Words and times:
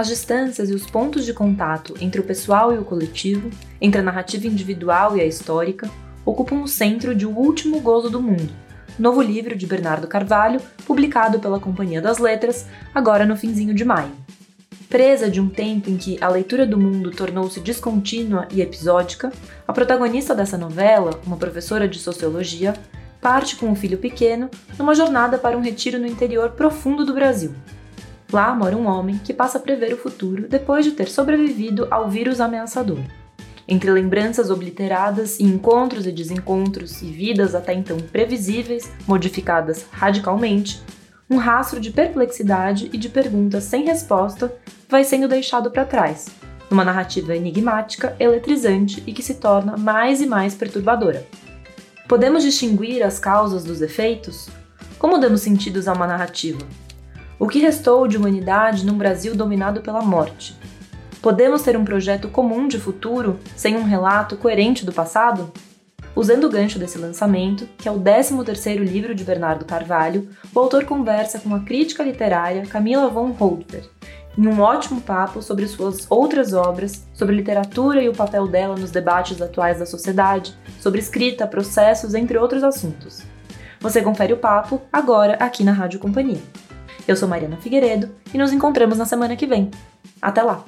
as 0.00 0.08
distâncias 0.08 0.70
e 0.70 0.74
os 0.74 0.86
pontos 0.86 1.26
de 1.26 1.34
contato 1.34 1.94
entre 2.00 2.20
o 2.20 2.24
pessoal 2.24 2.72
e 2.72 2.78
o 2.78 2.84
coletivo, 2.84 3.50
entre 3.80 4.00
a 4.00 4.04
narrativa 4.04 4.46
individual 4.46 5.16
e 5.16 5.20
a 5.20 5.26
histórica, 5.26 5.90
ocupam 6.24 6.62
o 6.62 6.68
centro 6.68 7.14
de 7.14 7.26
O 7.26 7.30
Último 7.30 7.80
Gozo 7.80 8.08
do 8.08 8.20
Mundo, 8.20 8.50
novo 8.98 9.20
livro 9.20 9.54
de 9.54 9.66
Bernardo 9.66 10.06
Carvalho, 10.06 10.60
publicado 10.86 11.38
pela 11.38 11.60
Companhia 11.60 12.00
das 12.00 12.18
Letras, 12.18 12.66
agora 12.94 13.26
no 13.26 13.36
finzinho 13.36 13.74
de 13.74 13.84
maio. 13.84 14.10
Presa 14.88 15.30
de 15.30 15.40
um 15.40 15.48
tempo 15.48 15.90
em 15.90 15.96
que 15.96 16.16
a 16.20 16.28
leitura 16.28 16.66
do 16.66 16.78
mundo 16.78 17.10
tornou-se 17.10 17.60
descontínua 17.60 18.48
e 18.50 18.62
episódica, 18.62 19.30
a 19.68 19.72
protagonista 19.72 20.34
dessa 20.34 20.56
novela, 20.56 21.20
uma 21.26 21.36
professora 21.36 21.86
de 21.86 21.98
sociologia, 21.98 22.74
parte 23.20 23.54
com 23.54 23.70
o 23.70 23.76
filho 23.76 23.98
pequeno 23.98 24.48
numa 24.78 24.94
jornada 24.94 25.36
para 25.36 25.58
um 25.58 25.60
retiro 25.60 25.98
no 25.98 26.06
interior 26.06 26.52
profundo 26.52 27.04
do 27.04 27.12
Brasil. 27.12 27.52
Lá 28.32 28.54
mora 28.54 28.76
um 28.76 28.86
homem 28.86 29.18
que 29.18 29.34
passa 29.34 29.58
a 29.58 29.60
prever 29.60 29.92
o 29.92 29.98
futuro 29.98 30.46
depois 30.48 30.84
de 30.84 30.92
ter 30.92 31.08
sobrevivido 31.08 31.88
ao 31.90 32.08
vírus 32.08 32.40
ameaçador. 32.40 33.00
Entre 33.66 33.90
lembranças 33.90 34.50
obliteradas 34.50 35.38
e 35.40 35.44
encontros 35.44 36.06
e 36.06 36.12
desencontros 36.12 37.02
e 37.02 37.06
vidas 37.06 37.54
até 37.54 37.72
então 37.72 37.98
previsíveis, 37.98 38.90
modificadas 39.06 39.86
radicalmente, 39.90 40.82
um 41.28 41.36
rastro 41.36 41.80
de 41.80 41.90
perplexidade 41.90 42.90
e 42.92 42.98
de 42.98 43.08
perguntas 43.08 43.64
sem 43.64 43.84
resposta 43.84 44.52
vai 44.88 45.04
sendo 45.04 45.28
deixado 45.28 45.70
para 45.70 45.84
trás, 45.84 46.26
numa 46.68 46.84
narrativa 46.84 47.36
enigmática, 47.36 48.16
eletrizante 48.18 49.02
e 49.06 49.12
que 49.12 49.22
se 49.22 49.34
torna 49.34 49.76
mais 49.76 50.20
e 50.20 50.26
mais 50.26 50.54
perturbadora. 50.54 51.24
Podemos 52.08 52.42
distinguir 52.42 53.04
as 53.04 53.20
causas 53.20 53.62
dos 53.62 53.80
efeitos? 53.80 54.48
Como 54.98 55.18
damos 55.18 55.42
sentidos 55.42 55.86
a 55.86 55.92
uma 55.92 56.08
narrativa? 56.08 56.58
O 57.40 57.48
que 57.48 57.58
restou 57.58 58.06
de 58.06 58.18
humanidade 58.18 58.84
num 58.84 58.98
Brasil 58.98 59.34
dominado 59.34 59.80
pela 59.80 60.02
morte? 60.02 60.54
Podemos 61.22 61.62
ter 61.62 61.74
um 61.74 61.86
projeto 61.86 62.28
comum 62.28 62.68
de 62.68 62.78
futuro 62.78 63.40
sem 63.56 63.78
um 63.78 63.82
relato 63.82 64.36
coerente 64.36 64.84
do 64.84 64.92
passado? 64.92 65.50
Usando 66.14 66.44
o 66.44 66.50
gancho 66.50 66.78
desse 66.78 66.98
lançamento, 66.98 67.66
que 67.78 67.88
é 67.88 67.90
o 67.90 67.98
13º 67.98 68.84
livro 68.84 69.14
de 69.14 69.24
Bernardo 69.24 69.64
Carvalho, 69.64 70.28
o 70.54 70.60
autor 70.60 70.84
conversa 70.84 71.38
com 71.38 71.54
a 71.54 71.60
crítica 71.60 72.02
literária 72.02 72.66
Camila 72.66 73.08
von 73.08 73.30
Holdver, 73.30 73.88
em 74.36 74.46
um 74.46 74.60
ótimo 74.60 75.00
papo 75.00 75.40
sobre 75.40 75.66
suas 75.66 76.06
outras 76.10 76.52
obras, 76.52 77.06
sobre 77.14 77.34
literatura 77.34 78.02
e 78.02 78.08
o 78.10 78.14
papel 78.14 78.46
dela 78.48 78.76
nos 78.76 78.90
debates 78.90 79.40
atuais 79.40 79.78
da 79.78 79.86
sociedade, 79.86 80.54
sobre 80.78 81.00
escrita, 81.00 81.46
processos, 81.46 82.12
entre 82.12 82.36
outros 82.36 82.62
assuntos. 82.62 83.22
Você 83.80 84.02
confere 84.02 84.34
o 84.34 84.38
papo 84.38 84.82
agora 84.92 85.38
aqui 85.40 85.64
na 85.64 85.72
Rádio 85.72 85.98
Companhia. 85.98 86.42
Eu 87.10 87.16
sou 87.16 87.28
Mariana 87.28 87.56
Figueiredo 87.56 88.14
e 88.32 88.38
nos 88.38 88.52
encontramos 88.52 88.96
na 88.96 89.04
semana 89.04 89.34
que 89.34 89.44
vem. 89.44 89.68
Até 90.22 90.44
lá! 90.44 90.64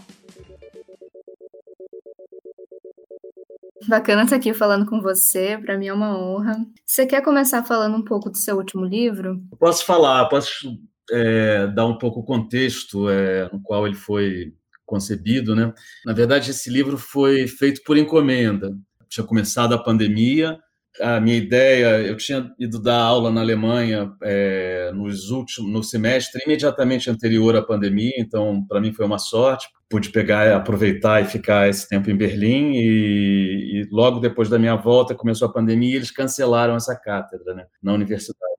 Bacana 3.86 4.24
estar 4.24 4.34
aqui 4.34 4.52
falando 4.52 4.84
com 4.84 5.00
você, 5.00 5.56
para 5.56 5.78
mim 5.78 5.86
é 5.86 5.92
uma 5.92 6.18
honra. 6.18 6.56
Você 6.84 7.06
quer 7.06 7.22
começar 7.22 7.62
falando 7.62 7.96
um 7.96 8.02
pouco 8.02 8.28
do 8.28 8.36
seu 8.36 8.56
último 8.56 8.84
livro? 8.84 9.40
Posso 9.56 9.86
falar, 9.86 10.24
posso 10.24 10.76
é, 11.12 11.68
dar 11.68 11.86
um 11.86 11.96
pouco 11.96 12.18
o 12.18 12.24
contexto 12.24 13.08
é, 13.08 13.48
no 13.52 13.62
qual 13.62 13.86
ele 13.86 13.94
foi 13.94 14.52
concebido, 14.84 15.54
né? 15.54 15.72
Na 16.04 16.12
verdade, 16.12 16.50
esse 16.50 16.68
livro 16.68 16.98
foi 16.98 17.46
feito 17.46 17.84
por 17.84 17.96
encomenda. 17.96 18.76
Tinha 19.08 19.24
começado 19.24 19.74
a 19.74 19.78
pandemia, 19.78 20.58
a 21.00 21.20
minha 21.20 21.36
ideia, 21.36 22.02
eu 22.02 22.16
tinha 22.16 22.52
ido 22.58 22.80
dar 22.80 22.98
aula 23.00 23.30
na 23.30 23.40
Alemanha 23.40 24.12
é, 24.22 24.90
nos 24.94 25.30
últimos, 25.30 25.70
no 25.70 25.82
semestre 25.82 26.42
imediatamente 26.44 27.10
anterior 27.10 27.56
à 27.56 27.62
pandemia, 27.62 28.14
então 28.18 28.64
para 28.66 28.80
mim 28.80 28.92
foi 28.92 29.06
uma 29.06 29.18
sorte. 29.18 29.68
Pude 29.88 30.10
pegar, 30.10 30.54
aproveitar 30.54 31.22
e 31.22 31.26
ficar 31.26 31.68
esse 31.68 31.88
tempo 31.88 32.10
em 32.10 32.16
Berlim 32.16 32.72
e, 32.74 33.82
e 33.82 33.88
logo 33.90 34.20
depois 34.20 34.48
da 34.48 34.58
minha 34.58 34.76
volta 34.76 35.14
começou 35.14 35.48
a 35.48 35.52
pandemia 35.52 35.92
e 35.92 35.96
eles 35.96 36.10
cancelaram 36.10 36.76
essa 36.76 36.96
cátedra 36.96 37.54
né, 37.54 37.66
na 37.82 37.92
universidade. 37.92 38.52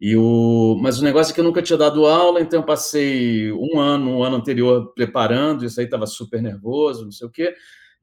E 0.00 0.14
o, 0.16 0.78
mas 0.82 1.00
o 1.00 1.04
negócio 1.04 1.32
é 1.32 1.34
que 1.34 1.40
eu 1.40 1.44
nunca 1.44 1.62
tinha 1.62 1.78
dado 1.78 2.04
aula, 2.04 2.40
então 2.40 2.60
eu 2.60 2.66
passei 2.66 3.50
um 3.52 3.80
ano, 3.80 4.18
um 4.18 4.22
ano 4.22 4.36
anterior 4.36 4.92
preparando, 4.94 5.64
isso 5.64 5.80
aí 5.80 5.86
estava 5.86 6.06
super 6.06 6.42
nervoso, 6.42 7.04
não 7.04 7.12
sei 7.12 7.26
o 7.26 7.30
quê. 7.30 7.54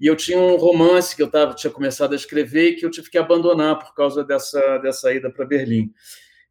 E 0.04 0.08
eu 0.08 0.18
tinha 0.18 0.38
um 0.38 0.58
romance 0.58 1.16
que 1.16 1.24
eu 1.24 1.32
tava, 1.32 1.54
tinha 1.54 1.72
começado 1.72 2.12
a 2.12 2.18
escrever 2.18 2.72
e 2.72 2.76
que 2.76 2.86
eu 2.86 2.92
tive 2.92 3.10
que 3.10 3.18
abandonar 3.18 3.80
por 3.80 3.96
causa 3.96 4.22
dessa, 4.22 4.78
dessa 4.80 5.14
ida 5.14 5.32
para 5.32 5.46
Berlim. 5.46 5.94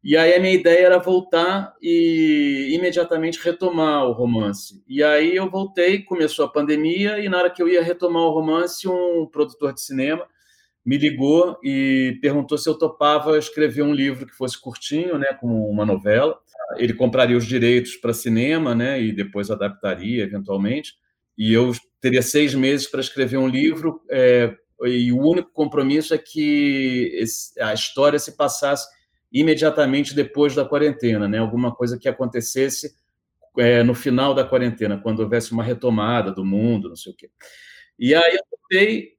E 0.03 0.17
aí 0.17 0.33
a 0.33 0.39
minha 0.39 0.55
ideia 0.55 0.87
era 0.87 0.97
voltar 0.97 1.71
e 1.79 2.71
imediatamente 2.73 3.39
retomar 3.39 4.07
o 4.07 4.11
romance. 4.11 4.83
E 4.87 5.03
aí 5.03 5.35
eu 5.35 5.51
voltei, 5.51 6.01
começou 6.01 6.45
a 6.45 6.49
pandemia, 6.49 7.19
e 7.19 7.29
na 7.29 7.37
hora 7.37 7.49
que 7.51 7.61
eu 7.61 7.69
ia 7.69 7.83
retomar 7.83 8.23
o 8.23 8.31
romance, 8.31 8.87
um 8.87 9.27
produtor 9.31 9.71
de 9.71 9.81
cinema 9.81 10.25
me 10.83 10.97
ligou 10.97 11.59
e 11.63 12.17
perguntou 12.23 12.57
se 12.57 12.67
eu 12.67 12.75
topava 12.75 13.37
escrever 13.37 13.83
um 13.83 13.93
livro 13.93 14.25
que 14.25 14.33
fosse 14.33 14.59
curtinho, 14.59 15.19
né, 15.19 15.27
como 15.39 15.69
uma 15.69 15.85
novela. 15.85 16.39
Ele 16.77 16.93
compraria 16.95 17.37
os 17.37 17.45
direitos 17.45 17.97
para 17.97 18.13
cinema, 18.13 18.73
né, 18.73 18.99
e 18.99 19.11
depois 19.11 19.51
adaptaria 19.51 20.23
eventualmente. 20.23 21.02
E 21.37 21.53
eu 21.53 21.71
teria 21.99 22.21
seis 22.21 22.53
meses 22.53 22.87
para 22.87 23.01
escrever 23.01 23.37
um 23.37 23.47
livro. 23.47 24.01
É, 24.09 24.55
e 24.85 25.11
o 25.11 25.19
único 25.19 25.51
compromisso 25.51 26.13
é 26.13 26.17
que 26.17 27.11
esse, 27.15 27.59
a 27.61 27.73
história 27.73 28.19
se 28.19 28.35
passasse 28.35 28.87
imediatamente 29.31 30.13
depois 30.13 30.53
da 30.53 30.63
quarentena, 30.63 31.27
né, 31.27 31.39
alguma 31.39 31.73
coisa 31.73 31.97
que 31.97 32.07
acontecesse 32.07 32.95
é, 33.57 33.81
no 33.81 33.95
final 33.95 34.33
da 34.33 34.43
quarentena, 34.43 34.99
quando 34.99 35.21
houvesse 35.21 35.51
uma 35.51 35.63
retomada 35.63 36.31
do 36.31 36.45
mundo, 36.45 36.89
não 36.89 36.95
sei 36.95 37.13
o 37.13 37.15
quê. 37.15 37.29
E 37.97 38.13
aí 38.13 38.35
eu 38.35 38.43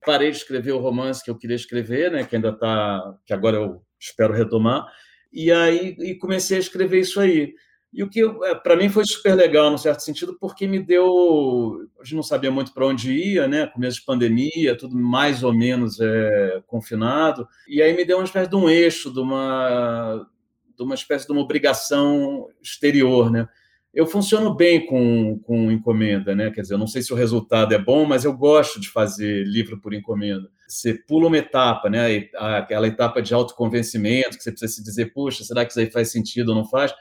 parei 0.05 0.31
de 0.31 0.37
escrever 0.37 0.73
o 0.73 0.79
romance 0.79 1.23
que 1.25 1.31
eu 1.31 1.37
queria 1.37 1.57
escrever, 1.57 2.13
né, 2.13 2.25
que 2.25 2.37
ainda 2.37 2.51
está, 2.51 3.17
que 3.25 3.33
agora 3.33 3.57
eu 3.57 3.83
espero 3.99 4.35
retomar, 4.35 4.87
e 5.33 5.51
aí 5.51 5.97
e 5.99 6.15
comecei 6.15 6.57
a 6.57 6.61
escrever 6.61 7.01
isso 7.01 7.19
aí. 7.19 7.55
E 7.95 8.03
o 8.03 8.11
que 8.11 8.21
é, 8.23 8.55
para 8.57 8.75
mim 8.77 8.89
foi 8.89 9.05
super 9.07 9.35
legal, 9.35 9.71
no 9.71 9.79
certo 9.79 10.01
sentido, 10.01 10.37
porque 10.41 10.67
me 10.67 10.81
deu. 10.81 11.89
A 12.01 12.05
gente 12.05 12.17
não 12.17 12.23
sabia 12.25 12.51
muito 12.51 12.75
para 12.75 12.87
onde 12.87 13.13
ia, 13.13 13.47
né? 13.47 13.69
Começo 13.69 14.01
de 14.01 14.05
pandemia, 14.05 14.77
tudo 14.77 14.97
mais 14.97 15.45
ou 15.45 15.53
menos 15.53 16.01
é, 16.01 16.61
confinado. 16.67 17.47
E 17.69 17.81
aí 17.81 17.97
me 17.97 18.05
deu 18.05 18.19
uma 18.19 18.25
espécie 18.25 18.51
de 18.51 18.57
um 18.57 18.69
eixo, 18.69 19.13
de 19.13 19.21
uma, 19.21 20.29
de 20.77 20.83
uma 20.83 20.95
espécie 20.97 21.25
de 21.25 21.33
uma 21.33 21.43
obrigação 21.43 22.49
exterior, 22.61 23.31
né? 23.31 23.49
eu 23.95 24.07
funciono 24.07 24.53
bem 24.53 24.85
com, 24.85 25.39
com 25.45 25.71
encomenda, 25.71 26.35
né? 26.35 26.51
Quer 26.51 26.63
dizer, 26.63 26.75
eu 26.75 26.79
não 26.79 26.87
sei 26.87 27.01
se 27.01 27.13
o 27.13 27.17
resultado 27.17 27.73
é 27.73 27.79
bom, 27.79 28.05
mas 28.05 28.25
eu 28.25 28.33
gosto 28.33 28.81
de 28.81 28.91
fazer 28.91 29.45
livro 29.45 29.81
por 29.81 29.95
encomenda. 29.95 30.51
Você 30.67 30.95
pula 30.95 31.29
uma 31.29 31.39
etapa, 31.39 31.89
né? 31.89 32.29
Aquela 32.35 32.89
etapa 32.89 33.23
de 33.23 33.33
autoconvencimento, 33.33 34.37
que 34.37 34.43
você 34.43 34.51
precisa 34.51 34.73
se 34.73 34.83
dizer, 34.83 35.13
puxa, 35.13 35.45
será 35.45 35.65
que 35.65 35.71
isso 35.71 35.79
aí 35.79 35.91
faz 35.91 36.11
sentido 36.11 36.49
ou 36.49 36.57
não 36.57 36.65
faz? 36.65 36.93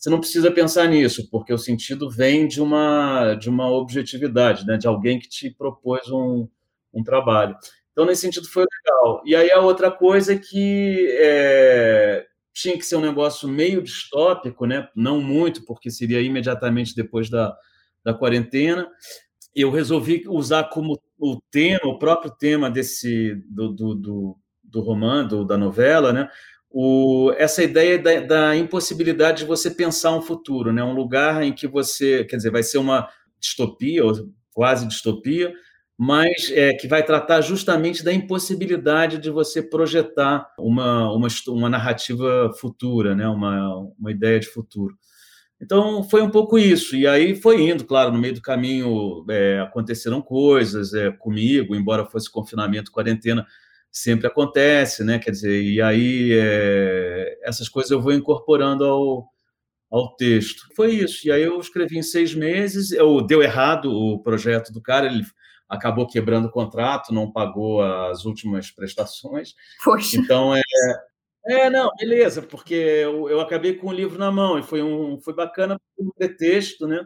Você 0.00 0.08
não 0.08 0.18
precisa 0.18 0.50
pensar 0.50 0.88
nisso, 0.88 1.28
porque 1.30 1.52
o 1.52 1.58
sentido 1.58 2.08
vem 2.08 2.48
de 2.48 2.58
uma, 2.62 3.34
de 3.34 3.50
uma 3.50 3.70
objetividade, 3.70 4.64
né? 4.66 4.78
De 4.78 4.86
alguém 4.86 5.18
que 5.18 5.28
te 5.28 5.50
propôs 5.50 6.08
um, 6.10 6.48
um 6.90 7.04
trabalho. 7.04 7.54
Então, 7.92 8.06
nesse 8.06 8.22
sentido, 8.22 8.48
foi 8.48 8.64
legal. 8.64 9.22
E 9.26 9.36
aí, 9.36 9.50
a 9.52 9.60
outra 9.60 9.90
coisa 9.90 10.32
é 10.32 10.38
que 10.38 11.06
é, 11.18 12.24
tinha 12.50 12.78
que 12.78 12.86
ser 12.86 12.96
um 12.96 13.02
negócio 13.02 13.46
meio 13.46 13.82
distópico, 13.82 14.64
né? 14.64 14.88
não 14.96 15.20
muito, 15.20 15.66
porque 15.66 15.90
seria 15.90 16.22
imediatamente 16.22 16.96
depois 16.96 17.28
da, 17.28 17.54
da 18.02 18.14
quarentena. 18.14 18.88
Eu 19.54 19.70
resolvi 19.70 20.24
usar 20.26 20.70
como 20.70 20.98
o 21.18 21.38
tema, 21.50 21.80
o 21.84 21.98
próprio 21.98 22.30
tema 22.30 22.70
desse 22.70 23.34
do, 23.50 23.68
do, 23.68 23.94
do, 23.94 24.38
do 24.64 24.80
romance, 24.80 25.28
do, 25.28 25.44
da 25.44 25.58
novela, 25.58 26.10
né? 26.10 26.30
O, 26.70 27.32
essa 27.36 27.62
ideia 27.64 27.98
da, 27.98 28.20
da, 28.20 28.56
impossibilidade 28.56 29.38
de 29.38 29.44
você 29.44 29.70
pensar 29.70 30.12
um 30.12 30.22
futuro, 30.22 30.72
né? 30.72 30.84
um 30.84 30.94
lugar 30.94 31.42
em 31.42 31.52
que 31.52 31.66
você, 31.66 32.24
quer 32.24 32.36
dizer, 32.36 32.52
vai 32.52 32.62
ser 32.62 32.78
uma 32.78 33.08
distopia, 33.40 34.04
ou 34.04 34.14
quase 34.52 34.86
distopia, 34.86 35.52
mas 35.98 36.50
é, 36.52 36.72
que 36.72 36.86
vai 36.86 37.04
tratar 37.04 37.40
justamente 37.40 38.04
da 38.04 38.12
impossibilidade 38.12 39.18
de 39.18 39.30
você 39.30 39.60
projetar 39.62 40.46
uma, 40.58 41.12
uma, 41.12 41.28
uma 41.48 41.68
narrativa 41.68 42.52
futura, 42.58 43.14
né? 43.14 43.28
uma, 43.28 43.76
uma 43.98 44.10
ideia 44.10 44.38
de 44.38 44.46
futuro. 44.46 44.96
Então, 45.60 46.02
foi 46.04 46.22
um 46.22 46.30
pouco 46.30 46.58
isso. 46.58 46.96
E 46.96 47.06
aí 47.06 47.34
foi 47.34 47.60
indo, 47.60 47.84
claro, 47.84 48.10
no 48.10 48.18
meio 48.18 48.34
do 48.34 48.40
caminho 48.40 49.24
é, 49.28 49.60
aconteceram 49.60 50.22
coisas 50.22 50.94
é, 50.94 51.10
comigo, 51.10 51.74
embora 51.74 52.06
fosse 52.06 52.30
confinamento, 52.30 52.90
quarentena, 52.90 53.46
sempre 53.90 54.26
acontece, 54.26 55.04
né? 55.04 55.18
Quer 55.18 55.30
dizer, 55.30 55.62
e 55.62 55.80
aí 55.80 56.32
é, 56.32 57.38
essas 57.42 57.68
coisas 57.68 57.90
eu 57.90 58.00
vou 58.00 58.12
incorporando 58.12 58.84
ao, 58.84 59.28
ao 59.90 60.14
texto. 60.16 60.68
Foi 60.74 60.92
isso. 60.92 61.26
E 61.26 61.32
aí 61.32 61.42
eu 61.42 61.58
escrevi 61.58 61.98
em 61.98 62.02
seis 62.02 62.34
meses, 62.34 62.92
eu, 62.92 63.20
deu 63.20 63.42
errado 63.42 63.92
o 63.92 64.22
projeto 64.22 64.72
do 64.72 64.80
cara, 64.80 65.06
ele 65.06 65.24
acabou 65.68 66.06
quebrando 66.06 66.46
o 66.46 66.50
contrato, 66.50 67.14
não 67.14 67.30
pagou 67.30 67.82
as 67.82 68.24
últimas 68.24 68.70
prestações. 68.70 69.54
Poxa. 69.84 70.16
Então, 70.16 70.54
é, 70.54 70.62
é 71.46 71.70
não, 71.70 71.90
beleza, 71.98 72.42
porque 72.42 72.74
eu, 72.74 73.28
eu 73.28 73.40
acabei 73.40 73.74
com 73.74 73.88
o 73.88 73.92
livro 73.92 74.18
na 74.18 74.30
mão 74.30 74.58
e 74.58 74.62
foi, 74.62 74.82
um, 74.82 75.20
foi 75.20 75.34
bacana 75.34 75.80
um 75.98 76.10
pretexto, 76.10 76.86
né? 76.86 77.04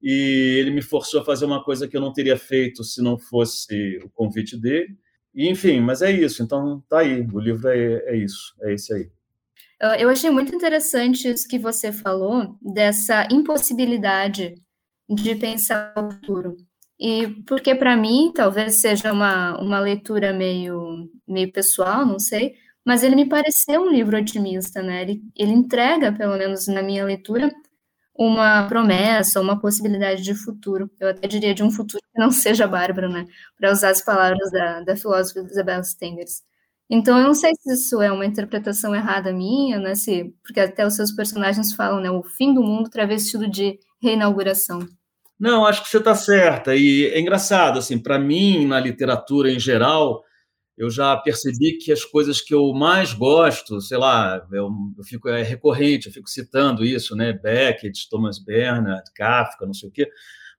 e 0.00 0.56
ele 0.60 0.70
me 0.70 0.82
forçou 0.82 1.20
a 1.20 1.24
fazer 1.24 1.44
uma 1.44 1.62
coisa 1.62 1.88
que 1.88 1.96
eu 1.96 2.00
não 2.00 2.12
teria 2.12 2.36
feito 2.36 2.84
se 2.84 3.02
não 3.02 3.18
fosse 3.18 3.98
o 4.04 4.08
convite 4.10 4.56
dele. 4.56 4.96
Enfim, 5.46 5.80
mas 5.80 6.02
é 6.02 6.10
isso. 6.10 6.42
Então, 6.42 6.82
tá 6.88 6.98
aí. 7.00 7.26
O 7.32 7.38
livro 7.38 7.68
é, 7.68 8.02
é 8.06 8.16
isso. 8.16 8.54
É 8.60 8.74
esse 8.74 8.92
aí. 8.92 9.08
Eu 10.00 10.08
achei 10.08 10.28
muito 10.28 10.52
interessante 10.52 11.28
isso 11.28 11.46
que 11.46 11.58
você 11.58 11.92
falou, 11.92 12.56
dessa 12.60 13.28
impossibilidade 13.30 14.54
de 15.08 15.36
pensar 15.36 15.92
o 15.96 16.10
futuro. 16.10 16.56
E 16.98 17.28
porque, 17.46 17.74
para 17.76 17.96
mim, 17.96 18.32
talvez 18.34 18.80
seja 18.80 19.12
uma, 19.12 19.56
uma 19.60 19.78
leitura 19.78 20.32
meio, 20.32 21.08
meio 21.26 21.52
pessoal, 21.52 22.04
não 22.04 22.18
sei, 22.18 22.56
mas 22.84 23.04
ele 23.04 23.14
me 23.14 23.28
pareceu 23.28 23.82
um 23.82 23.90
livro 23.90 24.18
otimista, 24.18 24.82
né? 24.82 25.02
Ele, 25.02 25.22
ele 25.36 25.52
entrega, 25.52 26.12
pelo 26.12 26.36
menos 26.36 26.66
na 26.66 26.82
minha 26.82 27.04
leitura, 27.04 27.48
uma 28.18 28.66
promessa, 28.66 29.40
uma 29.40 29.60
possibilidade 29.60 30.22
de 30.22 30.34
futuro. 30.34 30.90
Eu 30.98 31.10
até 31.10 31.28
diria 31.28 31.54
de 31.54 31.62
um 31.62 31.70
futuro 31.70 32.02
que 32.12 32.20
não 32.20 32.30
seja 32.32 32.66
bárbaro, 32.66 33.08
né? 33.08 33.24
Para 33.56 33.70
usar 33.70 33.90
as 33.90 34.02
palavras 34.02 34.50
da, 34.50 34.80
da 34.80 34.96
filósofa 34.96 35.40
Isabel 35.40 35.82
Stengers. 35.84 36.42
Então, 36.90 37.18
eu 37.18 37.24
não 37.24 37.34
sei 37.34 37.52
se 37.54 37.74
isso 37.74 38.00
é 38.02 38.10
uma 38.10 38.26
interpretação 38.26 38.94
errada 38.94 39.32
minha, 39.32 39.78
né? 39.78 39.94
Se, 39.94 40.34
porque 40.42 40.58
até 40.58 40.84
os 40.84 40.96
seus 40.96 41.12
personagens 41.12 41.72
falam, 41.74 42.00
né? 42.00 42.10
O 42.10 42.24
fim 42.24 42.52
do 42.52 42.62
mundo 42.62 42.90
travestido 42.90 43.48
de 43.48 43.78
reinauguração. 44.02 44.80
Não, 45.38 45.64
acho 45.64 45.84
que 45.84 45.88
você 45.88 45.98
está 45.98 46.14
certa. 46.16 46.74
E 46.74 47.06
é 47.06 47.20
engraçado, 47.20 47.78
assim, 47.78 47.98
para 47.98 48.18
mim, 48.18 48.66
na 48.66 48.80
literatura 48.80 49.52
em 49.52 49.60
geral, 49.60 50.24
eu 50.78 50.88
já 50.88 51.16
percebi 51.16 51.72
que 51.72 51.90
as 51.90 52.04
coisas 52.04 52.40
que 52.40 52.54
eu 52.54 52.72
mais 52.72 53.12
gosto, 53.12 53.80
sei 53.80 53.98
lá, 53.98 54.46
eu, 54.52 54.70
eu 54.96 55.02
fico 55.02 55.28
é 55.28 55.42
recorrente, 55.42 56.06
eu 56.06 56.12
fico 56.12 56.30
citando 56.30 56.84
isso, 56.84 57.16
né? 57.16 57.32
Beckett, 57.32 58.08
Thomas 58.08 58.38
Bernard, 58.38 59.02
Kafka, 59.12 59.66
não 59.66 59.74
sei 59.74 59.88
o 59.88 59.92
quê. 59.92 60.08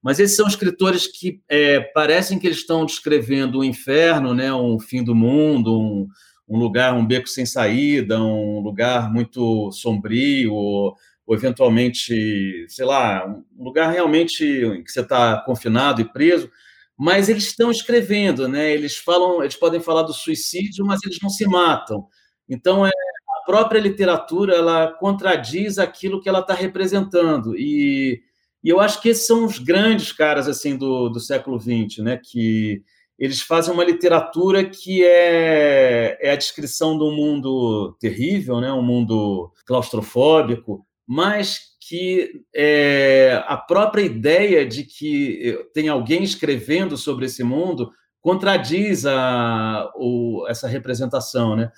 Mas 0.04 0.19
esses 0.19 0.36
são 0.36 0.45
escritores 0.45 1.07
que 1.07 1.42
é, 1.48 1.80
parecem 1.80 2.38
que 2.38 2.45
eles 2.45 2.57
estão 2.57 2.86
descrevendo 2.86 3.60
um 3.60 3.63
inferno, 3.63 4.33
né? 4.33 4.54
Um 4.54 4.77
fim 4.77 5.01
do 5.06 5.16
mundo, 5.16 5.80
um, 5.80 6.07
um, 6.50 6.60
lugar, 6.60 6.94
um 6.94 7.07
beco 7.07 7.30
sem 7.30 7.45
saída, 7.45 8.21
um 8.21 8.60
lugar 8.60 9.10
muito 9.10 9.71
sombrio, 9.71 10.54
ou, 10.54 10.95
ou 11.25 11.33
eventualmente, 11.33 12.66
sei 12.68 12.86
lá, 12.86 13.25
um 13.57 13.63
lugar 13.63 13.89
realmente 13.89 14.44
em 14.44 14.83
que 14.83 14.92
você 14.92 15.00
está 15.00 15.38
confinado 15.45 16.01
e 16.01 16.12
preso 16.12 16.51
mas 17.00 17.30
eles 17.30 17.46
estão 17.46 17.72
escrevendo, 17.72 18.46
né? 18.50 18.74
Eles 18.74 18.98
falam, 18.98 19.42
eles 19.42 19.56
podem 19.56 19.80
falar 19.80 20.04
do 20.04 20.13
suicídio, 20.13 20.86
mas 20.86 21.00
eles 21.06 21.18
não 21.24 21.30
se 21.30 21.48
matam. 21.48 22.06
Então, 22.48 22.86
é, 22.86 22.90
a 22.90 23.46
própria 23.46 23.80
literatura 23.80 24.56
ela 24.56 24.92
contradiz 24.92 25.80
aquilo 25.80 26.19
que 26.19 26.28
ela 26.28 26.40
está 26.42 26.54
representando. 26.54 27.56
E, 27.57 28.22
e, 28.62 28.69
eu 28.69 28.81
acho 28.81 29.01
que 29.01 29.07
esses 29.07 29.25
são 29.25 29.46
os 29.46 29.60
grandes 29.60 30.12
caras 30.12 30.50
assim 30.50 30.75
do, 30.75 31.07
do 31.07 31.22
século 31.22 31.57
XX, 31.57 32.00
né? 32.00 32.19
Que 32.22 32.84
eles 33.18 33.42
fazem 33.42 33.74
uma 33.74 33.86
literatura 33.86 34.66
que 34.66 35.02
é, 35.06 36.18
é 36.22 36.31
a 36.31 36.36
descrição 36.36 36.98
de 36.98 37.06
um 37.06 37.16
mundo 37.16 37.95
terrível, 37.98 38.60
né? 38.60 38.74
Um 38.74 38.84
mundo 38.84 39.54
claustrofóbico, 39.66 40.86
mas 41.07 41.69
que 41.90 42.44
é, 42.54 43.44
a 43.48 43.58
própria 43.58 44.04
ideia 44.04 44.64
de 44.64 44.84
que 44.84 45.58
tem 45.74 45.90
alguém 45.90 46.24
escrevendo 46.24 46.96
sobre 46.96 47.26
esse 47.26 47.44
mundo 47.44 47.92
contradiz 48.22 49.08
a, 49.08 49.92
o, 49.96 50.46
essa 50.48 50.68
representação, 50.68 51.56
né? 51.56 51.72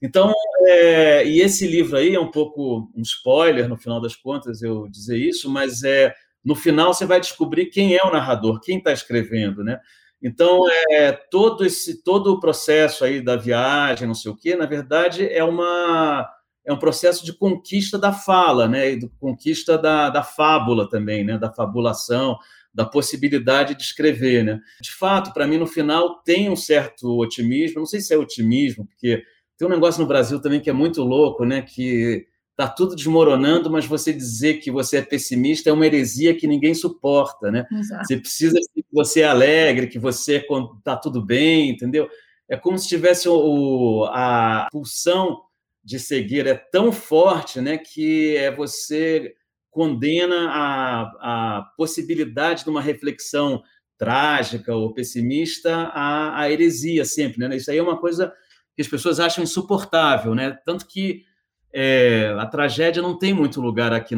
Então, 0.00 0.32
é, 0.66 1.26
e 1.26 1.42
esse 1.42 1.66
livro 1.66 1.98
aí 1.98 2.14
é 2.14 2.20
um 2.20 2.30
pouco 2.30 2.90
um 2.96 3.02
spoiler, 3.02 3.68
no 3.68 3.76
final 3.76 4.00
das 4.00 4.16
contas, 4.16 4.62
eu 4.62 4.88
dizer 4.88 5.18
isso, 5.18 5.50
mas 5.50 5.82
é 5.82 6.14
no 6.42 6.54
final 6.54 6.94
você 6.94 7.04
vai 7.04 7.20
descobrir 7.20 7.66
quem 7.66 7.94
é 7.94 8.02
o 8.02 8.10
narrador, 8.10 8.60
quem 8.60 8.78
está 8.78 8.90
escrevendo, 8.90 9.62
né? 9.62 9.78
Então, 10.22 10.62
é, 10.90 11.12
todo 11.12 11.62
esse 11.62 12.02
todo 12.02 12.32
o 12.32 12.40
processo 12.40 13.04
aí 13.04 13.20
da 13.20 13.36
viagem, 13.36 14.08
não 14.08 14.14
sei 14.14 14.30
o 14.30 14.36
quê, 14.36 14.56
na 14.56 14.64
verdade, 14.64 15.28
é 15.28 15.44
uma 15.44 16.26
é 16.68 16.72
um 16.72 16.78
processo 16.78 17.24
de 17.24 17.32
conquista 17.32 17.98
da 17.98 18.12
fala, 18.12 18.68
né, 18.68 18.90
e 18.90 19.08
conquista 19.18 19.78
da, 19.78 20.10
da 20.10 20.22
fábula 20.22 20.86
também, 20.86 21.24
né, 21.24 21.38
da 21.38 21.50
fabulação, 21.50 22.36
da 22.74 22.84
possibilidade 22.84 23.74
de 23.74 23.82
escrever, 23.82 24.44
né. 24.44 24.60
De 24.82 24.92
fato, 24.92 25.32
para 25.32 25.46
mim, 25.46 25.56
no 25.56 25.66
final, 25.66 26.22
tem 26.22 26.50
um 26.50 26.56
certo 26.56 27.18
otimismo, 27.18 27.78
não 27.78 27.86
sei 27.86 28.02
se 28.02 28.12
é 28.12 28.18
otimismo, 28.18 28.86
porque 28.86 29.22
tem 29.56 29.66
um 29.66 29.70
negócio 29.70 30.02
no 30.02 30.06
Brasil 30.06 30.42
também 30.42 30.60
que 30.60 30.68
é 30.68 30.72
muito 30.74 31.02
louco, 31.02 31.42
né, 31.46 31.62
que 31.62 32.26
está 32.50 32.68
tudo 32.68 32.94
desmoronando, 32.94 33.70
mas 33.70 33.86
você 33.86 34.12
dizer 34.12 34.58
que 34.58 34.70
você 34.70 34.98
é 34.98 35.02
pessimista 35.02 35.70
é 35.70 35.72
uma 35.72 35.86
heresia 35.86 36.36
que 36.36 36.46
ninguém 36.46 36.74
suporta, 36.74 37.52
né? 37.52 37.64
Exato. 37.72 38.04
Você 38.04 38.16
precisa 38.16 38.58
que 38.74 38.84
você 38.92 39.20
é 39.20 39.26
alegre, 39.26 39.86
que 39.86 39.98
você 39.98 40.44
está 40.76 40.96
tudo 40.96 41.24
bem, 41.24 41.70
entendeu? 41.70 42.08
É 42.48 42.56
como 42.56 42.76
se 42.76 42.88
tivesse 42.88 43.28
o, 43.28 44.04
a 44.10 44.66
pulsão 44.72 45.38
de 45.84 45.98
seguir 45.98 46.46
é 46.46 46.54
tão 46.54 46.92
forte 46.92 47.60
né, 47.60 47.78
que 47.78 48.36
é 48.36 48.50
você 48.50 49.34
condena 49.70 50.50
a, 50.50 51.58
a 51.58 51.62
possibilidade 51.76 52.64
de 52.64 52.70
uma 52.70 52.82
reflexão 52.82 53.62
trágica 53.96 54.74
ou 54.74 54.92
pessimista 54.92 55.74
à, 55.92 56.40
à 56.40 56.50
heresia 56.50 57.04
sempre. 57.04 57.46
Né? 57.46 57.56
Isso 57.56 57.70
aí 57.70 57.78
é 57.78 57.82
uma 57.82 57.98
coisa 57.98 58.32
que 58.74 58.82
as 58.82 58.88
pessoas 58.88 59.18
acham 59.18 59.42
insuportável, 59.42 60.34
né? 60.34 60.56
tanto 60.64 60.86
que 60.86 61.24
é, 61.72 62.34
a 62.38 62.46
tragédia 62.46 63.02
não 63.02 63.18
tem 63.18 63.32
muito 63.32 63.60
lugar 63.60 63.92
aqui 63.92 64.14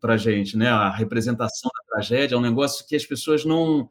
para 0.00 0.14
a 0.14 0.16
gente, 0.16 0.56
né? 0.56 0.68
A 0.68 0.90
representação 0.90 1.70
da 1.72 1.94
tragédia 1.94 2.34
é 2.34 2.38
um 2.38 2.42
negócio 2.42 2.86
que 2.86 2.96
as 2.96 3.06
pessoas 3.06 3.44
não 3.44 3.88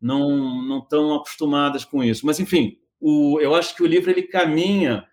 não 0.00 0.62
não 0.66 0.78
estão 0.78 1.14
acostumadas 1.14 1.84
com 1.84 2.02
isso. 2.02 2.26
Mas 2.26 2.40
enfim, 2.40 2.76
o, 3.00 3.38
eu 3.40 3.54
acho 3.54 3.74
que 3.76 3.82
o 3.82 3.86
livro 3.86 4.10
ele 4.10 4.22
caminha 4.22 5.06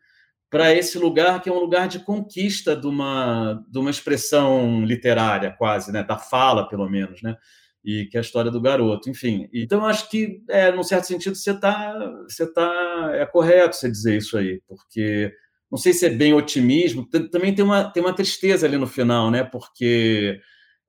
para 0.50 0.74
esse 0.74 0.98
lugar 0.98 1.42
que 1.42 1.50
é 1.50 1.52
um 1.52 1.60
lugar 1.60 1.88
de 1.88 2.00
conquista 2.00 2.76
de 2.76 2.88
uma, 2.88 3.64
de 3.68 3.80
uma 3.80 3.90
expressão 3.90 4.84
literária, 4.86 5.56
quase, 5.58 5.92
né? 5.92 6.04
da 6.04 6.18
fala, 6.18 6.68
pelo 6.68 6.90
menos, 6.90 7.22
né? 7.22 7.36
e 7.86 8.06
que 8.06 8.18
é 8.18 8.20
a 8.20 8.22
história 8.22 8.50
do 8.50 8.60
garoto, 8.60 9.10
enfim. 9.10 9.48
Então, 9.54 9.86
acho 9.86 10.10
que, 10.10 10.42
é, 10.50 10.72
num 10.72 10.82
certo 10.82 11.06
sentido, 11.06 11.36
você 11.36 11.52
está 11.52 11.94
você 12.28 12.52
tá, 12.52 13.12
é 13.14 13.26
correto 13.28 13.76
você 13.76 13.90
dizer 13.90 14.18
isso 14.18 14.36
aí, 14.38 14.60
porque 14.68 15.32
não 15.72 15.78
sei 15.78 15.94
se 15.94 16.06
é 16.06 16.10
bem 16.10 16.34
otimismo, 16.34 17.08
também 17.32 17.54
tem 17.54 17.64
uma, 17.64 17.84
tem 17.84 18.02
uma 18.02 18.14
tristeza 18.14 18.66
ali 18.66 18.78
no 18.78 18.88
final, 18.88 19.30
né? 19.30 19.44
porque 19.44 20.40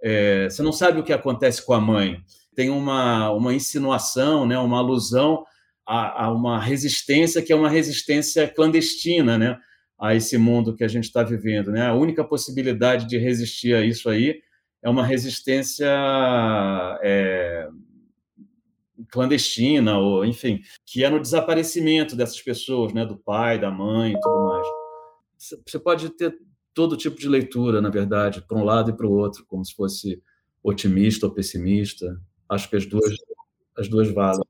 é, 0.03 0.49
você 0.49 0.63
não 0.63 0.73
sabe 0.73 1.01
o 1.01 1.03
que 1.03 1.13
acontece 1.13 1.65
com 1.65 1.75
a 1.75 1.81
mãe. 1.81 2.19
Tem 2.55 2.71
uma, 2.71 3.31
uma 3.31 3.53
insinuação, 3.53 4.47
né? 4.47 4.59
uma 4.59 4.79
alusão 4.79 5.45
a, 5.87 6.25
a 6.25 6.33
uma 6.33 6.61
resistência 6.61 7.41
que 7.41 7.53
é 7.53 7.57
uma 7.57 7.69
resistência 7.69 8.49
clandestina, 8.49 9.39
né? 9.39 9.59
a 9.99 10.15
esse 10.15 10.37
mundo 10.37 10.75
que 10.75 10.85
a 10.85 10.89
gente 10.89 11.05
está 11.05 11.23
vivendo. 11.23 11.71
Né? 11.71 11.87
A 11.87 11.95
única 11.95 12.25
possibilidade 12.25 13.07
de 13.07 13.17
resistir 13.17 13.75
a 13.75 13.85
isso 13.85 14.09
aí 14.11 14.41
é 14.83 14.91
uma 14.91 15.05
resistência 15.05 15.89
é, 17.03 17.69
clandestina, 19.11 19.99
ou 19.99 20.25
enfim, 20.25 20.61
que 20.85 21.03
é 21.03 21.09
no 21.09 21.21
desaparecimento 21.21 22.15
dessas 22.15 22.41
pessoas, 22.43 22.93
né? 22.93 23.07
do 23.07 23.17
pai, 23.17 23.59
da 23.59 23.71
mãe 23.71 24.13
e 24.13 24.21
tudo 24.21 24.49
mais. 24.49 24.67
Você 25.67 25.79
pode 25.79 26.11
ter 26.11 26.37
todo 26.75 26.97
tipo 26.97 27.19
de 27.19 27.29
leitura, 27.29 27.81
na 27.81 27.89
verdade, 27.89 28.43
para 28.43 28.59
um 28.59 28.65
lado 28.65 28.91
e 28.91 28.97
para 28.97 29.07
o 29.07 29.13
outro, 29.13 29.45
como 29.47 29.65
se 29.65 29.75
fosse 29.75 30.23
otimista 30.63 31.27
ou 31.27 31.33
pessimista. 31.33 32.21
Acho 32.49 32.69
que 32.69 32.77
as 32.77 32.87
duas, 32.87 33.15
as 33.79 33.89
duas 33.89 34.11
valem. 34.13 34.46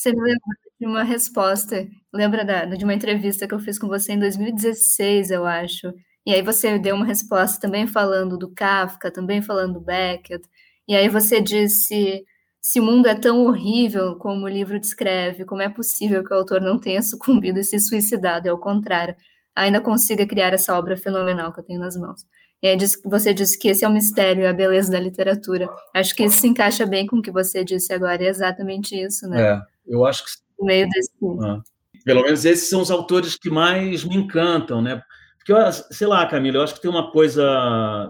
Você 0.00 0.12
me 0.14 0.22
lembra 0.22 0.56
de 0.80 0.86
uma 0.86 1.02
resposta, 1.02 1.86
lembra 2.10 2.42
da, 2.42 2.64
de 2.64 2.84
uma 2.84 2.94
entrevista 2.94 3.46
que 3.46 3.52
eu 3.52 3.58
fiz 3.58 3.78
com 3.78 3.86
você 3.86 4.14
em 4.14 4.18
2016, 4.18 5.30
eu 5.30 5.44
acho. 5.44 5.92
E 6.24 6.32
aí 6.32 6.40
você 6.40 6.78
deu 6.78 6.96
uma 6.96 7.04
resposta 7.04 7.60
também 7.60 7.86
falando 7.86 8.38
do 8.38 8.50
Kafka, 8.50 9.10
também 9.10 9.42
falando 9.42 9.74
do 9.74 9.80
Beckett. 9.80 10.42
E 10.88 10.96
aí 10.96 11.06
você 11.10 11.38
disse: 11.42 12.24
se 12.62 12.80
o 12.80 12.82
mundo 12.82 13.08
é 13.08 13.14
tão 13.14 13.44
horrível 13.44 14.16
como 14.16 14.46
o 14.46 14.48
livro 14.48 14.80
descreve, 14.80 15.44
como 15.44 15.60
é 15.60 15.68
possível 15.68 16.24
que 16.24 16.32
o 16.32 16.36
autor 16.36 16.62
não 16.62 16.78
tenha 16.78 17.02
sucumbido 17.02 17.58
e 17.58 17.64
se 17.64 17.78
suicidado? 17.78 18.48
É 18.48 18.52
o 18.54 18.58
contrário, 18.58 19.14
ainda 19.54 19.82
consiga 19.82 20.26
criar 20.26 20.54
essa 20.54 20.78
obra 20.78 20.96
fenomenal 20.96 21.52
que 21.52 21.60
eu 21.60 21.64
tenho 21.64 21.80
nas 21.80 21.94
mãos. 21.94 22.24
E 22.62 22.68
aí 22.68 22.76
você 23.04 23.34
disse 23.34 23.58
que 23.58 23.68
esse 23.68 23.84
é 23.84 23.88
o 23.88 23.92
mistério, 23.92 24.48
a 24.48 24.52
beleza 24.54 24.90
da 24.90 24.98
literatura. 24.98 25.68
Acho 25.94 26.14
que 26.16 26.24
isso 26.24 26.40
se 26.40 26.48
encaixa 26.48 26.86
bem 26.86 27.06
com 27.06 27.16
o 27.16 27.22
que 27.22 27.30
você 27.30 27.62
disse 27.62 27.92
agora, 27.92 28.24
é 28.24 28.28
exatamente 28.28 28.98
isso, 28.98 29.28
né? 29.28 29.42
É. 29.42 29.69
Eu 29.86 30.04
acho 30.04 30.24
que. 30.24 30.30
No 30.58 30.66
meio 30.66 30.88
desse. 30.88 31.10
Ah, 31.42 31.60
pelo 32.04 32.22
menos 32.22 32.44
esses 32.44 32.68
são 32.68 32.80
os 32.80 32.90
autores 32.90 33.36
que 33.36 33.50
mais 33.50 34.04
me 34.04 34.16
encantam, 34.16 34.80
né? 34.80 35.02
Porque, 35.38 35.52
sei 35.90 36.06
lá, 36.06 36.26
Camila, 36.26 36.58
eu 36.58 36.62
acho 36.62 36.74
que 36.74 36.82
tem 36.82 36.90
uma 36.90 37.10
coisa 37.10 37.42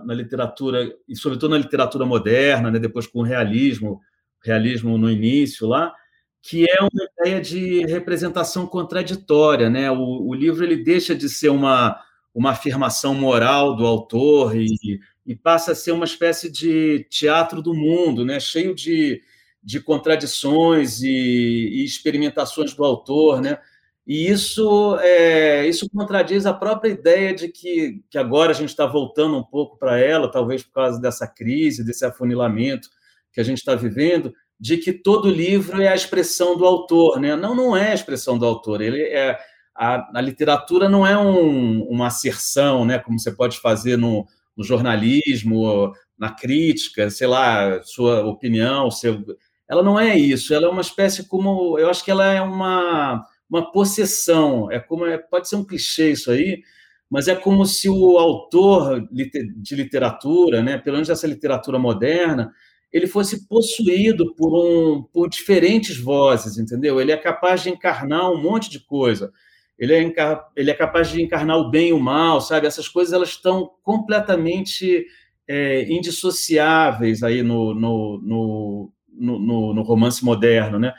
na 0.05 0.13
literatura, 0.13 0.93
e 1.09 1.17
sobretudo 1.17 1.53
na 1.53 1.59
literatura 1.59 2.05
moderna, 2.05 2.71
né, 2.71 2.79
depois 2.79 3.07
com 3.07 3.21
o 3.21 3.25
realismo, 3.25 4.01
realismo 4.45 4.99
no 4.99 5.11
início 5.11 5.67
lá, 5.67 5.95
que 6.43 6.65
é 6.69 6.81
uma 6.81 7.09
ideia 7.19 7.41
de 7.41 7.87
representação 7.87 8.67
contraditória. 8.67 9.71
Né? 9.71 9.91
O, 9.91 10.29
o 10.29 10.35
livro 10.35 10.65
ele 10.65 10.83
deixa 10.83 11.15
de 11.15 11.29
ser 11.29 11.51
uma, 11.51 12.01
uma 12.35 12.51
afirmação 12.51 13.15
moral 13.15 13.77
do 13.77 13.87
autor 13.87 14.57
e, 14.57 15.01
e 15.25 15.37
passa 15.37 15.73
a 15.73 15.75
ser 15.75 15.93
uma 15.93 16.05
espécie 16.05 16.51
de 16.51 17.07
teatro 17.11 17.63
do 17.63 17.75
mundo, 17.75 18.25
né? 18.25 18.41
cheio 18.41 18.75
de, 18.75 19.23
de 19.63 19.81
contradições 19.81 21.03
e, 21.03 21.09
e 21.09 21.85
experimentações 21.85 22.73
do 22.75 22.85
autor. 22.85 23.41
Né? 23.41 23.59
E 24.07 24.29
isso, 24.29 24.97
é, 25.01 25.67
isso 25.69 25.89
contradiz 25.91 26.47
a 26.47 26.55
própria 26.55 26.91
ideia 26.91 27.35
de 27.35 27.49
que, 27.49 28.03
que 28.11 28.19
agora 28.19 28.51
a 28.51 28.55
gente 28.55 28.71
está 28.71 28.87
voltando 28.87 29.37
um 29.37 29.45
pouco 29.45 29.79
para 29.79 29.99
ela, 29.99 30.31
talvez 30.31 30.63
por 30.63 30.73
causa 30.73 31.01
dessa 31.01 31.27
crise, 31.27 31.85
desse 31.85 32.05
afunilamento 32.05 32.89
que 33.33 33.41
a 33.41 33.45
gente 33.45 33.59
está 33.59 33.75
vivendo, 33.75 34.33
de 34.59 34.77
que 34.79 34.93
todo 34.93 35.31
livro 35.31 35.81
é 35.81 35.89
a 35.89 35.95
expressão 35.95 36.57
do 36.57 36.65
autor. 36.65 37.21
Né? 37.21 37.37
Não, 37.37 37.55
não 37.55 37.77
é 37.77 37.93
a 37.93 37.95
expressão 37.95 38.39
do 38.39 38.47
autor. 38.47 38.81
Ele 38.81 39.03
é, 39.03 39.39
a, 39.75 40.19
a 40.19 40.21
literatura 40.21 40.89
não 40.89 41.07
é 41.07 41.17
um, 41.17 41.83
uma 41.85 42.09
asserção, 42.09 42.85
né? 42.85 42.99
como 42.99 43.19
você 43.19 43.31
pode 43.31 43.59
fazer 43.61 43.97
no, 43.97 44.27
no 44.57 44.65
jornalismo, 44.65 45.93
na 46.19 46.31
crítica, 46.31 47.09
sei 47.11 47.27
lá, 47.27 47.83
sua 47.83 48.25
opinião, 48.27 48.91
seu... 48.91 49.25
ela 49.71 49.83
não 49.83 49.99
é 49.99 50.19
isso. 50.19 50.53
Ela 50.53 50.67
é 50.67 50.69
uma 50.69 50.81
espécie 50.81 51.29
como, 51.29 51.79
eu 51.79 51.89
acho 51.89 52.05
que 52.05 52.11
ela 52.11 52.27
é 52.27 52.43
uma 52.43 53.25
uma 53.51 53.73
possessão. 53.73 54.71
É 54.71 54.79
como 54.79 55.05
é, 55.05 55.19
pode 55.19 55.49
ser 55.49 55.57
um 55.57 55.65
clichê 55.65 56.13
isso 56.13 56.31
aí, 56.31 56.63
mas 57.11 57.27
é 57.27 57.35
como 57.35 57.67
se 57.67 57.89
o 57.89 58.17
autor 58.19 59.09
de 59.11 59.75
literatura, 59.75 60.63
né, 60.63 60.79
pelo 60.79 60.95
menos 60.97 61.11
essa 61.11 61.27
literatura 61.27 61.79
moderna, 61.79 62.53
ele 62.93 63.09
fosse 63.09 63.49
possuído 63.49 64.35
por 64.37 64.53
um 64.55 65.03
por 65.03 65.29
diferentes 65.29 65.99
vozes, 65.99 66.59
entendeu? 66.59 67.01
Ele 67.01 67.13
é 67.13 67.17
capaz 67.17 67.63
de 67.63 67.71
encarnar 67.71 68.31
um 68.31 68.41
monte 68.41 68.71
de 68.71 68.81
coisa. 68.81 69.33
Ele 69.79 69.95
é, 69.95 70.13
ele 70.57 70.71
é 70.71 70.75
capaz 70.75 71.09
de 71.11 71.23
encarnar 71.23 71.57
o 71.59 71.71
bem 71.71 71.89
e 71.89 71.93
o 71.93 72.01
mal, 72.01 72.41
sabe? 72.41 72.67
Essas 72.67 72.89
coisas 72.89 73.13
elas 73.13 73.31
estão 73.31 73.71
completamente 73.83 75.07
é, 75.49 75.91
indissociáveis 75.91 77.23
aí 77.23 77.43
no, 77.43 77.75
no, 77.75 78.21
no, 78.23 78.93
no, 79.21 79.75
no 79.75 79.83
romance 79.83 80.25
moderno, 80.25 80.79
né? 80.79 80.95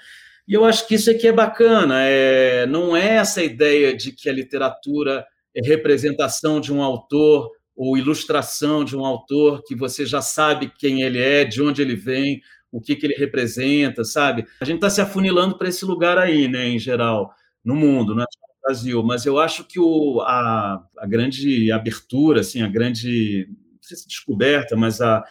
E 0.47 0.53
eu 0.53 0.65
acho 0.65 0.87
que 0.87 0.95
isso 0.95 1.09
aqui 1.09 1.27
é 1.27 1.31
bacana. 1.31 2.01
É, 2.03 2.65
não 2.65 2.95
é 2.95 3.15
essa 3.17 3.43
ideia 3.43 3.95
de 3.95 4.11
que 4.11 4.29
a 4.29 4.33
literatura 4.33 5.25
é 5.55 5.61
representação 5.65 6.59
de 6.59 6.73
um 6.73 6.81
autor 6.81 7.49
ou 7.75 7.97
ilustração 7.97 8.83
de 8.83 8.95
um 8.95 9.05
autor 9.05 9.63
que 9.63 9.75
você 9.75 10.05
já 10.05 10.21
sabe 10.21 10.71
quem 10.77 11.01
ele 11.01 11.19
é, 11.19 11.45
de 11.45 11.61
onde 11.61 11.81
ele 11.81 11.95
vem, 11.95 12.41
o 12.71 12.79
que, 12.79 12.95
que 12.95 13.05
ele 13.05 13.15
representa, 13.15 14.03
sabe? 14.03 14.45
A 14.61 14.65
gente 14.65 14.75
está 14.75 14.89
se 14.89 15.01
afunilando 15.01 15.57
para 15.57 15.67
esse 15.67 15.83
lugar 15.83 16.17
aí, 16.17 16.47
né, 16.47 16.67
em 16.67 16.79
geral, 16.79 17.33
no 17.63 17.75
mundo, 17.75 18.13
é 18.13 18.15
no 18.17 18.25
Brasil. 18.63 19.03
Mas 19.03 19.25
eu 19.25 19.39
acho 19.39 19.63
que 19.63 19.79
o, 19.79 20.21
a, 20.21 20.83
a 20.97 21.07
grande 21.07 21.71
abertura, 21.71 22.41
assim, 22.41 22.61
a 22.61 22.67
grande 22.67 23.49
sei 23.91 23.97
se 23.97 24.07
descoberta, 24.07 24.75
mas 24.75 25.01
a, 25.01 25.23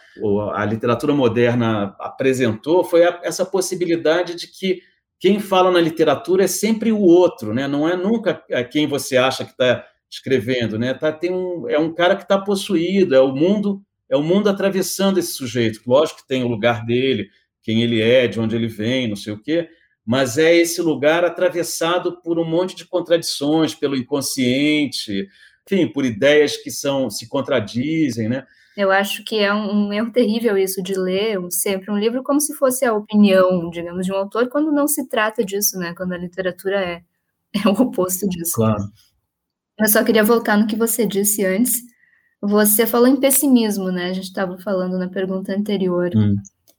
a 0.53 0.65
literatura 0.65 1.13
moderna 1.13 1.95
apresentou 1.99 2.83
foi 2.83 3.03
a, 3.03 3.19
essa 3.23 3.45
possibilidade 3.45 4.35
de 4.35 4.47
que 4.47 4.81
quem 5.19 5.39
fala 5.39 5.71
na 5.71 5.79
literatura 5.79 6.43
é 6.43 6.47
sempre 6.47 6.91
o 6.91 6.99
outro, 6.99 7.53
né? 7.53 7.67
não 7.67 7.87
é 7.87 7.95
nunca 7.95 8.43
quem 8.71 8.87
você 8.87 9.17
acha 9.17 9.43
que 9.43 9.51
está 9.51 9.85
escrevendo. 10.09 10.79
Né? 10.79 10.93
Tá, 10.93 11.11
tem 11.11 11.31
um, 11.31 11.69
é 11.69 11.77
um 11.77 11.93
cara 11.93 12.15
que 12.15 12.23
está 12.23 12.37
possuído, 12.39 13.15
é 13.15 13.19
o 13.19 13.33
mundo 13.33 13.81
é 14.09 14.17
o 14.17 14.21
mundo 14.21 14.49
atravessando 14.49 15.19
esse 15.19 15.31
sujeito. 15.31 15.79
Lógico 15.87 16.19
que 16.19 16.27
tem 16.27 16.43
o 16.43 16.47
lugar 16.49 16.85
dele, 16.85 17.29
quem 17.63 17.81
ele 17.81 18.01
é, 18.01 18.27
de 18.27 18.41
onde 18.41 18.57
ele 18.57 18.67
vem, 18.67 19.07
não 19.07 19.15
sei 19.15 19.31
o 19.31 19.41
quê, 19.41 19.69
mas 20.05 20.37
é 20.37 20.53
esse 20.53 20.81
lugar 20.81 21.23
atravessado 21.23 22.21
por 22.21 22.37
um 22.37 22.43
monte 22.43 22.75
de 22.75 22.85
contradições, 22.85 23.73
pelo 23.73 23.95
inconsciente, 23.95 25.29
enfim, 25.65 25.87
por 25.87 26.05
ideias 26.05 26.57
que 26.57 26.71
são 26.71 27.09
se 27.09 27.27
contradizem, 27.27 28.27
né? 28.27 28.45
Eu 28.75 28.91
acho 28.91 29.23
que 29.23 29.37
é 29.37 29.53
um, 29.53 29.87
um, 29.87 29.93
erro 29.93 30.11
terrível 30.11 30.57
isso 30.57 30.81
de 30.81 30.97
ler 30.97 31.37
sempre 31.49 31.91
um 31.91 31.97
livro 31.97 32.23
como 32.23 32.39
se 32.39 32.53
fosse 32.55 32.85
a 32.85 32.93
opinião, 32.93 33.69
digamos, 33.69 34.05
de 34.05 34.13
um 34.13 34.15
autor, 34.15 34.47
quando 34.49 34.71
não 34.71 34.87
se 34.87 35.07
trata 35.07 35.43
disso, 35.43 35.77
né? 35.77 35.93
Quando 35.95 36.13
a 36.13 36.17
literatura 36.17 36.79
é, 36.79 37.03
é 37.65 37.67
o 37.67 37.73
oposto 37.73 38.27
disso. 38.27 38.53
Claro. 38.55 38.83
Eu 39.79 39.87
só 39.87 40.03
queria 40.03 40.23
voltar 40.23 40.57
no 40.57 40.67
que 40.67 40.75
você 40.75 41.05
disse 41.05 41.45
antes. 41.45 41.81
Você 42.41 42.87
falou 42.87 43.07
em 43.07 43.19
pessimismo, 43.19 43.91
né? 43.91 44.05
A 44.05 44.13
gente 44.13 44.25
estava 44.25 44.57
falando 44.57 44.97
na 44.97 45.09
pergunta 45.09 45.53
anterior 45.53 46.09
hum. 46.15 46.35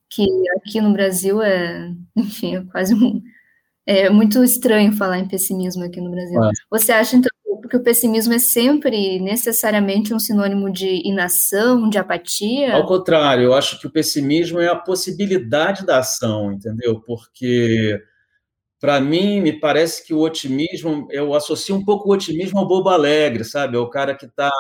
que 0.09 0.27
aqui 0.57 0.81
no 0.81 0.93
Brasil 0.93 1.43
é, 1.43 1.93
enfim, 2.17 2.57
é 2.57 2.65
quase 2.65 2.95
um, 2.95 3.23
é 3.87 4.09
muito 4.09 4.43
estranho 4.43 4.93
falar 4.93 5.19
em 5.19 5.29
pessimismo 5.29 5.85
aqui 5.85 6.01
no 6.01 6.11
Brasil. 6.11 6.43
É. 6.43 6.51
Você 6.71 6.91
acha 6.93 7.17
então 7.17 7.31
porque 7.63 7.77
o 7.77 7.83
pessimismo 7.83 8.35
é 8.35 8.39
sempre 8.39 9.19
necessariamente 9.21 10.13
um 10.13 10.19
sinônimo 10.19 10.71
de 10.71 11.09
inação, 11.09 11.89
de 11.89 11.97
apatia? 11.97 12.75
Ao 12.75 12.85
contrário, 12.85 13.45
eu 13.45 13.55
acho 13.55 13.79
que 13.81 13.87
o 13.87 13.91
pessimismo 13.91 14.61
é 14.61 14.69
a 14.69 14.77
possibilidade 14.77 15.87
da 15.87 15.99
ação, 15.99 16.53
entendeu? 16.53 17.01
Porque 17.01 17.99
para 18.81 19.01
mim 19.01 19.41
me 19.41 19.53
parece 19.53 20.05
que 20.05 20.13
o 20.13 20.19
otimismo, 20.19 21.07
eu 21.13 21.33
associo 21.35 21.77
um 21.77 21.85
pouco 21.85 22.09
o 22.09 22.13
otimismo 22.13 22.59
ao 22.59 22.67
bobo 22.67 22.89
alegre, 22.89 23.45
sabe? 23.45 23.77
É 23.77 23.81
o 23.81 23.89
cara 23.89 24.13
que 24.13 24.27
está, 24.27 24.51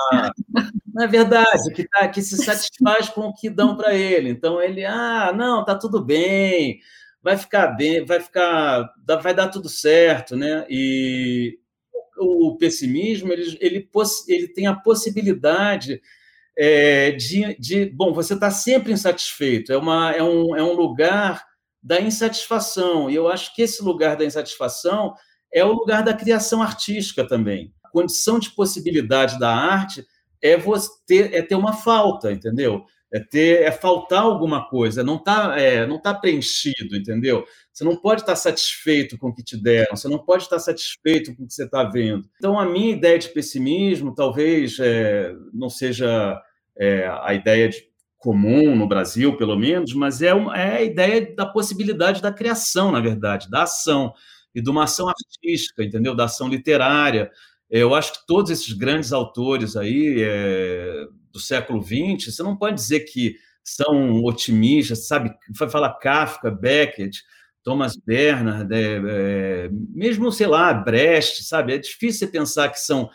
não 0.95 1.05
é 1.05 1.09
verdade, 1.09 1.73
que 1.75 1.89
tá, 1.89 2.07
que 2.07 2.23
se 2.23 2.37
satisfaz 2.37 3.09
com 3.09 3.23
o 3.23 3.35
que 3.35 3.51
dão 3.51 3.77
para 3.77 3.95
ele. 3.95 4.31
Então 4.31 4.63
ele, 4.63 4.85
ah, 4.85 5.33
não, 5.37 5.65
tá 5.65 5.75
tudo 5.75 6.01
bem, 6.01 6.79
vai 7.21 7.37
ficar 7.37 7.67
bem, 7.69 8.05
vai 8.05 8.21
ficar, 8.21 8.93
vai 9.21 9.35
dar 9.35 9.49
tudo 9.49 9.69
certo, 9.69 10.37
né? 10.37 10.65
E 10.71 11.59
o 12.23 12.57
pessimismo 12.57 13.33
ele, 13.33 13.57
ele, 13.61 13.89
ele 14.29 14.49
tem 14.49 14.67
a 14.67 14.75
possibilidade 14.75 16.01
é, 16.57 17.13
de, 17.13 17.57
de, 17.59 17.87
bom, 17.87 18.13
você 18.13 18.35
está 18.35 18.51
sempre 18.51 18.93
insatisfeito, 18.93 19.73
é, 19.73 19.77
uma, 19.77 20.13
é, 20.13 20.23
um, 20.23 20.57
é 20.57 20.63
um 20.63 20.75
lugar 20.75 21.45
da 21.83 22.01
insatisfação, 22.01 23.11
e 23.11 23.15
eu 23.15 23.29
acho 23.29 23.55
que 23.55 23.63
esse 23.63 23.83
lugar 23.83 24.17
da 24.17 24.25
insatisfação 24.25 25.15
é 25.53 25.65
o 25.65 25.73
lugar 25.73 26.03
da 26.03 26.15
criação 26.15 26.63
artística 26.63 27.27
também. 27.27 27.75
A 27.85 27.89
condição 27.89 28.39
de 28.39 28.51
possibilidade 28.51 29.39
da 29.39 29.55
arte 29.55 30.07
é 30.41 30.57
você 30.57 30.89
ter, 31.07 31.35
é 31.35 31.43
ter 31.43 31.55
uma 31.55 31.73
falta, 31.73 32.31
entendeu? 32.33 32.85
É 33.13 33.21
ter, 33.21 33.63
é 33.63 33.71
faltar 33.71 34.23
alguma 34.23 34.67
coisa, 34.69 35.05
não 35.05 35.17
está 35.17 35.59
é, 35.61 35.87
não 35.87 36.01
tá 36.01 36.15
preenchido, 36.15 36.97
entendeu? 36.97 37.45
Você 37.71 37.85
não 37.85 37.95
pode 37.95 38.23
estar 38.23 38.37
satisfeito 38.37 39.19
com 39.19 39.29
o 39.29 39.35
que 39.35 39.43
te 39.43 39.57
deram, 39.57 39.95
você 39.95 40.09
não 40.09 40.19
pode 40.19 40.45
estar 40.45 40.59
satisfeito 40.59 41.37
com 41.37 41.45
o 41.45 41.47
que 41.47 41.53
você 41.53 41.65
está 41.65 41.85
vendo. 41.85 42.27
Então, 42.37 42.59
a 42.59 42.65
minha 42.65 42.91
ideia 42.91 43.19
de 43.19 43.29
pessimismo 43.29 44.15
talvez 44.15 44.79
é, 44.81 45.35
não 45.53 45.69
seja 45.69 46.41
é, 46.79 47.07
a 47.23 47.35
ideia 47.35 47.69
de, 47.69 47.93
comum 48.23 48.77
no 48.77 48.87
Brasil, 48.87 49.37
pelo 49.37 49.59
menos, 49.59 49.93
mas 49.95 50.23
é, 50.23 50.33
uma, 50.33 50.57
é 50.57 50.77
a 50.77 50.83
ideia 50.83 51.35
da 51.35 51.45
possibilidade 51.45 52.23
da 52.23 52.33
criação, 52.33 52.93
na 52.93 53.01
verdade, 53.01 53.51
da 53.51 53.65
ação, 53.65 54.15
e 54.55 54.63
de 54.63 54.71
uma 54.71 54.85
ação 54.85 55.09
artística, 55.09 55.83
entendeu? 55.83 56.15
Da 56.15 56.25
ação 56.25 56.49
literária. 56.49 57.31
Eu 57.69 57.95
acho 57.95 58.13
que 58.13 58.27
todos 58.27 58.51
esses 58.53 58.73
grandes 58.75 59.13
autores 59.13 59.77
aí 59.77 60.23
é, 60.23 61.07
do 61.33 61.41
século 61.41 61.83
XX, 61.83 62.35
você 62.35 62.43
não 62.43 62.57
pode 62.57 62.77
dizer 62.77 63.01
que 63.01 63.37
são 63.65 64.23
otimistas, 64.25 65.07
sabe? 65.07 65.33
Vai 65.57 65.71
falar 65.71 65.95
Kafka, 65.95 66.51
Beckett, 66.51 67.23
Thomas 67.63 67.97
Bernard, 67.97 68.73
é, 68.75 69.01
é, 69.05 69.69
mesmo, 69.71 70.33
sei 70.33 70.47
lá, 70.47 70.75
Brecht, 70.75 71.45
sabe? 71.45 71.75
É 71.75 71.79
difícil 71.79 72.29
pensar 72.29 72.69
que 72.69 72.79
são 72.79 73.09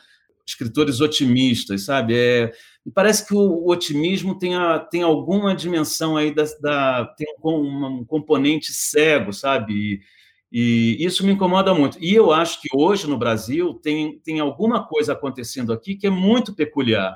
escritores 0.45 1.01
otimistas, 1.01 1.83
sabe? 1.83 2.15
É, 2.15 2.51
parece 2.93 3.27
que 3.27 3.35
o, 3.35 3.39
o 3.39 3.69
otimismo 3.69 4.39
tem, 4.39 4.55
a, 4.55 4.79
tem 4.79 5.01
alguma 5.01 5.53
dimensão 5.53 6.15
aí 6.15 6.33
da, 6.33 6.43
da 6.61 7.05
tem 7.17 7.27
um, 7.43 7.99
um, 7.99 8.05
componente 8.05 8.71
cego, 8.71 9.33
sabe? 9.33 9.73
E, 9.73 10.97
e, 10.99 11.05
isso 11.05 11.25
me 11.25 11.33
incomoda 11.33 11.73
muito. 11.73 11.97
E 12.01 12.15
eu 12.15 12.31
acho 12.31 12.61
que 12.61 12.69
hoje 12.73 13.05
no 13.07 13.17
Brasil 13.17 13.73
tem, 13.73 14.17
tem 14.19 14.39
alguma 14.39 14.87
coisa 14.87 15.11
acontecendo 15.11 15.73
aqui 15.73 15.95
que 15.95 16.07
é 16.07 16.09
muito 16.09 16.55
peculiar, 16.55 17.13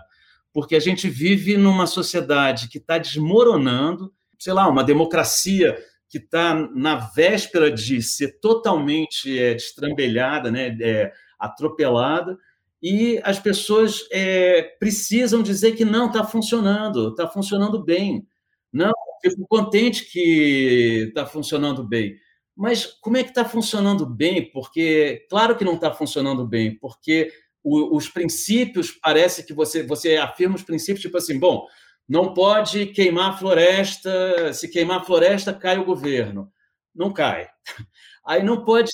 porque 0.54 0.76
a 0.76 0.80
gente 0.80 1.10
vive 1.10 1.58
numa 1.58 1.88
sociedade 1.88 2.68
que 2.68 2.78
está 2.78 2.98
desmoronando, 2.98 4.14
sei 4.38 4.54
lá, 4.54 4.68
uma 4.68 4.84
democracia 4.84 5.78
que 6.10 6.18
está 6.18 6.54
na 6.54 6.96
véspera 6.96 7.72
de 7.72 8.02
ser 8.02 8.40
totalmente 8.40 9.40
é, 9.40 9.54
destrambelhada, 9.54 10.52
né, 10.52 10.78
é, 10.82 11.14
atropelada, 11.40 12.38
e 12.84 13.22
as 13.24 13.40
pessoas 13.40 14.06
é, 14.12 14.64
precisam 14.80 15.42
dizer 15.42 15.74
que 15.74 15.86
não 15.86 16.08
está 16.08 16.24
funcionando, 16.24 17.10
está 17.10 17.28
funcionando 17.28 17.82
bem. 17.84 18.28
Não, 18.74 18.92
fico 19.22 19.46
contente 19.48 20.06
que 20.12 21.06
está 21.10 21.26
funcionando 21.26 21.84
bem. 21.84 22.18
Mas 22.56 22.86
como 22.86 23.18
é 23.18 23.24
que 23.24 23.30
está 23.30 23.46
funcionando 23.46 24.06
bem? 24.06 24.52
Porque, 24.52 25.26
claro 25.30 25.56
que 25.56 25.64
não 25.64 25.76
está 25.76 25.94
funcionando 25.94 26.46
bem, 26.46 26.78
porque 26.78 27.32
o, 27.64 27.96
os 27.96 28.10
princípios, 28.10 28.92
parece 28.92 29.46
que 29.46 29.54
você, 29.54 29.84
você 29.84 30.18
afirma 30.18 30.56
os 30.56 30.64
princípios, 30.64 31.02
tipo 31.02 31.18
assim, 31.18 31.40
bom, 31.40 31.66
não 32.08 32.34
pode 32.34 32.88
queimar 32.88 33.32
a 33.32 33.38
floresta, 33.38 34.54
se 34.54 34.68
queimar 34.68 35.02
a 35.02 35.04
floresta, 35.04 35.54
cai 35.54 35.78
o 35.78 35.86
governo. 35.86 36.52
Não 36.94 37.12
cai. 37.14 37.48
Aí 38.26 38.44
não 38.44 38.66
pode 38.66 38.92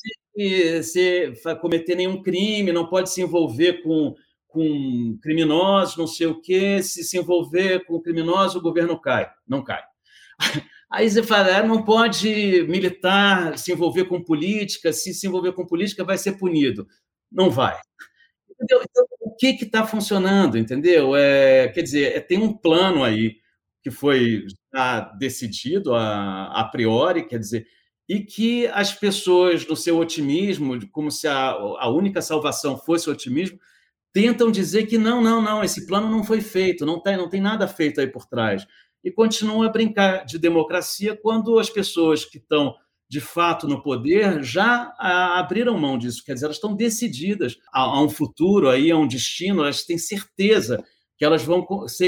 se, 0.83 1.33
cometer 1.59 1.95
nenhum 1.95 2.21
crime, 2.21 2.71
não 2.71 2.87
pode 2.87 3.09
se 3.09 3.21
envolver 3.21 3.81
com, 3.81 4.13
com 4.47 5.17
criminosos, 5.21 5.97
não 5.97 6.07
sei 6.07 6.27
o 6.27 6.39
quê, 6.39 6.81
se 6.83 7.03
se 7.03 7.17
envolver 7.17 7.85
com 7.85 7.99
criminosos, 7.99 8.55
o 8.55 8.61
governo 8.61 8.99
cai. 8.99 9.29
Não 9.47 9.63
cai. 9.63 9.83
Aí 10.89 11.09
você 11.09 11.21
fala, 11.21 11.57
ah, 11.57 11.63
não 11.63 11.83
pode 11.83 12.63
militar 12.69 13.57
se 13.57 13.73
envolver 13.73 14.05
com 14.05 14.23
política, 14.23 14.93
se 14.93 15.13
se 15.13 15.27
envolver 15.27 15.51
com 15.51 15.65
política 15.65 16.03
vai 16.03 16.17
ser 16.17 16.37
punido. 16.37 16.87
Não 17.29 17.49
vai. 17.49 17.77
Entendeu? 18.59 18.83
Então, 18.89 19.05
o 19.21 19.35
que 19.35 19.63
está 19.63 19.85
funcionando, 19.85 20.57
entendeu? 20.57 21.15
É, 21.15 21.67
quer 21.69 21.83
dizer, 21.83 22.15
é, 22.15 22.19
tem 22.19 22.39
um 22.39 22.51
plano 22.51 23.03
aí 23.03 23.37
que 23.83 23.91
foi 23.91 24.45
decidido 25.17 25.93
a, 25.95 26.47
a 26.47 26.63
priori, 26.65 27.27
quer 27.27 27.39
dizer, 27.39 27.65
e 28.09 28.21
que 28.21 28.67
as 28.67 28.93
pessoas, 28.93 29.67
no 29.67 29.75
seu 29.75 29.97
otimismo, 29.97 30.77
como 30.91 31.11
se 31.11 31.27
a, 31.27 31.49
a 31.51 31.89
única 31.89 32.21
salvação 32.21 32.77
fosse 32.77 33.09
o 33.09 33.13
otimismo, 33.13 33.59
tentam 34.13 34.49
dizer 34.49 34.87
que 34.87 34.97
não, 34.97 35.21
não, 35.21 35.41
não, 35.41 35.63
esse 35.63 35.85
plano 35.85 36.09
não 36.09 36.23
foi 36.23 36.41
feito, 36.41 36.85
não 36.85 37.01
tem, 37.01 37.17
não 37.17 37.29
tem 37.29 37.41
nada 37.41 37.67
feito 37.67 38.01
aí 38.01 38.07
por 38.07 38.25
trás. 38.25 38.65
E 39.03 39.11
continuam 39.11 39.63
a 39.63 39.69
brincar 39.69 40.25
de 40.25 40.39
democracia 40.39 41.15
quando 41.15 41.59
as 41.59 41.69
pessoas 41.69 42.25
que 42.25 42.37
estão 42.37 42.75
de 43.09 43.21
fato 43.21 43.67
no 43.67 43.81
poder 43.81 44.43
já 44.43 44.93
abriram 44.99 45.77
mão 45.77 45.97
disso, 45.97 46.23
quer 46.25 46.33
dizer, 46.33 46.45
elas 46.45 46.57
estão 46.57 46.75
decididas 46.75 47.57
a, 47.71 47.81
a 47.81 48.01
um 48.01 48.09
futuro 48.09 48.69
aí, 48.69 48.91
a 48.91 48.97
um 48.97 49.07
destino, 49.07 49.63
elas 49.63 49.83
têm 49.83 49.97
certeza 49.97 50.83
que 51.17 51.25
elas 51.25 51.43
vão 51.43 51.65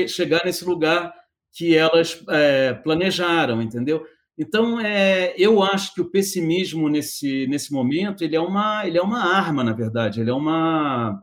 chegar 0.07 0.41
nesse 0.45 0.65
lugar 0.65 1.13
que 1.53 1.75
elas 1.75 2.23
é, 2.29 2.73
planejaram, 2.73 3.61
entendeu? 3.61 4.05
Então, 4.37 4.79
é, 4.79 5.33
eu 5.37 5.61
acho 5.61 5.93
que 5.93 5.99
o 5.99 6.09
pessimismo 6.09 6.87
nesse, 6.87 7.45
nesse 7.47 7.73
momento 7.73 8.23
ele 8.23 8.37
é, 8.37 8.39
uma, 8.39 8.87
ele 8.87 8.97
é 8.97 9.01
uma 9.01 9.35
arma, 9.35 9.63
na 9.63 9.73
verdade, 9.73 10.21
ele 10.21 10.29
é 10.29 10.33
uma, 10.33 11.19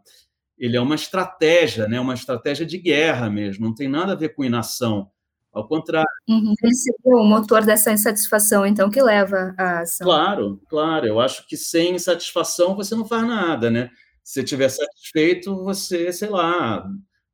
ele 0.58 0.76
é 0.76 0.80
uma 0.80 0.94
estratégia, 0.94 1.88
né? 1.88 1.98
uma 1.98 2.12
estratégia 2.12 2.66
de 2.66 2.76
guerra 2.76 3.30
mesmo, 3.30 3.64
não 3.64 3.74
tem 3.74 3.88
nada 3.88 4.12
a 4.12 4.16
ver 4.16 4.34
com 4.34 4.44
inação. 4.44 5.10
Ao 5.56 5.66
contrário. 5.66 6.06
Uhum. 6.28 6.52
Esse 6.64 6.90
é 6.90 7.14
o 7.14 7.24
motor 7.24 7.64
dessa 7.64 7.90
insatisfação, 7.90 8.66
então, 8.66 8.90
que 8.90 9.02
leva 9.02 9.54
à 9.56 9.80
ação. 9.80 10.06
Claro, 10.06 10.60
claro. 10.68 11.06
Eu 11.06 11.18
acho 11.18 11.48
que 11.48 11.56
sem 11.56 11.94
insatisfação 11.94 12.76
você 12.76 12.94
não 12.94 13.06
faz 13.06 13.26
nada, 13.26 13.70
né? 13.70 13.88
Se 14.22 14.40
estiver 14.40 14.68
satisfeito, 14.68 15.56
você, 15.64 16.12
sei 16.12 16.28
lá, 16.28 16.86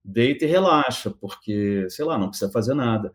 deita 0.04 0.44
e 0.44 0.48
relaxa, 0.48 1.10
porque, 1.10 1.84
sei 1.90 2.04
lá, 2.04 2.16
não 2.16 2.28
precisa 2.28 2.52
fazer 2.52 2.74
nada. 2.74 3.12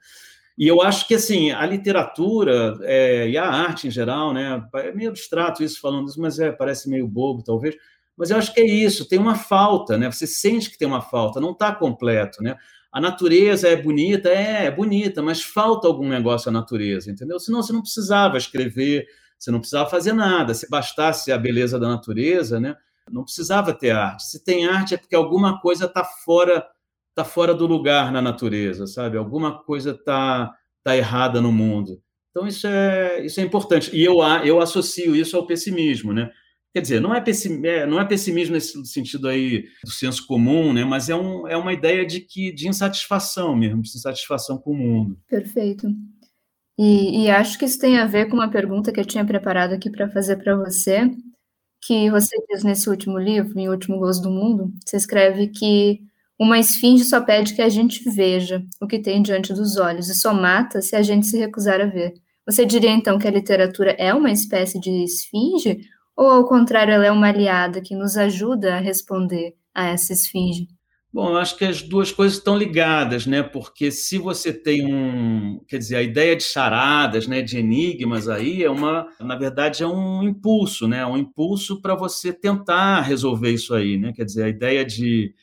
E 0.58 0.68
eu 0.68 0.82
acho 0.82 1.08
que 1.08 1.16
assim 1.16 1.52
a 1.52 1.66
literatura 1.66 2.78
é, 2.82 3.30
e 3.30 3.38
a 3.38 3.48
arte 3.48 3.88
em 3.88 3.92
geral, 3.92 4.34
né, 4.34 4.62
é 4.74 4.92
meio 4.92 5.10
abstrato 5.10 5.64
isso 5.64 5.80
falando 5.80 6.10
isso, 6.10 6.20
mas 6.20 6.40
é 6.40 6.52
parece 6.52 6.90
meio 6.90 7.08
bobo 7.08 7.44
talvez. 7.44 7.78
Mas 8.18 8.32
eu 8.32 8.38
acho 8.38 8.54
que 8.54 8.60
é 8.60 8.66
isso. 8.66 9.08
Tem 9.08 9.20
uma 9.20 9.36
falta, 9.36 9.98
né? 9.98 10.12
Você 10.12 10.26
sente 10.26 10.72
que 10.72 10.78
tem 10.78 10.88
uma 10.88 11.02
falta, 11.02 11.40
não 11.40 11.52
está 11.52 11.74
completo, 11.74 12.42
né? 12.42 12.58
A 12.92 13.02
natureza 13.02 13.68
é 13.68 13.76
bonita, 13.76 14.30
é, 14.30 14.66
é 14.66 14.72
bonita, 14.72 15.22
mas 15.22 15.44
falta 15.44 15.88
algum 15.88 16.08
negócio 16.08 16.50
à 16.50 16.52
natureza, 16.52 17.12
entendeu? 17.12 17.40
Senão 17.40 17.62
você 17.62 17.74
não 17.74 17.82
precisava 17.82 18.38
escrever, 18.38 19.06
você 19.38 19.52
não 19.52 19.60
precisava 19.60 19.90
fazer 19.90 20.14
nada. 20.14 20.54
Se 20.54 20.70
bastasse 20.70 21.32
a 21.32 21.38
beleza 21.38 21.80
da 21.80 21.88
natureza, 21.88 22.60
né? 22.60 22.76
Não 23.10 23.24
precisava 23.24 23.74
ter 23.74 23.92
arte. 23.92 24.24
Se 24.24 24.44
tem 24.44 24.68
arte 24.68 24.94
é 24.96 24.98
porque 24.98 25.16
alguma 25.16 25.60
coisa 25.62 25.86
está 25.86 26.04
fora 26.04 26.66
está 27.18 27.26
fora 27.26 27.52
do 27.52 27.66
lugar 27.66 28.12
na 28.12 28.22
natureza, 28.22 28.86
sabe? 28.86 29.18
Alguma 29.18 29.58
coisa 29.64 29.90
está 29.90 30.56
tá 30.84 30.96
errada 30.96 31.42
no 31.42 31.52
mundo. 31.52 32.00
Então, 32.30 32.48
isso 32.48 32.68
é, 32.68 33.26
isso 33.26 33.40
é 33.40 33.44
importante. 33.44 33.90
E 33.92 34.04
eu, 34.04 34.20
eu 34.46 34.62
associo 34.62 35.16
isso 35.16 35.36
ao 35.36 35.48
pessimismo, 35.48 36.14
né? 36.14 36.30
Quer 36.78 36.82
dizer, 36.82 37.02
não 37.02 37.16
é, 37.16 37.20
pessim, 37.20 37.66
é, 37.66 37.88
não 37.88 38.00
é 38.00 38.06
pessimismo 38.06 38.54
nesse 38.54 38.86
sentido 38.86 39.28
aí 39.28 39.66
do 39.84 39.90
senso 39.90 40.28
comum, 40.28 40.72
né? 40.72 40.86
Mas 40.86 41.10
é, 41.10 41.16
um, 41.16 41.48
é 41.48 41.58
uma 41.58 41.74
ideia 41.74 42.06
de 42.06 42.22
que 42.22 42.52
de 42.52 42.68
insatisfação 42.68 43.56
mesmo, 43.56 43.82
de 43.82 43.90
insatisfação 43.90 44.60
com 44.60 44.74
o 44.74 44.78
mundo. 44.78 45.18
Perfeito. 45.28 45.88
E, 46.78 47.24
e 47.24 47.32
acho 47.32 47.58
que 47.58 47.66
isso 47.66 47.80
tem 47.80 47.98
a 47.98 48.06
ver 48.06 48.30
com 48.30 48.36
uma 48.36 48.52
pergunta 48.52 48.92
que 48.92 49.00
eu 49.00 49.06
tinha 49.06 49.26
preparado 49.26 49.74
aqui 49.74 49.90
para 49.90 50.08
fazer 50.08 50.36
para 50.36 50.56
você, 50.56 51.10
que 51.82 52.12
você 52.12 52.36
diz 52.48 52.64
nesse 52.64 52.88
último 52.88 53.18
livro, 53.18 53.58
em 53.58 53.70
Último 53.70 53.98
Gozo 53.98 54.22
do 54.22 54.30
Mundo, 54.30 54.72
você 54.86 54.98
escreve 54.98 55.48
que 55.48 56.02
uma 56.40 56.60
esfinge 56.60 57.06
só 57.06 57.22
pede 57.22 57.56
que 57.56 57.62
a 57.64 57.70
gente 57.70 58.08
veja 58.08 58.64
o 58.80 58.86
que 58.86 59.00
tem 59.00 59.24
diante 59.24 59.52
dos 59.52 59.78
olhos 59.78 60.10
e 60.10 60.14
só 60.14 60.32
mata 60.32 60.80
se 60.80 60.96
a 60.96 61.02
gente 61.02 61.26
se 61.26 61.40
recusar 61.40 61.82
a 61.82 61.88
ver. 61.88 62.14
Você 62.46 62.68
diria 62.68 62.92
então 62.92 63.18
que 63.18 63.28
a 63.28 63.32
literatura 63.32 63.96
é 63.98 64.14
uma 64.14 64.32
espécie 64.32 64.80
de 64.80 64.92
esfinge 65.04 65.80
ou 66.18 66.30
ao 66.30 66.48
contrário 66.48 66.94
ela 66.94 67.06
é 67.06 67.12
uma 67.12 67.28
aliada 67.28 67.80
que 67.80 67.96
nos 67.96 68.18
ajuda 68.18 68.76
a 68.76 68.80
responder 68.80 69.56
a 69.74 69.86
essa 69.90 70.12
esfinge? 70.12 70.68
Bom, 71.14 71.30
eu 71.30 71.38
acho 71.38 71.56
que 71.56 71.64
as 71.64 71.82
duas 71.82 72.12
coisas 72.12 72.38
estão 72.38 72.58
ligadas, 72.58 73.26
né? 73.26 73.42
Porque 73.42 73.92
se 73.92 74.18
você 74.18 74.52
tem 74.52 74.94
um, 74.94 75.62
quer 75.68 75.78
dizer, 75.78 75.96
a 75.96 76.04
ideia 76.04 76.36
de 76.36 76.44
charadas, 76.44 77.28
né, 77.28 77.42
de 77.42 77.58
enigmas 77.58 78.28
aí 78.28 78.64
é 78.64 78.70
uma, 78.70 79.08
na 79.20 79.36
verdade 79.36 79.84
é 79.84 79.88
um 79.88 80.22
impulso, 80.22 80.88
né? 80.88 81.06
Um 81.06 81.18
impulso 81.18 81.82
para 81.82 81.96
você 81.96 82.34
tentar 82.34 83.02
resolver 83.02 83.52
isso 83.52 83.74
aí, 83.74 83.98
né? 83.98 84.12
Quer 84.14 84.26
dizer, 84.26 84.44
a 84.44 84.50
ideia 84.50 84.84
de 84.84 85.34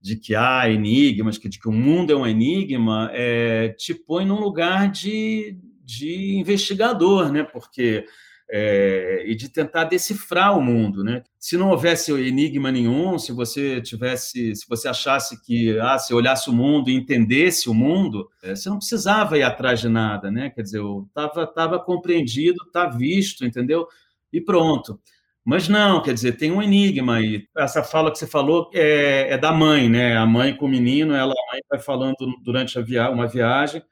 de 0.00 0.16
que 0.16 0.34
há 0.34 0.70
enigmas, 0.70 1.38
que, 1.38 1.48
de 1.48 1.58
que 1.58 1.68
o 1.68 1.72
mundo 1.72 2.12
é 2.12 2.16
um 2.16 2.26
enigma, 2.26 3.10
é, 3.12 3.70
te 3.70 3.92
põe 3.94 4.24
num 4.24 4.38
lugar 4.38 4.90
de, 4.90 5.58
de 5.84 6.38
investigador, 6.38 7.32
né? 7.32 7.42
Porque 7.42 8.04
é, 8.50 9.24
e 9.26 9.34
de 9.34 9.48
tentar 9.48 9.84
decifrar 9.84 10.56
o 10.56 10.62
mundo, 10.62 11.04
né? 11.04 11.22
Se 11.38 11.56
não 11.56 11.70
houvesse 11.70 12.12
enigma 12.12 12.72
nenhum, 12.72 13.18
se 13.18 13.32
você 13.32 13.80
tivesse, 13.80 14.56
se 14.56 14.66
você 14.68 14.88
achasse 14.88 15.42
que, 15.44 15.78
ah, 15.80 15.98
se 15.98 16.14
olhasse 16.14 16.48
o 16.48 16.52
mundo 16.52 16.88
e 16.88 16.94
entendesse 16.94 17.68
o 17.68 17.74
mundo, 17.74 18.28
é, 18.42 18.54
você 18.56 18.68
não 18.70 18.78
precisava 18.78 19.36
ir 19.36 19.42
atrás 19.42 19.80
de 19.80 19.88
nada, 19.88 20.30
né? 20.30 20.50
Quer 20.50 20.62
dizer, 20.62 20.80
estava 21.06 21.46
tava 21.46 21.78
compreendido, 21.78 22.64
está 22.66 22.86
visto, 22.86 23.44
entendeu? 23.44 23.86
E 24.32 24.40
pronto. 24.40 24.98
Mas 25.44 25.68
não, 25.68 26.02
quer 26.02 26.12
dizer, 26.14 26.32
tem 26.36 26.52
um 26.52 26.62
enigma 26.62 27.16
aí. 27.16 27.46
Essa 27.56 27.82
fala 27.82 28.10
que 28.10 28.18
você 28.18 28.26
falou 28.26 28.70
é, 28.74 29.32
é 29.32 29.38
da 29.38 29.52
mãe, 29.52 29.88
né? 29.88 30.16
A 30.16 30.26
mãe 30.26 30.54
com 30.54 30.66
o 30.66 30.68
menino, 30.68 31.14
ela 31.14 31.34
vai 31.70 31.80
falando 31.80 32.16
durante 32.42 32.80
via 32.82 33.10
uma 33.10 33.26
viagem 33.26 33.82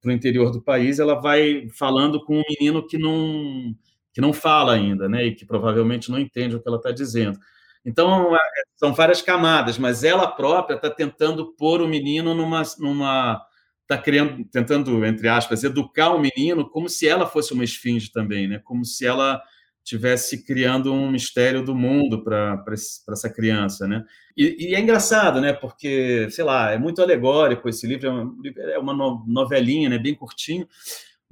para 0.00 0.10
o 0.10 0.12
interior 0.12 0.50
do 0.50 0.60
país, 0.60 0.98
ela 0.98 1.14
vai 1.14 1.68
falando 1.78 2.22
com 2.24 2.38
um 2.38 2.42
menino 2.58 2.84
que 2.86 2.98
não 2.98 3.74
que 4.12 4.20
não 4.20 4.32
fala 4.32 4.74
ainda, 4.74 5.08
né? 5.08 5.24
E 5.24 5.34
que 5.34 5.44
provavelmente 5.44 6.10
não 6.10 6.18
entende 6.18 6.56
o 6.56 6.60
que 6.60 6.68
ela 6.68 6.76
está 6.76 6.90
dizendo. 6.90 7.38
Então, 7.84 8.34
é, 8.34 8.38
são 8.76 8.92
várias 8.92 9.22
camadas, 9.22 9.78
mas 9.78 10.04
ela 10.04 10.26
própria 10.26 10.76
está 10.76 10.90
tentando 10.90 11.54
pôr 11.54 11.80
o 11.80 11.88
menino 11.88 12.34
numa. 12.34 12.62
numa 12.78 13.40
está 13.82 13.98
criando, 13.98 14.44
tentando, 14.44 15.04
entre 15.04 15.28
aspas, 15.28 15.64
educar 15.64 16.10
o 16.10 16.20
menino 16.20 16.68
como 16.68 16.88
se 16.88 17.06
ela 17.06 17.26
fosse 17.26 17.52
uma 17.52 17.64
esfinge 17.64 18.10
também, 18.10 18.48
né? 18.48 18.60
Como 18.64 18.84
se 18.84 19.04
ela 19.04 19.42
tivesse 19.84 20.44
criando 20.44 20.92
um 20.92 21.10
mistério 21.10 21.64
do 21.64 21.74
mundo 21.74 22.22
para 22.22 22.62
essa 23.10 23.28
criança, 23.28 23.86
né? 23.86 24.04
E, 24.36 24.70
e, 24.70 24.74
é 24.74 24.80
engraçado, 24.80 25.40
né? 25.40 25.52
Porque, 25.52 26.28
sei 26.30 26.44
lá, 26.44 26.70
é 26.70 26.78
muito 26.78 27.02
alegórico 27.02 27.68
esse 27.68 27.86
livro, 27.86 28.06
é 28.06 28.10
uma, 28.10 28.34
é 28.72 28.78
uma 28.78 29.22
novelinha, 29.26 29.88
né? 29.88 29.98
Bem 29.98 30.14
curtinho, 30.14 30.66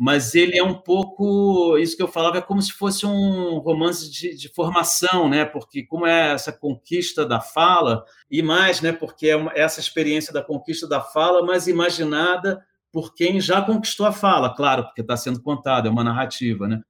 mas 0.03 0.35
ele 0.35 0.57
é 0.57 0.65
um 0.65 0.73
pouco 0.73 1.77
isso 1.77 1.95
que 1.95 2.03
eu 2.03 2.09
falava 2.09 2.39
é 2.39 2.41
como 2.41 2.63
se 2.63 2.73
fosse 2.73 3.05
um 3.05 3.59
romance 3.59 4.11
de, 4.11 4.35
de 4.35 4.49
formação, 4.49 5.29
né? 5.29 5.45
Porque 5.45 5.83
como 5.83 6.07
é 6.07 6.33
essa 6.33 6.51
conquista 6.51 7.27
da 7.27 7.39
fala 7.39 8.03
e 8.31 8.41
mais, 8.41 8.81
né? 8.81 8.93
Porque 8.93 9.29
é 9.29 9.37
uma, 9.37 9.53
essa 9.55 9.79
experiência 9.79 10.33
da 10.33 10.43
conquista 10.43 10.89
da 10.89 11.03
fala, 11.03 11.45
mas 11.45 11.67
imaginada 11.67 12.65
por 12.91 13.15
quem 13.15 13.43
já 13.43 13.61
conquistou 13.61 14.07
a 14.07 14.13
fala, 14.13 14.57
claro, 14.57 14.85
porque 14.85 15.03
está 15.03 15.19
sendo 15.19 15.43
contada, 15.43 15.89
é 15.89 15.91
uma 15.91 16.03
narrativa, 16.03 16.67
né? 16.67 16.81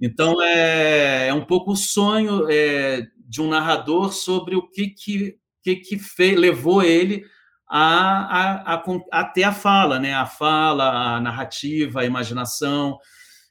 Então, 0.00 0.40
é, 0.42 1.28
é 1.28 1.34
um 1.34 1.44
pouco 1.44 1.72
o 1.72 1.76
sonho 1.76 2.46
é, 2.50 3.06
de 3.28 3.42
um 3.42 3.48
narrador 3.48 4.10
sobre 4.10 4.56
o 4.56 4.66
que, 4.70 4.88
que, 4.88 5.36
que, 5.62 5.76
que 5.76 5.98
fez, 5.98 6.38
levou 6.38 6.82
ele 6.82 7.26
a, 7.76 8.70
a, 8.70 8.74
a, 8.74 8.84
a, 9.10 9.24
ter 9.24 9.42
a 9.42 9.50
fala, 9.50 9.98
né? 9.98 10.14
a 10.14 10.26
fala, 10.26 11.16
a 11.16 11.20
narrativa, 11.20 12.02
a 12.02 12.04
imaginação. 12.04 12.96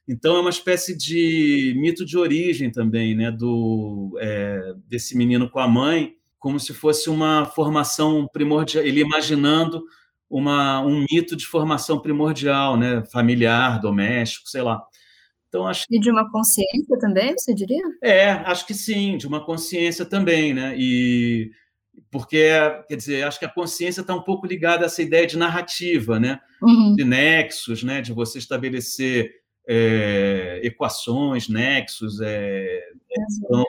Então, 0.08 0.38
é 0.38 0.40
uma 0.40 0.50
espécie 0.50 0.98
de 0.98 1.74
mito 1.76 2.06
de 2.06 2.18
origem 2.18 2.72
também, 2.72 3.14
né? 3.14 3.30
Do, 3.30 4.18
é, 4.22 4.76
desse 4.88 5.18
menino 5.18 5.50
com 5.50 5.60
a 5.60 5.68
mãe, 5.68 6.16
como 6.40 6.58
se 6.58 6.74
fosse 6.74 7.10
uma 7.10 7.44
formação 7.44 8.26
primordial, 8.32 8.86
ele 8.86 9.02
imaginando 9.02 9.84
uma, 10.30 10.80
um 10.80 11.06
mito 11.12 11.36
de 11.36 11.46
formação 11.46 12.00
primordial, 12.00 12.78
né? 12.78 13.04
familiar, 13.12 13.82
doméstico, 13.82 14.48
sei 14.48 14.62
lá. 14.62 14.82
Então, 15.50 15.68
acho 15.68 15.86
E 15.92 16.00
de 16.00 16.10
uma 16.10 16.32
consciência 16.32 16.98
também, 16.98 17.34
você 17.38 17.54
diria? 17.54 17.84
É, 18.02 18.30
acho 18.32 18.66
que 18.66 18.74
sim, 18.74 19.18
de 19.18 19.28
uma 19.28 19.46
consciência 19.46 20.06
também, 20.06 20.54
né? 20.54 20.74
E 20.78 21.52
porque, 22.10 22.50
quer 22.88 22.96
dizer, 22.96 23.24
acho 23.24 23.40
que 23.40 23.46
a 23.46 23.50
consciência 23.50 24.02
está 24.02 24.16
um 24.16 24.22
pouco 24.22 24.46
ligada 24.46 24.84
a 24.84 24.86
essa 24.86 25.02
ideia 25.02 25.26
de 25.26 25.38
narrativa, 25.38 26.20
né? 26.20 26.40
Uhum. 26.62 26.96
De 26.96 27.04
nexos, 27.04 27.84
né? 27.84 28.02
De 28.02 28.14
você 28.14 28.38
estabelecer 28.38 29.32
é, 29.68 30.60
equações, 30.64 31.48
nexos. 31.48 32.20
É, 32.22 32.82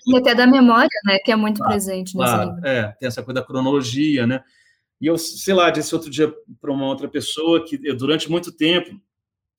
e 0.06 0.16
até 0.16 0.34
da 0.34 0.46
memória, 0.46 0.88
né, 1.04 1.18
que 1.18 1.30
é 1.30 1.37
muito 1.37 1.58
claro, 1.58 1.72
presente 1.72 2.16
nesse 2.16 2.32
claro, 2.32 2.54
livro. 2.54 2.66
É, 2.66 2.94
tem 2.98 3.06
essa 3.06 3.22
coisa 3.22 3.40
da 3.40 3.46
cronologia, 3.46 4.26
né? 4.26 4.42
E 5.00 5.06
eu, 5.06 5.18
sei 5.18 5.54
lá, 5.54 5.70
disse 5.70 5.94
outro 5.94 6.10
dia 6.10 6.32
para 6.60 6.72
uma 6.72 6.87
outra 6.87 7.08
pessoa 7.08 7.64
que 7.64 7.78
eu, 7.82 7.96
durante 7.96 8.30
muito 8.30 8.52
tempo 8.52 8.98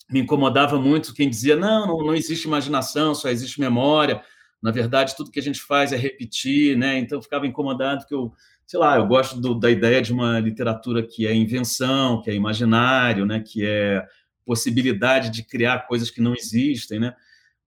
me 0.09 0.19
incomodava 0.19 0.79
muito 0.79 1.13
quem 1.13 1.29
dizia 1.29 1.55
não, 1.55 1.87
não, 1.87 1.97
não 2.05 2.15
existe 2.15 2.47
imaginação, 2.47 3.15
só 3.15 3.29
existe 3.29 3.59
memória. 3.59 4.21
Na 4.61 4.71
verdade, 4.71 5.15
tudo 5.15 5.31
que 5.31 5.39
a 5.39 5.43
gente 5.43 5.61
faz 5.61 5.91
é 5.91 5.97
repetir, 5.97 6.77
né? 6.77 6.97
Então 6.97 7.17
eu 7.17 7.21
ficava 7.21 7.45
incomodado 7.45 8.05
que 8.05 8.13
eu, 8.13 8.31
sei 8.65 8.79
lá, 8.79 8.97
eu 8.97 9.07
gosto 9.07 9.39
do, 9.39 9.53
da 9.55 9.69
ideia 9.69 10.01
de 10.01 10.11
uma 10.11 10.39
literatura 10.39 11.05
que 11.05 11.27
é 11.27 11.33
invenção, 11.33 12.21
que 12.21 12.29
é 12.29 12.33
imaginário, 12.33 13.25
né? 13.25 13.43
Que 13.45 13.65
é 13.65 14.05
possibilidade 14.45 15.29
de 15.29 15.43
criar 15.43 15.87
coisas 15.87 16.09
que 16.09 16.21
não 16.21 16.33
existem, 16.33 16.99
né? 16.99 17.15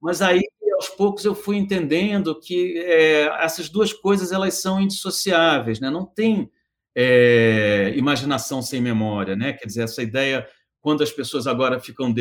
Mas 0.00 0.22
aí, 0.22 0.42
aos 0.76 0.88
poucos, 0.88 1.24
eu 1.24 1.34
fui 1.34 1.56
entendendo 1.56 2.38
que 2.38 2.78
é, 2.78 3.26
essas 3.42 3.68
duas 3.68 3.92
coisas 3.92 4.32
elas 4.32 4.54
são 4.54 4.80
indissociáveis, 4.80 5.80
né? 5.80 5.90
Não 5.90 6.06
tem 6.06 6.50
é, 6.94 7.92
imaginação 7.96 8.62
sem 8.62 8.80
memória, 8.80 9.36
né? 9.36 9.52
Quer 9.52 9.66
dizer, 9.66 9.82
essa 9.82 10.02
ideia 10.02 10.46
quando 10.80 11.02
as 11.02 11.10
pessoas 11.10 11.46
agora 11.46 11.80
ficam 11.80 12.14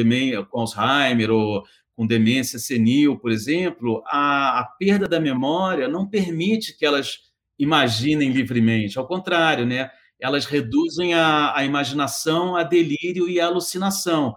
com 0.49 0.59
Alzheimer 0.59 1.31
ou 1.31 1.63
com 1.95 2.05
demência 2.05 2.59
senil, 2.59 3.17
por 3.17 3.31
exemplo, 3.31 4.03
a, 4.05 4.59
a 4.59 4.65
perda 4.65 5.07
da 5.07 5.19
memória 5.19 5.87
não 5.87 6.07
permite 6.07 6.77
que 6.77 6.85
elas 6.85 7.26
imaginem 7.57 8.31
livremente. 8.31 8.97
Ao 8.97 9.07
contrário, 9.07 9.65
né? 9.65 9.89
elas 10.19 10.45
reduzem 10.45 11.13
a, 11.13 11.55
a 11.55 11.63
imaginação 11.63 12.55
a 12.55 12.63
delírio 12.63 13.29
e 13.29 13.39
a 13.39 13.45
alucinação. 13.45 14.35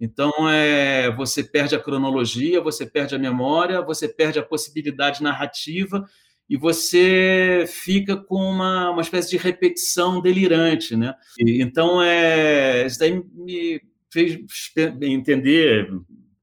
Então, 0.00 0.32
é, 0.48 1.14
você 1.14 1.44
perde 1.44 1.74
a 1.74 1.80
cronologia, 1.80 2.60
você 2.60 2.86
perde 2.86 3.14
a 3.14 3.18
memória, 3.18 3.82
você 3.82 4.08
perde 4.08 4.38
a 4.38 4.42
possibilidade 4.42 5.22
narrativa 5.22 6.04
e 6.48 6.56
você 6.56 7.64
fica 7.68 8.16
com 8.16 8.36
uma, 8.36 8.90
uma 8.90 9.02
espécie 9.02 9.30
de 9.30 9.36
repetição 9.36 10.20
delirante. 10.20 10.96
Né? 10.96 11.14
E, 11.38 11.62
então, 11.62 12.02
é, 12.02 12.86
isso 12.86 12.98
daí 12.98 13.22
me 13.34 13.80
fez 14.10 14.40
entender 15.02 15.88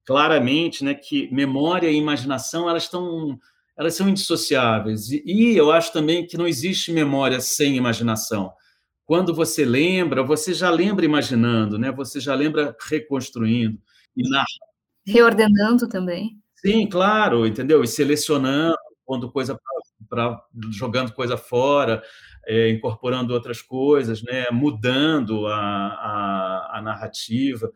claramente 0.06 0.86
né, 0.86 0.94
que 0.94 1.30
memória 1.34 1.90
e 1.90 1.96
imaginação 1.98 2.70
elas 2.70 2.84
estão 2.84 3.38
elas 3.78 3.94
são 3.96 4.10
indissociáveis 4.10 5.10
e, 5.12 5.56
eu 5.56 5.72
acho 5.72 5.94
também 5.94 6.26
que 6.26 6.38
não 6.38 6.48
existe 6.48 6.92
memória 6.92 7.40
sem 7.40 7.76
imaginação 7.78 8.52
quando 9.08 9.34
você 9.34 9.64
lembra, 9.64 10.22
você 10.22 10.54
já 10.54 10.70
lembra 10.70 11.06
imaginando, 11.06 11.80
né? 11.80 11.90
Você 11.94 12.20
já 12.20 12.36
lembra 12.36 12.76
reconstruindo 12.90 13.80
e 14.18 14.30
narra. 14.30 14.46
Reordenando 15.08 15.88
também. 15.88 16.38
Sim, 16.58 16.86
claro, 16.90 17.48
entendeu? 17.48 17.82
E 17.82 17.88
selecionando, 17.88 18.76
pondo 19.06 19.32
coisa 19.32 19.58
para 20.10 20.38
jogando 20.72 21.14
coisa 21.14 21.38
fora, 21.38 22.04
é, 22.46 22.70
incorporando 22.70 23.34
outras 23.34 23.62
coisas, 23.62 24.22
né? 24.22 24.48
Mudando 24.52 25.48
a, 25.48 25.56
a, 25.56 26.78
a 26.78 26.82
narrativa. 26.82 27.72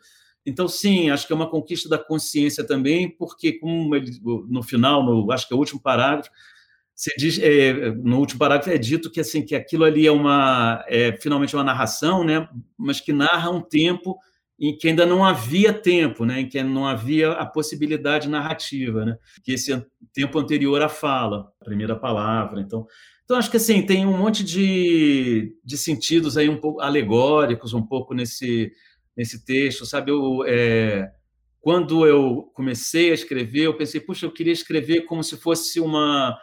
Então, 0.46 0.68
sim, 0.68 1.10
acho 1.10 1.28
que 1.28 1.34
é 1.34 1.36
uma 1.36 1.50
conquista 1.50 1.88
da 1.88 1.98
consciência 1.98 2.66
também, 2.66 3.10
porque, 3.10 3.54
como 3.54 3.96
ele, 3.96 4.12
no 4.50 4.64
final, 4.64 5.04
no, 5.04 5.32
acho 5.32 5.48
que 5.48 5.54
é 5.54 5.56
o 5.56 5.60
último 5.60 5.82
parágrafo, 5.82 6.32
você 7.02 7.12
diz, 7.18 7.40
é, 7.40 7.92
no 7.96 8.20
último 8.20 8.40
parágrafo 8.40 8.70
é 8.70 8.78
dito 8.78 9.10
que 9.10 9.20
assim 9.20 9.44
que 9.44 9.56
aquilo 9.56 9.84
ali 9.84 10.06
é 10.06 10.12
uma 10.12 10.86
é 10.88 11.12
finalmente 11.14 11.56
uma 11.56 11.64
narração, 11.64 12.24
né? 12.24 12.48
Mas 12.78 13.00
que 13.00 13.12
narra 13.12 13.50
um 13.50 13.60
tempo 13.60 14.20
em 14.60 14.78
que 14.78 14.88
ainda 14.88 15.04
não 15.04 15.26
havia 15.26 15.74
tempo, 15.74 16.26
né? 16.26 16.42
Em 16.42 16.48
que 16.48 16.62
não 16.62 16.86
havia 16.86 17.32
a 17.32 17.46
possibilidade 17.46 18.30
narrativa, 18.30 19.04
né? 19.04 19.18
Que 19.44 19.54
esse 19.54 19.84
tempo 20.14 20.38
anterior 20.38 20.80
à 20.84 20.88
fala, 20.88 21.52
a 21.60 21.66
primeira 21.66 21.96
palavra. 21.96 22.62
Então, 22.62 22.86
então 23.24 23.36
acho 23.36 23.50
que 23.50 23.58
assim 23.58 23.82
tem 23.82 24.06
um 24.06 24.16
monte 24.16 24.44
de, 24.44 25.56
de 25.66 25.78
sentidos 25.80 26.38
aí 26.38 26.48
um 26.50 26.58
pouco 26.58 26.82
alegóricos, 26.82 27.74
um 27.74 27.82
pouco 27.82 28.14
nesse 28.14 28.72
nesse 29.16 29.46
texto, 29.46 29.86
sabe? 29.86 30.12
Eu, 30.12 30.44
é, 30.48 31.12
quando 31.60 32.06
eu 32.06 32.52
comecei 32.54 33.12
a 33.12 33.14
escrever, 33.14 33.64
eu 33.64 33.78
pensei, 33.78 34.02
puxa, 34.02 34.26
eu 34.26 34.32
queria 34.32 34.54
escrever 34.54 35.02
como 35.02 35.24
se 35.24 35.38
fosse 35.38 35.80
uma 35.80 36.38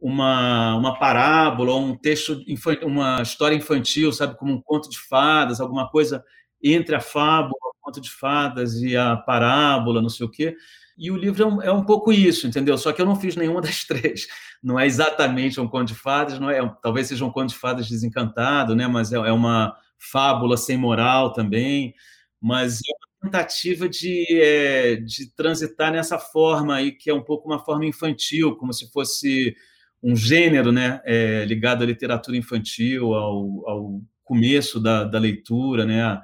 uma, 0.00 0.76
uma 0.76 0.98
parábola, 0.98 1.74
um 1.74 1.96
texto, 1.96 2.44
uma 2.82 3.22
história 3.22 3.56
infantil, 3.56 4.12
sabe, 4.12 4.36
como 4.36 4.52
um 4.52 4.60
conto 4.60 4.90
de 4.90 4.98
fadas, 4.98 5.60
alguma 5.60 5.88
coisa 5.88 6.22
entre 6.62 6.94
a 6.94 7.00
fábula, 7.00 7.52
o 7.52 7.80
conto 7.80 8.00
de 8.00 8.10
fadas 8.10 8.74
e 8.76 8.96
a 8.96 9.16
parábola, 9.16 10.02
não 10.02 10.08
sei 10.08 10.26
o 10.26 10.30
quê. 10.30 10.56
E 10.98 11.10
o 11.10 11.16
livro 11.16 11.42
é 11.42 11.46
um, 11.46 11.62
é 11.62 11.72
um, 11.72 11.84
pouco 11.84 12.12
isso, 12.12 12.46
entendeu? 12.46 12.76
Só 12.78 12.92
que 12.92 13.00
eu 13.00 13.06
não 13.06 13.16
fiz 13.16 13.36
nenhuma 13.36 13.60
das 13.62 13.84
três. 13.84 14.26
Não 14.62 14.78
é 14.78 14.86
exatamente 14.86 15.60
um 15.60 15.68
conto 15.68 15.88
de 15.88 15.94
fadas, 15.94 16.38
não 16.38 16.50
é, 16.50 16.60
talvez 16.82 17.08
seja 17.08 17.24
um 17.24 17.30
conto 17.30 17.50
de 17.50 17.56
fadas 17.56 17.88
desencantado, 17.88 18.74
né? 18.74 18.86
Mas 18.86 19.12
é, 19.12 19.16
é 19.16 19.32
uma 19.32 19.76
fábula 19.98 20.56
sem 20.56 20.76
moral 20.76 21.32
também. 21.32 21.94
Mas 22.40 22.80
é 22.80 22.92
uma 23.22 23.30
tentativa 23.30 23.88
de, 23.88 24.26
é, 24.30 24.96
de 24.96 25.30
transitar 25.34 25.92
nessa 25.92 26.18
forma 26.18 26.76
aí 26.76 26.92
que 26.92 27.10
é 27.10 27.14
um 27.14 27.22
pouco 27.22 27.48
uma 27.48 27.64
forma 27.64 27.86
infantil, 27.86 28.56
como 28.56 28.72
se 28.72 28.90
fosse 28.92 29.56
um 30.02 30.14
gênero 30.14 30.70
né, 30.70 31.00
é, 31.04 31.44
ligado 31.44 31.82
à 31.82 31.86
literatura 31.86 32.36
infantil, 32.36 33.14
ao, 33.14 33.68
ao 33.68 34.00
começo 34.22 34.78
da, 34.80 35.04
da 35.04 35.18
leitura, 35.18 35.84
né, 35.84 36.20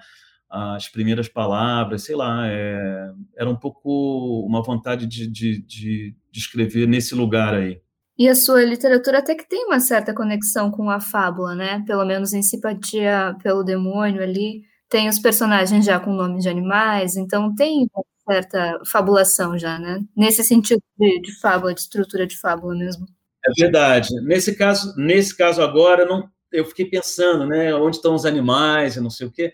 as 0.53 0.87
primeiras 0.89 1.29
palavras, 1.29 2.03
sei 2.03 2.15
lá, 2.15 2.47
é, 2.47 3.11
era 3.37 3.49
um 3.49 3.57
pouco 3.57 4.45
uma 4.47 4.63
vontade 4.63 5.07
de, 5.07 5.27
de, 5.27 5.63
de, 5.63 6.15
de, 6.31 6.39
escrever 6.39 6.87
nesse 6.87 7.15
lugar 7.15 7.55
aí. 7.55 7.81
E 8.23 8.29
a 8.29 8.37
sua 8.37 8.63
literatura 8.63 9.19
até 9.19 9.35
que 9.35 9.49
tem 9.49 9.65
uma 9.67 9.81
certa 9.81 10.15
conexão 10.15 10.71
com 10.71 10.89
a 10.89 11.01
fábula, 11.01 11.57
né? 11.57 11.83
Pelo 11.85 12.05
menos 12.05 12.33
em 12.33 12.41
Simpatia 12.41 13.37
pelo 13.43 13.65
Demônio 13.65 14.23
ali, 14.23 14.63
tem 14.89 15.09
os 15.09 15.19
personagens 15.19 15.85
já 15.85 15.99
com 15.99 16.13
nomes 16.13 16.45
de 16.45 16.49
animais, 16.49 17.17
então 17.17 17.53
tem 17.53 17.85
uma 17.93 18.05
certa 18.33 18.81
fabulação 18.87 19.59
já, 19.59 19.77
né? 19.77 19.99
Nesse 20.17 20.45
sentido 20.45 20.81
de, 20.97 21.21
de 21.21 21.41
fábula, 21.41 21.75
de 21.75 21.81
estrutura 21.81 22.25
de 22.25 22.39
fábula 22.39 22.77
mesmo. 22.77 23.09
É 23.45 23.61
verdade. 23.61 24.09
Nesse 24.23 24.55
caso, 24.55 24.95
nesse 24.97 25.37
caso 25.37 25.61
agora, 25.61 26.07
não, 26.07 26.31
eu 26.53 26.65
fiquei 26.65 26.85
pensando, 26.85 27.45
né, 27.45 27.75
onde 27.75 27.97
estão 27.97 28.15
os 28.15 28.25
animais 28.25 28.95
e 28.95 29.01
não 29.01 29.11
sei 29.11 29.27
o 29.27 29.33
quê. 29.33 29.53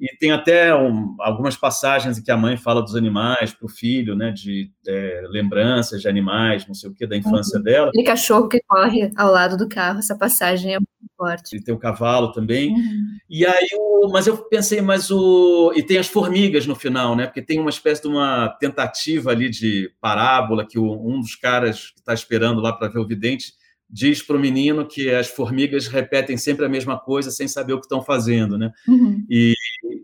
E 0.00 0.16
tem 0.16 0.32
até 0.32 0.74
um, 0.74 1.14
algumas 1.20 1.56
passagens 1.56 2.16
em 2.16 2.22
que 2.22 2.30
a 2.30 2.36
mãe 2.36 2.56
fala 2.56 2.80
dos 2.80 2.96
animais 2.96 3.52
para 3.52 3.66
o 3.66 3.68
filho, 3.68 4.16
né, 4.16 4.30
de 4.30 4.70
é, 4.88 5.22
lembranças 5.28 6.00
de 6.00 6.08
animais, 6.08 6.66
não 6.66 6.74
sei 6.74 6.88
o 6.88 6.94
que, 6.94 7.06
da 7.06 7.16
infância 7.16 7.58
uhum. 7.58 7.62
dela. 7.62 7.90
E 7.94 8.02
cachorro 8.02 8.48
que 8.48 8.60
corre 8.66 9.10
ao 9.14 9.30
lado 9.30 9.58
do 9.58 9.68
carro, 9.68 9.98
essa 9.98 10.16
passagem 10.16 10.74
é 10.74 10.78
muito 10.78 10.90
forte. 11.16 11.54
E 11.56 11.62
tem 11.62 11.74
o 11.74 11.78
cavalo 11.78 12.32
também. 12.32 12.70
Uhum. 12.70 13.18
E 13.28 13.44
aí, 13.44 13.68
o, 13.78 14.08
mas 14.10 14.26
eu 14.26 14.38
pensei, 14.38 14.80
mas 14.80 15.10
o. 15.10 15.72
E 15.76 15.82
tem 15.82 15.98
as 15.98 16.08
formigas 16.08 16.66
no 16.66 16.74
final, 16.74 17.14
né? 17.14 17.26
Porque 17.26 17.42
tem 17.42 17.60
uma 17.60 17.68
espécie 17.68 18.00
de 18.00 18.08
uma 18.08 18.48
tentativa 18.58 19.30
ali 19.30 19.50
de 19.50 19.92
parábola 20.00 20.66
que 20.66 20.78
o, 20.78 20.92
um 20.92 21.20
dos 21.20 21.34
caras 21.36 21.90
que 21.90 22.00
está 22.00 22.14
esperando 22.14 22.62
lá 22.62 22.72
para 22.72 22.88
ver 22.88 22.98
o 22.98 23.06
vidente 23.06 23.52
diz 23.92 24.22
para 24.22 24.36
o 24.36 24.40
menino 24.40 24.86
que 24.86 25.10
as 25.10 25.28
formigas 25.28 25.88
repetem 25.88 26.36
sempre 26.36 26.64
a 26.64 26.68
mesma 26.68 26.98
coisa 26.98 27.30
sem 27.30 27.48
saber 27.48 27.72
o 27.72 27.80
que 27.80 27.86
estão 27.86 28.02
fazendo, 28.02 28.56
né? 28.56 28.70
Uhum. 28.86 29.24
E 29.28 29.54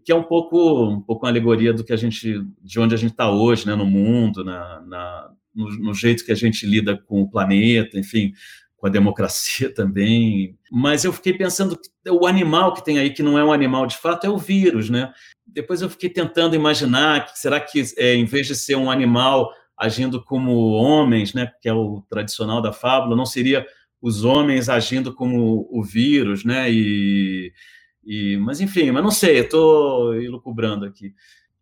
que 0.05 0.11
é 0.11 0.15
um 0.15 0.23
pouco 0.23 0.89
um 0.89 1.01
pouco 1.01 1.25
uma 1.25 1.31
alegoria 1.31 1.73
do 1.73 1.85
que 1.85 1.93
a 1.93 1.97
gente 1.97 2.45
de 2.63 2.81
onde 2.81 2.95
a 2.95 2.99
gente 2.99 3.13
está 3.13 3.31
hoje, 3.31 3.67
né? 3.67 3.75
No 3.75 3.87
mundo, 3.87 4.45
na, 4.45 4.81
na 4.83 5.31
no, 5.55 5.71
no, 5.79 5.95
jeito 5.95 6.25
que 6.25 6.33
a 6.33 6.37
gente 6.37 6.67
lida 6.67 6.97
com 7.07 7.23
o 7.23 7.31
planeta, 7.31 7.99
enfim, 7.99 8.33
com 8.77 8.87
a 8.87 8.91
democracia 8.91 9.73
também. 9.75 10.57
Mas 10.71 11.05
eu 11.05 11.13
fiquei 11.13 11.33
pensando 11.33 11.77
que 11.77 12.11
o 12.11 12.27
animal 12.27 12.75
que 12.75 12.85
tem 12.85 12.99
aí 12.99 13.11
que 13.11 13.23
não 13.23 13.39
é 13.39 13.45
um 13.45 13.53
animal 13.53 13.87
de 13.87 13.97
fato 13.97 14.27
é 14.27 14.31
o 14.31 14.39
vírus, 14.39 14.91
né? 14.91 15.13
Depois 15.47 15.81
eu 15.81 15.89
fiquei 15.89 16.11
tentando 16.11 16.57
imaginar 16.57 17.27
que 17.27 17.39
será 17.39 17.61
que 17.61 17.83
é, 17.97 18.15
em 18.15 18.25
vez 18.25 18.47
de 18.47 18.55
ser 18.55 18.77
um 18.77 18.91
animal 18.91 19.51
agindo 19.77 20.23
como 20.23 20.71
homens, 20.73 21.35
né, 21.35 21.51
que 21.61 21.69
é 21.69 21.75
o 21.75 22.03
tradicional 22.09 22.63
da 22.63 22.73
fábula, 22.73 23.17
não 23.17 23.27
seria 23.27 23.67
os 24.01 24.25
homens 24.25 24.69
agindo 24.69 25.13
como 25.15 25.69
o 25.71 25.83
vírus, 25.83 26.45
né? 26.45 26.71
E, 26.71 27.53
e 28.05 28.37
mas 28.39 28.61
enfim, 28.61 28.91
mas 28.91 29.03
não 29.03 29.11
sei, 29.11 29.41
estou 29.41 30.15
ilucubrando 30.21 30.85
aqui. 30.85 31.13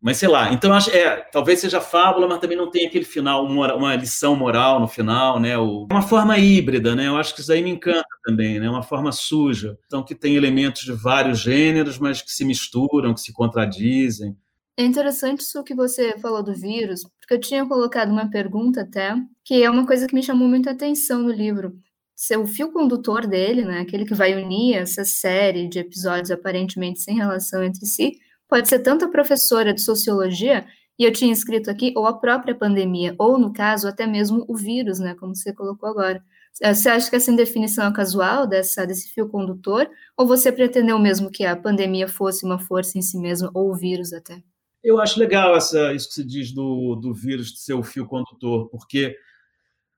Mas 0.00 0.18
sei 0.18 0.28
lá, 0.28 0.52
então 0.52 0.70
acho 0.74 0.90
é, 0.90 1.16
talvez 1.32 1.60
seja 1.60 1.80
fábula, 1.80 2.28
mas 2.28 2.38
também 2.38 2.58
não 2.58 2.70
tem 2.70 2.86
aquele 2.86 3.06
final, 3.06 3.46
uma, 3.46 3.74
uma 3.74 3.96
lição 3.96 4.36
moral 4.36 4.78
no 4.78 4.86
final, 4.86 5.40
né? 5.40 5.56
O, 5.56 5.86
uma 5.90 6.02
forma 6.02 6.36
híbrida, 6.38 6.94
né? 6.94 7.08
Eu 7.08 7.16
acho 7.16 7.34
que 7.34 7.40
isso 7.40 7.50
aí 7.50 7.62
me 7.62 7.70
encanta 7.70 8.06
também, 8.22 8.60
né? 8.60 8.68
Uma 8.68 8.82
forma 8.82 9.10
suja, 9.12 9.78
então 9.86 10.02
que 10.02 10.14
tem 10.14 10.36
elementos 10.36 10.82
de 10.82 10.92
vários 10.92 11.40
gêneros, 11.40 11.98
mas 11.98 12.20
que 12.20 12.30
se 12.30 12.44
misturam, 12.44 13.14
que 13.14 13.20
se 13.20 13.32
contradizem. 13.32 14.36
É 14.76 14.82
interessante 14.84 15.40
isso 15.40 15.62
que 15.62 15.74
você 15.74 16.18
falou 16.18 16.42
do 16.42 16.52
vírus, 16.54 17.04
porque 17.20 17.34
eu 17.34 17.40
tinha 17.40 17.66
colocado 17.66 18.10
uma 18.10 18.28
pergunta 18.28 18.80
até, 18.82 19.14
que 19.44 19.62
é 19.62 19.70
uma 19.70 19.86
coisa 19.86 20.06
que 20.06 20.14
me 20.14 20.22
chamou 20.22 20.48
muita 20.48 20.72
atenção 20.72 21.22
no 21.22 21.30
livro. 21.30 21.76
Ser 22.16 22.38
o 22.38 22.46
fio 22.46 22.72
condutor 22.72 23.26
dele, 23.26 23.64
né, 23.64 23.80
aquele 23.80 24.04
que 24.04 24.14
vai 24.14 24.34
unir 24.34 24.74
essa 24.76 25.04
série 25.04 25.68
de 25.68 25.78
episódios 25.78 26.30
aparentemente 26.30 27.00
sem 27.00 27.14
relação 27.16 27.62
entre 27.62 27.86
si, 27.86 28.18
pode 28.48 28.68
ser 28.68 28.80
tanto 28.80 29.04
a 29.04 29.08
professora 29.10 29.72
de 29.72 29.80
sociologia 29.80 30.66
E 30.98 31.04
eu 31.04 31.12
tinha 31.12 31.32
escrito 31.32 31.68
aqui, 31.70 31.92
ou 31.96 32.06
a 32.06 32.16
própria 32.18 32.54
pandemia, 32.54 33.14
ou 33.18 33.36
no 33.38 33.52
caso, 33.52 33.88
até 33.88 34.06
mesmo 34.06 34.44
o 34.48 34.56
vírus, 34.56 34.98
né, 35.00 35.14
como 35.14 35.34
você 35.36 35.52
colocou 35.52 35.88
agora. 35.88 36.22
É, 36.62 36.72
você 36.72 36.88
acha 36.88 37.10
que 37.10 37.16
essa 37.16 37.32
definição 37.32 37.84
é 37.88 37.92
casual 37.92 38.46
dessa, 38.46 38.86
desse 38.86 39.10
fio 39.12 39.28
condutor, 39.28 39.88
ou 40.16 40.24
você 40.26 40.52
pretendeu 40.52 40.96
mesmo 40.98 41.30
que 41.32 41.44
a 41.44 41.56
pandemia 41.56 42.06
fosse 42.08 42.44
uma 42.44 42.58
força 42.60 42.96
em 42.98 43.02
si 43.02 43.18
mesma, 43.18 43.50
ou 43.54 43.70
o 43.72 43.74
vírus 43.74 44.12
até? 44.12 44.40
Eu 44.84 45.00
acho 45.00 45.18
legal 45.18 45.56
essa, 45.56 45.94
isso 45.94 46.08
que 46.08 46.14
se 46.14 46.24
diz 46.24 46.52
do, 46.52 46.94
do 46.94 47.14
vírus 47.14 47.52
de 47.52 47.60
ser 47.60 47.72
o 47.72 47.82
fio 47.82 48.06
condutor, 48.06 48.68
porque, 48.68 49.16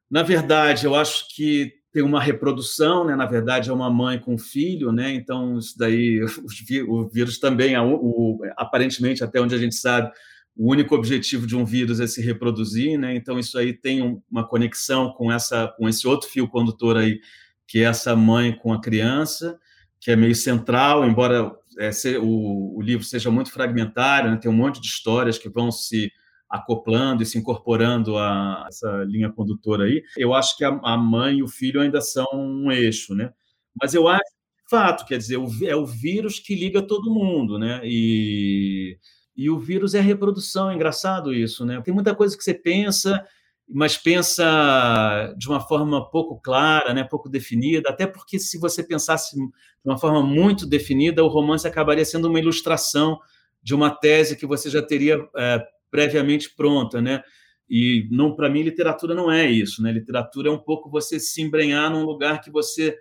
na 0.08 0.22
verdade, 0.22 0.86
eu 0.86 0.94
acho 0.94 1.34
que 1.34 1.74
tem 1.92 2.04
uma 2.04 2.20
reprodução, 2.20 3.04
né? 3.04 3.16
na 3.16 3.26
verdade, 3.26 3.68
é 3.68 3.72
uma 3.72 3.90
mãe 3.90 4.16
com 4.16 4.34
um 4.34 4.38
filho, 4.38 4.92
né? 4.92 5.12
então 5.12 5.58
isso 5.58 5.76
daí, 5.76 6.20
o 6.86 7.08
vírus 7.08 7.40
também, 7.40 7.76
o, 7.76 7.94
o, 7.96 8.40
aparentemente, 8.56 9.24
até 9.24 9.40
onde 9.40 9.56
a 9.56 9.58
gente 9.58 9.74
sabe, 9.74 10.12
o 10.56 10.70
único 10.70 10.94
objetivo 10.94 11.46
de 11.46 11.56
um 11.56 11.64
vírus 11.64 12.00
é 12.00 12.06
se 12.06 12.22
reproduzir, 12.22 12.98
né? 12.98 13.14
Então 13.14 13.38
isso 13.38 13.58
aí 13.58 13.74
tem 13.74 14.22
uma 14.30 14.46
conexão 14.48 15.12
com 15.12 15.30
essa 15.30 15.68
com 15.76 15.86
esse 15.86 16.08
outro 16.08 16.30
fio 16.30 16.48
condutor 16.48 16.96
aí, 16.96 17.20
que 17.66 17.80
é 17.80 17.82
essa 17.82 18.16
mãe 18.16 18.56
com 18.56 18.72
a 18.72 18.80
criança, 18.80 19.58
que 20.00 20.10
é 20.10 20.16
meio 20.16 20.34
central, 20.34 21.06
embora 21.06 21.52
é, 21.78 21.90
o, 22.18 22.76
o, 22.76 22.82
livro 22.82 23.04
seja 23.04 23.30
muito 23.30 23.52
fragmentário, 23.52 24.30
né? 24.30 24.36
tem 24.36 24.50
um 24.50 24.54
monte 24.54 24.80
de 24.80 24.86
histórias 24.86 25.38
que 25.38 25.48
vão 25.48 25.70
se 25.70 26.10
acoplando 26.48 27.22
e 27.22 27.26
se 27.26 27.38
incorporando 27.38 28.16
a 28.16 28.66
essa 28.68 29.04
linha 29.04 29.30
condutora 29.30 29.84
aí. 29.84 30.02
Eu 30.16 30.32
acho 30.32 30.56
que 30.56 30.64
a, 30.64 30.68
a 30.82 30.96
mãe 30.96 31.38
e 31.38 31.42
o 31.42 31.48
filho 31.48 31.80
ainda 31.80 32.00
são 32.00 32.26
um 32.32 32.70
eixo, 32.70 33.14
né? 33.14 33.32
Mas 33.80 33.94
eu 33.94 34.08
acho 34.08 34.36
fato, 34.68 35.06
quer 35.06 35.18
dizer, 35.18 35.38
é 35.64 35.76
o 35.76 35.86
vírus 35.86 36.40
que 36.40 36.54
liga 36.54 36.82
todo 36.82 37.12
mundo, 37.12 37.58
né? 37.58 37.80
E 37.84 38.98
e 39.36 39.50
o 39.50 39.58
vírus 39.58 39.94
é 39.94 39.98
a 39.98 40.02
reprodução, 40.02 40.70
é 40.70 40.74
engraçado 40.74 41.34
isso, 41.34 41.64
né? 41.66 41.80
Tem 41.82 41.92
muita 41.92 42.14
coisa 42.14 42.34
que 42.36 42.42
você 42.42 42.54
pensa, 42.54 43.22
mas 43.68 43.96
pensa 43.96 45.34
de 45.36 45.48
uma 45.48 45.60
forma 45.60 46.08
pouco 46.10 46.40
clara, 46.40 46.94
né, 46.94 47.02
pouco 47.02 47.28
definida, 47.28 47.90
até 47.90 48.06
porque 48.06 48.38
se 48.38 48.58
você 48.58 48.82
pensasse 48.82 49.36
de 49.36 49.42
uma 49.84 49.98
forma 49.98 50.22
muito 50.22 50.66
definida, 50.66 51.24
o 51.24 51.28
romance 51.28 51.66
acabaria 51.66 52.04
sendo 52.04 52.28
uma 52.28 52.38
ilustração 52.38 53.18
de 53.62 53.74
uma 53.74 53.90
tese 53.90 54.36
que 54.36 54.46
você 54.46 54.70
já 54.70 54.80
teria 54.80 55.18
é, 55.36 55.60
previamente 55.90 56.54
pronta, 56.54 57.00
né? 57.00 57.22
E 57.68 58.06
não 58.12 58.34
para 58.34 58.48
mim 58.48 58.62
literatura 58.62 59.12
não 59.12 59.30
é 59.30 59.50
isso, 59.50 59.82
né? 59.82 59.90
Literatura 59.90 60.48
é 60.48 60.52
um 60.52 60.58
pouco 60.58 60.88
você 60.88 61.18
se 61.18 61.42
embrenhar 61.42 61.90
num 61.90 62.04
lugar 62.04 62.40
que 62.40 62.50
você 62.50 62.96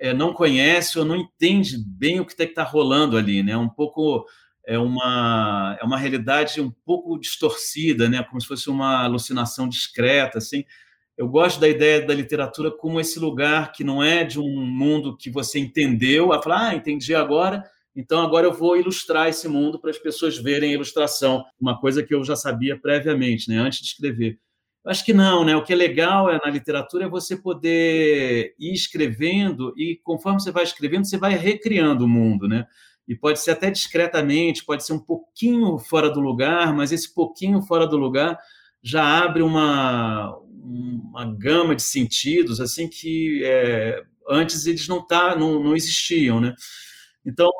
é, 0.00 0.14
não 0.14 0.32
conhece 0.32 0.98
ou 0.98 1.04
não 1.04 1.16
entende 1.16 1.76
bem 1.86 2.20
o 2.20 2.24
que 2.24 2.42
está 2.42 2.62
rolando 2.62 3.18
ali, 3.18 3.42
né? 3.42 3.56
Um 3.56 3.68
pouco 3.68 4.24
é 4.66 4.78
uma, 4.78 5.78
é 5.80 5.84
uma 5.84 5.96
realidade 5.96 6.60
um 6.60 6.70
pouco 6.84 7.16
distorcida, 7.18 8.08
né? 8.08 8.22
como 8.24 8.40
se 8.40 8.48
fosse 8.48 8.68
uma 8.68 9.04
alucinação 9.04 9.68
discreta. 9.68 10.38
Assim. 10.38 10.64
Eu 11.16 11.28
gosto 11.28 11.60
da 11.60 11.68
ideia 11.68 12.04
da 12.04 12.12
literatura 12.12 12.70
como 12.70 13.00
esse 13.00 13.18
lugar 13.20 13.70
que 13.70 13.84
não 13.84 14.02
é 14.02 14.24
de 14.24 14.40
um 14.40 14.66
mundo 14.66 15.16
que 15.16 15.30
você 15.30 15.60
entendeu, 15.60 16.32
a 16.32 16.42
falar, 16.42 16.70
ah, 16.70 16.74
entendi 16.74 17.14
agora, 17.14 17.62
então 17.94 18.20
agora 18.20 18.46
eu 18.46 18.52
vou 18.52 18.76
ilustrar 18.76 19.28
esse 19.28 19.46
mundo 19.46 19.78
para 19.78 19.90
as 19.90 19.98
pessoas 19.98 20.36
verem 20.36 20.70
a 20.70 20.74
ilustração, 20.74 21.44
uma 21.60 21.80
coisa 21.80 22.02
que 22.02 22.14
eu 22.14 22.24
já 22.24 22.34
sabia 22.34 22.78
previamente, 22.78 23.48
né? 23.48 23.58
antes 23.58 23.78
de 23.78 23.86
escrever. 23.86 24.38
Acho 24.84 25.04
que 25.04 25.12
não, 25.12 25.44
né? 25.44 25.56
O 25.56 25.64
que 25.64 25.72
é 25.72 25.76
legal 25.76 26.30
é, 26.30 26.38
na 26.44 26.48
literatura 26.48 27.06
é 27.06 27.08
você 27.08 27.36
poder 27.36 28.54
ir 28.56 28.72
escrevendo 28.72 29.74
e 29.76 29.98
conforme 30.04 30.40
você 30.40 30.52
vai 30.52 30.62
escrevendo, 30.62 31.04
você 31.04 31.18
vai 31.18 31.34
recriando 31.34 32.04
o 32.04 32.08
mundo, 32.08 32.46
né? 32.46 32.66
E 33.08 33.14
pode 33.14 33.40
ser 33.40 33.52
até 33.52 33.70
discretamente, 33.70 34.64
pode 34.64 34.84
ser 34.84 34.92
um 34.92 34.98
pouquinho 34.98 35.78
fora 35.78 36.10
do 36.10 36.20
lugar, 36.20 36.74
mas 36.74 36.92
esse 36.92 37.12
pouquinho 37.14 37.62
fora 37.62 37.86
do 37.86 37.96
lugar 37.96 38.38
já 38.82 39.24
abre 39.24 39.42
uma, 39.42 40.36
uma 40.62 41.24
gama 41.24 41.74
de 41.74 41.82
sentidos 41.82 42.60
assim 42.60 42.88
que 42.88 43.42
é, 43.44 44.02
antes 44.28 44.66
eles 44.66 44.88
não, 44.88 45.04
tá, 45.06 45.36
não, 45.36 45.62
não 45.62 45.76
existiam, 45.76 46.40
né? 46.40 46.54
Então, 47.24 47.50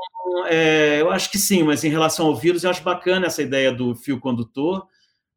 é, 0.48 1.00
eu 1.00 1.10
acho 1.10 1.30
que 1.30 1.38
sim, 1.38 1.62
mas 1.62 1.84
em 1.84 1.88
relação 1.90 2.26
ao 2.26 2.36
vírus, 2.36 2.64
eu 2.64 2.70
acho 2.70 2.82
bacana 2.82 3.26
essa 3.26 3.42
ideia 3.42 3.72
do 3.72 3.94
fio 3.94 4.20
condutor, 4.20 4.86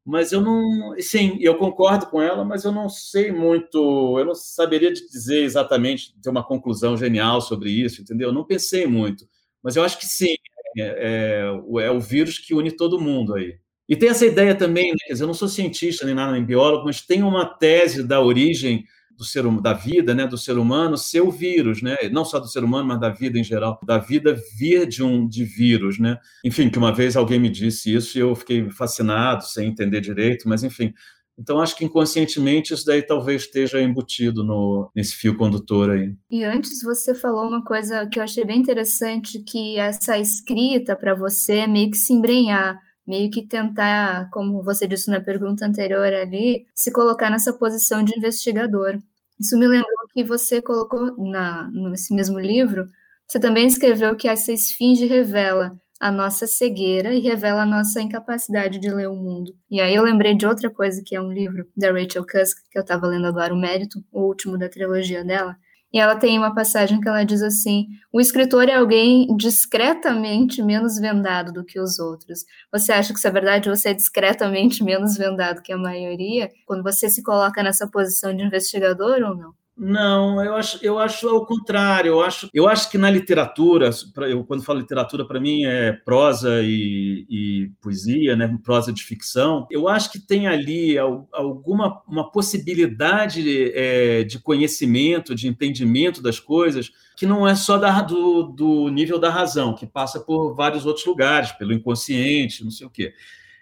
mas 0.04 0.32
eu 0.32 0.40
não. 0.40 0.94
Sim, 1.00 1.36
eu 1.40 1.56
concordo 1.58 2.06
com 2.06 2.22
ela, 2.22 2.44
mas 2.44 2.64
eu 2.64 2.72
não 2.72 2.88
sei 2.88 3.32
muito, 3.32 4.18
eu 4.18 4.24
não 4.24 4.34
saberia 4.34 4.92
dizer 4.92 5.44
exatamente, 5.44 6.14
ter 6.22 6.30
uma 6.30 6.44
conclusão 6.44 6.96
genial 6.96 7.40
sobre 7.40 7.70
isso, 7.70 8.02
entendeu? 8.02 8.28
Eu 8.30 8.34
não 8.34 8.44
pensei 8.44 8.86
muito. 8.86 9.28
Mas 9.62 9.76
eu 9.76 9.84
acho 9.84 9.98
que 9.98 10.06
sim, 10.06 10.34
é, 10.78 11.42
é, 11.48 11.84
é 11.84 11.90
o 11.90 12.00
vírus 12.00 12.38
que 12.38 12.54
une 12.54 12.70
todo 12.70 13.00
mundo 13.00 13.34
aí. 13.34 13.58
E 13.88 13.96
tem 13.96 14.08
essa 14.08 14.24
ideia 14.24 14.54
também, 14.54 14.92
né, 14.92 14.98
quer 15.06 15.12
dizer, 15.14 15.24
eu 15.24 15.28
não 15.28 15.34
sou 15.34 15.48
cientista 15.48 16.06
nem 16.06 16.14
nada, 16.14 16.32
nem 16.32 16.44
biólogo, 16.44 16.84
mas 16.84 17.00
tem 17.00 17.22
uma 17.24 17.44
tese 17.44 18.04
da 18.06 18.20
origem 18.20 18.84
do 19.18 19.24
ser 19.24 19.44
hum, 19.44 19.60
da 19.60 19.72
vida, 19.74 20.14
né, 20.14 20.26
do 20.26 20.38
ser 20.38 20.56
humano, 20.56 20.96
ser 20.96 21.20
o 21.20 21.30
vírus, 21.30 21.82
né, 21.82 21.96
não 22.10 22.24
só 22.24 22.38
do 22.38 22.48
ser 22.48 22.62
humano, 22.64 22.86
mas 22.88 23.00
da 23.00 23.10
vida 23.10 23.38
em 23.38 23.44
geral, 23.44 23.78
da 23.84 23.98
vida 23.98 24.34
vir 24.56 24.86
de 24.86 25.02
um 25.02 25.28
de 25.28 25.44
vírus, 25.44 25.98
né. 25.98 26.16
Enfim, 26.44 26.70
que 26.70 26.78
uma 26.78 26.92
vez 26.94 27.16
alguém 27.16 27.38
me 27.40 27.50
disse 27.50 27.92
isso 27.92 28.16
e 28.16 28.20
eu 28.20 28.34
fiquei 28.34 28.70
fascinado, 28.70 29.44
sem 29.44 29.68
entender 29.68 30.00
direito, 30.00 30.48
mas 30.48 30.62
enfim, 30.62 30.94
então, 31.40 31.58
acho 31.58 31.74
que 31.74 31.86
inconscientemente 31.86 32.74
isso 32.74 32.84
daí 32.84 33.00
talvez 33.00 33.42
esteja 33.42 33.80
embutido 33.80 34.44
no, 34.44 34.90
nesse 34.94 35.16
fio 35.16 35.34
condutor 35.34 35.90
aí. 35.90 36.14
E 36.30 36.44
antes 36.44 36.82
você 36.82 37.14
falou 37.14 37.48
uma 37.48 37.64
coisa 37.64 38.06
que 38.06 38.18
eu 38.18 38.22
achei 38.22 38.44
bem 38.44 38.58
interessante, 38.58 39.38
que 39.38 39.78
essa 39.78 40.18
escrita 40.18 40.94
para 40.94 41.14
você 41.14 41.60
é 41.60 41.66
meio 41.66 41.90
que 41.90 41.96
se 41.96 42.12
embrenhar, 42.12 42.78
meio 43.06 43.30
que 43.30 43.40
tentar, 43.40 44.28
como 44.30 44.62
você 44.62 44.86
disse 44.86 45.10
na 45.10 45.18
pergunta 45.18 45.64
anterior 45.64 46.12
ali, 46.12 46.66
se 46.74 46.92
colocar 46.92 47.30
nessa 47.30 47.54
posição 47.54 48.04
de 48.04 48.18
investigador. 48.18 48.98
Isso 49.40 49.58
me 49.58 49.66
lembrou 49.66 50.08
que 50.12 50.22
você 50.22 50.60
colocou 50.60 51.16
na, 51.16 51.70
nesse 51.72 52.14
mesmo 52.14 52.38
livro, 52.38 52.86
você 53.26 53.40
também 53.40 53.66
escreveu 53.66 54.14
que 54.14 54.28
essa 54.28 54.52
esfinge 54.52 55.06
revela 55.06 55.74
a 56.00 56.10
nossa 56.10 56.46
cegueira 56.46 57.14
e 57.14 57.20
revela 57.20 57.62
a 57.62 57.66
nossa 57.66 58.00
incapacidade 58.00 58.78
de 58.78 58.88
ler 58.88 59.08
o 59.08 59.14
mundo. 59.14 59.54
E 59.70 59.80
aí 59.80 59.94
eu 59.94 60.02
lembrei 60.02 60.34
de 60.34 60.46
outra 60.46 60.70
coisa 60.70 61.02
que 61.04 61.14
é 61.14 61.20
um 61.20 61.30
livro 61.30 61.68
da 61.76 61.92
Rachel 61.92 62.24
Cusk, 62.26 62.56
que 62.70 62.78
eu 62.78 62.82
estava 62.82 63.06
lendo 63.06 63.26
agora, 63.26 63.52
O 63.52 63.60
Mérito, 63.60 64.02
o 64.10 64.22
último 64.22 64.56
da 64.56 64.68
trilogia 64.68 65.22
dela. 65.22 65.54
E 65.92 65.98
ela 65.98 66.16
tem 66.16 66.38
uma 66.38 66.54
passagem 66.54 67.00
que 67.00 67.08
ela 67.08 67.24
diz 67.24 67.42
assim: 67.42 67.88
o 68.12 68.20
escritor 68.20 68.68
é 68.68 68.74
alguém 68.74 69.26
discretamente 69.36 70.62
menos 70.62 70.98
vendado 70.98 71.52
do 71.52 71.64
que 71.64 71.80
os 71.80 71.98
outros. 71.98 72.44
Você 72.72 72.92
acha 72.92 73.12
que 73.12 73.18
isso 73.18 73.28
é 73.28 73.30
verdade? 73.30 73.68
Você 73.68 73.90
é 73.90 73.94
discretamente 73.94 74.84
menos 74.84 75.16
vendado 75.16 75.62
que 75.62 75.72
a 75.72 75.76
maioria? 75.76 76.48
Quando 76.64 76.82
você 76.82 77.10
se 77.10 77.22
coloca 77.22 77.62
nessa 77.62 77.88
posição 77.88 78.34
de 78.34 78.44
investigador 78.44 79.20
ou 79.22 79.36
não? 79.36 79.52
Não, 79.82 80.44
eu 80.44 80.56
acho, 80.56 80.78
eu 80.82 80.98
acho 80.98 81.26
ao 81.26 81.46
contrário. 81.46 82.10
Eu 82.10 82.20
acho, 82.20 82.50
eu 82.52 82.68
acho 82.68 82.90
que 82.90 82.98
na 82.98 83.10
literatura, 83.10 83.88
eu, 84.28 84.44
quando 84.44 84.62
falo 84.62 84.78
literatura, 84.78 85.24
para 85.24 85.40
mim 85.40 85.64
é 85.64 85.92
prosa 85.92 86.60
e, 86.62 87.24
e, 87.30 87.70
poesia, 87.80 88.36
né? 88.36 88.58
prosa 88.62 88.92
de 88.92 89.02
ficção. 89.02 89.66
Eu 89.70 89.88
acho 89.88 90.12
que 90.12 90.18
tem 90.18 90.46
ali 90.46 90.98
alguma 90.98 92.02
uma 92.06 92.30
possibilidade 92.30 93.72
é, 93.74 94.22
de 94.22 94.38
conhecimento, 94.38 95.34
de 95.34 95.48
entendimento 95.48 96.20
das 96.22 96.38
coisas, 96.38 96.90
que 97.16 97.24
não 97.24 97.48
é 97.48 97.54
só 97.54 97.78
da, 97.78 98.02
do, 98.02 98.42
do 98.48 98.90
nível 98.90 99.18
da 99.18 99.30
razão, 99.30 99.74
que 99.74 99.86
passa 99.86 100.20
por 100.20 100.54
vários 100.54 100.84
outros 100.84 101.06
lugares, 101.06 101.52
pelo 101.52 101.72
inconsciente, 101.72 102.62
não 102.62 102.70
sei 102.70 102.86
o 102.86 102.90
quê. 102.90 103.14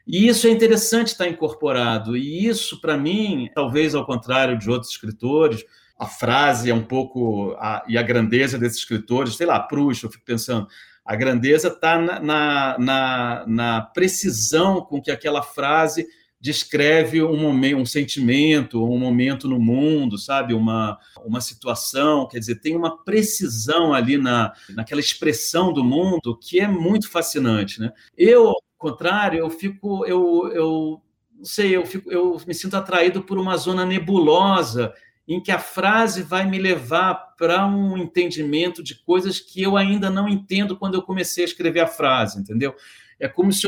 E 0.04 0.26
isso 0.26 0.48
é 0.48 0.50
interessante 0.50 1.08
estar 1.08 1.28
incorporado. 1.28 2.16
E 2.16 2.44
isso, 2.44 2.80
para 2.80 2.96
mim, 2.96 3.48
talvez 3.54 3.94
ao 3.94 4.04
contrário 4.04 4.58
de 4.58 4.68
outros 4.68 4.90
escritores, 4.90 5.64
a 5.98 6.06
frase 6.06 6.70
é 6.70 6.74
um 6.74 6.84
pouco 6.84 7.56
a, 7.58 7.84
e 7.88 7.98
a 7.98 8.02
grandeza 8.02 8.58
desses 8.58 8.78
escritores, 8.78 9.36
sei 9.36 9.46
lá, 9.46 9.58
Proust, 9.58 10.04
eu 10.04 10.10
fico 10.10 10.24
pensando, 10.24 10.68
a 11.04 11.16
grandeza 11.16 11.68
está 11.68 11.98
na, 11.98 12.20
na, 12.20 12.78
na, 12.78 13.44
na, 13.46 13.80
precisão 13.80 14.82
com 14.82 15.02
que 15.02 15.10
aquela 15.10 15.42
frase 15.42 16.06
descreve 16.40 17.20
um 17.20 17.36
momento, 17.36 17.78
um 17.78 17.86
sentimento, 17.86 18.84
um 18.84 18.98
momento 18.98 19.48
no 19.48 19.58
mundo, 19.58 20.16
sabe, 20.16 20.54
uma, 20.54 20.96
uma 21.24 21.40
situação, 21.40 22.28
quer 22.28 22.38
dizer, 22.38 22.60
tem 22.60 22.76
uma 22.76 23.02
precisão 23.02 23.92
ali 23.92 24.16
na, 24.16 24.52
naquela 24.70 25.00
expressão 25.00 25.72
do 25.72 25.82
mundo 25.82 26.38
que 26.38 26.60
é 26.60 26.68
muito 26.68 27.10
fascinante, 27.10 27.80
né? 27.80 27.90
Eu, 28.16 28.48
ao 28.48 28.62
contrário, 28.76 29.40
eu 29.40 29.50
fico, 29.50 30.06
eu, 30.06 30.48
eu 30.54 31.02
não 31.36 31.44
sei, 31.44 31.74
eu, 31.74 31.84
fico, 31.84 32.12
eu 32.12 32.40
me 32.46 32.54
sinto 32.54 32.76
atraído 32.76 33.22
por 33.22 33.36
uma 33.36 33.56
zona 33.56 33.84
nebulosa 33.84 34.92
em 35.28 35.40
que 35.40 35.52
a 35.52 35.58
frase 35.58 36.22
vai 36.22 36.46
me 36.46 36.58
levar 36.58 37.34
para 37.36 37.66
um 37.66 37.98
entendimento 37.98 38.82
de 38.82 38.94
coisas 38.94 39.38
que 39.38 39.62
eu 39.62 39.76
ainda 39.76 40.08
não 40.08 40.26
entendo 40.26 40.74
quando 40.74 40.94
eu 40.94 41.02
comecei 41.02 41.44
a 41.44 41.46
escrever 41.46 41.80
a 41.80 41.86
frase, 41.86 42.40
entendeu? 42.40 42.74
É 43.20 43.28
como 43.28 43.52
se 43.52 43.66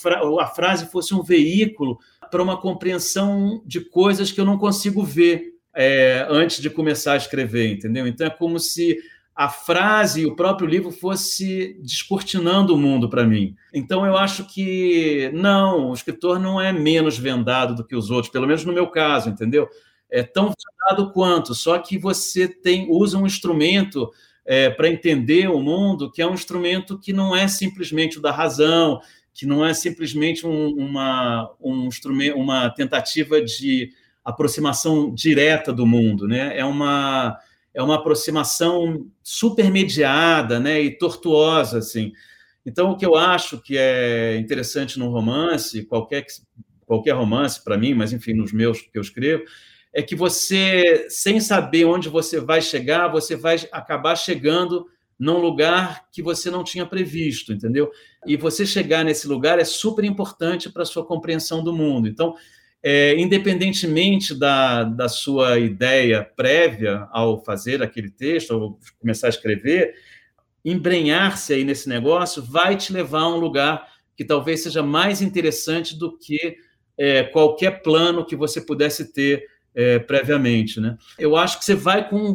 fra 0.00 0.20
a 0.40 0.46
frase 0.46 0.90
fosse 0.90 1.14
um 1.14 1.22
veículo 1.22 1.98
para 2.30 2.42
uma 2.42 2.60
compreensão 2.60 3.62
de 3.64 3.80
coisas 3.80 4.32
que 4.32 4.40
eu 4.40 4.44
não 4.44 4.58
consigo 4.58 5.04
ver 5.04 5.52
é, 5.74 6.26
antes 6.28 6.60
de 6.60 6.68
começar 6.68 7.12
a 7.12 7.16
escrever, 7.16 7.72
entendeu? 7.74 8.06
Então 8.06 8.26
é 8.26 8.30
como 8.30 8.58
se 8.58 8.98
a 9.36 9.48
frase 9.48 10.22
e 10.22 10.26
o 10.26 10.34
próprio 10.34 10.66
livro 10.66 10.90
fosse 10.90 11.78
descortinando 11.80 12.74
o 12.74 12.78
mundo 12.78 13.08
para 13.08 13.24
mim. 13.24 13.54
Então 13.72 14.04
eu 14.04 14.16
acho 14.16 14.44
que 14.46 15.30
não, 15.32 15.90
o 15.90 15.94
escritor 15.94 16.40
não 16.40 16.60
é 16.60 16.72
menos 16.72 17.16
vendado 17.18 17.74
do 17.74 17.84
que 17.84 17.94
os 17.94 18.10
outros, 18.10 18.32
pelo 18.32 18.46
menos 18.46 18.64
no 18.64 18.72
meu 18.72 18.88
caso, 18.88 19.30
entendeu? 19.30 19.68
É 20.12 20.22
tão 20.22 20.52
vendado 20.52 21.10
quanto, 21.12 21.54
só 21.54 21.78
que 21.78 21.98
você 21.98 22.46
tem 22.46 22.86
usa 22.90 23.16
um 23.16 23.26
instrumento 23.26 24.10
é, 24.44 24.68
para 24.68 24.88
entender 24.88 25.48
o 25.48 25.60
mundo 25.60 26.10
que 26.10 26.20
é 26.20 26.26
um 26.26 26.34
instrumento 26.34 26.98
que 26.98 27.12
não 27.12 27.34
é 27.34 27.48
simplesmente 27.48 28.18
o 28.18 28.22
da 28.22 28.30
razão, 28.30 29.00
que 29.32 29.46
não 29.46 29.64
é 29.64 29.72
simplesmente 29.72 30.46
um, 30.46 30.68
uma, 30.74 31.50
um 31.60 31.86
instrumento, 31.86 32.36
uma 32.36 32.68
tentativa 32.70 33.40
de 33.40 33.90
aproximação 34.24 35.12
direta 35.12 35.72
do 35.72 35.86
mundo, 35.86 36.28
né? 36.28 36.56
É 36.56 36.64
uma 36.64 37.38
é 37.74 37.82
uma 37.82 37.94
aproximação 37.94 39.06
supermediada, 39.22 40.60
né, 40.60 40.78
e 40.78 40.90
tortuosa 40.90 41.78
assim. 41.78 42.12
Então 42.66 42.90
o 42.90 42.96
que 42.98 43.06
eu 43.06 43.16
acho 43.16 43.58
que 43.62 43.78
é 43.78 44.36
interessante 44.36 44.98
no 44.98 45.08
romance, 45.08 45.86
qualquer 45.86 46.26
qualquer 46.84 47.12
romance 47.12 47.64
para 47.64 47.78
mim, 47.78 47.94
mas 47.94 48.12
enfim, 48.12 48.34
nos 48.34 48.52
meus 48.52 48.82
que 48.82 48.98
eu 48.98 49.00
escrevo, 49.00 49.44
é 49.92 50.02
que 50.02 50.16
você 50.16 51.06
sem 51.08 51.40
saber 51.40 51.84
onde 51.84 52.08
você 52.08 52.40
vai 52.40 52.62
chegar, 52.62 53.08
você 53.08 53.36
vai 53.36 53.56
acabar 53.70 54.16
chegando 54.16 54.86
num 55.18 55.38
lugar 55.38 56.08
que 56.10 56.22
você 56.22 56.50
não 56.50 56.64
tinha 56.64 56.86
previsto, 56.86 57.52
entendeu? 57.52 57.90
E 58.26 58.36
você 58.36 58.66
chegar 58.66 59.04
nesse 59.04 59.28
lugar 59.28 59.58
é 59.58 59.64
super 59.64 60.04
importante 60.04 60.70
para 60.70 60.82
a 60.82 60.86
sua 60.86 61.04
compreensão 61.04 61.62
do 61.62 61.72
mundo. 61.72 62.08
Então, 62.08 62.34
é, 62.82 63.14
independentemente 63.16 64.34
da, 64.34 64.82
da 64.82 65.08
sua 65.08 65.58
ideia 65.58 66.28
prévia 66.34 67.06
ao 67.12 67.42
fazer 67.44 67.82
aquele 67.82 68.10
texto, 68.10 68.52
ao 68.52 68.78
começar 68.98 69.28
a 69.28 69.30
escrever, 69.30 69.94
embrenhar-se 70.64 71.54
aí 71.54 71.62
nesse 71.62 71.88
negócio 71.88 72.42
vai 72.42 72.76
te 72.76 72.92
levar 72.92 73.20
a 73.20 73.28
um 73.28 73.38
lugar 73.38 73.86
que 74.16 74.24
talvez 74.24 74.62
seja 74.62 74.82
mais 74.82 75.22
interessante 75.22 75.96
do 75.96 76.18
que 76.18 76.56
é, 76.98 77.22
qualquer 77.22 77.82
plano 77.82 78.26
que 78.26 78.34
você 78.34 78.60
pudesse 78.60 79.12
ter 79.12 79.46
é, 79.74 79.98
previamente. 79.98 80.80
Né? 80.80 80.96
Eu 81.18 81.36
acho 81.36 81.58
que 81.58 81.64
você 81.64 81.74
vai 81.74 82.08
com, 82.08 82.34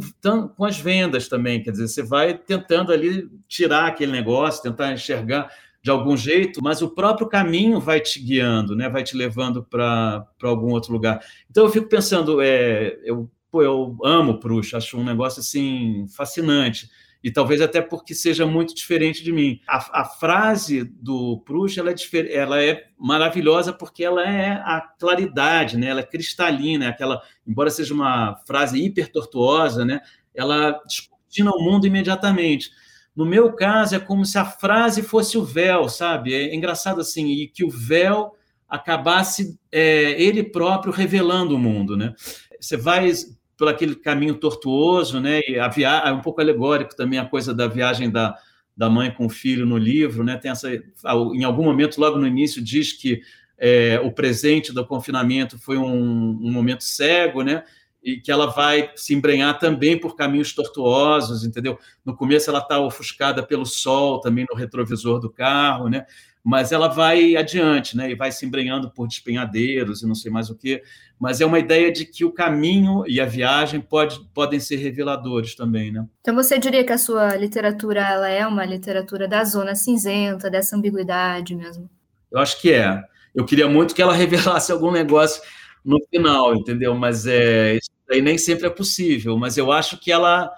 com 0.56 0.66
as 0.66 0.80
vendas 0.80 1.28
também, 1.28 1.62
quer 1.62 1.72
dizer, 1.72 1.88
você 1.88 2.04
vai 2.04 2.38
tentando 2.38 2.92
ali 2.92 3.30
tirar 3.48 3.88
aquele 3.88 4.12
negócio, 4.12 4.64
tentar 4.64 4.92
enxergar 4.92 5.50
de 5.82 5.92
algum 5.92 6.18
jeito, 6.18 6.62
mas 6.62 6.82
o 6.82 6.90
próprio 6.90 7.28
caminho 7.28 7.80
vai 7.80 8.02
te 8.02 8.20
guiando, 8.20 8.76
né? 8.76 8.90
vai 8.90 9.04
te 9.04 9.16
levando 9.16 9.64
para 9.64 10.28
algum 10.44 10.72
outro 10.72 10.92
lugar. 10.92 11.24
Então 11.50 11.64
eu 11.66 11.72
fico 11.72 11.88
pensando, 11.88 12.42
é, 12.42 13.00
eu, 13.06 13.30
pô, 13.50 13.62
eu 13.62 13.98
amo 14.04 14.40
Proust, 14.40 14.76
acho 14.76 14.98
um 14.98 15.04
negócio 15.06 15.40
assim 15.40 16.06
fascinante 16.10 16.90
e 17.28 17.32
talvez 17.32 17.60
até 17.60 17.82
porque 17.82 18.16
seja 18.16 18.46
muito 18.46 18.74
diferente 18.74 19.22
de 19.22 19.34
mim. 19.34 19.60
A, 19.68 20.00
a 20.00 20.06
frase 20.06 20.86
do 20.86 21.42
Proust 21.46 21.78
ela 21.78 21.92
é, 21.92 21.96
ela 22.34 22.64
é 22.64 22.86
maravilhosa 22.98 23.74
porque 23.74 24.02
ela 24.02 24.26
é 24.26 24.52
a 24.52 24.80
claridade, 24.98 25.76
né? 25.76 25.88
ela 25.88 26.00
é 26.00 26.06
cristalina, 26.06 26.86
é 26.86 26.88
aquela, 26.88 27.22
embora 27.46 27.70
seja 27.70 27.94
uma 27.94 28.38
frase 28.48 28.82
hiper 28.82 29.12
tortuosa, 29.12 29.84
né? 29.84 30.00
ela 30.34 30.82
descortina 30.88 31.52
o 31.52 31.62
mundo 31.62 31.86
imediatamente. 31.86 32.72
No 33.14 33.26
meu 33.26 33.52
caso, 33.52 33.94
é 33.94 34.00
como 34.00 34.24
se 34.24 34.38
a 34.38 34.46
frase 34.46 35.04
fosse 35.04 35.38
o 35.38 35.44
véu, 35.44 35.90
sabe? 35.90 36.34
É 36.34 36.56
engraçado 36.56 37.02
assim, 37.02 37.28
e 37.28 37.50
que 37.50 37.66
o 37.66 37.70
véu 37.70 38.38
acabasse 38.70 39.60
é, 39.70 40.12
ele 40.12 40.44
próprio 40.44 40.94
revelando 40.94 41.58
o 41.58 41.60
mundo, 41.60 41.98
né? 41.98 42.14
Você 42.58 42.78
vai 42.78 43.12
por 43.58 43.68
aquele 43.68 43.96
caminho 43.96 44.36
tortuoso, 44.36 45.20
né? 45.20 45.42
E 45.48 45.58
a 45.60 45.68
via... 45.68 46.04
é 46.06 46.12
um 46.12 46.22
pouco 46.22 46.40
alegórico 46.40 46.96
também 46.96 47.18
a 47.18 47.26
coisa 47.26 47.54
da 47.54 47.68
viagem 47.68 48.10
da, 48.10 48.38
da 48.76 48.90
mãe 48.90 49.10
com 49.10 49.26
o 49.26 49.30
filho 49.30 49.66
no 49.66 49.78
livro, 49.78 50.24
né? 50.24 50.38
Tem 50.38 50.52
essa, 50.52 50.70
em 50.74 51.44
algum 51.44 51.64
momento, 51.64 52.00
logo 52.00 52.20
no 52.20 52.28
início, 52.28 52.64
diz 52.64 52.94
que 52.94 53.22
é, 53.58 54.00
o 54.04 54.12
presente 54.12 54.72
do 54.72 54.86
confinamento 54.86 55.58
foi 55.58 55.78
um, 55.78 55.90
um, 55.90 56.52
momento 56.52 56.84
cego, 56.84 57.42
né? 57.42 57.64
E 58.04 58.18
que 58.18 58.32
ela 58.32 58.46
vai 58.46 58.92
se 58.96 59.16
embrenhar 59.16 59.58
também 59.58 60.00
por 60.00 60.16
caminhos 60.16 60.54
tortuosos, 60.54 61.44
entendeu? 61.44 61.80
No 62.06 62.16
começo 62.16 62.50
ela 62.50 62.60
está 62.60 62.80
ofuscada 62.80 63.42
pelo 63.42 63.66
sol, 63.66 64.22
também 64.22 64.46
no 64.48 64.56
retrovisor 64.56 65.20
do 65.20 65.32
carro, 65.32 65.90
né? 65.90 66.06
Mas 66.48 66.72
ela 66.72 66.88
vai 66.88 67.36
adiante, 67.36 67.98
né? 67.98 68.10
E 68.10 68.16
vai 68.16 68.32
se 68.32 68.46
embrenhando 68.46 68.90
por 68.90 69.06
despenhadeiros 69.06 70.02
e 70.02 70.08
não 70.08 70.16
sei 70.16 70.32
mais 70.32 70.50
o 70.50 70.56
que. 70.56 70.82
Mas 71.20 71.42
é 71.42 71.46
uma 71.46 71.60
ideia 71.60 71.92
de 71.92 72.06
que 72.06 72.24
o 72.24 72.32
caminho 72.32 73.04
e 73.06 73.20
a 73.20 73.26
viagem 73.26 73.82
pode, 73.82 74.18
podem 74.34 74.58
ser 74.58 74.78
reveladores 74.78 75.56
também, 75.56 75.92
né? 75.92 76.08
Então 76.22 76.34
você 76.34 76.58
diria 76.58 76.86
que 76.86 76.94
a 76.94 76.98
sua 76.98 77.36
literatura 77.36 78.00
ela 78.00 78.30
é 78.30 78.48
uma 78.48 78.64
literatura 78.64 79.28
da 79.28 79.44
zona 79.44 79.76
cinzenta, 79.76 80.50
dessa 80.50 80.78
ambiguidade 80.78 81.54
mesmo? 81.54 81.90
Eu 82.32 82.40
acho 82.40 82.62
que 82.62 82.72
é. 82.72 83.04
Eu 83.36 83.44
queria 83.44 83.68
muito 83.68 83.94
que 83.94 84.02
ela 84.02 84.14
revelasse 84.16 84.72
algum 84.72 84.90
negócio 84.90 85.44
no 85.84 86.00
final, 86.10 86.56
entendeu? 86.56 86.96
Mas 86.96 87.28
é, 87.28 87.76
isso 87.76 87.92
aí 88.10 88.22
nem 88.22 88.38
sempre 88.38 88.68
é 88.68 88.70
possível. 88.70 89.38
Mas 89.38 89.58
eu 89.58 89.70
acho 89.70 90.00
que 90.00 90.14
ela 90.14 90.50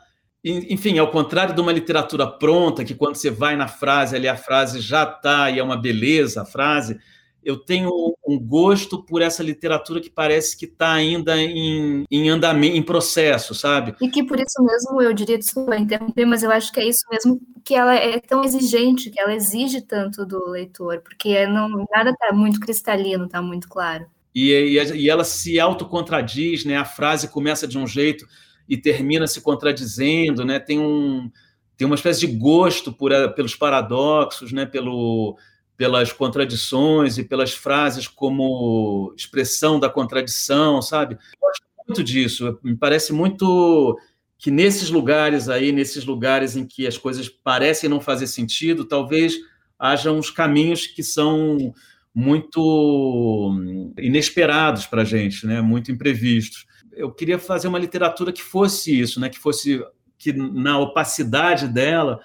enfim, 0.43 0.97
ao 0.97 1.12
contrário 1.12 1.54
de 1.54 1.62
uma 1.62 1.71
literatura 1.71 2.25
pronta, 2.25 2.86
que 2.86 2.95
quando 2.95 3.15
você 3.15 3.30
vai 3.30 3.56
na 3.56 3.67
frase, 3.67 4.15
ali 4.15 4.28
a 4.28 4.38
frase 4.38 4.80
já 4.80 5.04
está 5.04 5.49
e 5.49 5.60
é 5.60 5.63
uma 5.63 5.75
beleza 5.75 6.43
a 6.43 6.45
frase, 6.45 6.97
eu 7.43 7.58
tenho 7.58 7.89
um 8.28 8.39
gosto 8.39 9.04
por 9.04 9.21
essa 9.21 9.41
literatura 9.41 9.99
que 9.99 10.10
parece 10.10 10.58
que 10.58 10.65
está 10.65 10.93
ainda 10.93 11.38
em, 11.38 12.06
em 12.10 12.30
andamento, 12.30 12.75
em 12.75 12.84
processo, 12.84 13.56
sabe? 13.56 13.95
E 14.02 14.10
que 14.10 14.23
por 14.23 14.39
isso 14.39 14.62
mesmo, 14.62 15.02
eu 15.02 15.13
diria, 15.13 15.38
desculpa 15.38 15.75
interromper, 15.78 16.25
mas 16.25 16.43
eu 16.43 16.52
acho 16.52 16.71
que 16.71 16.80
é 16.80 16.88
isso 16.88 17.04
mesmo 17.10 17.39
que 17.63 17.73
ela 17.73 17.95
é 17.95 18.19
tão 18.19 18.43
exigente, 18.43 19.10
que 19.10 19.19
ela 19.19 19.34
exige 19.34 19.82
tanto 19.82 20.25
do 20.25 20.49
leitor, 20.49 21.02
porque 21.02 21.45
não, 21.47 21.86
nada 21.91 22.12
está 22.12 22.34
muito 22.34 22.60
cristalino, 22.60 23.25
está 23.25 23.41
muito 23.41 23.67
claro. 23.67 24.06
E, 24.36 24.52
e, 24.52 24.95
e 24.95 25.10
ela 25.10 25.23
se 25.23 25.60
autocontraduz, 25.60 26.65
né? 26.65 26.78
A 26.78 26.86
frase 26.86 27.28
começa 27.28 27.67
de 27.67 27.78
um 27.78 27.88
jeito, 27.88 28.28
e 28.69 28.77
termina 28.77 29.25
se 29.25 29.41
contradizendo, 29.41 30.45
né? 30.45 30.60
Tem 30.60 30.79
um 30.79 31.29
tem 31.75 31.86
uma 31.86 31.95
espécie 31.95 32.19
de 32.19 32.27
gosto 32.27 32.91
por, 32.91 33.12
pelos 33.34 33.55
paradoxos, 33.55 34.51
né? 34.51 34.65
Pelo 34.65 35.38
pelas 35.75 36.12
contradições 36.12 37.17
e 37.17 37.23
pelas 37.23 37.53
frases 37.53 38.05
como 38.05 39.13
expressão 39.17 39.79
da 39.79 39.89
contradição, 39.89 40.82
sabe? 40.82 41.15
Eu 41.15 41.39
gosto 41.39 41.63
muito 41.88 42.03
disso. 42.03 42.60
Me 42.62 42.75
parece 42.75 43.13
muito 43.13 43.97
que 44.38 44.51
nesses 44.51 44.89
lugares 44.89 45.47
aí, 45.47 45.71
nesses 45.71 46.03
lugares 46.03 46.58
em 46.58 46.65
que 46.65 46.86
as 46.86 46.97
coisas 46.97 47.29
parecem 47.29 47.89
não 47.89 48.01
fazer 48.01 48.27
sentido, 48.27 48.84
talvez 48.84 49.36
haja 49.79 50.12
uns 50.12 50.29
caminhos 50.29 50.86
que 50.86 51.01
são 51.01 51.73
muito 52.13 53.55
inesperados 53.97 54.86
para 54.86 55.03
a 55.03 55.05
gente, 55.05 55.47
né? 55.47 55.62
Muito 55.62 55.93
imprevistos 55.93 56.65
eu 56.99 57.09
queria 57.09 57.39
fazer 57.39 57.69
uma 57.69 57.79
literatura 57.79 58.33
que 58.33 58.43
fosse 58.43 58.99
isso, 58.99 59.21
né? 59.21 59.29
Que 59.29 59.39
fosse 59.39 59.81
que 60.17 60.33
na 60.33 60.77
opacidade 60.77 61.65
dela 61.67 62.19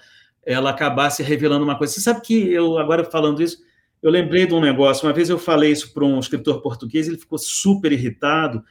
ela 0.45 0.69
acabasse 0.69 1.23
revelando 1.23 1.63
uma 1.63 1.77
coisa. 1.77 1.93
Você 1.93 2.01
sabe 2.01 2.21
que 2.21 2.51
eu 2.51 2.77
agora 2.77 3.05
falando 3.05 3.41
isso, 3.41 3.63
eu 4.03 4.11
lembrei 4.11 4.45
de 4.45 4.53
um 4.53 4.59
negócio. 4.59 5.07
Uma 5.07 5.13
vez 5.13 5.29
eu 5.29 5.39
falei 5.39 5.71
isso 5.71 5.93
para 5.93 6.03
um 6.03 6.19
escritor 6.19 6.61
português, 6.61 7.07
ele 7.07 7.17
ficou 7.17 7.39
super 7.39 7.93
irritado, 7.93 8.61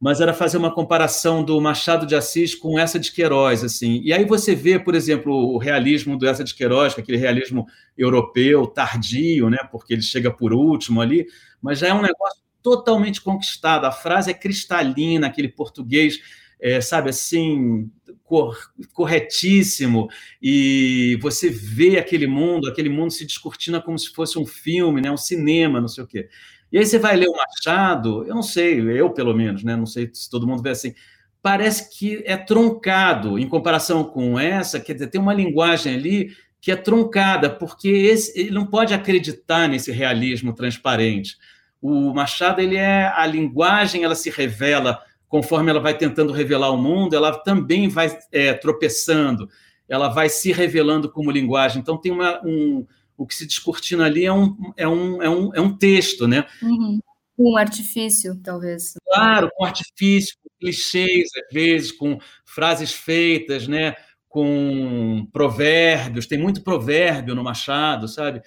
mas 0.00 0.22
era 0.22 0.32
fazer 0.32 0.56
uma 0.56 0.74
comparação 0.74 1.44
do 1.44 1.60
Machado 1.60 2.06
de 2.06 2.16
Assis 2.16 2.54
com 2.54 2.78
essa 2.78 2.98
de 2.98 3.12
Queiroz, 3.12 3.62
assim. 3.62 4.00
E 4.02 4.10
aí 4.12 4.24
você 4.24 4.54
vê, 4.54 4.78
por 4.78 4.94
exemplo, 4.94 5.32
o 5.32 5.58
realismo 5.58 6.16
do 6.16 6.26
essa 6.26 6.42
de 6.42 6.54
Queiroz, 6.54 6.98
aquele 6.98 7.18
realismo 7.18 7.66
europeu 7.96 8.66
tardio, 8.66 9.50
né? 9.50 9.58
Porque 9.70 9.92
ele 9.92 10.02
chega 10.02 10.30
por 10.30 10.54
último 10.54 11.02
ali, 11.02 11.26
mas 11.60 11.78
já 11.78 11.88
é 11.88 11.94
um 11.94 12.02
negócio 12.02 12.42
totalmente 12.62 13.20
conquistado. 13.20 13.84
A 13.84 13.92
frase 13.92 14.30
é 14.30 14.34
cristalina, 14.34 15.26
aquele 15.26 15.48
português, 15.48 16.20
é, 16.60 16.80
sabe 16.80 17.10
assim, 17.10 17.90
cor, 18.22 18.56
corretíssimo. 18.92 20.08
E 20.40 21.18
você 21.20 21.50
vê 21.50 21.98
aquele 21.98 22.26
mundo, 22.26 22.68
aquele 22.68 22.88
mundo 22.88 23.10
se 23.10 23.26
descortina 23.26 23.80
como 23.80 23.98
se 23.98 24.10
fosse 24.10 24.38
um 24.38 24.46
filme, 24.46 25.00
né, 25.00 25.10
um 25.10 25.16
cinema, 25.16 25.80
não 25.80 25.88
sei 25.88 26.04
o 26.04 26.06
quê. 26.06 26.28
E 26.70 26.78
aí 26.78 26.86
você 26.86 26.98
vai 26.98 27.16
ler 27.16 27.28
o 27.28 27.36
Machado, 27.36 28.24
eu 28.26 28.34
não 28.34 28.42
sei, 28.42 28.80
eu 28.80 29.10
pelo 29.10 29.34
menos, 29.34 29.62
né, 29.62 29.76
não 29.76 29.84
sei 29.84 30.10
se 30.14 30.30
todo 30.30 30.46
mundo 30.46 30.62
vê 30.62 30.70
assim, 30.70 30.94
parece 31.42 31.90
que 31.98 32.22
é 32.24 32.36
truncado 32.36 33.38
em 33.38 33.46
comparação 33.48 34.04
com 34.04 34.38
essa, 34.38 34.80
quer 34.80 34.94
dizer, 34.94 35.08
tem 35.08 35.20
uma 35.20 35.34
linguagem 35.34 35.94
ali 35.94 36.34
que 36.60 36.70
é 36.70 36.76
truncada, 36.76 37.50
porque 37.50 37.88
esse, 37.88 38.38
ele 38.38 38.52
não 38.52 38.64
pode 38.64 38.94
acreditar 38.94 39.68
nesse 39.68 39.90
realismo 39.90 40.54
transparente. 40.54 41.36
O 41.82 42.14
Machado 42.14 42.60
ele 42.62 42.76
é 42.76 43.08
a 43.08 43.26
linguagem, 43.26 44.04
ela 44.04 44.14
se 44.14 44.30
revela 44.30 45.02
conforme 45.28 45.70
ela 45.70 45.80
vai 45.80 45.96
tentando 45.96 46.30
revelar 46.32 46.70
o 46.70 46.76
mundo, 46.76 47.16
ela 47.16 47.36
também 47.38 47.88
vai 47.88 48.18
é, 48.30 48.52
tropeçando, 48.52 49.48
ela 49.88 50.08
vai 50.08 50.28
se 50.28 50.52
revelando 50.52 51.10
como 51.10 51.30
linguagem. 51.30 51.80
Então 51.80 51.98
tem 51.98 52.12
uma, 52.12 52.38
um, 52.44 52.86
o 53.16 53.26
que 53.26 53.34
se 53.34 53.46
descortina 53.46 54.04
ali 54.04 54.26
é 54.26 54.32
um, 54.32 54.72
é 54.76 54.86
um, 54.86 55.22
é 55.22 55.30
um, 55.30 55.54
é 55.54 55.60
um 55.60 55.76
texto, 55.76 56.28
né? 56.28 56.46
Uhum. 56.62 57.00
Um 57.38 57.56
artifício, 57.56 58.38
talvez. 58.44 58.92
Claro, 59.06 59.50
com 59.56 59.64
artifício, 59.64 60.36
com 60.42 60.50
clichês, 60.60 61.30
às 61.34 61.52
vezes, 61.52 61.90
com 61.90 62.18
frases 62.44 62.92
feitas, 62.92 63.66
né? 63.66 63.96
com 64.32 65.28
provérbios, 65.30 66.26
tem 66.26 66.38
muito 66.38 66.62
provérbio 66.62 67.34
no 67.34 67.44
Machado, 67.44 68.08
sabe? 68.08 68.40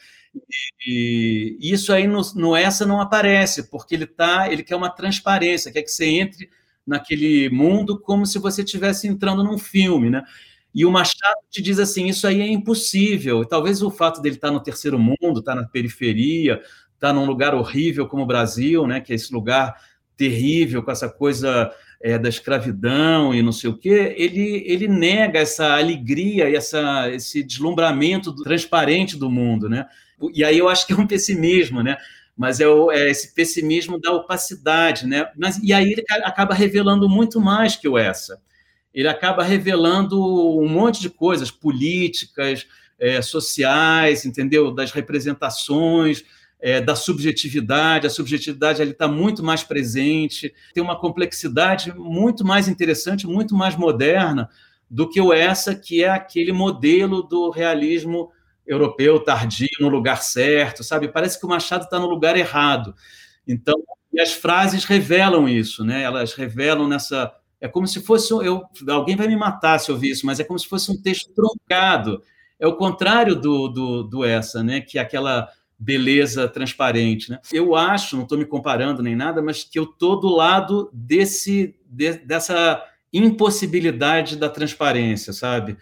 E, 0.86 1.58
isso 1.62 1.92
aí 1.94 2.08
no, 2.08 2.22
no, 2.36 2.56
essa 2.56 2.86
não 2.86 3.02
aparece, 3.02 3.70
porque 3.70 3.96
ele 3.96 4.06
tá, 4.06 4.52
ele 4.52 4.64
quer 4.64 4.76
uma 4.76 4.90
transparência, 4.90 5.72
quer 5.72 5.82
que 5.82 5.92
você 5.92 6.06
entre 6.06 6.50
naquele 6.86 7.50
mundo 7.50 8.00
como 8.00 8.26
se 8.26 8.38
você 8.40 8.62
estivesse 8.62 9.08
entrando 9.08 9.44
num 9.44 9.58
filme, 9.58 10.10
né? 10.10 10.24
E 10.74 10.86
o 10.86 10.92
Machado 10.92 11.40
te 11.50 11.62
diz 11.62 11.80
assim, 11.80 12.08
isso 12.08 12.28
aí 12.28 12.42
é 12.42 12.48
impossível. 12.48 13.42
E 13.42 13.48
talvez 13.48 13.82
o 13.82 13.90
fato 13.90 14.22
dele 14.22 14.36
estar 14.36 14.50
tá 14.50 14.54
no 14.54 14.60
terceiro 14.60 15.00
mundo, 15.00 15.40
estar 15.40 15.56
tá 15.56 15.62
na 15.62 15.68
periferia, 15.68 16.56
estar 16.56 17.08
tá 17.08 17.14
num 17.14 17.26
lugar 17.26 17.56
horrível 17.56 18.08
como 18.08 18.24
o 18.24 18.28
Brasil, 18.28 18.86
né? 18.86 19.00
Que 19.00 19.14
é 19.14 19.16
esse 19.16 19.34
lugar 19.34 19.76
terrível 20.18 20.84
com 20.84 20.92
essa 20.92 21.10
coisa 21.10 21.72
é, 22.02 22.18
da 22.18 22.30
escravidão 22.30 23.34
e 23.34 23.42
não 23.42 23.52
sei 23.52 23.70
o 23.70 23.78
quê, 23.78 24.14
ele, 24.18 24.64
ele 24.68 24.88
nega 24.88 25.40
essa 25.40 25.76
alegria 25.76 26.50
e 26.50 26.56
essa, 26.56 27.10
esse 27.12 27.44
deslumbramento 27.44 28.32
do, 28.32 28.44
transparente 28.44 29.18
do 29.18 29.30
mundo, 29.30 29.68
né? 29.70 29.88
E 30.34 30.44
aí 30.44 30.58
eu 30.58 30.70
acho 30.70 30.86
que 30.86 30.94
é 30.94 30.96
um 30.96 31.08
pessimismo, 31.08 31.82
né? 31.82 31.98
Mas 32.36 32.60
é, 32.60 32.68
o, 32.68 32.92
é 32.92 33.10
esse 33.10 33.34
pessimismo 33.34 34.00
da 34.00 34.12
opacidade, 34.12 35.08
né? 35.08 35.30
Mas, 35.38 35.58
e 35.64 35.74
aí 35.74 35.92
ele 35.92 36.04
acaba 36.24 36.54
revelando 36.54 37.08
muito 37.08 37.40
mais 37.40 37.76
que 37.76 37.88
o 37.88 37.98
essa. 37.98 38.42
Ele 38.94 39.08
acaba 39.08 39.44
revelando 39.44 40.20
um 40.60 40.68
monte 40.68 41.02
de 41.02 41.10
coisas 41.10 41.52
políticas, 41.52 42.66
é, 43.00 43.22
sociais, 43.22 44.26
entendeu? 44.26 44.72
Das 44.72 44.92
representações, 44.92 46.24
é, 46.60 46.82
da 46.82 46.96
subjetividade, 46.96 48.08
a 48.08 48.10
subjetividade 48.10 48.82
ali 48.82 48.92
está 48.92 49.08
muito 49.08 49.44
mais 49.44 49.64
presente, 49.64 50.54
tem 50.74 50.82
uma 50.82 51.00
complexidade 51.00 51.94
muito 51.94 52.46
mais 52.46 52.68
interessante, 52.68 53.28
muito 53.28 53.56
mais 53.56 53.76
moderna 53.76 54.50
do 54.90 55.10
que 55.10 55.20
o 55.20 55.34
essa, 55.34 55.76
que 55.76 56.04
é 56.04 56.10
aquele 56.10 56.52
modelo 56.52 57.22
do 57.22 57.50
realismo 57.50 58.32
europeu 58.66 59.20
tardio, 59.20 59.68
no 59.80 59.90
lugar 59.90 60.22
certo, 60.22 60.84
sabe? 60.84 61.08
Parece 61.08 61.40
que 61.40 61.46
o 61.46 61.50
Machado 61.50 61.84
está 61.84 62.00
no 62.00 62.08
lugar 62.08 62.36
errado. 62.36 62.96
Então, 63.48 63.76
e 64.12 64.20
as 64.20 64.34
frases 64.34 64.86
revelam 64.86 65.48
isso, 65.48 65.84
né? 65.84 66.04
Elas 66.04 66.34
revelam 66.34 66.88
nessa. 66.88 67.34
É 67.60 67.68
como 67.68 67.88
se 67.88 68.02
fosse. 68.02 68.32
Eu, 68.32 68.64
alguém 68.90 69.16
vai 69.16 69.28
me 69.28 69.36
matar 69.36 69.80
se 69.80 69.90
eu 69.90 69.96
ouvir 69.96 70.12
isso, 70.12 70.26
mas 70.26 70.40
é 70.40 70.44
como 70.44 70.58
se 70.58 70.68
fosse 70.68 70.92
um 70.92 71.02
texto 71.02 71.32
truncado. 71.34 72.24
É 72.60 72.66
o 72.66 72.76
contrário 72.76 73.36
do, 73.36 73.68
do, 73.68 74.04
do 74.04 74.24
essa, 74.24 74.64
né? 74.64 74.82
Que 74.82 74.98
é 74.98 75.02
aquela 75.02 75.50
beleza 75.78 76.48
transparente. 76.48 77.30
Né? 77.30 77.40
Eu 77.52 77.76
acho, 77.76 78.16
não 78.16 78.24
estou 78.24 78.38
me 78.38 78.46
comparando 78.46 79.04
nem 79.04 79.16
nada, 79.16 79.42
mas 79.42 79.64
que 79.64 79.78
eu 79.78 79.84
estou 79.84 80.20
do 80.20 80.30
lado 80.30 80.90
desse, 80.94 81.76
de, 81.86 82.14
dessa 82.20 82.82
impossibilidade 83.12 84.38
da 84.38 84.50
transparência, 84.50 85.34
sabe? 85.34 85.78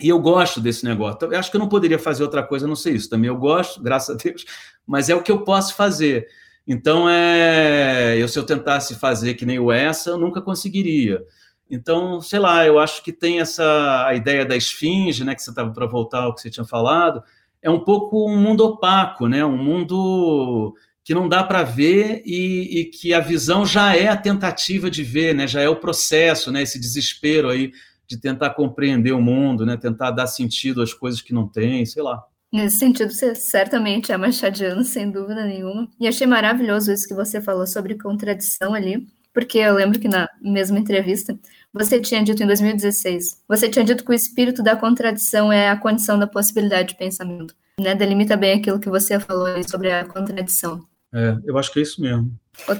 E 0.00 0.08
eu 0.08 0.18
gosto 0.18 0.60
desse 0.60 0.84
negócio. 0.84 1.18
Eu 1.22 1.38
acho 1.38 1.50
que 1.50 1.56
eu 1.56 1.60
não 1.60 1.68
poderia 1.68 1.98
fazer 1.98 2.22
outra 2.22 2.42
coisa, 2.42 2.66
não 2.66 2.76
sei 2.76 2.94
isso. 2.94 3.08
Também 3.08 3.28
eu 3.28 3.36
gosto, 3.36 3.80
graças 3.82 4.14
a 4.14 4.18
Deus, 4.18 4.44
mas 4.86 5.08
é 5.08 5.14
o 5.14 5.22
que 5.22 5.30
eu 5.30 5.42
posso 5.42 5.74
fazer. 5.74 6.26
Então, 6.66 7.08
é, 7.08 8.16
eu, 8.16 8.26
se 8.26 8.38
eu 8.38 8.44
tentasse 8.44 8.94
fazer 8.94 9.34
que 9.34 9.44
nem 9.44 9.58
o 9.58 9.70
essa, 9.70 10.10
eu 10.10 10.18
nunca 10.18 10.40
conseguiria. 10.40 11.22
Então, 11.70 12.20
sei 12.20 12.38
lá, 12.38 12.66
eu 12.66 12.78
acho 12.78 13.02
que 13.02 13.12
tem 13.12 13.40
essa 13.40 14.06
a 14.06 14.14
ideia 14.14 14.44
da 14.44 14.56
esfinge, 14.56 15.24
né, 15.24 15.34
que 15.34 15.42
você 15.42 15.50
estava 15.50 15.70
para 15.72 15.86
voltar 15.86 16.22
ao 16.22 16.34
que 16.34 16.40
você 16.40 16.50
tinha 16.50 16.64
falado, 16.64 17.22
é 17.64 17.70
um 17.70 17.80
pouco 17.80 18.30
um 18.30 18.36
mundo 18.36 18.62
opaco, 18.62 19.26
né? 19.26 19.42
um 19.42 19.56
mundo 19.56 20.74
que 21.02 21.14
não 21.14 21.28
dá 21.28 21.42
para 21.42 21.62
ver 21.62 22.22
e, 22.26 22.80
e, 22.80 22.84
que 22.84 23.14
a 23.14 23.20
visão 23.20 23.64
já 23.64 23.96
é 23.96 24.08
a 24.08 24.16
tentativa 24.16 24.90
de 24.90 25.02
ver, 25.02 25.34
né? 25.34 25.46
já 25.46 25.62
é 25.62 25.68
o 25.68 25.76
processo, 25.76 26.52
né? 26.52 26.62
esse 26.62 26.78
desespero 26.78 27.48
aí 27.48 27.72
de 28.06 28.16
tentar 28.18 28.50
compreender 28.50 29.12
o 29.12 29.20
mundo, 29.20 29.64
né? 29.64 29.76
tentar 29.76 30.10
dar 30.10 30.26
sentido 30.26 30.82
às 30.82 30.92
coisas 30.92 31.20
que 31.20 31.32
não 31.32 31.48
tem, 31.48 31.84
sei 31.86 32.02
lá. 32.02 32.22
Nesse 32.52 32.78
sentido, 32.78 33.12
você 33.12 33.34
certamente 33.34 34.12
é 34.12 34.16
machadiano, 34.16 34.84
sem 34.84 35.10
dúvida 35.10 35.44
nenhuma. 35.44 35.88
E 35.98 36.06
achei 36.06 36.26
maravilhoso 36.26 36.92
isso 36.92 37.08
que 37.08 37.14
você 37.14 37.40
falou 37.40 37.66
sobre 37.66 37.96
contradição 37.96 38.74
ali, 38.74 39.08
porque 39.32 39.58
eu 39.58 39.74
lembro 39.74 39.98
que 39.98 40.06
na 40.06 40.28
mesma 40.40 40.78
entrevista 40.78 41.36
você 41.72 42.00
tinha 42.00 42.22
dito 42.22 42.40
em 42.40 42.46
2016, 42.46 43.42
você 43.48 43.68
tinha 43.68 43.84
dito 43.84 44.04
que 44.04 44.10
o 44.12 44.14
espírito 44.14 44.62
da 44.62 44.76
contradição 44.76 45.52
é 45.52 45.68
a 45.68 45.76
condição 45.76 46.16
da 46.16 46.28
possibilidade 46.28 46.90
de 46.90 46.96
pensamento. 46.96 47.52
Né? 47.80 47.96
Delimita 47.96 48.36
bem 48.36 48.60
aquilo 48.60 48.78
que 48.78 48.88
você 48.88 49.18
falou 49.18 49.48
sobre 49.68 49.90
a 49.90 50.04
contradição. 50.04 50.86
É, 51.12 51.36
eu 51.44 51.58
acho 51.58 51.72
que 51.72 51.80
é 51.80 51.82
isso 51.82 52.00
mesmo. 52.00 52.32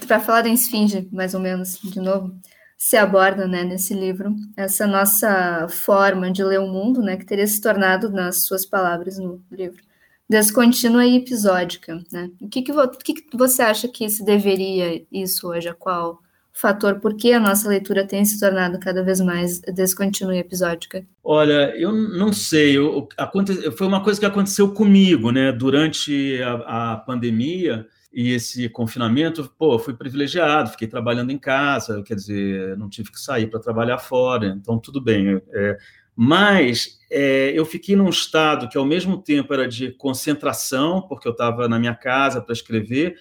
Para 0.07 0.21
falar 0.21 0.43
da 0.43 0.49
esfinge, 0.49 1.09
mais 1.11 1.35
ou 1.35 1.41
menos, 1.41 1.81
de 1.83 1.99
novo, 1.99 2.33
se 2.85 2.99
aborda 2.99 3.49
né, 3.49 3.65
nesse 3.65 3.95
livro 3.95 4.37
essa 4.55 4.87
nossa 4.87 5.67
forma 5.71 6.31
de 6.31 6.45
ler 6.45 6.61
o 6.61 6.67
mundo, 6.67 7.01
né, 7.01 7.17
que 7.17 7.25
teria 7.25 7.47
se 7.47 7.59
tornado, 7.59 8.11
nas 8.11 8.45
suas 8.45 8.67
palavras 8.67 9.17
no 9.17 9.43
livro, 9.51 9.83
descontínua 10.29 11.07
e 11.07 11.17
episódica. 11.17 11.99
Né? 12.13 12.29
O 12.39 12.47
que, 12.47 12.61
que, 12.61 12.73
o 12.73 12.91
que, 12.91 13.15
que 13.15 13.37
você 13.39 13.63
acha 13.63 13.89
que 13.89 14.07
se 14.11 14.23
deveria 14.23 15.03
isso 15.11 15.49
hoje? 15.49 15.67
A 15.67 15.73
qual 15.73 16.21
fator 16.53 17.01
por 17.01 17.17
que 17.17 17.33
a 17.33 17.41
nossa 17.41 17.71
leitura 17.71 18.07
tem 18.07 18.23
se 18.23 18.39
tornado 18.39 18.79
cada 18.79 19.03
vez 19.03 19.19
mais 19.19 19.61
descontínua 19.61 20.37
e 20.37 20.41
episódica? 20.41 21.07
Olha, 21.25 21.75
eu 21.79 21.91
não 21.91 22.35
sei. 22.35 22.77
Eu, 22.77 23.09
aconte, 23.17 23.71
foi 23.71 23.87
uma 23.87 24.05
coisa 24.05 24.21
que 24.21 24.27
aconteceu 24.27 24.75
comigo, 24.75 25.31
né? 25.31 25.51
Durante 25.53 26.39
a, 26.43 26.93
a 26.93 26.97
pandemia 26.99 27.87
e 28.15 28.31
esse 28.31 28.69
confinamento, 28.69 29.53
pô, 29.59 29.79
fui 29.79 29.93
privilegiado, 29.93 30.71
fiquei 30.71 30.87
trabalhando 30.87 31.33
em 31.33 31.39
casa, 31.39 32.03
quer 32.03 32.15
dizer, 32.15 32.77
não 32.77 32.89
tive 32.89 33.11
que 33.11 33.21
sair 33.21 33.49
para 33.49 33.59
trabalhar 33.59 33.99
fora, 33.99 34.47
então 34.47 34.79
tudo 34.79 35.01
bem. 35.01 35.43
É, 35.53 35.77
mas 36.15 37.01
é, 37.11 37.53
eu 37.55 37.67
fiquei 37.67 37.97
num 37.97 38.09
estado 38.09 38.69
que, 38.69 38.79
ao 38.79 38.85
mesmo 38.85 39.21
tempo, 39.21 39.53
era 39.53 39.67
de 39.67 39.91
concentração, 39.91 41.03
porque 41.03 41.27
eu 41.27 41.33
estava 41.33 41.69
na 41.69 41.79
minha 41.79 41.95
casa 41.95 42.41
para 42.41 42.53
escrever, 42.53 43.17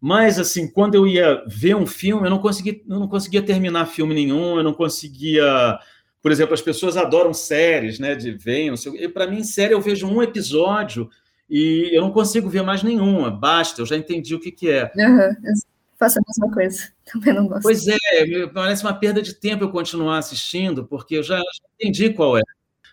mas, 0.00 0.38
assim, 0.38 0.70
quando 0.70 0.94
eu 0.94 1.06
ia 1.06 1.42
ver 1.46 1.74
um 1.74 1.86
filme, 1.86 2.26
eu 2.26 2.30
não 2.30 2.38
conseguia, 2.38 2.78
eu 2.86 3.00
não 3.00 3.08
conseguia 3.08 3.42
terminar 3.42 3.86
filme 3.86 4.14
nenhum, 4.14 4.58
eu 4.58 4.62
não 4.62 4.74
conseguia. 4.74 5.78
Por 6.20 6.30
exemplo, 6.30 6.54
as 6.54 6.60
pessoas 6.60 6.96
adoram 6.96 7.32
séries, 7.32 7.98
né? 7.98 8.14
De 8.14 8.36
sei. 8.76 9.08
Para 9.08 9.26
mim, 9.26 9.42
série, 9.42 9.72
eu 9.72 9.80
vejo 9.80 10.06
um 10.06 10.22
episódio 10.22 11.08
e 11.48 11.90
eu 11.92 12.02
não 12.02 12.10
consigo 12.10 12.48
ver 12.48 12.62
mais 12.62 12.82
nenhuma. 12.82 13.30
Basta, 13.30 13.80
eu 13.80 13.86
já 13.86 13.96
entendi 13.96 14.34
o 14.34 14.40
que, 14.40 14.50
que 14.50 14.70
é. 14.70 14.90
Uhum. 14.96 15.54
Faço 15.98 16.18
a 16.18 16.22
mesma 16.26 16.54
coisa, 16.54 16.92
também 17.10 17.34
não 17.34 17.46
gosto. 17.46 17.62
Pois 17.62 17.86
é, 17.88 18.46
parece 18.52 18.84
uma 18.84 18.94
perda 18.94 19.22
de 19.22 19.34
tempo 19.34 19.64
eu 19.64 19.70
continuar 19.70 20.18
assistindo, 20.18 20.86
porque 20.86 21.16
eu 21.16 21.22
já, 21.22 21.38
já 21.38 21.44
entendi 21.80 22.10
qual 22.10 22.36
é. 22.36 22.42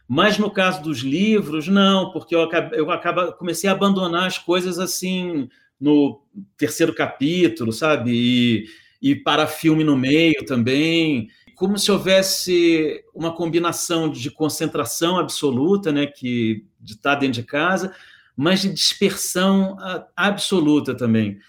Mas 0.07 0.37
no 0.37 0.51
caso 0.51 0.81
dos 0.83 0.99
livros, 0.99 1.67
não, 1.67 2.11
porque 2.11 2.35
eu, 2.35 2.43
acabei, 2.43 2.79
eu 2.79 3.33
comecei 3.33 3.69
a 3.69 3.73
abandonar 3.73 4.27
as 4.27 4.37
coisas 4.37 4.79
assim 4.79 5.49
no 5.79 6.21
terceiro 6.57 6.93
capítulo, 6.93 7.73
sabe? 7.73 8.11
E, 8.13 8.65
e 9.01 9.15
para 9.15 9.47
filme 9.47 9.83
no 9.83 9.97
meio 9.97 10.45
também, 10.45 11.29
como 11.55 11.77
se 11.77 11.91
houvesse 11.91 13.03
uma 13.13 13.33
combinação 13.33 14.09
de 14.09 14.29
concentração 14.31 15.17
absoluta, 15.17 15.91
né, 15.91 16.05
que 16.07 16.65
de 16.79 16.93
estar 16.93 17.15
dentro 17.15 17.41
de 17.41 17.43
casa, 17.43 17.93
mas 18.35 18.61
de 18.61 18.69
dispersão 18.69 19.77
absoluta 20.15 20.95
também. 20.95 21.39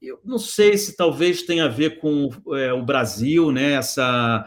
Eu 0.00 0.20
não 0.24 0.38
sei 0.38 0.76
se 0.76 0.96
talvez 0.96 1.42
tenha 1.42 1.64
a 1.64 1.68
ver 1.68 1.98
com 1.98 2.28
é, 2.54 2.72
o 2.72 2.84
Brasil, 2.84 3.50
né, 3.50 3.72
essa 3.72 4.44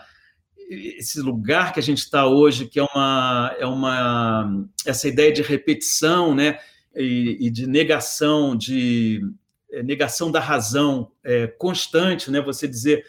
esse 0.69 1.21
lugar 1.21 1.71
que 1.71 1.79
a 1.79 1.83
gente 1.83 1.99
está 1.99 2.27
hoje, 2.27 2.67
que 2.67 2.77
é 2.77 2.83
uma, 2.83 3.55
é 3.57 3.65
uma 3.65 4.67
essa 4.85 5.07
ideia 5.07 5.31
de 5.31 5.41
repetição, 5.41 6.35
né? 6.35 6.59
e, 6.97 7.37
e 7.39 7.49
de 7.49 7.67
negação, 7.67 8.55
de 8.55 9.21
é, 9.71 9.83
negação 9.83 10.31
da 10.31 10.39
razão 10.39 11.11
é, 11.23 11.47
constante, 11.47 12.31
né? 12.31 12.41
Você 12.41 12.67
dizer, 12.67 13.05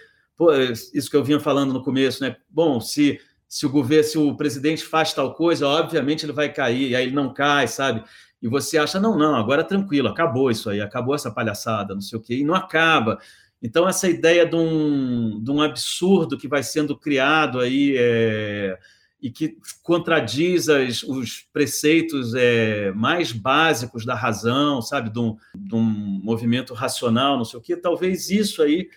isso 0.92 1.10
que 1.10 1.16
eu 1.16 1.24
vinha 1.24 1.40
falando 1.40 1.72
no 1.72 1.82
começo, 1.82 2.22
né? 2.22 2.36
Bom, 2.48 2.80
se 2.80 3.18
se 3.50 3.64
o 3.64 3.70
governo, 3.70 4.04
se 4.04 4.18
o 4.18 4.36
presidente 4.36 4.84
faz 4.84 5.14
tal 5.14 5.34
coisa, 5.34 5.66
obviamente 5.66 6.26
ele 6.26 6.34
vai 6.34 6.52
cair, 6.52 6.90
e 6.90 6.94
aí 6.94 7.06
ele 7.06 7.14
não 7.14 7.32
cai, 7.32 7.66
sabe? 7.66 8.04
E 8.40 8.48
você 8.48 8.78
acha, 8.78 9.00
não, 9.00 9.16
não, 9.16 9.34
agora 9.34 9.64
tranquilo, 9.64 10.08
acabou 10.08 10.50
isso 10.50 10.70
aí, 10.70 10.80
acabou 10.80 11.14
essa 11.14 11.30
palhaçada, 11.30 11.94
não 11.94 12.00
sei 12.00 12.18
o 12.18 12.22
quê, 12.22 12.36
e 12.36 12.44
não 12.44 12.54
acaba. 12.54 13.18
Então, 13.60 13.88
essa 13.88 14.08
ideia 14.08 14.46
de 14.46 14.54
um, 14.54 15.42
de 15.42 15.50
um 15.50 15.60
absurdo 15.60 16.38
que 16.38 16.46
vai 16.46 16.62
sendo 16.62 16.96
criado 16.96 17.58
aí, 17.58 17.96
é, 17.98 18.78
e 19.20 19.30
que 19.30 19.56
contradiz 19.82 20.68
as, 20.68 21.02
os 21.02 21.46
preceitos 21.52 22.34
é, 22.34 22.92
mais 22.92 23.32
básicos 23.32 24.04
da 24.04 24.14
razão, 24.14 24.80
sabe, 24.80 25.10
de 25.10 25.18
um, 25.18 25.36
de 25.54 25.74
um, 25.74 25.82
movimento 26.22 26.72
racional, 26.72 27.36
não 27.36 27.44
sei 27.44 27.58
o 27.58 27.62
quê, 27.62 27.76
talvez 27.76 28.30
isso 28.30 28.62
aí 28.62 28.88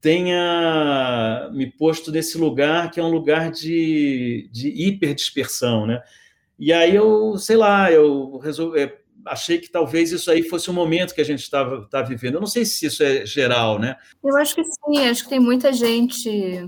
tenha 0.00 1.50
me 1.52 1.70
posto 1.70 2.10
nesse 2.10 2.38
lugar 2.38 2.90
que 2.90 3.00
é 3.00 3.02
um 3.02 3.10
lugar 3.10 3.50
de, 3.50 4.48
de 4.52 4.68
hiperdispersão, 4.68 5.86
né? 5.86 6.00
E 6.58 6.72
aí 6.72 6.94
eu, 6.94 7.36
sei 7.38 7.56
lá, 7.56 7.90
eu 7.90 8.38
resolvi, 8.38 8.80
é, 8.80 8.98
achei 9.24 9.58
que 9.58 9.70
talvez 9.70 10.10
isso 10.10 10.30
aí 10.30 10.42
fosse 10.42 10.70
o 10.70 10.72
momento 10.72 11.14
que 11.14 11.20
a 11.20 11.24
gente 11.24 11.42
estava 11.42 11.86
tá 11.88 12.02
vivendo. 12.02 12.34
Eu 12.34 12.40
não 12.40 12.46
sei 12.46 12.64
se 12.64 12.86
isso 12.86 13.02
é 13.02 13.24
geral, 13.24 13.78
né? 13.78 13.96
Eu 14.24 14.36
acho 14.36 14.54
que 14.54 14.64
sim, 14.64 15.06
acho 15.06 15.24
que 15.24 15.30
tem 15.30 15.40
muita 15.40 15.72
gente 15.72 16.66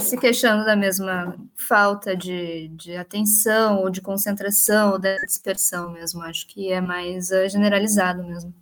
se 0.00 0.16
queixando 0.16 0.64
da 0.64 0.76
mesma 0.76 1.36
falta 1.68 2.16
de, 2.16 2.68
de 2.68 2.96
atenção 2.96 3.80
ou 3.80 3.90
de 3.90 4.00
concentração 4.00 4.92
ou 4.92 4.98
da 4.98 5.16
dispersão 5.16 5.92
mesmo. 5.92 6.22
Acho 6.22 6.46
que 6.46 6.72
é 6.72 6.80
mais 6.80 7.30
uh, 7.30 7.48
generalizado 7.48 8.22
mesmo. 8.22 8.54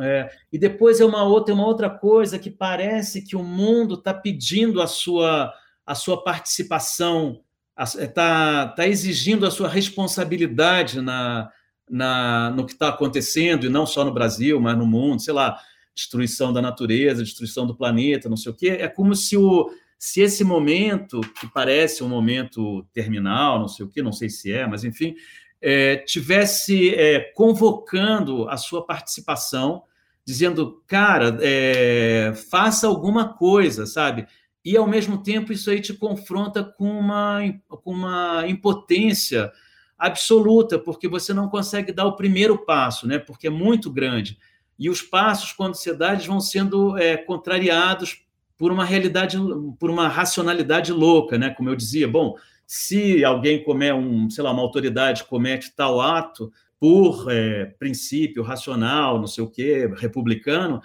É, 0.00 0.30
e 0.50 0.58
depois 0.58 1.00
é 1.00 1.04
uma 1.04 1.22
outra, 1.22 1.54
uma 1.54 1.66
outra 1.66 1.88
coisa 1.88 2.38
que 2.38 2.50
parece 2.50 3.22
que 3.22 3.36
o 3.36 3.42
mundo 3.42 3.94
está 3.94 4.12
pedindo 4.12 4.80
a 4.80 4.86
sua, 4.86 5.52
a 5.86 5.94
sua 5.94 6.24
participação, 6.24 7.40
está 7.78 8.68
tá 8.68 8.86
exigindo 8.86 9.46
a 9.46 9.50
sua 9.50 9.68
responsabilidade 9.68 11.00
na, 11.00 11.50
na, 11.88 12.50
no 12.50 12.66
que 12.66 12.72
está 12.72 12.88
acontecendo, 12.88 13.66
e 13.66 13.70
não 13.70 13.86
só 13.86 14.04
no 14.04 14.12
Brasil, 14.12 14.60
mas 14.60 14.76
no 14.76 14.86
mundo, 14.86 15.20
sei 15.20 15.34
lá, 15.34 15.58
destruição 15.94 16.52
da 16.52 16.62
natureza, 16.62 17.22
destruição 17.22 17.66
do 17.66 17.76
planeta, 17.76 18.28
não 18.28 18.36
sei 18.36 18.52
o 18.52 18.54
quê. 18.54 18.68
É 18.80 18.88
como 18.88 19.14
se, 19.14 19.36
o, 19.36 19.70
se 19.98 20.20
esse 20.20 20.42
momento, 20.42 21.20
que 21.20 21.46
parece 21.46 22.02
um 22.02 22.08
momento 22.08 22.84
terminal, 22.92 23.58
não 23.58 23.68
sei 23.68 23.84
o 23.84 23.88
quê, 23.88 24.02
não 24.02 24.12
sei 24.12 24.28
se 24.28 24.52
é, 24.52 24.66
mas 24.66 24.84
enfim, 24.84 25.14
é, 25.60 25.96
tivesse 25.96 26.94
é, 26.94 27.20
convocando 27.34 28.48
a 28.48 28.56
sua 28.56 28.84
participação, 28.84 29.84
dizendo, 30.24 30.82
cara, 30.86 31.38
é, 31.40 32.32
faça 32.50 32.86
alguma 32.86 33.34
coisa, 33.34 33.86
sabe? 33.86 34.26
E 34.64 34.76
ao 34.76 34.86
mesmo 34.86 35.22
tempo 35.22 35.52
isso 35.52 35.70
aí 35.70 35.80
te 35.80 35.92
confronta 35.92 36.62
com 36.62 36.88
uma, 36.88 37.40
com 37.68 37.92
uma 37.92 38.44
impotência 38.46 39.50
absoluta, 39.98 40.78
porque 40.78 41.08
você 41.08 41.32
não 41.32 41.48
consegue 41.48 41.92
dar 41.92 42.06
o 42.06 42.16
primeiro 42.16 42.58
passo, 42.64 43.06
né? 43.06 43.18
Porque 43.18 43.46
é 43.46 43.50
muito 43.50 43.90
grande. 43.90 44.38
E 44.78 44.90
os 44.90 45.00
passos, 45.00 45.52
quando 45.52 45.74
se 45.74 45.92
dá, 45.94 46.12
eles 46.12 46.26
vão 46.26 46.40
sendo 46.40 46.96
é, 46.98 47.16
contrariados 47.16 48.24
por 48.56 48.72
uma 48.72 48.84
realidade, 48.84 49.36
por 49.78 49.90
uma 49.90 50.08
racionalidade 50.08 50.92
louca, 50.92 51.38
né? 51.38 51.50
Como 51.50 51.68
eu 51.68 51.76
dizia, 51.76 52.06
bom, 52.06 52.36
se 52.66 53.24
alguém 53.24 53.62
comete 53.62 53.94
um, 53.94 54.30
sei 54.30 54.42
lá, 54.42 54.50
uma 54.50 54.62
autoridade 54.62 55.24
comete 55.24 55.74
tal 55.74 56.00
ato 56.00 56.52
por 56.80 57.30
é, 57.30 57.66
princípio 57.78 58.42
racional, 58.42 59.18
não 59.18 59.26
sei 59.26 59.44
o 59.44 59.50
quê, 59.50 59.88
republicano, 59.96 60.80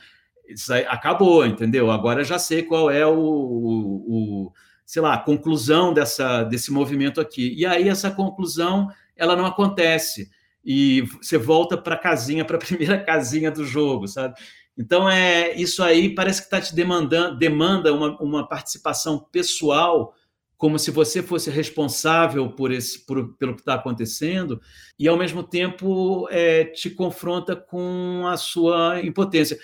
isso 0.49 0.73
acabou, 0.73 1.45
entendeu? 1.45 1.91
Agora 1.91 2.23
já 2.23 2.39
sei 2.39 2.63
qual 2.63 2.89
é 2.89 3.05
o, 3.05 3.17
o, 3.17 4.45
o 4.47 4.53
sei 4.85 5.01
lá, 5.01 5.13
a 5.13 5.19
conclusão 5.19 5.93
dessa, 5.93 6.43
desse 6.43 6.71
movimento 6.71 7.19
aqui. 7.19 7.53
E 7.57 7.65
aí 7.65 7.89
essa 7.89 8.09
conclusão 8.09 8.87
ela 9.15 9.35
não 9.35 9.45
acontece 9.45 10.29
e 10.63 11.01
você 11.21 11.37
volta 11.37 11.77
para 11.77 11.95
a 11.95 11.99
casinha, 11.99 12.45
para 12.45 12.57
a 12.57 12.59
primeira 12.65 13.03
casinha 13.03 13.51
do 13.51 13.65
jogo, 13.65 14.07
sabe? 14.07 14.35
Então 14.77 15.09
é 15.09 15.53
isso 15.55 15.81
aí 15.81 16.13
parece 16.13 16.41
que 16.41 16.47
está 16.47 16.61
te 16.61 16.75
demandando, 16.75 17.37
demanda 17.37 17.93
uma, 17.93 18.21
uma 18.21 18.47
participação 18.47 19.17
pessoal 19.31 20.13
como 20.57 20.79
se 20.79 20.89
você 20.89 21.21
fosse 21.21 21.51
responsável 21.51 22.49
por 22.49 22.71
esse, 22.71 23.05
por, 23.05 23.35
pelo 23.37 23.53
que 23.53 23.61
está 23.61 23.75
acontecendo, 23.75 24.59
e 24.97 25.07
ao 25.07 25.15
mesmo 25.15 25.43
tempo 25.43 26.27
é, 26.31 26.65
te 26.65 26.89
confronta 26.89 27.55
com 27.55 28.23
a 28.27 28.35
sua 28.35 28.99
impotência. 29.01 29.57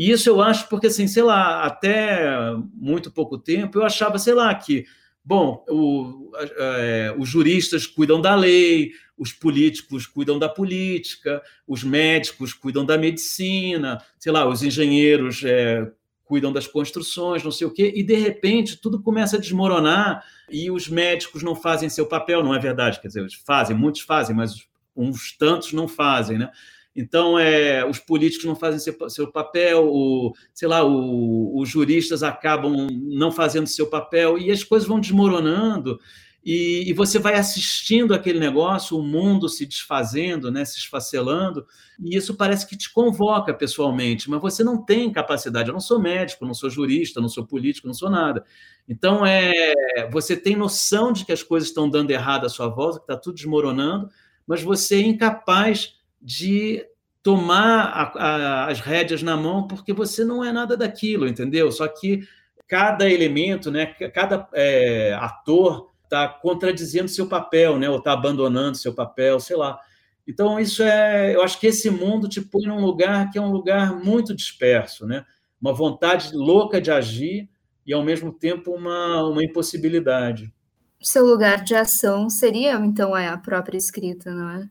E 0.00 0.10
isso 0.10 0.30
eu 0.30 0.40
acho 0.40 0.66
porque, 0.70 0.86
assim, 0.86 1.06
sei 1.06 1.22
lá, 1.22 1.62
até 1.62 2.34
muito 2.72 3.10
pouco 3.10 3.36
tempo 3.36 3.76
eu 3.76 3.84
achava, 3.84 4.18
sei 4.18 4.32
lá, 4.32 4.54
que, 4.54 4.86
bom, 5.22 5.62
o, 5.68 6.32
é, 6.56 7.14
os 7.18 7.28
juristas 7.28 7.86
cuidam 7.86 8.18
da 8.18 8.34
lei, 8.34 8.92
os 9.14 9.30
políticos 9.30 10.06
cuidam 10.06 10.38
da 10.38 10.48
política, 10.48 11.42
os 11.68 11.84
médicos 11.84 12.54
cuidam 12.54 12.82
da 12.82 12.96
medicina, 12.96 14.02
sei 14.18 14.32
lá, 14.32 14.48
os 14.48 14.62
engenheiros 14.62 15.42
é, 15.44 15.86
cuidam 16.24 16.50
das 16.50 16.66
construções, 16.66 17.44
não 17.44 17.52
sei 17.52 17.66
o 17.66 17.70
quê, 17.70 17.92
e 17.94 18.02
de 18.02 18.14
repente 18.14 18.80
tudo 18.80 19.02
começa 19.02 19.36
a 19.36 19.38
desmoronar 19.38 20.24
e 20.48 20.70
os 20.70 20.88
médicos 20.88 21.42
não 21.42 21.54
fazem 21.54 21.90
seu 21.90 22.06
papel, 22.06 22.42
não 22.42 22.54
é 22.54 22.58
verdade? 22.58 22.98
Quer 23.02 23.08
dizer, 23.08 23.26
fazem, 23.44 23.76
muitos 23.76 24.00
fazem, 24.00 24.34
mas 24.34 24.66
uns 24.96 25.36
tantos 25.36 25.74
não 25.74 25.86
fazem, 25.86 26.38
né? 26.38 26.50
Então, 26.94 27.38
é, 27.38 27.84
os 27.88 27.98
políticos 27.98 28.44
não 28.44 28.56
fazem 28.56 28.80
seu, 28.80 29.08
seu 29.08 29.30
papel, 29.30 29.86
o, 29.86 30.32
sei 30.52 30.68
lá, 30.68 30.84
o, 30.84 31.58
os 31.60 31.68
juristas 31.68 32.22
acabam 32.22 32.88
não 32.90 33.30
fazendo 33.30 33.66
seu 33.66 33.86
papel 33.86 34.36
e 34.38 34.50
as 34.50 34.64
coisas 34.64 34.88
vão 34.88 35.00
desmoronando 35.00 35.98
e, 36.42 36.88
e, 36.88 36.92
você 36.94 37.18
vai 37.18 37.34
assistindo 37.34 38.14
aquele 38.14 38.38
negócio, 38.38 38.96
o 38.96 39.02
mundo 39.02 39.46
se 39.46 39.66
desfazendo, 39.66 40.50
né, 40.50 40.64
se 40.64 40.78
esfacelando, 40.78 41.66
e 41.98 42.16
isso 42.16 42.34
parece 42.34 42.66
que 42.66 42.78
te 42.78 42.90
convoca 42.90 43.52
pessoalmente, 43.52 44.30
mas 44.30 44.40
você 44.40 44.64
não 44.64 44.82
tem 44.82 45.12
capacidade. 45.12 45.68
Eu 45.68 45.74
não 45.74 45.80
sou 45.80 46.00
médico, 46.00 46.46
não 46.46 46.54
sou 46.54 46.70
jurista, 46.70 47.20
não 47.20 47.28
sou 47.28 47.46
político, 47.46 47.86
não 47.86 47.92
sou 47.94 48.08
nada. 48.08 48.42
Então, 48.88 49.24
é, 49.26 49.74
você 50.10 50.34
tem 50.34 50.56
noção 50.56 51.12
de 51.12 51.26
que 51.26 51.32
as 51.32 51.42
coisas 51.42 51.68
estão 51.68 51.90
dando 51.90 52.10
errado 52.10 52.46
à 52.46 52.48
sua 52.48 52.68
volta, 52.68 52.98
que 52.98 53.04
está 53.04 53.16
tudo 53.16 53.34
desmoronando, 53.34 54.08
mas 54.46 54.62
você 54.62 54.96
é 54.96 55.00
incapaz 55.00 55.99
de 56.20 56.84
tomar 57.22 57.84
a, 57.84 58.02
a, 58.02 58.66
as 58.68 58.80
rédeas 58.80 59.22
na 59.22 59.36
mão 59.36 59.66
porque 59.66 59.92
você 59.92 60.24
não 60.24 60.44
é 60.44 60.52
nada 60.52 60.76
daquilo, 60.76 61.28
entendeu? 61.28 61.70
Só 61.70 61.86
que 61.86 62.26
cada 62.66 63.10
elemento, 63.10 63.70
né, 63.70 63.86
cada 63.86 64.48
é, 64.52 65.12
ator 65.20 65.90
está 66.04 66.28
contradizendo 66.28 67.08
seu 67.08 67.26
papel, 67.26 67.78
né? 67.78 67.88
Ou 67.88 67.98
está 67.98 68.12
abandonando 68.12 68.76
seu 68.76 68.92
papel, 68.92 69.38
sei 69.38 69.56
lá. 69.56 69.78
Então 70.26 70.58
isso 70.58 70.82
é, 70.82 71.34
eu 71.34 71.42
acho 71.42 71.58
que 71.58 71.68
esse 71.68 71.88
mundo 71.90 72.28
te 72.28 72.40
põe 72.40 72.66
num 72.66 72.80
lugar 72.80 73.30
que 73.30 73.38
é 73.38 73.40
um 73.40 73.50
lugar 73.50 73.96
muito 73.96 74.34
disperso, 74.34 75.06
né? 75.06 75.24
Uma 75.60 75.72
vontade 75.72 76.34
louca 76.34 76.80
de 76.80 76.90
agir 76.90 77.48
e 77.86 77.92
ao 77.92 78.02
mesmo 78.02 78.32
tempo 78.32 78.72
uma, 78.72 79.22
uma 79.28 79.44
impossibilidade. 79.44 80.52
Seu 81.00 81.24
lugar 81.24 81.64
de 81.64 81.74
ação 81.74 82.28
seria 82.28 82.74
então 82.74 83.14
a 83.14 83.36
própria 83.38 83.78
escrita, 83.78 84.32
não 84.32 84.50
é? 84.50 84.68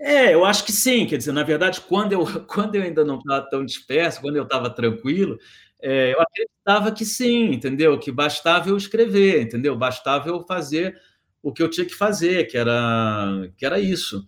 É, 0.00 0.32
eu 0.34 0.44
acho 0.44 0.64
que 0.64 0.72
sim. 0.72 1.06
Quer 1.06 1.16
dizer, 1.18 1.32
na 1.32 1.42
verdade, 1.42 1.80
quando 1.80 2.12
eu, 2.12 2.24
quando 2.46 2.74
eu 2.76 2.82
ainda 2.82 3.04
não 3.04 3.18
estava 3.18 3.48
tão 3.50 3.64
disperso, 3.64 4.20
quando 4.20 4.36
eu 4.36 4.44
estava 4.44 4.70
tranquilo, 4.70 5.38
é, 5.80 6.12
eu 6.14 6.20
acreditava 6.20 6.92
que 6.92 7.04
sim, 7.04 7.52
entendeu? 7.52 7.98
Que 7.98 8.10
bastava 8.12 8.68
eu 8.68 8.76
escrever, 8.76 9.42
entendeu? 9.42 9.76
Bastava 9.76 10.28
eu 10.28 10.44
fazer 10.46 10.98
o 11.42 11.52
que 11.52 11.62
eu 11.62 11.70
tinha 11.70 11.86
que 11.86 11.94
fazer, 11.94 12.46
que 12.46 12.56
era, 12.58 13.50
que 13.56 13.64
era 13.64 13.78
isso. 13.80 14.24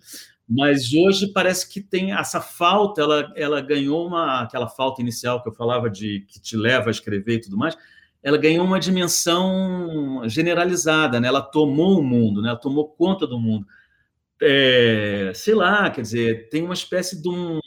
Mas 0.48 0.92
hoje 0.92 1.32
parece 1.32 1.68
que 1.68 1.80
tem 1.80 2.12
essa 2.12 2.40
falta, 2.40 3.00
ela, 3.02 3.32
ela 3.36 3.60
ganhou 3.60 4.06
uma 4.06 4.42
aquela 4.42 4.68
falta 4.68 5.00
inicial 5.00 5.42
que 5.42 5.48
eu 5.48 5.52
falava 5.54 5.88
de 5.88 6.20
que 6.28 6.40
te 6.40 6.56
leva 6.56 6.88
a 6.88 6.90
escrever 6.90 7.34
e 7.36 7.40
tudo 7.42 7.56
mais, 7.56 7.76
ela 8.22 8.36
ganhou 8.36 8.64
uma 8.64 8.80
dimensão 8.80 10.22
generalizada, 10.26 11.20
né? 11.20 11.28
Ela 11.28 11.40
tomou 11.42 12.00
o 12.00 12.02
mundo, 12.02 12.42
né? 12.42 12.48
Ela 12.50 12.58
tomou 12.58 12.88
conta 12.88 13.26
do 13.26 13.38
mundo 13.38 13.66
é, 14.42 15.32
sei 15.34 15.54
lá, 15.54 15.90
quer 15.90 16.00
dizer, 16.00 16.48
tem 16.48 16.62
uma 16.62 16.74
espécie 16.74 17.20
de, 17.20 17.28
um, 17.28 17.60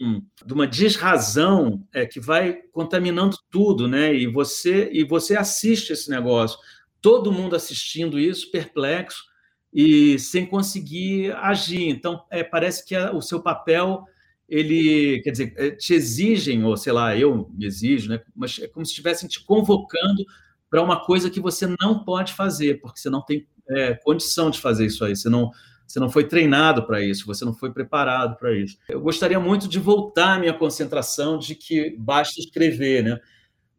de 0.44 0.54
uma 0.54 0.66
desrazão 0.66 1.86
é, 1.94 2.06
que 2.06 2.20
vai 2.20 2.62
contaminando 2.72 3.38
tudo, 3.52 3.88
né? 3.88 4.14
E 4.14 4.26
você 4.26 4.90
e 4.92 5.04
você 5.04 5.36
assiste 5.36 5.94
esse 5.94 6.10
negócio, 6.10 6.58
todo 7.00 7.32
mundo 7.32 7.56
assistindo 7.56 8.20
isso, 8.20 8.50
perplexo 8.50 9.24
e 9.72 10.18
sem 10.18 10.46
conseguir 10.46 11.32
agir. 11.36 11.90
Então, 11.90 12.26
é, 12.32 12.44
parece 12.44 12.86
que 12.86 12.96
a, 12.96 13.12
o 13.14 13.22
seu 13.22 13.42
papel 13.42 14.04
ele, 14.50 15.22
quer 15.22 15.32
dizer, 15.32 15.54
é, 15.58 15.72
te 15.72 15.94
exigem, 15.94 16.64
ou 16.64 16.76
sei 16.76 16.94
lá, 16.94 17.16
eu 17.18 17.50
me 17.54 17.66
exijo, 17.66 18.10
né? 18.10 18.22
Mas 18.36 18.60
é 18.60 18.68
como 18.68 18.86
se 18.86 18.92
estivessem 18.92 19.30
te 19.30 19.44
convocando 19.44 20.26
para 20.70 20.82
uma 20.82 21.06
coisa 21.06 21.30
que 21.30 21.40
você 21.40 21.68
não 21.80 22.04
pode 22.04 22.34
fazer, 22.34 22.80
porque 22.82 23.00
você 23.00 23.10
não 23.10 23.22
tem 23.22 23.48
é, 23.70 23.94
condição 23.94 24.50
de 24.50 24.60
fazer 24.60 24.88
isso 24.88 25.06
aí, 25.06 25.16
você 25.16 25.30
não 25.30 25.52
você 25.94 26.00
não 26.00 26.10
foi 26.10 26.28
treinado 26.28 26.88
para 26.88 27.04
isso, 27.04 27.28
você 27.28 27.46
não 27.46 27.54
foi 27.54 27.72
preparado 27.72 28.36
para 28.38 28.52
isso. 28.52 28.80
Eu 28.90 29.00
gostaria 29.00 29.40
muito 29.40 29.68
de 29.68 29.78
voltar 29.78 30.38
à 30.38 30.40
minha 30.40 30.54
concentração 30.54 31.38
de 31.38 31.54
que 31.54 31.96
basta 32.00 32.40
escrever, 32.40 33.04
né? 33.04 33.20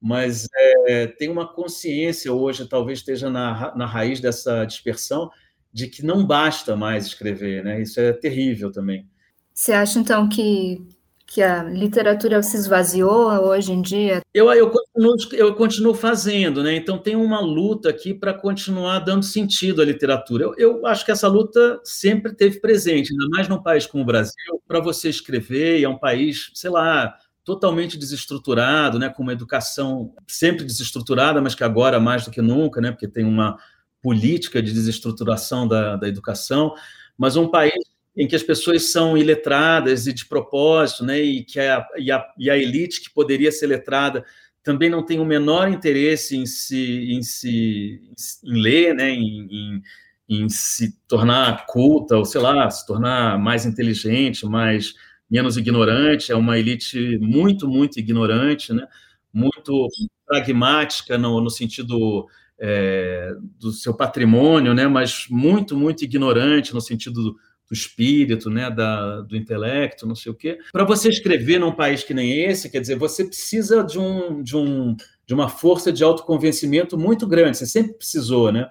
Mas 0.01 0.47
é, 0.87 1.09
tem 1.09 1.29
uma 1.29 1.53
consciência 1.53 2.33
hoje, 2.33 2.69
talvez 2.69 3.01
esteja 3.01 3.29
na, 3.29 3.75
na 3.75 3.85
raiz 3.85 4.21
dessa 4.21 4.65
dispersão, 4.65 5.29
de 5.73 5.89
que 5.89 6.05
não 6.05 6.25
basta 6.25 6.77
mais 6.77 7.05
escrever, 7.07 7.65
né? 7.65 7.83
Isso 7.83 7.99
é 7.99 8.13
terrível 8.13 8.71
também. 8.71 9.09
Você 9.53 9.73
acha 9.73 9.99
então 9.99 10.29
que 10.29 10.87
que 11.35 11.43
a 11.43 11.65
literatura 11.65 12.41
se 12.45 12.57
esvaziou 12.57 13.27
hoje 13.49 13.73
em 13.73 13.83
dia? 13.83 14.21
Eu, 14.33 14.53
eu, 14.53 14.71
continuo, 14.71 15.17
eu 15.33 15.55
continuo 15.57 15.93
fazendo, 15.93 16.63
né? 16.63 16.77
Então 16.77 16.97
tem 16.97 17.17
uma 17.17 17.41
luta 17.41 17.91
aqui 17.91 18.15
para 18.15 18.33
continuar 18.33 19.01
dando 19.01 19.25
sentido 19.25 19.83
à 19.83 19.85
literatura. 19.85 20.45
Eu, 20.45 20.55
eu, 20.57 20.87
acho 20.87 21.05
que 21.05 21.11
essa 21.11 21.27
luta 21.27 21.81
sempre 21.83 22.33
teve 22.37 22.61
presente, 22.61 23.11
ainda 23.11 23.29
mais 23.31 23.49
num 23.49 23.61
país 23.61 23.85
como 23.85 24.05
o 24.05 24.07
Brasil, 24.07 24.63
para 24.69 24.79
você 24.79 25.09
escrever, 25.09 25.81
e 25.81 25.85
é 25.85 25.89
um 25.89 25.99
país, 25.99 26.53
sei 26.55 26.71
lá, 26.71 27.17
totalmente 27.45 27.99
desestruturado, 27.99 28.97
né? 29.01 29.09
Com 29.09 29.25
uma 29.25 29.33
educação 29.33 30.15
sempre 30.29 30.65
desestruturada, 30.65 31.43
mas 31.43 31.57
que 31.57 31.65
agora 31.65 31.99
mais 31.99 32.25
do 32.25 32.31
que 32.31 32.41
nunca, 32.41 32.81
né? 32.81 32.93
Porque 32.93 33.09
tem 33.09 33.25
uma 33.25 33.59
política 34.01 34.63
de 34.63 34.73
desestruturação 34.73 35.67
da, 35.67 35.97
da 35.97 36.07
educação, 36.07 36.75
mas 37.19 37.35
um 37.35 37.51
país 37.51 37.75
em 38.17 38.29
que 38.29 38.37
as 38.37 38.43
pessoas 38.43 38.93
são 38.93 39.17
iletradas 39.17 40.07
e 40.07 40.13
de 40.13 40.27
propósito, 40.27 41.05
né, 41.05 41.21
e 41.21 41.43
que 41.45 41.59
a, 41.59 41.85
e 41.97 42.13
a, 42.13 42.25
e 42.39 42.49
a 42.49 42.57
elite 42.57 43.01
que 43.01 43.11
poderia 43.11 43.51
ser 43.51 43.67
letrada 43.67 44.25
também 44.63 44.89
não 44.89 45.05
tem 45.05 45.21
o 45.21 45.25
menor 45.25 45.69
interesse 45.69 46.37
em 46.37 46.47
se, 46.47 47.13
em 47.13 47.23
se 47.23 48.01
em 48.45 48.61
ler, 48.61 48.95
né, 48.95 49.11
em, 49.11 49.49
em, 49.51 49.83
em 50.29 50.49
se 50.49 50.97
tornar 51.07 51.67
culta, 51.67 52.17
ou 52.17 52.25
sei 52.25 52.41
lá, 52.41 52.71
se 52.71 52.87
tornar 52.87 53.39
mais 53.39 53.67
inteligente, 53.67 54.47
mais 54.47 54.95
menos 55.29 55.57
ignorante, 55.57 56.31
é 56.33 56.37
uma 56.37 56.59
elite 56.59 57.19
muito, 57.19 57.69
muito 57.69 57.99
ignorante, 57.99 58.73
né, 58.73 58.87
muito 59.33 59.89
pragmática 60.27 61.19
no, 61.19 61.41
no 61.41 61.51
sentido 61.51 62.27
é, 62.59 63.35
do 63.59 63.73
seu 63.73 63.95
patrimônio, 63.95 64.73
né, 64.73 64.87
mas 64.87 65.27
muito, 65.29 65.77
muito 65.77 66.05
ignorante 66.05 66.73
no 66.73 66.81
sentido 66.81 67.37
do, 67.69 67.75
espírito, 67.75 68.51
né, 68.51 68.71
da, 68.71 69.21
do 69.23 69.37
intelecto, 69.37 70.07
não 70.07 70.15
sei 70.15 70.31
o 70.33 70.35
quê. 70.35 70.59
Para 70.73 70.85
você 70.85 71.09
escrever 71.09 71.59
num 71.59 71.73
país 71.73 72.03
que 72.03 72.15
nem 72.15 72.45
esse, 72.45 72.71
quer 72.71 72.81
dizer, 72.81 72.97
você 72.97 73.25
precisa 73.25 73.83
de, 73.83 73.99
um, 73.99 74.43
de, 74.43 74.57
um, 74.57 74.97
de 75.27 75.35
uma 75.35 75.49
força 75.49 75.93
de 75.93 76.05
autoconvencimento 76.05 76.99
muito 76.99 77.27
grande, 77.27 77.57
você 77.57 77.67
sempre 77.67 77.95
precisou, 77.95 78.53
né? 78.53 78.69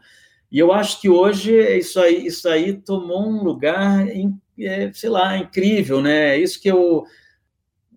E 0.54 0.60
eu 0.60 0.72
acho 0.72 1.02
que 1.02 1.10
hoje 1.10 1.52
isso 1.80 2.00
aí, 2.00 2.28
isso 2.28 2.48
aí 2.48 2.74
tomou 2.74 3.28
um 3.28 3.44
lugar, 3.44 4.06
é, 4.60 4.92
sei 4.94 5.10
lá, 5.10 5.36
incrível, 5.36 6.00
né? 6.00 6.36
É 6.36 6.38
isso 6.38 6.62
que 6.62 6.70
eu. 6.70 7.04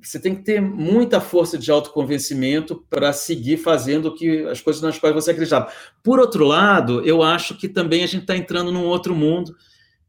Você 0.01 0.19
tem 0.19 0.35
que 0.35 0.43
ter 0.43 0.63
muita 0.63 1.21
força 1.21 1.59
de 1.59 1.71
autoconvencimento 1.71 2.83
para 2.89 3.13
seguir 3.13 3.59
fazendo 3.59 4.15
que 4.15 4.45
as 4.47 4.63
coisas 4.63 4.81
nas 4.81 4.99
quais 4.99 5.15
você 5.15 5.33
acreditava. 5.33 5.71
Por 6.03 6.19
outro 6.19 6.47
lado, 6.47 7.05
eu 7.05 7.23
acho 7.23 7.59
que 7.59 7.69
também 7.69 8.03
a 8.03 8.07
gente 8.07 8.23
está 8.23 8.37
entrando 8.37 8.73
num 8.73 8.85
outro 8.87 9.15
mundo 9.15 9.55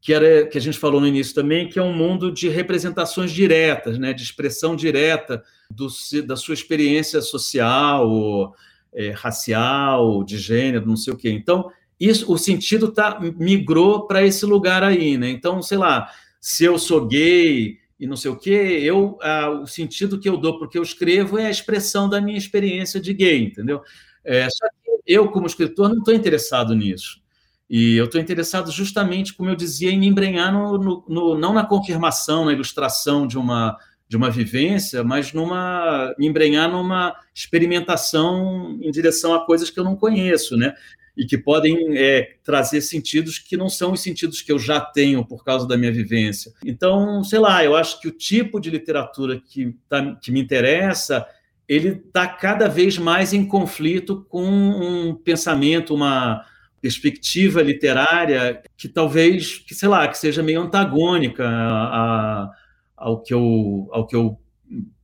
que 0.00 0.12
era 0.12 0.46
que 0.46 0.56
a 0.56 0.60
gente 0.60 0.78
falou 0.78 1.00
no 1.00 1.06
início 1.06 1.34
também, 1.34 1.68
que 1.68 1.78
é 1.78 1.82
um 1.82 1.92
mundo 1.92 2.30
de 2.30 2.48
representações 2.48 3.32
diretas, 3.32 3.98
né, 3.98 4.12
de 4.12 4.22
expressão 4.22 4.76
direta 4.76 5.42
do, 5.70 5.88
da 6.24 6.36
sua 6.36 6.54
experiência 6.54 7.20
social, 7.20 8.54
é, 8.92 9.10
racial, 9.10 10.22
de 10.24 10.38
gênero, 10.38 10.86
não 10.86 10.96
sei 10.96 11.12
o 11.12 11.16
quê. 11.16 11.30
Então, 11.30 11.70
isso, 11.98 12.32
o 12.32 12.38
sentido 12.38 12.92
tá 12.92 13.18
migrou 13.20 14.06
para 14.06 14.24
esse 14.24 14.46
lugar 14.46 14.84
aí, 14.84 15.18
né? 15.18 15.28
Então, 15.30 15.60
sei 15.60 15.78
lá, 15.78 16.08
se 16.40 16.64
eu 16.64 16.78
sou 16.78 17.06
gay 17.06 17.78
e 17.98 18.06
não 18.06 18.16
sei 18.16 18.30
o 18.30 18.36
quê, 18.36 18.80
eu 18.82 19.18
ah, 19.20 19.50
o 19.50 19.66
sentido 19.66 20.20
que 20.20 20.28
eu 20.28 20.36
dou 20.36 20.58
porque 20.58 20.78
eu 20.78 20.82
escrevo 20.82 21.38
é 21.38 21.46
a 21.46 21.50
expressão 21.50 22.08
da 22.08 22.20
minha 22.20 22.38
experiência 22.38 23.00
de 23.00 23.12
gay, 23.12 23.42
entendeu? 23.42 23.82
É, 24.24 24.48
só 24.48 24.66
que 24.68 25.02
eu, 25.04 25.28
como 25.30 25.46
escritor, 25.46 25.88
não 25.88 25.98
estou 25.98 26.14
interessado 26.14 26.74
nisso. 26.74 27.20
E 27.68 27.96
eu 27.96 28.06
estou 28.06 28.20
interessado 28.20 28.70
justamente, 28.72 29.34
como 29.34 29.50
eu 29.50 29.56
dizia, 29.56 29.90
em 29.90 29.98
me 29.98 30.06
embrenhar 30.06 30.52
no, 30.52 30.78
no, 30.78 31.04
no, 31.08 31.38
não 31.38 31.52
na 31.52 31.64
confirmação, 31.64 32.46
na 32.46 32.52
ilustração 32.52 33.26
de 33.26 33.36
uma, 33.36 33.76
de 34.08 34.16
uma 34.16 34.30
vivência, 34.30 35.04
mas 35.04 35.32
numa 35.32 36.14
me 36.18 36.26
embrenhar 36.26 36.70
numa 36.70 37.14
experimentação 37.34 38.78
em 38.80 38.90
direção 38.90 39.34
a 39.34 39.44
coisas 39.44 39.68
que 39.68 39.78
eu 39.78 39.84
não 39.84 39.96
conheço, 39.96 40.56
né? 40.56 40.74
E 41.14 41.26
que 41.26 41.36
podem 41.36 41.98
é, 41.98 42.36
trazer 42.42 42.80
sentidos 42.80 43.38
que 43.38 43.56
não 43.56 43.68
são 43.68 43.92
os 43.92 44.00
sentidos 44.00 44.40
que 44.40 44.52
eu 44.52 44.58
já 44.58 44.80
tenho 44.80 45.24
por 45.26 45.44
causa 45.44 45.66
da 45.66 45.76
minha 45.76 45.92
vivência. 45.92 46.52
Então, 46.64 47.22
sei 47.24 47.40
lá, 47.40 47.62
eu 47.64 47.76
acho 47.76 48.00
que 48.00 48.08
o 48.08 48.12
tipo 48.12 48.60
de 48.60 48.70
literatura 48.70 49.40
que, 49.40 49.74
tá, 49.88 50.14
que 50.14 50.30
me 50.30 50.40
interessa 50.40 51.26
ele 51.68 51.88
está 51.88 52.26
cada 52.26 52.66
vez 52.66 52.96
mais 52.96 53.34
em 53.34 53.44
conflito 53.44 54.24
com 54.30 54.42
um 54.42 55.14
pensamento, 55.14 55.94
uma 55.94 56.42
perspectiva 56.80 57.62
literária 57.62 58.62
que 58.76 58.88
talvez, 58.88 59.58
que 59.58 59.74
sei 59.74 59.88
lá, 59.88 60.06
que 60.08 60.18
seja 60.18 60.42
meio 60.42 60.60
antagônica 60.60 61.44
a, 61.46 62.50
ao 62.96 63.22
que 63.22 63.34
eu 63.34 63.88
ao 63.92 64.06
que 64.06 64.16
eu 64.16 64.38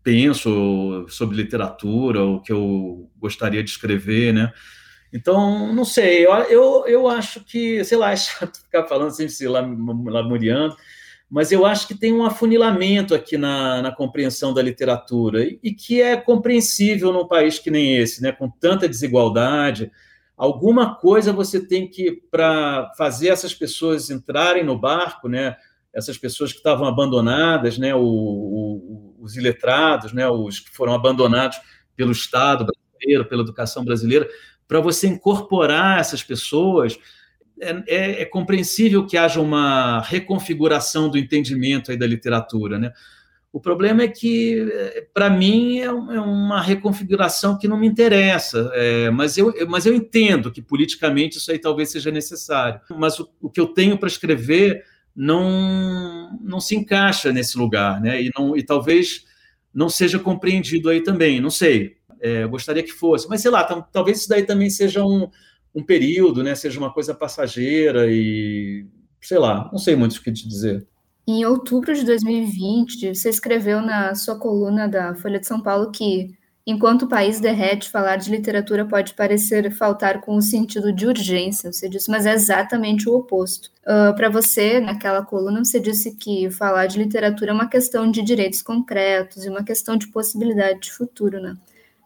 penso 0.02 1.06
sobre 1.08 1.36
literatura, 1.36 2.22
o 2.22 2.40
que 2.40 2.52
eu 2.52 3.10
gostaria 3.18 3.64
de 3.64 3.70
escrever, 3.70 4.34
né? 4.34 4.52
Então, 5.12 5.72
não 5.72 5.84
sei, 5.84 6.26
eu, 6.26 6.32
eu, 6.32 6.84
eu 6.86 7.08
acho 7.08 7.42
que, 7.44 7.82
sei 7.84 7.96
lá, 7.96 8.10
é 8.10 8.16
chato 8.16 8.58
ficar 8.58 8.86
falando 8.86 9.12
sempre 9.12 9.32
se 9.32 9.46
lamuriando, 9.46 10.76
mas 11.30 11.52
eu 11.52 11.64
acho 11.64 11.88
que 11.88 11.94
tem 11.94 12.12
um 12.12 12.24
afunilamento 12.24 13.14
aqui 13.14 13.38
na, 13.38 13.80
na 13.80 13.92
compreensão 13.92 14.52
da 14.52 14.60
literatura 14.60 15.42
e, 15.42 15.58
e 15.62 15.72
que 15.72 16.02
é 16.02 16.16
compreensível 16.16 17.12
num 17.12 17.26
país 17.26 17.58
que 17.58 17.70
nem 17.70 17.96
esse, 17.96 18.20
né, 18.20 18.32
com 18.32 18.50
tanta 18.50 18.88
desigualdade, 18.88 19.90
alguma 20.36 20.94
coisa 20.94 21.32
você 21.32 21.64
tem 21.64 21.88
que, 21.88 22.22
para 22.30 22.92
fazer 22.96 23.28
essas 23.28 23.54
pessoas 23.54 24.10
entrarem 24.10 24.64
no 24.64 24.78
barco, 24.78 25.28
né? 25.28 25.56
essas 25.94 26.18
pessoas 26.18 26.50
que 26.50 26.58
estavam 26.58 26.88
abandonadas, 26.88 27.78
né? 27.78 27.94
O, 27.94 28.02
o, 28.02 29.16
os 29.20 29.36
iletrados, 29.36 30.12
né? 30.12 30.28
os 30.28 30.58
que 30.58 30.70
foram 30.70 30.92
abandonados 30.92 31.58
pelo 31.94 32.10
Estado 32.10 32.66
brasileiro, 32.66 33.24
pela 33.26 33.42
educação 33.42 33.84
brasileira, 33.84 34.28
para 34.66 34.80
você 34.80 35.06
incorporar 35.06 36.00
essas 36.00 36.22
pessoas, 36.22 36.98
é, 37.60 37.70
é, 37.86 38.22
é, 38.22 38.24
compreensível 38.24 39.06
que 39.06 39.16
haja 39.16 39.40
uma 39.40 40.00
reconfiguração 40.00 41.08
do 41.08 41.16
entendimento 41.16 41.92
aí 41.92 41.96
da 41.96 42.06
literatura, 42.06 42.78
né? 42.78 42.92
O 43.54 43.60
problema 43.60 44.02
é 44.02 44.08
que, 44.08 44.66
para 45.14 45.30
mim, 45.30 45.78
é, 45.78 45.84
é 45.84 45.88
uma 45.88 46.60
reconfiguração 46.60 47.56
que 47.56 47.68
não 47.68 47.78
me 47.78 47.86
interessa, 47.86 48.68
é, 48.74 49.10
mas, 49.10 49.38
eu, 49.38 49.54
mas 49.68 49.86
eu 49.86 49.94
entendo 49.94 50.50
que 50.50 50.60
politicamente 50.60 51.38
isso 51.38 51.52
aí 51.52 51.58
talvez 51.60 51.92
seja 51.92 52.10
necessário. 52.10 52.80
Mas 52.98 53.20
o, 53.20 53.30
o 53.40 53.48
que 53.48 53.60
eu 53.60 53.68
tenho 53.68 53.96
para 53.96 54.08
escrever 54.08 54.82
não, 55.14 56.36
não 56.42 56.58
se 56.58 56.74
encaixa 56.74 57.30
nesse 57.32 57.56
lugar, 57.56 58.00
né? 58.00 58.20
E, 58.20 58.30
não, 58.36 58.56
e 58.56 58.62
talvez 58.64 59.24
não 59.72 59.88
seja 59.88 60.18
compreendido 60.18 60.90
aí 60.90 61.00
também, 61.00 61.40
não 61.40 61.48
sei. 61.48 61.98
É, 62.20 62.44
gostaria 62.48 62.82
que 62.82 62.90
fosse, 62.90 63.28
mas 63.28 63.40
sei 63.40 63.52
lá, 63.52 63.62
talvez 63.62 64.18
isso 64.18 64.28
daí 64.28 64.42
também 64.42 64.68
seja 64.68 65.04
um, 65.04 65.30
um 65.72 65.84
período, 65.84 66.42
né? 66.42 66.56
Seja 66.56 66.80
uma 66.80 66.92
coisa 66.92 67.14
passageira 67.14 68.10
e 68.10 68.84
sei 69.20 69.38
lá, 69.38 69.70
não 69.70 69.78
sei 69.78 69.94
muito 69.94 70.16
o 70.16 70.22
que 70.24 70.32
te 70.32 70.48
dizer. 70.48 70.84
Em 71.26 71.46
outubro 71.46 71.94
de 71.94 72.04
2020, 72.04 73.14
você 73.14 73.30
escreveu 73.30 73.80
na 73.80 74.14
sua 74.14 74.38
coluna 74.38 74.86
da 74.86 75.14
Folha 75.14 75.40
de 75.40 75.46
São 75.46 75.58
Paulo 75.58 75.90
que, 75.90 76.36
enquanto 76.66 77.02
o 77.02 77.08
país 77.08 77.40
derrete, 77.40 77.88
falar 77.88 78.16
de 78.16 78.30
literatura 78.30 78.84
pode 78.84 79.14
parecer 79.14 79.72
faltar 79.72 80.20
com 80.20 80.36
o 80.36 80.42
sentido 80.42 80.92
de 80.92 81.06
urgência. 81.06 81.72
Você 81.72 81.88
disse, 81.88 82.10
mas 82.10 82.26
é 82.26 82.34
exatamente 82.34 83.08
o 83.08 83.14
oposto. 83.14 83.68
Uh, 83.86 84.10
ah, 84.10 84.12
Para 84.12 84.28
você, 84.28 84.80
naquela 84.80 85.24
coluna, 85.24 85.64
você 85.64 85.80
disse 85.80 86.14
que 86.14 86.50
falar 86.50 86.86
de 86.86 86.98
literatura 86.98 87.52
é 87.52 87.54
uma 87.54 87.70
questão 87.70 88.10
de 88.10 88.20
direitos 88.20 88.60
concretos 88.60 89.46
e 89.46 89.48
uma 89.48 89.64
questão 89.64 89.96
de 89.96 90.08
possibilidade 90.08 90.80
de 90.80 90.92
futuro, 90.92 91.40
né? 91.40 91.56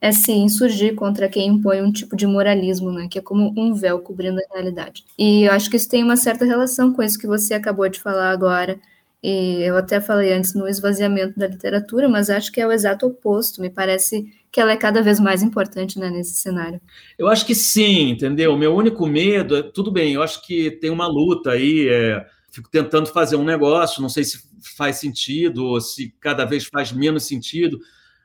É 0.00 0.12
sim 0.12 0.44
insurgir 0.44 0.94
contra 0.94 1.28
quem 1.28 1.48
impõe 1.48 1.82
um 1.82 1.90
tipo 1.90 2.14
de 2.14 2.24
moralismo, 2.24 2.92
né? 2.92 3.08
Que 3.10 3.18
é 3.18 3.22
como 3.22 3.52
um 3.56 3.74
véu 3.74 3.98
cobrindo 3.98 4.38
a 4.38 4.54
realidade. 4.54 5.04
E 5.18 5.42
eu 5.42 5.52
acho 5.52 5.68
que 5.68 5.76
isso 5.76 5.88
tem 5.88 6.04
uma 6.04 6.16
certa 6.16 6.44
relação 6.44 6.92
com 6.92 7.02
isso 7.02 7.18
que 7.18 7.26
você 7.26 7.54
acabou 7.54 7.88
de 7.88 7.98
falar 7.98 8.30
agora 8.30 8.78
e 9.22 9.62
eu 9.62 9.76
até 9.76 10.00
falei 10.00 10.32
antes 10.32 10.54
no 10.54 10.68
esvaziamento 10.68 11.38
da 11.38 11.48
literatura, 11.48 12.08
mas 12.08 12.30
acho 12.30 12.52
que 12.52 12.60
é 12.60 12.66
o 12.66 12.70
exato 12.70 13.06
oposto. 13.06 13.60
Me 13.60 13.68
parece 13.68 14.32
que 14.50 14.60
ela 14.60 14.72
é 14.72 14.76
cada 14.76 15.02
vez 15.02 15.18
mais 15.18 15.42
importante 15.42 15.98
né, 15.98 16.08
nesse 16.08 16.34
cenário. 16.34 16.80
Eu 17.18 17.28
acho 17.28 17.44
que 17.44 17.54
sim, 17.54 18.10
entendeu? 18.10 18.56
Meu 18.56 18.74
único 18.74 19.06
medo 19.06 19.56
é, 19.56 19.62
tudo 19.62 19.90
bem, 19.90 20.14
eu 20.14 20.22
acho 20.22 20.46
que 20.46 20.70
tem 20.70 20.90
uma 20.90 21.08
luta 21.08 21.50
aí, 21.50 21.88
é, 21.88 22.24
fico 22.50 22.70
tentando 22.70 23.08
fazer 23.08 23.36
um 23.36 23.44
negócio, 23.44 24.00
não 24.00 24.08
sei 24.08 24.24
se 24.24 24.40
faz 24.76 24.96
sentido 24.96 25.64
ou 25.64 25.80
se 25.80 26.14
cada 26.20 26.44
vez 26.44 26.64
faz 26.64 26.92
menos 26.92 27.24
sentido, 27.24 27.78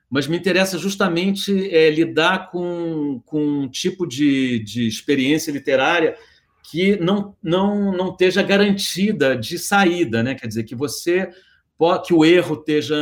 mas 0.10 0.28
me 0.28 0.38
interessa 0.38 0.78
justamente 0.78 1.74
é, 1.74 1.90
lidar 1.90 2.52
com, 2.52 3.20
com 3.26 3.64
um 3.64 3.68
tipo 3.68 4.06
de, 4.06 4.60
de 4.60 4.88
experiência 4.88 5.52
literária 5.52 6.16
que 6.64 6.96
não, 6.98 7.36
não, 7.44 7.92
não 7.92 8.10
esteja 8.10 8.42
garantida 8.42 9.36
de 9.36 9.60
saída, 9.60 10.24
né? 10.24 10.36
Quer 10.36 10.48
dizer, 10.48 10.64
que 10.64 10.76
você 10.76 11.30
que 12.06 12.14
o 12.14 12.24
erro 12.24 12.56
esteja 12.56 12.96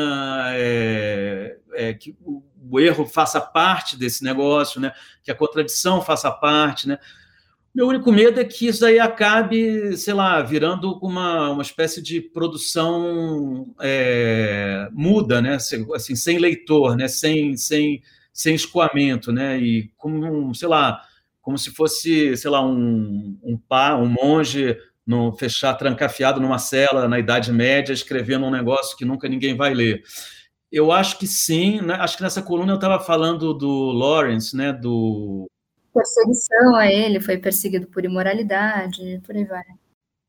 é, 0.56 1.58
é, 1.74 1.94
que 1.94 2.16
o 2.24 2.80
erro 2.80 3.06
faça 3.06 3.40
parte 3.40 3.98
desse 3.98 4.24
negócio, 4.24 4.82
né? 4.82 4.92
Que 5.24 5.32
a 5.32 5.36
contradição 5.36 6.02
faça 6.02 6.32
parte, 6.32 6.88
né? 6.88 6.98
Meu 7.74 7.88
único 7.88 8.12
medo 8.12 8.40
é 8.40 8.44
que 8.44 8.68
isso 8.68 8.86
aí 8.86 9.00
acabe, 9.00 9.96
sei 9.96 10.14
lá, 10.14 10.42
virando 10.42 11.00
uma, 11.02 11.52
uma 11.52 11.62
espécie 11.62 12.02
de 12.02 12.20
produção 12.20 13.74
é, 13.80 14.90
muda, 14.92 15.42
né? 15.42 15.56
Assim, 15.56 16.16
sem 16.16 16.38
leitor, 16.38 16.98
né? 16.98 17.08
Sem, 17.08 17.56
sem, 17.56 18.02
sem 18.34 18.56
escoamento, 18.56 19.32
né? 19.32 19.58
E 19.58 19.90
como, 19.98 20.54
sei 20.54 20.68
lá, 20.68 21.02
como 21.42 21.58
se 21.58 21.72
fosse, 21.72 22.38
sei 22.38 22.52
lá, 22.52 22.64
um, 22.64 23.38
um 23.44 23.58
pá, 23.58 23.96
um 23.96 24.08
monge 24.08 24.78
no, 25.06 25.34
fechar, 25.34 25.74
trancafiado 25.74 26.40
numa 26.40 26.60
cela 26.60 27.08
na 27.08 27.20
Idade 27.20 27.52
Média, 27.52 27.94
escrevendo 27.94 28.46
um 28.46 28.52
negócio 28.52 28.96
que 28.96 29.06
nunca 29.06 29.28
ninguém 29.28 29.56
vai 29.56 29.74
ler. 29.74 30.04
Eu 30.72 30.92
acho 30.92 31.18
que 31.18 31.28
sim, 31.28 31.82
né? 31.82 31.96
acho 31.96 32.16
que 32.16 32.24
nessa 32.24 32.42
coluna 32.42 32.72
eu 32.72 32.76
estava 32.76 33.00
falando 33.04 33.54
do 33.54 33.92
Lawrence, 33.92 34.56
né, 34.56 34.72
do... 34.72 35.50
Perseguição 35.94 36.76
a 36.76 36.88
ele, 36.88 37.20
foi 37.20 37.38
perseguido 37.38 37.88
por 37.88 38.06
imoralidade, 38.06 39.22
por 39.26 39.36
aí 39.36 39.44
vai. 39.44 39.64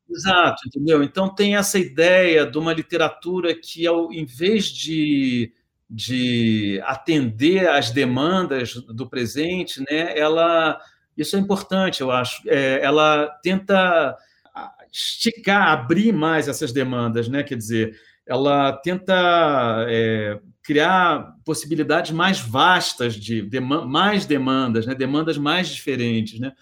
Exato, 0.09 0.61
entendeu? 0.67 1.01
Então 1.01 1.33
tem 1.33 1.55
essa 1.55 1.79
ideia 1.79 2.45
de 2.45 2.57
uma 2.57 2.73
literatura 2.73 3.55
que, 3.55 3.87
ao, 3.87 4.11
em 4.11 4.25
vez 4.25 4.65
de, 4.65 5.53
de 5.89 6.81
atender 6.83 7.69
às 7.69 7.89
demandas 7.91 8.73
do 8.73 9.09
presente, 9.09 9.79
né, 9.79 10.17
ela 10.17 10.77
isso 11.17 11.35
é 11.35 11.39
importante, 11.39 12.01
eu 12.01 12.11
acho. 12.11 12.41
É, 12.47 12.83
ela 12.83 13.27
tenta 13.43 14.15
esticar, 14.91 15.69
abrir 15.69 16.13
mais 16.13 16.47
essas 16.47 16.71
demandas, 16.71 17.27
né? 17.27 17.41
Quer 17.41 17.57
dizer, 17.57 17.99
ela 18.27 18.71
tenta 18.71 19.85
é, 19.89 20.39
criar 20.61 21.35
possibilidades 21.43 22.11
mais 22.11 22.39
vastas 22.39 23.15
de 23.15 23.47
mais 23.59 24.25
demandas, 24.25 24.85
né? 24.85 24.93
Demandas 24.93 25.37
mais 25.37 25.69
diferentes, 25.69 26.39
né? 26.39 26.53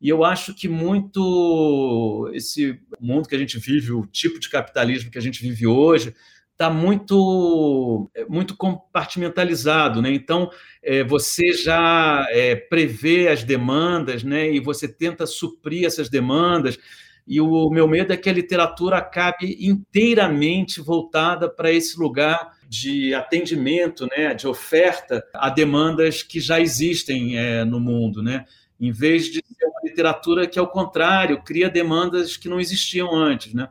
E 0.00 0.08
eu 0.08 0.24
acho 0.24 0.54
que 0.54 0.68
muito 0.68 2.28
esse 2.34 2.80
mundo 3.00 3.28
que 3.28 3.36
a 3.36 3.38
gente 3.38 3.58
vive, 3.58 3.92
o 3.92 4.06
tipo 4.06 4.40
de 4.40 4.48
capitalismo 4.48 5.10
que 5.10 5.18
a 5.18 5.22
gente 5.22 5.40
vive 5.40 5.66
hoje, 5.66 6.14
está 6.52 6.70
muito 6.70 8.10
muito 8.28 8.56
compartimentalizado, 8.56 10.00
né? 10.00 10.12
Então 10.12 10.50
é, 10.82 11.02
você 11.02 11.52
já 11.52 12.26
é, 12.30 12.54
prevê 12.54 13.28
as 13.28 13.42
demandas, 13.42 14.22
né? 14.22 14.50
E 14.50 14.60
você 14.60 14.86
tenta 14.86 15.26
suprir 15.26 15.84
essas 15.84 16.08
demandas. 16.08 16.78
E 17.26 17.40
o 17.40 17.70
meu 17.70 17.86
medo 17.86 18.12
é 18.12 18.16
que 18.16 18.28
a 18.28 18.32
literatura 18.32 18.98
acabe 18.98 19.56
inteiramente 19.60 20.80
voltada 20.80 21.48
para 21.48 21.70
esse 21.70 21.98
lugar 21.98 22.52
de 22.68 23.14
atendimento, 23.14 24.08
né? 24.16 24.34
De 24.34 24.46
oferta 24.46 25.24
a 25.34 25.48
demandas 25.48 26.22
que 26.22 26.40
já 26.40 26.60
existem 26.60 27.38
é, 27.38 27.64
no 27.64 27.80
mundo, 27.80 28.22
né? 28.22 28.44
em 28.82 28.90
vez 28.90 29.26
de 29.26 29.34
ser 29.34 29.66
uma 29.66 29.80
literatura 29.84 30.44
que, 30.44 30.58
ao 30.58 30.66
contrário, 30.66 31.40
cria 31.44 31.70
demandas 31.70 32.36
que 32.36 32.48
não 32.48 32.58
existiam 32.58 33.14
antes. 33.14 33.54
Né? 33.54 33.68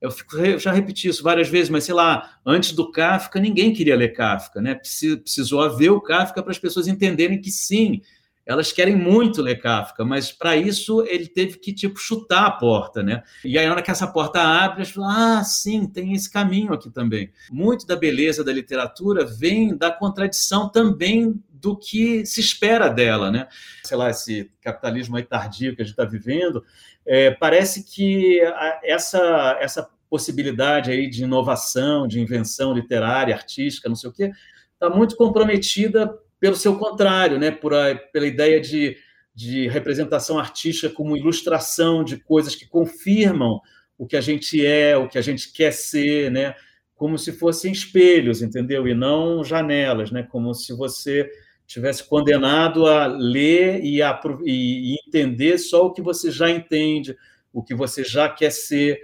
Eu, 0.00 0.10
fico, 0.10 0.36
eu 0.38 0.58
já 0.58 0.72
repeti 0.72 1.08
isso 1.08 1.22
várias 1.22 1.48
vezes, 1.48 1.68
mas 1.68 1.84
sei 1.84 1.94
lá, 1.94 2.38
antes 2.44 2.72
do 2.72 2.90
Kafka, 2.90 3.38
ninguém 3.38 3.72
queria 3.72 3.96
ler 3.96 4.14
Kafka. 4.14 4.60
Né? 4.60 4.74
Precisou 4.74 5.60
haver 5.60 5.90
o 5.90 6.00
Kafka 6.00 6.42
para 6.42 6.52
as 6.52 6.58
pessoas 6.58 6.88
entenderem 6.88 7.40
que 7.40 7.50
sim, 7.50 8.00
elas 8.46 8.72
querem 8.72 8.96
muito 8.96 9.42
ler 9.42 9.60
Kafka, 9.60 10.04
mas 10.04 10.32
para 10.32 10.56
isso 10.56 11.02
ele 11.02 11.26
teve 11.26 11.58
que 11.58 11.72
tipo 11.72 11.98
chutar 11.98 12.46
a 12.46 12.50
porta, 12.50 13.02
né? 13.02 13.22
E 13.44 13.56
aí 13.56 13.66
na 13.66 13.72
hora 13.72 13.82
que 13.82 13.90
essa 13.90 14.08
porta 14.08 14.40
abre, 14.40 14.78
elas 14.78 14.90
falam: 14.90 15.10
"Ah, 15.10 15.44
sim, 15.44 15.86
tem 15.86 16.14
esse 16.14 16.28
caminho 16.28 16.72
aqui 16.72 16.90
também". 16.90 17.30
Muito 17.50 17.86
da 17.86 17.94
beleza 17.94 18.42
da 18.42 18.52
literatura 18.52 19.24
vem 19.24 19.76
da 19.76 19.92
contradição 19.92 20.68
também 20.68 21.40
do 21.60 21.76
que 21.76 22.24
se 22.24 22.40
espera 22.40 22.88
dela, 22.88 23.30
né? 23.30 23.46
Sei 23.84 23.96
lá, 23.96 24.10
esse 24.10 24.50
capitalismo 24.62 25.16
aí 25.16 25.22
tardio 25.22 25.76
que 25.76 25.82
a 25.82 25.84
gente 25.84 25.92
está 25.92 26.04
vivendo, 26.04 26.64
é, 27.06 27.30
parece 27.30 27.84
que 27.84 28.40
essa 28.82 29.58
essa 29.60 29.88
possibilidade 30.08 30.90
aí 30.90 31.08
de 31.08 31.22
inovação, 31.22 32.08
de 32.08 32.20
invenção 32.20 32.72
literária, 32.72 33.34
artística, 33.34 33.88
não 33.88 33.94
sei 33.94 34.10
o 34.10 34.12
quê, 34.12 34.32
está 34.72 34.90
muito 34.90 35.14
comprometida 35.16 36.12
pelo 36.40 36.56
seu 36.56 36.76
contrário, 36.78 37.38
né? 37.38 37.50
Por 37.50 37.74
a, 37.74 37.94
pela 37.94 38.26
ideia 38.26 38.60
de, 38.60 38.96
de 39.34 39.68
representação 39.68 40.38
artística 40.38 40.92
como 40.92 41.16
ilustração 41.16 42.02
de 42.02 42.16
coisas 42.16 42.56
que 42.56 42.66
confirmam 42.66 43.60
o 43.96 44.06
que 44.06 44.16
a 44.16 44.20
gente 44.20 44.64
é, 44.64 44.96
o 44.96 45.06
que 45.06 45.18
a 45.18 45.22
gente 45.22 45.52
quer 45.52 45.72
ser, 45.72 46.30
né? 46.30 46.54
Como 46.94 47.16
se 47.18 47.32
fossem 47.32 47.70
espelhos, 47.70 48.42
entendeu? 48.42 48.88
E 48.88 48.94
não 48.94 49.44
janelas, 49.44 50.10
né? 50.10 50.22
Como 50.22 50.52
se 50.54 50.72
você 50.72 51.30
tivesse 51.70 52.02
condenado 52.02 52.84
a 52.84 53.06
ler 53.06 53.84
e, 53.84 54.02
a, 54.02 54.20
e, 54.44 54.96
entender 55.06 55.56
só 55.56 55.86
o 55.86 55.92
que 55.92 56.02
você 56.02 56.28
já 56.28 56.50
entende, 56.50 57.16
o 57.52 57.62
que 57.62 57.76
você 57.76 58.02
já 58.02 58.28
quer 58.28 58.50
ser. 58.50 58.98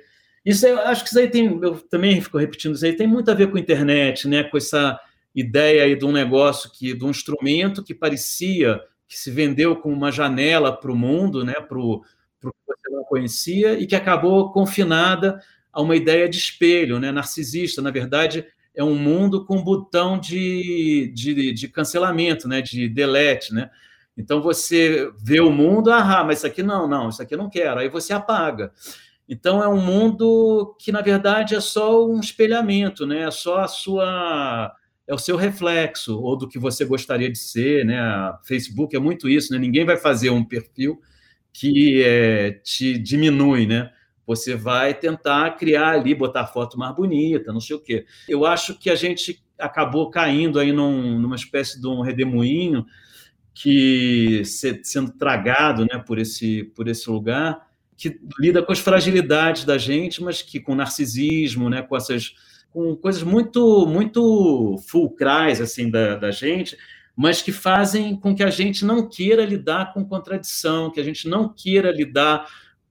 Isso 0.44 0.66
eu 0.66 0.80
acho 0.80 1.04
que 1.04 1.10
isso 1.10 1.18
aí 1.20 1.30
tem, 1.30 1.46
eu 1.62 1.78
também 1.78 2.20
fico 2.20 2.38
repetindo 2.38 2.74
isso 2.74 2.84
aí, 2.84 2.92
tem 2.92 3.06
muito 3.06 3.30
a 3.30 3.34
ver 3.34 3.52
com 3.52 3.56
a 3.56 3.60
internet, 3.60 4.26
né? 4.26 4.42
Com 4.42 4.56
essa 4.56 4.98
ideia 5.32 5.84
aí 5.84 5.94
de 5.94 6.04
um 6.04 6.10
negócio 6.10 6.68
que, 6.72 6.92
de 6.92 7.04
um 7.04 7.10
instrumento 7.10 7.84
que 7.84 7.94
parecia 7.94 8.80
que 9.06 9.16
se 9.16 9.30
vendeu 9.30 9.76
como 9.76 9.94
uma 9.94 10.10
janela 10.10 10.76
para 10.76 10.90
o 10.90 10.96
mundo, 10.96 11.44
né? 11.44 11.54
Para 11.54 11.78
o 11.78 12.00
que 12.00 12.48
você 12.66 12.90
não 12.90 13.04
conhecia 13.04 13.78
e 13.78 13.86
que 13.86 13.94
acabou 13.94 14.50
confinada 14.50 15.40
a 15.72 15.80
uma 15.80 15.94
ideia 15.94 16.28
de 16.28 16.36
espelho, 16.36 16.98
né? 16.98 17.12
Narcisista, 17.12 17.80
na 17.80 17.92
verdade 17.92 18.44
é 18.76 18.84
um 18.84 18.94
mundo 18.94 19.44
com 19.44 19.64
botão 19.64 20.20
de, 20.20 21.10
de, 21.14 21.52
de 21.52 21.68
cancelamento, 21.68 22.46
né? 22.46 22.60
de 22.60 22.88
delete. 22.88 23.54
Né? 23.54 23.70
Então 24.16 24.42
você 24.42 25.10
vê 25.18 25.40
o 25.40 25.50
mundo, 25.50 25.90
ah, 25.90 26.22
mas 26.22 26.38
isso 26.38 26.46
aqui 26.46 26.62
não, 26.62 26.86
não, 26.86 27.08
isso 27.08 27.22
aqui 27.22 27.34
eu 27.34 27.38
não 27.38 27.48
quero, 27.48 27.80
aí 27.80 27.88
você 27.88 28.12
apaga. 28.12 28.70
Então 29.28 29.62
é 29.62 29.68
um 29.68 29.80
mundo 29.80 30.76
que, 30.78 30.92
na 30.92 31.00
verdade, 31.00 31.54
é 31.54 31.60
só 31.60 32.06
um 32.06 32.20
espelhamento, 32.20 33.06
né? 33.06 33.22
é 33.22 33.30
só 33.30 33.60
a 33.60 33.68
sua. 33.68 34.72
É 35.08 35.14
o 35.14 35.18
seu 35.18 35.36
reflexo, 35.36 36.20
ou 36.20 36.36
do 36.36 36.48
que 36.48 36.58
você 36.58 36.84
gostaria 36.84 37.30
de 37.30 37.38
ser, 37.38 37.84
né? 37.84 37.96
A 37.96 38.40
Facebook 38.44 38.96
é 38.96 38.98
muito 38.98 39.28
isso, 39.28 39.52
né? 39.52 39.58
Ninguém 39.58 39.84
vai 39.84 39.96
fazer 39.96 40.30
um 40.30 40.42
perfil 40.42 41.00
que 41.52 42.02
é, 42.02 42.50
te 42.64 42.98
diminui, 42.98 43.66
né? 43.66 43.92
Você 44.26 44.54
vai 44.56 44.92
tentar 44.92 45.56
criar 45.56 45.90
ali, 45.90 46.14
botar 46.14 46.46
foto 46.46 46.78
mais 46.78 46.94
bonita, 46.94 47.52
não 47.52 47.60
sei 47.60 47.76
o 47.76 47.80
quê. 47.80 48.04
Eu 48.28 48.44
acho 48.44 48.78
que 48.78 48.90
a 48.90 48.94
gente 48.96 49.42
acabou 49.58 50.10
caindo 50.10 50.58
aí 50.58 50.72
num, 50.72 51.18
numa 51.18 51.36
espécie 51.36 51.80
de 51.80 51.86
um 51.86 52.00
redemoinho 52.00 52.84
que 53.54 54.42
sendo 54.82 55.12
tragado 55.12 55.86
né, 55.86 55.98
por, 55.98 56.18
esse, 56.18 56.64
por 56.74 56.88
esse 56.88 57.08
lugar, 57.08 57.66
que 57.96 58.20
lida 58.38 58.62
com 58.62 58.72
as 58.72 58.78
fragilidades 58.78 59.64
da 59.64 59.78
gente, 59.78 60.22
mas 60.22 60.42
que 60.42 60.60
com 60.60 60.74
narcisismo, 60.74 61.70
né, 61.70 61.80
com 61.80 61.96
essas 61.96 62.34
com 62.70 62.94
coisas 62.94 63.22
muito 63.22 63.86
muito 63.86 64.76
fulcrais 64.86 65.62
assim 65.62 65.90
da, 65.90 66.16
da 66.16 66.30
gente, 66.30 66.76
mas 67.16 67.40
que 67.40 67.50
fazem 67.50 68.14
com 68.14 68.34
que 68.34 68.42
a 68.42 68.50
gente 68.50 68.84
não 68.84 69.08
queira 69.08 69.46
lidar 69.46 69.94
com 69.94 70.04
contradição, 70.04 70.90
que 70.90 71.00
a 71.00 71.02
gente 71.02 71.26
não 71.26 71.48
queira 71.48 71.90
lidar 71.90 72.46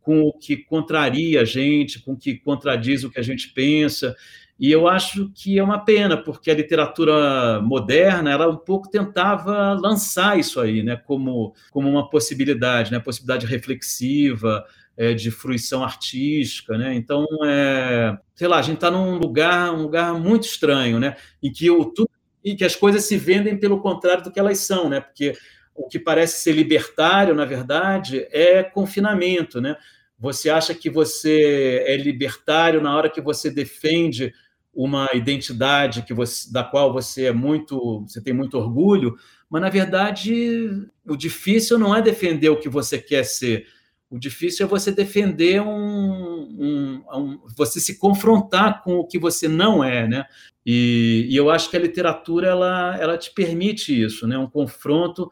com 0.05 0.21
o 0.21 0.31
que 0.31 0.55
contraria 0.55 1.41
a 1.41 1.45
gente, 1.45 1.99
com 1.99 2.13
o 2.13 2.17
que 2.17 2.35
contradiz 2.35 3.03
o 3.03 3.09
que 3.09 3.19
a 3.19 3.23
gente 3.23 3.49
pensa. 3.49 4.15
E 4.57 4.71
eu 4.71 4.87
acho 4.87 5.31
que 5.33 5.57
é 5.57 5.63
uma 5.63 5.83
pena, 5.83 6.15
porque 6.15 6.49
a 6.49 6.53
literatura 6.53 7.59
moderna, 7.59 8.31
ela 8.31 8.47
um 8.47 8.55
pouco 8.55 8.89
tentava 8.89 9.73
lançar 9.73 10.39
isso 10.39 10.61
aí, 10.61 10.81
né, 10.83 10.95
como, 10.95 11.53
como 11.71 11.89
uma 11.89 12.09
possibilidade, 12.09 12.91
né, 12.91 12.99
possibilidade 12.99 13.47
reflexiva, 13.47 14.63
é, 14.95 15.13
de 15.13 15.29
fruição 15.29 15.83
artística, 15.83 16.77
né? 16.77 16.95
Então, 16.95 17.25
é, 17.43 18.17
sei 18.33 18.47
lá, 18.47 18.59
a 18.59 18.61
gente 18.61 18.75
está 18.75 18.89
num 18.89 19.17
lugar, 19.17 19.73
um 19.73 19.81
lugar 19.81 20.13
muito 20.13 20.43
estranho, 20.43 20.99
né, 20.99 21.17
em 21.43 21.51
que 21.51 21.69
o 21.69 21.83
tudo 21.83 22.09
e 22.41 22.55
que 22.55 22.63
as 22.63 22.75
coisas 22.75 23.03
se 23.03 23.17
vendem 23.17 23.57
pelo 23.57 23.81
contrário 23.81 24.23
do 24.23 24.31
que 24.31 24.39
elas 24.39 24.59
são, 24.59 24.87
né? 24.87 25.01
Porque 25.01 25.33
o 25.75 25.87
que 25.87 25.99
parece 25.99 26.41
ser 26.41 26.53
libertário, 26.53 27.35
na 27.35 27.43
verdade, 27.43 28.27
é 28.31 28.63
confinamento, 28.63 29.59
né? 29.59 29.75
Você 30.17 30.49
acha 30.49 30.73
que 30.73 30.89
você 30.89 31.83
é 31.85 31.97
libertário 31.97 32.81
na 32.81 32.95
hora 32.95 33.09
que 33.09 33.21
você 33.21 33.49
defende 33.49 34.33
uma 34.75 35.09
identidade 35.13 36.03
que 36.03 36.13
você, 36.13 36.51
da 36.51 36.63
qual 36.63 36.91
você 36.91 37.25
é 37.25 37.31
muito, 37.31 38.01
você 38.01 38.21
tem 38.21 38.33
muito 38.33 38.57
orgulho, 38.57 39.15
mas 39.49 39.61
na 39.61 39.69
verdade 39.69 40.85
o 41.07 41.15
difícil 41.15 41.79
não 41.79 41.95
é 41.95 42.01
defender 42.01 42.49
o 42.49 42.59
que 42.59 42.67
você 42.67 42.97
quer 42.97 43.23
ser. 43.23 43.67
O 44.09 44.19
difícil 44.19 44.65
é 44.65 44.69
você 44.69 44.91
defender 44.91 45.61
um, 45.61 45.67
um, 45.67 47.03
um 47.13 47.39
você 47.55 47.79
se 47.79 47.97
confrontar 47.97 48.83
com 48.83 48.97
o 48.97 49.07
que 49.07 49.17
você 49.17 49.47
não 49.47 49.83
é, 49.83 50.07
né? 50.07 50.25
E, 50.65 51.27
e, 51.29 51.35
eu 51.35 51.49
acho 51.49 51.69
que 51.69 51.77
a 51.77 51.79
literatura 51.79 52.47
ela, 52.47 52.97
ela 52.99 53.17
te 53.17 53.31
permite 53.31 53.99
isso, 53.99 54.27
né? 54.27 54.37
Um 54.37 54.49
confronto 54.49 55.29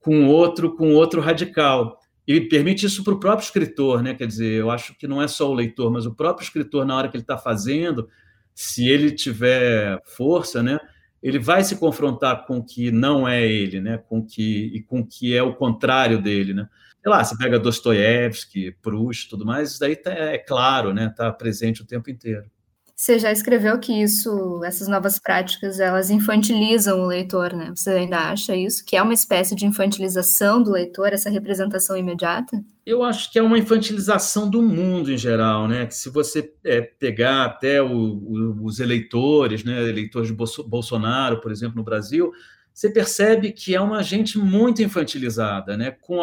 com 0.00 0.26
outro, 0.26 0.74
com 0.74 0.94
outro 0.94 1.20
radical. 1.20 1.99
E 2.32 2.40
permite 2.40 2.86
isso 2.86 3.02
para 3.02 3.12
o 3.12 3.18
próprio 3.18 3.44
escritor, 3.44 4.04
né? 4.04 4.14
Quer 4.14 4.28
dizer, 4.28 4.52
eu 4.52 4.70
acho 4.70 4.96
que 4.96 5.08
não 5.08 5.20
é 5.20 5.26
só 5.26 5.50
o 5.50 5.52
leitor, 5.52 5.90
mas 5.90 6.06
o 6.06 6.14
próprio 6.14 6.44
escritor, 6.44 6.86
na 6.86 6.96
hora 6.96 7.08
que 7.08 7.16
ele 7.16 7.24
está 7.24 7.36
fazendo, 7.36 8.08
se 8.54 8.88
ele 8.88 9.10
tiver 9.10 10.00
força, 10.04 10.62
né? 10.62 10.78
Ele 11.20 11.40
vai 11.40 11.64
se 11.64 11.74
confrontar 11.74 12.46
com 12.46 12.58
o 12.58 12.64
que 12.64 12.92
não 12.92 13.26
é 13.26 13.44
ele, 13.44 13.80
né? 13.80 13.98
Com 13.98 14.24
que 14.24 14.70
e 14.72 14.80
com 14.80 15.00
o 15.00 15.06
que 15.06 15.34
é 15.34 15.42
o 15.42 15.56
contrário 15.56 16.22
dele, 16.22 16.54
né? 16.54 16.68
Sei 17.02 17.10
lá, 17.10 17.24
você 17.24 17.36
pega 17.36 17.58
Dostoiévski, 17.58 18.76
Proust, 18.80 19.28
tudo 19.28 19.44
mais, 19.44 19.72
isso 19.72 19.80
daí 19.80 19.96
tá, 19.96 20.12
é 20.12 20.38
claro, 20.38 20.94
né? 20.94 21.06
Está 21.06 21.32
presente 21.32 21.82
o 21.82 21.86
tempo 21.86 22.10
inteiro. 22.10 22.48
Você 23.00 23.18
já 23.18 23.32
escreveu 23.32 23.78
que 23.80 23.94
isso, 23.94 24.62
essas 24.62 24.86
novas 24.86 25.18
práticas, 25.18 25.80
elas 25.80 26.10
infantilizam 26.10 27.00
o 27.00 27.06
leitor, 27.06 27.54
né? 27.54 27.72
Você 27.74 27.88
ainda 27.92 28.30
acha 28.30 28.54
isso? 28.54 28.84
Que 28.84 28.94
é 28.94 29.02
uma 29.02 29.14
espécie 29.14 29.54
de 29.54 29.64
infantilização 29.64 30.62
do 30.62 30.70
leitor, 30.70 31.10
essa 31.10 31.30
representação 31.30 31.96
imediata? 31.96 32.62
Eu 32.84 33.02
acho 33.02 33.32
que 33.32 33.38
é 33.38 33.42
uma 33.42 33.56
infantilização 33.56 34.50
do 34.50 34.60
mundo 34.60 35.10
em 35.10 35.16
geral, 35.16 35.66
né? 35.66 35.86
Que 35.86 35.94
se 35.94 36.10
você 36.10 36.52
é, 36.62 36.82
pegar 36.82 37.46
até 37.46 37.80
o, 37.80 37.88
o, 37.90 38.64
os 38.66 38.80
eleitores, 38.80 39.64
né? 39.64 39.82
Eleitores 39.88 40.28
de 40.28 40.34
Bolsonaro, 40.34 41.40
por 41.40 41.50
exemplo, 41.50 41.78
no 41.78 41.82
Brasil, 41.82 42.30
você 42.74 42.90
percebe 42.90 43.52
que 43.52 43.74
é 43.74 43.80
uma 43.80 44.02
gente 44.02 44.36
muito 44.36 44.82
infantilizada, 44.82 45.74
né? 45.74 45.90
Com, 45.90 46.18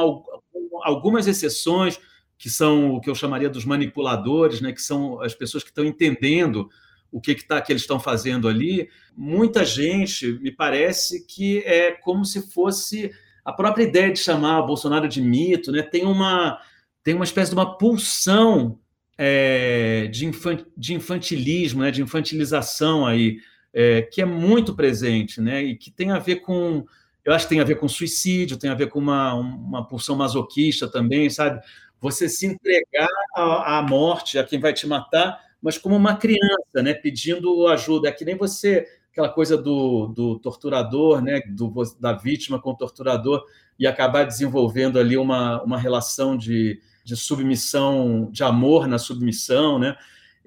com 0.53 0.79
algumas 0.83 1.25
exceções, 1.25 1.99
que 2.37 2.49
são 2.49 2.91
o 2.91 3.01
que 3.01 3.09
eu 3.09 3.15
chamaria 3.15 3.49
dos 3.49 3.65
manipuladores, 3.65 4.61
né, 4.61 4.71
que 4.71 4.81
são 4.81 5.21
as 5.21 5.33
pessoas 5.33 5.63
que 5.63 5.69
estão 5.69 5.85
entendendo 5.85 6.69
o 7.11 7.21
que, 7.21 7.33
que, 7.35 7.47
tá, 7.47 7.61
que 7.61 7.71
eles 7.71 7.83
estão 7.83 7.99
fazendo 7.99 8.47
ali, 8.47 8.89
muita 9.15 9.63
gente 9.65 10.33
me 10.41 10.51
parece 10.51 11.25
que 11.25 11.59
é 11.59 11.91
como 11.91 12.25
se 12.25 12.51
fosse 12.51 13.11
a 13.43 13.53
própria 13.53 13.83
ideia 13.83 14.11
de 14.11 14.19
chamar 14.19 14.59
o 14.59 14.67
Bolsonaro 14.67 15.07
de 15.07 15.21
mito, 15.21 15.71
né, 15.71 15.81
tem 15.81 16.05
uma 16.05 16.59
tem 17.03 17.15
uma 17.15 17.23
espécie 17.23 17.51
de 17.51 17.55
uma 17.55 17.77
pulsão 17.77 18.77
é, 19.17 20.07
de, 20.07 20.29
de, 20.75 20.93
infantilismo, 20.93 21.81
né, 21.81 21.89
de 21.89 22.01
infantilização 22.01 23.05
aí, 23.05 23.39
é, 23.73 24.01
que 24.01 24.21
é 24.21 24.25
muito 24.25 24.75
presente, 24.75 25.39
né, 25.39 25.63
e 25.63 25.77
que 25.77 25.89
tem 25.89 26.11
a 26.11 26.19
ver 26.19 26.37
com, 26.37 26.85
eu 27.23 27.33
acho 27.33 27.45
que 27.45 27.49
tem 27.49 27.61
a 27.61 27.65
ver 27.65 27.75
com 27.75 27.87
suicídio, 27.87 28.57
tem 28.57 28.69
a 28.69 28.75
ver 28.75 28.89
com 28.89 28.99
uma, 28.99 29.33
uma 29.35 29.87
pulsão 29.87 30.17
masoquista 30.17 30.85
também, 30.85 31.29
sabe? 31.29 31.61
Você 31.99 32.29
se 32.29 32.45
entregar 32.45 33.09
à, 33.35 33.81
morte, 33.81 34.37
a 34.37 34.43
quem 34.43 34.59
vai 34.59 34.73
te 34.73 34.85
matar, 34.85 35.39
mas 35.61 35.77
como 35.77 35.95
uma 35.95 36.15
criança, 36.15 36.81
né, 36.83 36.93
pedindo 36.93 37.67
ajuda. 37.67 38.09
É 38.09 38.11
que 38.11 38.25
nem 38.25 38.35
você, 38.35 38.87
aquela 39.11 39.29
coisa 39.29 39.57
do, 39.57 40.07
do 40.07 40.39
torturador, 40.39 41.21
né, 41.21 41.41
do, 41.47 41.73
da 41.99 42.13
vítima 42.13 42.61
com 42.61 42.71
o 42.71 42.77
torturador, 42.77 43.43
e 43.79 43.85
acabar 43.85 44.23
desenvolvendo 44.25 44.99
ali 44.99 45.17
uma, 45.17 45.61
uma 45.63 45.77
relação 45.77 46.37
de, 46.37 46.81
de 47.03 47.15
submissão, 47.15 48.29
de 48.31 48.43
amor 48.43 48.87
na 48.87 48.97
submissão, 48.97 49.79
né? 49.79 49.95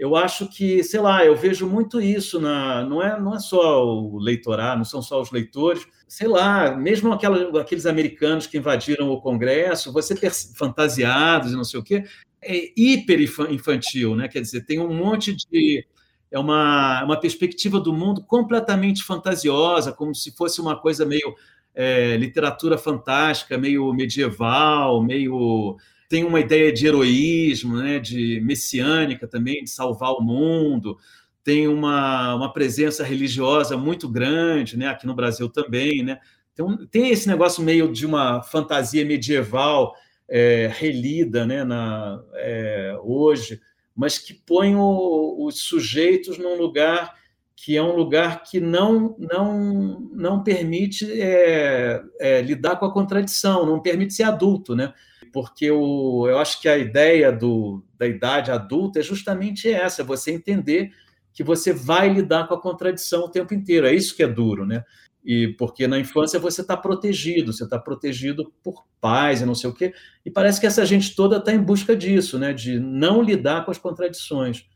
Eu 0.00 0.16
acho 0.16 0.48
que, 0.48 0.82
sei 0.82 0.98
lá, 0.98 1.22
eu 1.26 1.36
vejo 1.36 1.68
muito 1.68 2.00
isso 2.00 2.40
na, 2.40 2.82
não 2.82 3.02
é, 3.02 3.20
não 3.20 3.34
é 3.34 3.38
só 3.38 3.84
o 3.84 4.18
leitorado, 4.18 4.78
não 4.78 4.84
são 4.86 5.02
só 5.02 5.20
os 5.20 5.30
leitores, 5.30 5.86
sei 6.08 6.26
lá, 6.26 6.74
mesmo 6.74 7.12
aquela, 7.12 7.60
aqueles 7.60 7.84
americanos 7.84 8.46
que 8.46 8.56
invadiram 8.56 9.10
o 9.10 9.20
Congresso, 9.20 9.92
você 9.92 10.16
fantasiados 10.56 11.52
e 11.52 11.54
não 11.54 11.64
sei 11.64 11.78
o 11.78 11.82
quê, 11.82 12.04
é 12.40 12.72
hiper 12.74 13.20
infantil, 13.50 14.16
né? 14.16 14.26
Quer 14.26 14.40
dizer, 14.40 14.64
tem 14.64 14.80
um 14.80 14.90
monte 14.90 15.36
de 15.36 15.86
é 16.30 16.38
uma, 16.38 17.04
uma 17.04 17.20
perspectiva 17.20 17.78
do 17.78 17.92
mundo 17.92 18.24
completamente 18.24 19.04
fantasiosa, 19.04 19.92
como 19.92 20.14
se 20.14 20.34
fosse 20.34 20.62
uma 20.62 20.80
coisa 20.80 21.04
meio 21.04 21.34
é, 21.74 22.16
literatura 22.16 22.78
fantástica, 22.78 23.58
meio 23.58 23.92
medieval, 23.92 25.02
meio 25.02 25.76
tem 26.10 26.24
uma 26.24 26.40
ideia 26.40 26.72
de 26.72 26.88
heroísmo, 26.88 27.76
né, 27.76 28.00
de 28.00 28.40
messiânica 28.40 29.28
também, 29.28 29.62
de 29.62 29.70
salvar 29.70 30.10
o 30.10 30.20
mundo, 30.20 30.98
tem 31.44 31.68
uma, 31.68 32.34
uma 32.34 32.52
presença 32.52 33.04
religiosa 33.04 33.76
muito 33.76 34.08
grande, 34.08 34.76
né, 34.76 34.88
aqui 34.88 35.06
no 35.06 35.14
Brasil 35.14 35.48
também, 35.48 36.02
né, 36.02 36.18
então, 36.52 36.84
tem 36.88 37.10
esse 37.10 37.28
negócio 37.28 37.62
meio 37.62 37.92
de 37.92 38.04
uma 38.04 38.42
fantasia 38.42 39.04
medieval 39.04 39.94
é, 40.28 40.68
relida 40.74 41.46
né, 41.46 41.62
na, 41.62 42.20
é, 42.34 42.98
hoje, 43.04 43.60
mas 43.94 44.18
que 44.18 44.34
põe 44.34 44.74
o, 44.74 45.46
os 45.46 45.62
sujeitos 45.62 46.38
num 46.38 46.56
lugar 46.56 47.14
que 47.62 47.76
é 47.76 47.82
um 47.82 47.94
lugar 47.94 48.42
que 48.42 48.60
não 48.60 49.16
não 49.18 50.00
não 50.12 50.42
permite 50.42 51.06
é, 51.20 52.02
é, 52.18 52.40
lidar 52.42 52.76
com 52.76 52.86
a 52.86 52.92
contradição, 52.92 53.66
não 53.66 53.80
permite 53.80 54.14
ser 54.14 54.22
adulto, 54.24 54.74
né? 54.74 54.94
porque 55.32 55.70
o, 55.70 56.26
eu 56.28 56.38
acho 56.38 56.60
que 56.60 56.68
a 56.68 56.76
ideia 56.76 57.32
do, 57.32 57.82
da 57.98 58.06
idade 58.06 58.50
adulta 58.50 59.00
é 59.00 59.02
justamente 59.02 59.70
essa: 59.70 60.04
você 60.04 60.32
entender 60.32 60.92
que 61.32 61.42
você 61.42 61.72
vai 61.72 62.08
lidar 62.08 62.48
com 62.48 62.54
a 62.54 62.60
contradição 62.60 63.24
o 63.24 63.28
tempo 63.28 63.54
inteiro. 63.54 63.86
É 63.86 63.94
isso 63.94 64.14
que 64.16 64.22
é 64.22 64.28
duro, 64.28 64.66
né? 64.66 64.84
E 65.24 65.48
porque 65.58 65.86
na 65.86 65.98
infância 65.98 66.38
você 66.38 66.62
está 66.62 66.76
protegido, 66.76 67.52
você 67.52 67.64
está 67.64 67.78
protegido 67.78 68.52
por 68.62 68.84
pais 69.00 69.42
e 69.42 69.46
não 69.46 69.54
sei 69.54 69.70
o 69.70 69.74
quê. 69.74 69.92
E 70.24 70.30
parece 70.30 70.60
que 70.60 70.66
essa 70.66 70.84
gente 70.84 71.14
toda 71.14 71.36
está 71.36 71.52
em 71.52 71.62
busca 71.62 71.94
disso, 71.94 72.38
né? 72.38 72.52
De 72.52 72.78
não 72.80 73.22
lidar 73.22 73.64
com 73.64 73.70
as 73.70 73.78
contradições 73.78 74.66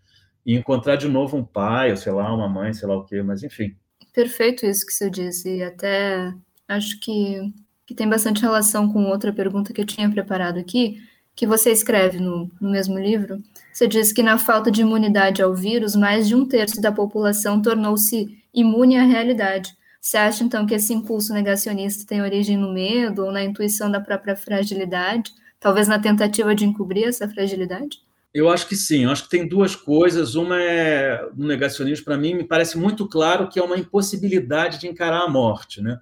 e 0.45 0.55
encontrar 0.55 0.97
de 0.97 1.09
novo 1.09 1.37
um 1.37 1.45
pai, 1.45 1.91
ou 1.91 1.97
sei 1.97 2.13
lá, 2.13 2.33
uma 2.35 2.49
mãe, 2.49 2.73
sei 2.73 2.89
lá 2.89 2.97
o 2.97 3.05
quê, 3.05 3.23
mas 3.23 3.43
enfim. 3.43 3.75
Perfeito 4.13 4.67
isso 4.67 4.87
que 4.87 4.93
você 4.93 5.11
disse. 5.11 5.57
E 5.57 5.63
até 5.63 6.33
acho 6.69 7.01
que 7.01 7.53
que 7.87 7.95
tem 7.95 8.09
bastante 8.09 8.41
relação 8.41 8.91
com 8.91 9.05
outra 9.05 9.33
pergunta 9.33 9.73
que 9.73 9.81
eu 9.81 9.87
tinha 9.87 10.11
preparado 10.11 10.59
aqui, 10.59 11.03
que 11.37 11.47
você 11.47 11.71
escreve 11.71 12.19
no, 12.19 12.51
no 12.61 12.71
mesmo 12.71 12.99
livro. 12.99 13.43
Você 13.73 13.87
diz 13.87 14.13
que 14.13 14.23
na 14.23 14.39
falta 14.39 14.71
de 14.71 14.83
imunidade 14.83 15.43
ao 15.43 15.55
vírus, 15.55 15.95
mais 15.95 16.29
de 16.29 16.35
um 16.35 16.47
terço 16.47 16.81
da 16.81 16.93
população 16.93 17.61
tornou-se 17.61 18.39
imune 18.55 18.97
à 18.97 19.03
realidade. 19.03 19.77
Você 20.01 20.17
acha, 20.17 20.45
então, 20.45 20.67
que 20.67 20.75
esse 20.75 20.93
impulso 20.93 21.33
negacionista 21.33 22.07
tem 22.07 22.23
origem 22.23 22.57
no 22.57 22.73
medo 22.73 23.25
ou 23.25 23.33
na 23.33 23.43
intuição 23.43 23.91
da 23.91 24.01
própria 24.01 24.37
fragilidade? 24.37 25.33
Talvez 25.59 25.89
na 25.89 25.99
tentativa 25.99 26.55
de 26.55 26.65
encobrir 26.65 27.05
essa 27.05 27.29
fragilidade? 27.29 27.99
Eu 28.35 28.51
acho 28.51 28.67
que 28.67 28.75
sim. 28.75 29.05
Eu 29.05 29.11
acho 29.11 29.23
que 29.23 29.31
tem 29.31 29.47
duas 29.47 29.77
coisas. 29.77 30.35
Uma 30.35 30.61
é 30.61 31.25
o 31.25 31.47
negacionismo, 31.47 32.05
para 32.05 32.19
mim, 32.19 32.35
me 32.35 32.43
parece 32.43 32.77
muito 32.77 33.09
claro 33.09 33.49
que 33.49 33.61
é 33.61 33.63
uma 33.63 33.79
impossibilidade 33.79 34.81
de 34.81 34.89
encarar 34.89 35.23
a 35.23 35.29
morte, 35.29 35.81
né? 35.81 36.01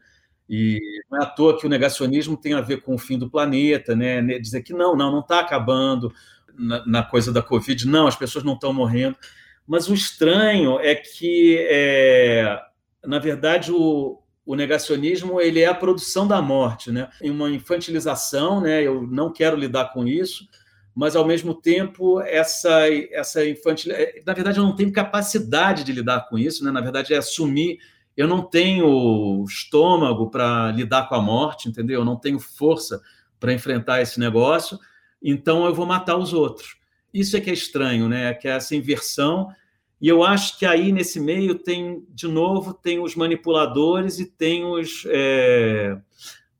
E 0.49 0.81
não 1.11 1.21
é 1.21 1.25
à 1.25 1.27
toa 1.27 1.59
que 1.59 1.67
o 1.67 1.69
negacionismo 1.69 2.37
tem 2.37 2.55
a 2.55 2.63
ver 2.63 2.81
com 2.81 2.95
o 2.95 2.99
fim 2.99 3.19
do 3.19 3.29
planeta, 3.29 3.95
né? 3.95 4.23
Dizer 4.39 4.63
que 4.63 4.73
não, 4.73 4.97
não, 4.97 5.13
não 5.13 5.21
está 5.21 5.41
acabando 5.41 6.11
na, 6.59 6.87
na, 6.87 7.03
coisa 7.03 7.31
da 7.31 7.43
Covid, 7.43 7.87
não, 7.87 8.07
as 8.07 8.17
pessoas 8.17 8.45
não 8.45 8.55
estão 8.55 8.73
morrendo. 8.73 9.17
Mas 9.67 9.89
o 9.89 9.95
estranho 9.95 10.81
é 10.81 10.95
que, 10.95 11.59
é, 11.69 12.59
na 13.05 13.19
verdade, 13.19 13.71
o, 13.71 14.23
o 14.45 14.55
negacionismo 14.55 15.39
ele 15.39 15.61
é 15.61 15.67
a 15.67 15.75
produção 15.75 16.27
da 16.27 16.41
morte, 16.41 16.91
né? 16.91 17.11
Em 17.21 17.31
uma 17.31 17.51
infantilização, 17.51 18.61
né? 18.61 18.83
Eu 18.83 19.03
não 19.03 19.31
quero 19.31 19.57
lidar 19.57 19.93
com 19.93 20.07
isso, 20.07 20.49
mas 20.95 21.17
ao 21.17 21.27
mesmo 21.27 21.55
tempo 21.55 22.21
essa 22.21 22.89
essa 23.11 23.47
infantil, 23.47 23.93
é, 23.93 24.21
na 24.27 24.35
verdade 24.35 24.59
eu 24.59 24.65
não 24.65 24.77
tenho 24.77 24.93
capacidade 24.93 25.85
de 25.85 25.93
lidar 25.93 26.29
com 26.29 26.39
isso, 26.39 26.65
né? 26.65 26.71
Na 26.71 26.81
verdade 26.81 27.15
é 27.15 27.17
assumir 27.17 27.79
eu 28.17 28.29
não 28.29 28.43
tenho 28.43 29.45
estômago 29.45 30.31
para 30.31 30.71
lidar 30.73 31.09
com 31.09 31.15
a 31.15 31.21
morte, 31.21 31.69
entendeu? 31.69 32.01
Eu 32.01 32.05
não 32.05 32.17
tenho 32.17 32.39
força 32.39 33.01
para 33.41 33.53
enfrentar 33.53 34.03
esse 34.03 34.21
negócio, 34.21 34.79
então 35.23 35.65
eu 35.65 35.75
vou 35.75 35.87
matar 35.87 36.17
os 36.17 36.33
outros. 36.33 36.77
Isso 37.13 37.37
é 37.37 37.41
que 37.41 37.51
é 37.51 37.53
estranho, 37.55 38.09
né? 38.09 38.35
Que 38.35 38.49
é 38.49 38.53
essa 38.53 38.77
inversão. 38.77 39.49
E 40.01 40.09
eu 40.09 40.23
acho 40.23 40.59
que 40.59 40.67
aí 40.67 40.93
nesse 40.93 41.21
meio 41.21 41.55
tem, 41.55 42.05
de 42.11 42.27
novo, 42.29 42.75
tem 42.75 42.99
os 42.99 43.15
manipuladores 43.15 44.19
e 44.19 44.27
tem 44.27 44.65
os, 44.65 45.05
é, 45.07 45.97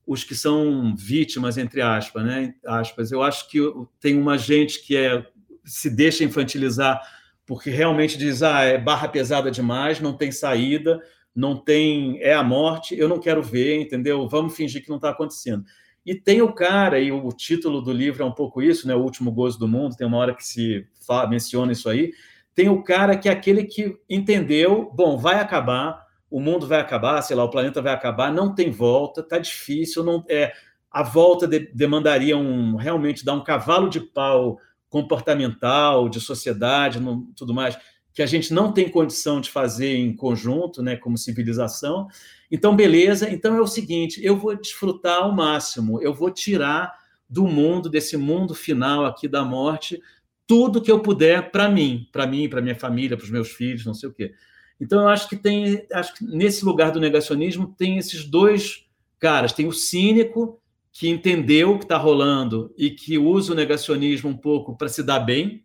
os 0.07 0.25
que 0.25 0.35
são 0.35 0.95
vítimas, 0.97 1.57
entre 1.59 1.81
aspas, 1.81 2.25
né? 2.25 2.55
aspas. 2.67 3.13
Eu 3.13 3.23
acho 3.23 3.49
que 3.49 3.59
tem 4.01 4.19
uma 4.19 4.37
gente 4.37 4.83
que 4.83 4.97
é, 4.97 5.25
se 5.65 5.89
deixa 5.89 6.25
infantilizar 6.25 7.01
porque 7.47 7.71
realmente 7.71 8.17
diz, 8.17 8.43
ah, 8.43 8.63
é 8.63 8.79
barra 8.79 9.09
pesada 9.09 9.51
demais, 9.51 10.01
não 10.01 10.17
tem 10.17 10.31
saída, 10.31 11.01
não 11.35 11.57
tem, 11.57 12.21
é 12.21 12.35
a 12.35 12.43
morte, 12.43 12.99
eu 12.99 13.09
não 13.09 13.19
quero 13.19 13.43
ver, 13.43 13.81
entendeu? 13.81 14.29
Vamos 14.29 14.55
fingir 14.55 14.83
que 14.83 14.89
não 14.89 14.97
está 14.97 15.11
acontecendo. 15.11 15.65
E 16.05 16.15
tem 16.15 16.43
o 16.43 16.53
cara, 16.53 16.99
e 16.99 17.13
o 17.13 17.29
título 17.31 17.81
do 17.81 17.93
livro 17.93 18.23
é 18.23 18.27
um 18.27 18.33
pouco 18.33 18.61
isso, 18.61 18.89
né? 18.89 18.95
O 18.95 19.03
último 19.03 19.31
gozo 19.31 19.59
do 19.59 19.69
mundo, 19.69 19.97
tem 19.97 20.07
uma 20.07 20.19
hora 20.19 20.35
que 20.35 20.45
se 20.45 20.87
fala, 21.07 21.29
menciona 21.29 21.73
isso 21.73 21.89
aí. 21.89 22.13
Tem 22.55 22.69
o 22.69 22.83
cara 22.83 23.17
que 23.17 23.29
é 23.29 23.33
aquele 23.33 23.65
que 23.65 23.97
entendeu, 24.09 24.91
bom, 24.95 25.17
vai 25.17 25.37
acabar, 25.39 26.05
o 26.33 26.41
mundo 26.41 26.67
vai 26.67 26.81
acabar, 26.81 27.21
sei 27.23 27.37
lá, 27.37 27.45
o 27.45 27.51
planeta 27.51 27.83
vai 27.83 27.93
acabar, 27.93 28.33
não 28.33 28.55
tem 28.55 28.71
volta, 28.71 29.23
tá 29.23 29.39
difícil, 29.39 30.03
não 30.03 30.25
é 30.29 30.53
a 30.91 31.03
volta 31.03 31.47
de, 31.47 31.61
demandaria 31.75 32.37
um 32.37 32.77
realmente 32.77 33.25
dar 33.25 33.35
um 33.35 33.45
cavalo 33.45 33.89
de 33.89 34.01
pau 34.01 34.59
comportamental, 34.89 36.09
de 36.09 36.21
sociedade, 36.21 37.01
tudo 37.35 37.55
mais 37.55 37.79
que 38.13 38.23
a 38.23 38.27
gente 38.27 38.53
não 38.53 38.73
tem 38.73 38.89
condição 38.89 39.41
de 39.41 39.51
fazer 39.51 39.97
em 39.97 40.15
conjunto, 40.15 40.83
né, 40.83 40.97
como 40.97 41.17
civilização. 41.17 42.09
Então, 42.51 42.77
beleza. 42.77 43.31
Então 43.31 43.57
é 43.57 43.61
o 43.61 43.67
seguinte: 43.67 44.21
eu 44.23 44.37
vou 44.37 44.55
desfrutar 44.57 45.23
ao 45.23 45.33
máximo, 45.33 46.01
eu 46.03 46.13
vou 46.13 46.31
tirar 46.31 46.93
do 47.29 47.45
mundo, 47.45 47.89
desse 47.89 48.17
mundo 48.17 48.55
final 48.55 49.07
aqui 49.07 49.27
da 49.27 49.43
morte, 49.43 50.01
tudo 50.47 50.83
que 50.83 50.93
eu 50.93 51.01
puder 51.01 51.51
para 51.51 51.69
mim, 51.69 52.07
para 52.13 52.27
mim, 52.27 52.49
para 52.49 52.61
minha 52.61 52.79
família, 52.79 53.17
para 53.17 53.25
os 53.25 53.31
meus 53.31 53.51
filhos, 53.51 53.87
não 53.87 53.95
sei 53.95 54.11
o 54.11 54.13
quê. 54.13 54.35
Então 54.83 55.03
eu 55.03 55.09
acho 55.09 55.29
que 55.29 55.37
tem, 55.37 55.87
acho 55.93 56.13
que 56.13 56.25
nesse 56.25 56.65
lugar 56.65 56.91
do 56.91 56.99
negacionismo 56.99 57.73
tem 57.79 57.99
esses 57.99 58.25
dois 58.25 58.85
caras, 59.21 59.53
tem 59.53 59.69
o 59.69 59.73
cínico 59.73 60.61
que 60.93 61.09
entendeu 61.09 61.71
o 61.71 61.79
que 61.79 61.85
está 61.85 61.97
rolando 61.97 62.75
e 62.77 62.91
que 62.91 63.17
usa 63.17 63.53
o 63.53 63.55
negacionismo 63.55 64.29
um 64.29 64.37
pouco 64.37 64.77
para 64.77 64.89
se 64.89 65.05
dar 65.05 65.21
bem, 65.21 65.63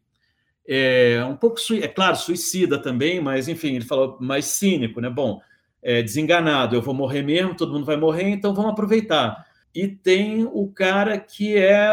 é 0.67 1.25
um 1.27 1.35
pouco, 1.35 1.57
é 1.81 1.87
claro, 1.87 2.15
suicida 2.15 2.77
também, 2.77 3.19
mas 3.19 3.47
enfim, 3.47 3.75
ele 3.75 3.85
falou 3.85 4.19
mais 4.21 4.45
cínico, 4.45 5.01
né? 5.01 5.09
Bom, 5.09 5.41
é, 5.81 6.03
desenganado, 6.03 6.75
eu 6.75 6.81
vou 6.81 6.93
morrer 6.93 7.23
mesmo, 7.23 7.55
todo 7.55 7.73
mundo 7.73 7.85
vai 7.85 7.97
morrer, 7.97 8.29
então 8.29 8.53
vamos 8.53 8.71
aproveitar. 8.71 9.47
E 9.73 9.87
tem 9.87 10.43
o 10.43 10.67
cara 10.67 11.17
que 11.17 11.57
é 11.57 11.87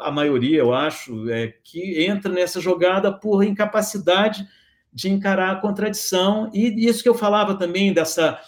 a 0.00 0.12
maioria, 0.12 0.58
eu 0.60 0.72
acho, 0.72 1.28
é, 1.28 1.54
que 1.64 2.04
entra 2.04 2.30
nessa 2.30 2.60
jogada 2.60 3.10
por 3.10 3.42
incapacidade 3.42 4.46
de 4.98 5.08
encarar 5.08 5.52
a 5.52 5.60
contradição. 5.60 6.50
E 6.52 6.88
isso 6.88 7.04
que 7.04 7.08
eu 7.08 7.14
falava 7.14 7.54
também 7.54 7.92
dessa 7.92 8.40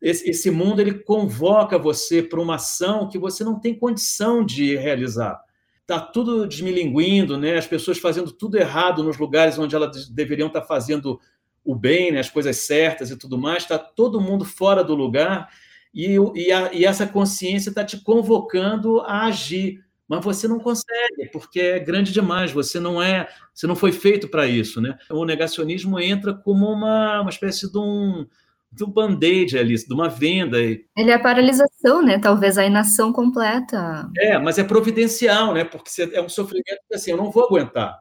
esse, 0.00 0.50
mundo 0.50 0.80
ele 0.80 0.94
convoca 0.94 1.76
você 1.76 2.22
para 2.22 2.40
uma 2.40 2.54
ação 2.54 3.08
que 3.08 3.18
você 3.18 3.42
não 3.44 3.58
tem 3.58 3.74
condição 3.74 4.44
de 4.46 4.76
realizar. 4.76 5.38
tá 5.86 6.00
tudo 6.00 6.46
desmilinguindo, 6.46 7.36
né? 7.36 7.58
As 7.58 7.66
pessoas 7.66 7.98
fazendo 7.98 8.30
tudo 8.30 8.56
errado 8.56 9.02
nos 9.02 9.18
lugares 9.18 9.58
onde 9.58 9.74
elas 9.74 10.08
deveriam 10.08 10.48
estar 10.48 10.60
tá 10.60 10.66
fazendo 10.66 11.20
o 11.64 11.74
bem, 11.74 12.12
né? 12.12 12.20
as 12.20 12.30
coisas 12.30 12.56
certas 12.58 13.10
e 13.10 13.16
tudo 13.18 13.36
mais. 13.36 13.64
Está 13.64 13.78
todo 13.78 14.20
mundo 14.20 14.44
fora 14.44 14.82
do 14.84 14.94
lugar 14.94 15.48
e, 15.92 16.16
e, 16.34 16.52
a, 16.52 16.72
e 16.72 16.84
essa 16.84 17.06
consciência 17.06 17.70
está 17.70 17.84
te 17.84 18.02
convocando 18.02 19.00
a 19.00 19.26
agir, 19.26 19.84
mas 20.08 20.24
você 20.24 20.48
não 20.48 20.58
consegue 20.58 21.28
porque 21.30 21.60
é 21.60 21.78
grande 21.78 22.12
demais. 22.12 22.50
Você 22.50 22.80
não 22.80 23.00
é, 23.00 23.28
você 23.52 23.66
não 23.66 23.76
foi 23.76 23.92
feito 23.92 24.26
para 24.26 24.46
isso, 24.46 24.80
né? 24.80 24.96
O 25.10 25.24
negacionismo 25.24 26.00
entra 26.00 26.32
como 26.32 26.66
uma, 26.66 27.20
uma 27.20 27.30
espécie 27.30 27.70
de 27.70 27.78
um 27.78 28.26
do 28.70 28.86
band-aid 28.86 29.58
ali, 29.58 29.74
de 29.74 29.94
uma 29.94 30.08
venda. 30.08 30.58
Ele 30.60 30.86
é 30.96 31.14
a 31.14 31.18
paralisação, 31.18 32.02
né? 32.02 32.18
Talvez 32.18 32.58
a 32.58 32.66
inação 32.66 33.12
completa. 33.12 34.08
É, 34.16 34.38
mas 34.38 34.58
é 34.58 34.64
providencial, 34.64 35.54
né? 35.54 35.64
Porque 35.64 35.90
é 36.12 36.20
um 36.20 36.28
sofrimento 36.28 36.80
que 36.88 36.94
assim, 36.94 37.10
eu 37.10 37.16
não 37.16 37.30
vou 37.30 37.44
aguentar. 37.44 37.98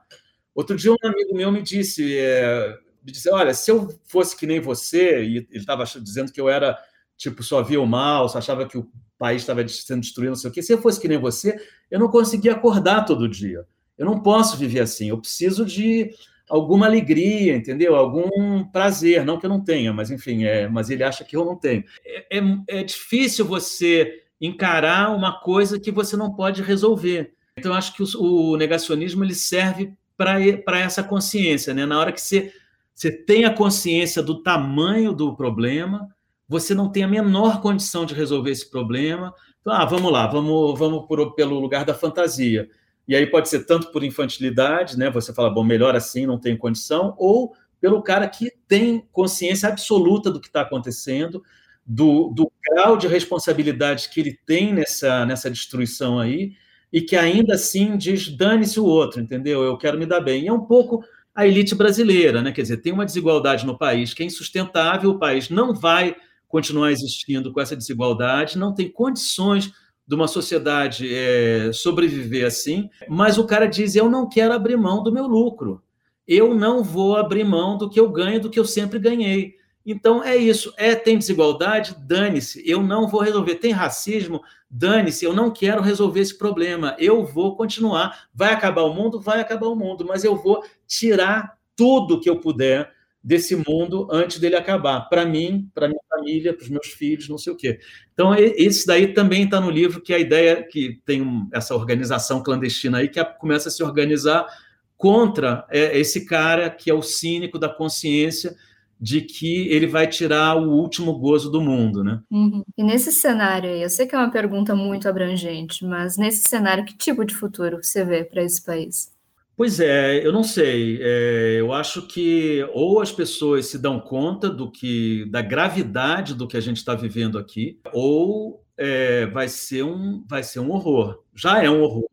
Outro 0.54 0.76
dia 0.76 0.92
um 0.92 0.98
amigo 1.04 1.36
meu 1.36 1.52
me 1.52 1.62
disse, 1.62 2.18
é, 2.18 2.76
me 3.04 3.12
disse, 3.12 3.30
olha, 3.30 3.54
se 3.54 3.72
eu 3.72 3.88
fosse 4.06 4.36
que 4.36 4.48
nem 4.48 4.60
você, 4.60 5.24
e 5.24 5.38
ele 5.38 5.48
estava 5.54 5.84
dizendo 5.84 6.32
que 6.32 6.42
eu 6.42 6.50
era, 6.50 6.78
tipo, 7.16 7.44
só 7.44 7.62
via 7.62 7.80
o 7.80 7.86
mal, 7.86 8.28
só 8.28 8.40
achava 8.40 8.66
que 8.66 8.78
o 8.78 8.90
país 9.18 9.42
estava 9.42 9.68
sendo 9.68 10.02
destruído, 10.02 10.30
não 10.30 10.36
sei 10.36 10.50
o 10.50 10.54
quê. 10.54 10.62
Se 10.62 10.74
eu 10.74 10.82
fosse 10.82 11.00
que 11.00 11.08
nem 11.08 11.18
você, 11.18 11.60
eu 11.90 12.00
não 12.00 12.10
conseguia 12.10 12.54
acordar 12.54 13.06
todo 13.06 13.28
dia. 13.28 13.66
Eu 13.98 14.06
não 14.06 14.22
posso 14.22 14.58
viver 14.58 14.82
assim. 14.82 15.10
Eu 15.10 15.18
preciso 15.18 15.66
de 15.66 16.12
alguma 16.50 16.86
alegria, 16.86 17.56
entendeu? 17.56 17.96
Algum 17.96 18.64
prazer, 18.66 19.26
não 19.26 19.38
que 19.38 19.46
eu 19.46 19.50
não 19.50 19.64
tenha, 19.64 19.92
mas 19.92 20.12
enfim, 20.12 20.46
é, 20.46 20.68
mas 20.68 20.90
ele 20.90 21.04
acha 21.04 21.24
que 21.24 21.36
eu 21.36 21.44
não 21.44 21.56
tenho. 21.56 21.84
É, 22.06 22.38
é, 22.38 22.42
é 22.80 22.84
difícil 22.84 23.46
você 23.46 24.24
encarar 24.40 25.16
uma 25.16 25.40
coisa 25.42 25.80
que 25.80 25.92
você 25.92 26.16
não 26.16 26.34
pode 26.34 26.62
resolver. 26.62 27.34
Então, 27.58 27.74
acho 27.74 27.94
que 27.96 28.04
o, 28.04 28.08
o 28.22 28.58
negacionismo 28.58 29.24
ele 29.24 29.34
serve 29.34 29.94
para 30.16 30.80
essa 30.80 31.04
consciência, 31.04 31.74
né? 31.74 31.86
Na 31.86 32.00
hora 32.00 32.12
que 32.12 32.22
você, 32.22 32.54
você 32.94 33.12
tem 33.12 33.46
a 33.46 33.54
consciência 33.54 34.22
do 34.22 34.42
tamanho 34.42 35.12
do 35.12 35.36
problema, 35.36 36.08
você 36.48 36.74
não 36.74 36.90
tem 36.90 37.04
a 37.04 37.08
menor 37.08 37.62
condição 37.62 38.06
de 38.06 38.14
resolver 38.14 38.52
esse 38.52 38.70
problema. 38.70 39.34
Então, 39.60 39.74
ah, 39.74 39.86
vamos 39.86 40.12
lá, 40.12 40.28
vamos, 40.28 40.80
vamos 40.80 41.06
por, 41.06 41.36
pelo 41.36 41.60
lugar 41.60 41.84
da 41.84 41.94
fantasia. 41.94 42.70
E 43.08 43.16
aí 43.16 43.26
pode 43.26 43.50
ser 43.50 43.66
tanto 43.66 43.92
por 43.92 44.04
infantilidade, 44.04 44.98
né? 44.98 45.10
Você 45.10 45.34
fala, 45.34 45.50
bom, 45.50 45.64
melhor 45.64 45.96
assim, 45.96 46.26
não 46.26 46.40
tem 46.40 46.58
condição, 46.58 47.16
ou 47.18 47.54
pelo 47.80 48.02
cara 48.02 48.28
que 48.28 48.52
tem 48.68 49.08
consciência 49.12 49.70
absoluta 49.70 50.32
do 50.32 50.42
que 50.42 50.48
está 50.48 50.62
acontecendo, 50.62 51.44
do, 51.86 52.30
do 52.30 52.52
grau 52.66 52.98
de 52.98 53.08
responsabilidade 53.08 54.10
que 54.10 54.20
ele 54.20 54.38
tem 54.46 54.74
nessa, 54.74 55.26
nessa 55.26 55.50
destruição 55.50 56.20
aí, 56.20 56.54
e 56.92 57.02
que 57.02 57.16
ainda 57.16 57.56
assim 57.56 57.98
diz, 57.98 58.30
dane-se 58.30 58.80
o 58.80 58.86
outro, 58.86 59.22
entendeu? 59.22 59.64
Eu 59.64 59.78
quero 59.78 59.98
me 59.98 60.06
dar 60.06 60.22
bem. 60.22 60.44
E 60.44 60.48
é 60.48 60.54
um 60.54 60.66
pouco 60.66 61.04
a 61.36 61.46
elite 61.46 61.76
brasileira, 61.76 62.42
né? 62.42 62.52
Quer 62.52 62.64
dizer, 62.64 62.78
tem 62.78 62.92
uma 62.92 63.06
desigualdade 63.06 63.66
no 63.66 63.78
país 63.78 64.14
que 64.14 64.24
é 64.24 64.26
insustentável, 64.26 65.12
o 65.12 65.20
país 65.20 65.50
não 65.50 65.74
vai 65.74 66.16
continuar 66.48 66.92
existindo 66.92 67.52
com 67.52 67.60
essa 67.60 67.76
desigualdade, 67.76 68.58
não 68.58 68.74
tem 68.74 68.90
condições 68.90 69.72
de 70.08 70.16
uma 70.16 70.28
sociedade 70.28 71.14
é, 71.14 71.72
sobreviver 71.74 72.46
assim, 72.46 72.90
mas 73.10 73.38
o 73.38 73.46
cara 73.46 73.66
diz: 73.66 73.96
eu 73.96 74.10
não 74.10 74.30
quero 74.30 74.54
abrir 74.54 74.78
mão 74.78 75.04
do 75.04 75.12
meu 75.12 75.28
lucro, 75.28 75.82
eu 76.28 76.54
não 76.54 76.84
vou 76.84 77.18
abrir 77.18 77.44
mão 77.44 77.78
do 77.78 77.90
que 77.90 78.00
eu 78.00 78.10
ganho, 78.10 78.42
do 78.42 78.50
que 78.50 78.60
eu 78.60 78.66
sempre 78.66 79.00
ganhei. 79.00 79.56
Então 79.90 80.22
é 80.22 80.36
isso. 80.36 80.74
É 80.76 80.94
tem 80.94 81.18
desigualdade, 81.18 81.96
dane-se. 81.98 82.62
Eu 82.70 82.84
não 82.84 83.08
vou 83.08 83.22
resolver. 83.22 83.56
Tem 83.56 83.72
racismo, 83.72 84.42
dane-se. 84.70 85.24
Eu 85.24 85.34
não 85.34 85.50
quero 85.50 85.82
resolver 85.82 86.20
esse 86.20 86.38
problema. 86.38 86.94
Eu 87.00 87.26
vou 87.26 87.56
continuar. 87.56 88.28
Vai 88.34 88.52
acabar 88.52 88.82
o 88.82 88.94
mundo, 88.94 89.22
vai 89.22 89.40
acabar 89.40 89.68
o 89.68 89.78
mundo, 89.78 90.06
mas 90.06 90.26
eu 90.26 90.36
vou 90.36 90.62
tirar 90.86 91.58
tudo 91.74 92.20
que 92.20 92.30
eu 92.30 92.42
puder 92.42 92.92
desse 93.28 93.58
mundo 93.58 94.08
antes 94.10 94.40
dele 94.40 94.56
acabar, 94.56 95.02
para 95.10 95.26
mim, 95.26 95.70
para 95.76 95.90
minha 95.90 96.00
família, 96.10 96.54
para 96.54 96.64
os 96.64 96.70
meus 96.70 96.88
filhos, 96.88 97.28
não 97.28 97.38
sei 97.38 97.52
o 97.52 97.58
quê. 97.58 97.78
Então, 98.14 98.34
esse 98.34 98.88
daí 98.88 99.14
também 99.14 99.44
está 99.44 99.60
no 99.60 99.70
livro, 99.70 100.00
que 100.00 100.14
a 100.14 100.18
ideia 100.18 100.64
que 100.64 101.02
tem 101.06 101.46
essa 101.52 101.76
organização 101.76 102.42
clandestina 102.42 103.00
aí, 103.00 103.10
que 103.10 103.22
começa 103.38 103.68
a 103.68 103.72
se 103.72 103.84
organizar 103.84 104.48
contra 104.96 105.68
é, 105.70 106.00
esse 106.00 106.26
cara 106.26 106.70
que 106.70 106.90
é 106.90 106.94
o 106.94 107.02
cínico 107.02 107.60
da 107.60 107.68
consciência 107.68 108.56
de 109.00 109.20
que 109.20 109.68
ele 109.68 109.88
vai 109.88 110.08
tirar 110.08 110.56
o 110.56 110.72
último 110.72 111.20
gozo 111.20 111.52
do 111.52 111.60
mundo, 111.60 112.06
né? 112.06 112.22
Uhum. 112.32 112.64
E 112.78 112.84
nesse 112.84 113.12
cenário 113.12 113.70
aí, 113.70 113.84
eu 113.84 113.90
sei 113.90 114.08
que 114.08 114.16
é 114.16 114.18
uma 114.18 114.32
pergunta 114.32 114.74
muito 114.74 115.08
abrangente, 115.10 115.86
mas 115.86 116.18
nesse 116.18 116.48
cenário, 116.48 116.86
que 116.86 116.96
tipo 116.96 117.26
de 117.26 117.36
futuro 117.36 117.84
você 117.84 118.06
vê 118.06 118.24
para 118.24 118.42
esse 118.42 118.64
país? 118.64 119.12
Pois 119.58 119.80
é, 119.80 120.24
eu 120.24 120.32
não 120.32 120.44
sei. 120.44 121.00
É, 121.02 121.56
eu 121.60 121.74
acho 121.74 122.08
que 122.08 122.64
ou 122.74 123.02
as 123.02 123.12
pessoas 123.12 123.66
se 123.66 123.80
dão 123.80 124.00
conta 124.00 124.52
do 124.52 124.72
que, 124.72 125.26
da 125.32 125.42
gravidade 125.42 126.36
do 126.36 126.48
que 126.48 126.56
a 126.56 126.60
gente 126.62 126.78
está 126.78 126.94
vivendo 126.94 127.40
aqui, 127.40 127.80
ou 127.92 128.64
é, 128.78 129.26
vai 129.26 129.50
ser 129.50 129.82
um, 129.82 130.24
vai 130.28 130.44
ser 130.44 130.60
um 130.60 130.70
horror. 130.70 131.24
Já 131.34 131.64
é 131.64 131.70
um 131.72 131.82
horror, 131.82 132.08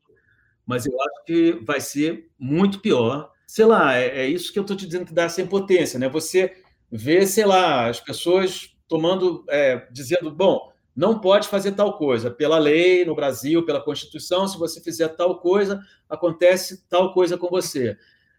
mas 0.64 0.86
eu 0.86 0.98
acho 0.98 1.24
que 1.26 1.52
vai 1.66 1.82
ser 1.82 2.30
muito 2.38 2.80
pior. 2.80 3.30
Sei 3.46 3.66
lá, 3.66 3.94
é, 3.94 4.22
é 4.22 4.26
isso 4.26 4.50
que 4.50 4.58
eu 4.58 4.62
estou 4.62 4.74
te 4.76 4.86
dizendo 4.86 5.04
que 5.04 5.12
dá 5.12 5.24
essa 5.24 5.42
impotência, 5.42 5.98
né? 5.98 6.08
Você 6.08 6.54
vê, 6.90 7.26
sei 7.26 7.44
lá, 7.44 7.90
as 7.90 8.00
pessoas 8.00 8.74
tomando, 8.88 9.44
é, 9.50 9.86
dizendo, 9.92 10.30
bom, 10.30 10.72
não 10.94 11.18
pode 11.18 11.48
fazer 11.48 11.72
tal 11.72 11.98
coisa. 11.98 12.30
Pela 12.30 12.58
lei, 12.58 13.04
no 13.04 13.14
Brasil, 13.14 13.64
pela 13.64 13.80
Constituição, 13.80 14.46
se 14.46 14.58
você 14.58 14.80
fizer 14.80 15.08
tal 15.08 15.40
coisa, 15.40 15.80
acontece 16.08 16.84
tal 16.88 17.12
coisa 17.12 17.36
com 17.36 17.48
você. 17.48 17.96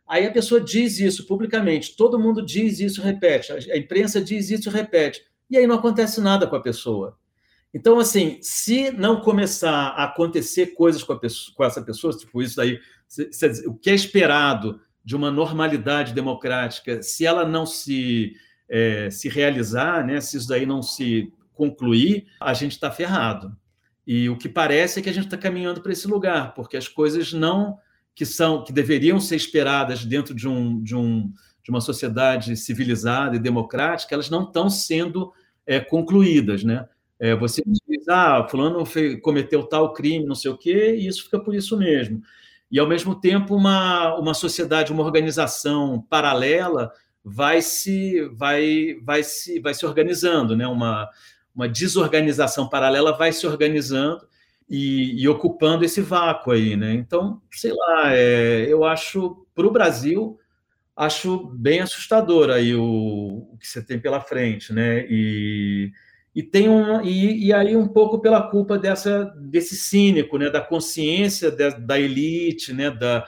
Aí 0.08 0.26
a 0.26 0.32
pessoa 0.32 0.62
diz 0.62 1.00
isso 1.00 1.26
publicamente, 1.26 1.96
todo 1.96 2.20
mundo 2.20 2.46
diz 2.46 2.80
isso, 2.80 3.02
repete, 3.02 3.52
a 3.52 3.78
imprensa 3.78 4.22
diz 4.22 4.52
isso, 4.52 4.70
repete, 4.70 5.24
e 5.50 5.58
aí 5.58 5.66
não 5.66 5.76
acontece 5.76 6.22
nada 6.22 6.46
com 6.46 6.56
a 6.56 6.62
pessoa. 6.62 7.18
Então, 7.74 8.00
assim, 8.00 8.38
se 8.42 8.92
não 8.92 9.20
começar 9.20 9.90
a 9.90 10.06
acontecer 10.06 10.68
coisas 10.68 11.04
com, 11.04 11.18
pessoa, 11.18 11.56
com 11.56 11.64
essa 11.66 11.82
pessoa, 11.82 12.16
tipo 12.16 12.42
isso 12.42 12.56
daí, 12.56 12.80
se, 13.08 13.34
se, 13.34 13.68
o 13.68 13.74
que 13.74 13.90
é 13.90 13.94
esperado 13.94 14.80
de 15.04 15.16
uma 15.16 15.30
normalidade 15.30 16.14
democrática, 16.14 17.02
se 17.02 17.26
ela 17.26 17.46
não 17.46 17.66
se, 17.66 18.34
é, 18.70 19.10
se 19.10 19.28
realizar, 19.28 20.06
né, 20.06 20.22
se 20.22 20.38
isso 20.38 20.48
daí 20.48 20.66
não 20.66 20.82
se 20.82 21.34
concluir, 21.56 22.28
a 22.40 22.54
gente 22.54 22.74
está 22.74 22.92
ferrado. 22.92 23.56
E 24.06 24.30
o 24.30 24.38
que 24.38 24.48
parece 24.48 25.00
é 25.00 25.02
que 25.02 25.10
a 25.10 25.14
gente 25.14 25.26
está 25.26 25.38
caminhando 25.38 25.82
para 25.82 25.92
esse 25.92 26.08
lugar, 26.08 26.54
porque 26.54 26.78
as 26.78 26.88
coisas 26.88 27.34
não 27.34 27.78
que 28.14 28.26
são 28.26 28.64
que 28.64 28.72
deveriam 28.72 29.20
ser 29.20 29.36
esperadas 29.36 30.06
dentro 30.06 30.34
de, 30.34 30.48
um, 30.48 30.82
de, 30.82 30.96
um, 30.96 31.34
de 31.64 31.70
uma 31.70 31.82
sociedade 31.82 32.56
civilizada 32.56 33.36
e 33.36 33.40
democrática, 33.40 34.14
elas 34.14 34.30
não 34.30 34.44
estão 34.44 34.70
sendo 34.70 35.34
é, 35.66 35.80
concluídas, 35.80 36.64
né? 36.64 36.88
É, 37.20 37.36
você 37.36 37.62
diz, 37.66 38.08
ah, 38.08 38.46
fulano 38.50 38.84
cometeu 39.22 39.64
tal 39.64 39.94
crime, 39.94 40.26
não 40.26 40.36
sei 40.36 40.52
o 40.52 40.58
quê, 40.58 40.96
e 40.96 41.08
isso 41.08 41.24
fica 41.24 41.40
por 41.40 41.56
isso 41.56 41.78
mesmo. 41.78 42.22
E, 42.70 42.80
ao 42.80 42.88
mesmo 42.88 43.16
tempo, 43.16 43.56
uma, 43.56 44.16
uma 44.18 44.34
sociedade, 44.34 44.92
uma 44.92 45.04
organização 45.04 46.02
paralela 46.10 46.92
vai 47.24 47.62
se, 47.62 48.22
vai, 48.34 48.98
vai 49.02 49.24
se, 49.24 49.60
vai 49.60 49.74
se 49.74 49.86
organizando, 49.86 50.56
né? 50.56 50.68
Uma, 50.68 51.10
uma 51.56 51.70
desorganização 51.70 52.68
paralela 52.68 53.16
vai 53.16 53.32
se 53.32 53.48
organizando 53.48 54.28
e, 54.70 55.22
e 55.22 55.28
ocupando 55.28 55.86
esse 55.86 56.02
vácuo 56.02 56.52
aí, 56.52 56.76
né? 56.76 56.94
Então, 56.94 57.42
sei 57.52 57.72
lá, 57.72 58.14
é, 58.14 58.66
eu 58.68 58.84
acho 58.84 59.46
para 59.54 59.66
o 59.66 59.72
Brasil 59.72 60.38
acho 60.96 61.48
bem 61.48 61.82
assustador 61.82 62.50
aí 62.50 62.74
o, 62.74 63.50
o, 63.52 63.58
que 63.60 63.68
você 63.68 63.82
tem 63.82 64.00
pela 64.00 64.22
frente, 64.22 64.72
né? 64.72 65.06
E, 65.10 65.92
e 66.34 66.42
tem 66.42 66.70
um 66.70 67.02
e, 67.02 67.48
e, 67.48 67.54
aí 67.54 67.76
um 67.76 67.88
pouco 67.88 68.20
pela 68.20 68.50
culpa 68.50 68.78
dessa 68.78 69.26
desse 69.40 69.76
cínico, 69.76 70.38
né? 70.38 70.50
Da 70.50 70.62
consciência 70.62 71.52
da, 71.52 71.70
da 71.70 72.00
elite, 72.00 72.74
né? 72.74 72.90
Da, 72.90 73.28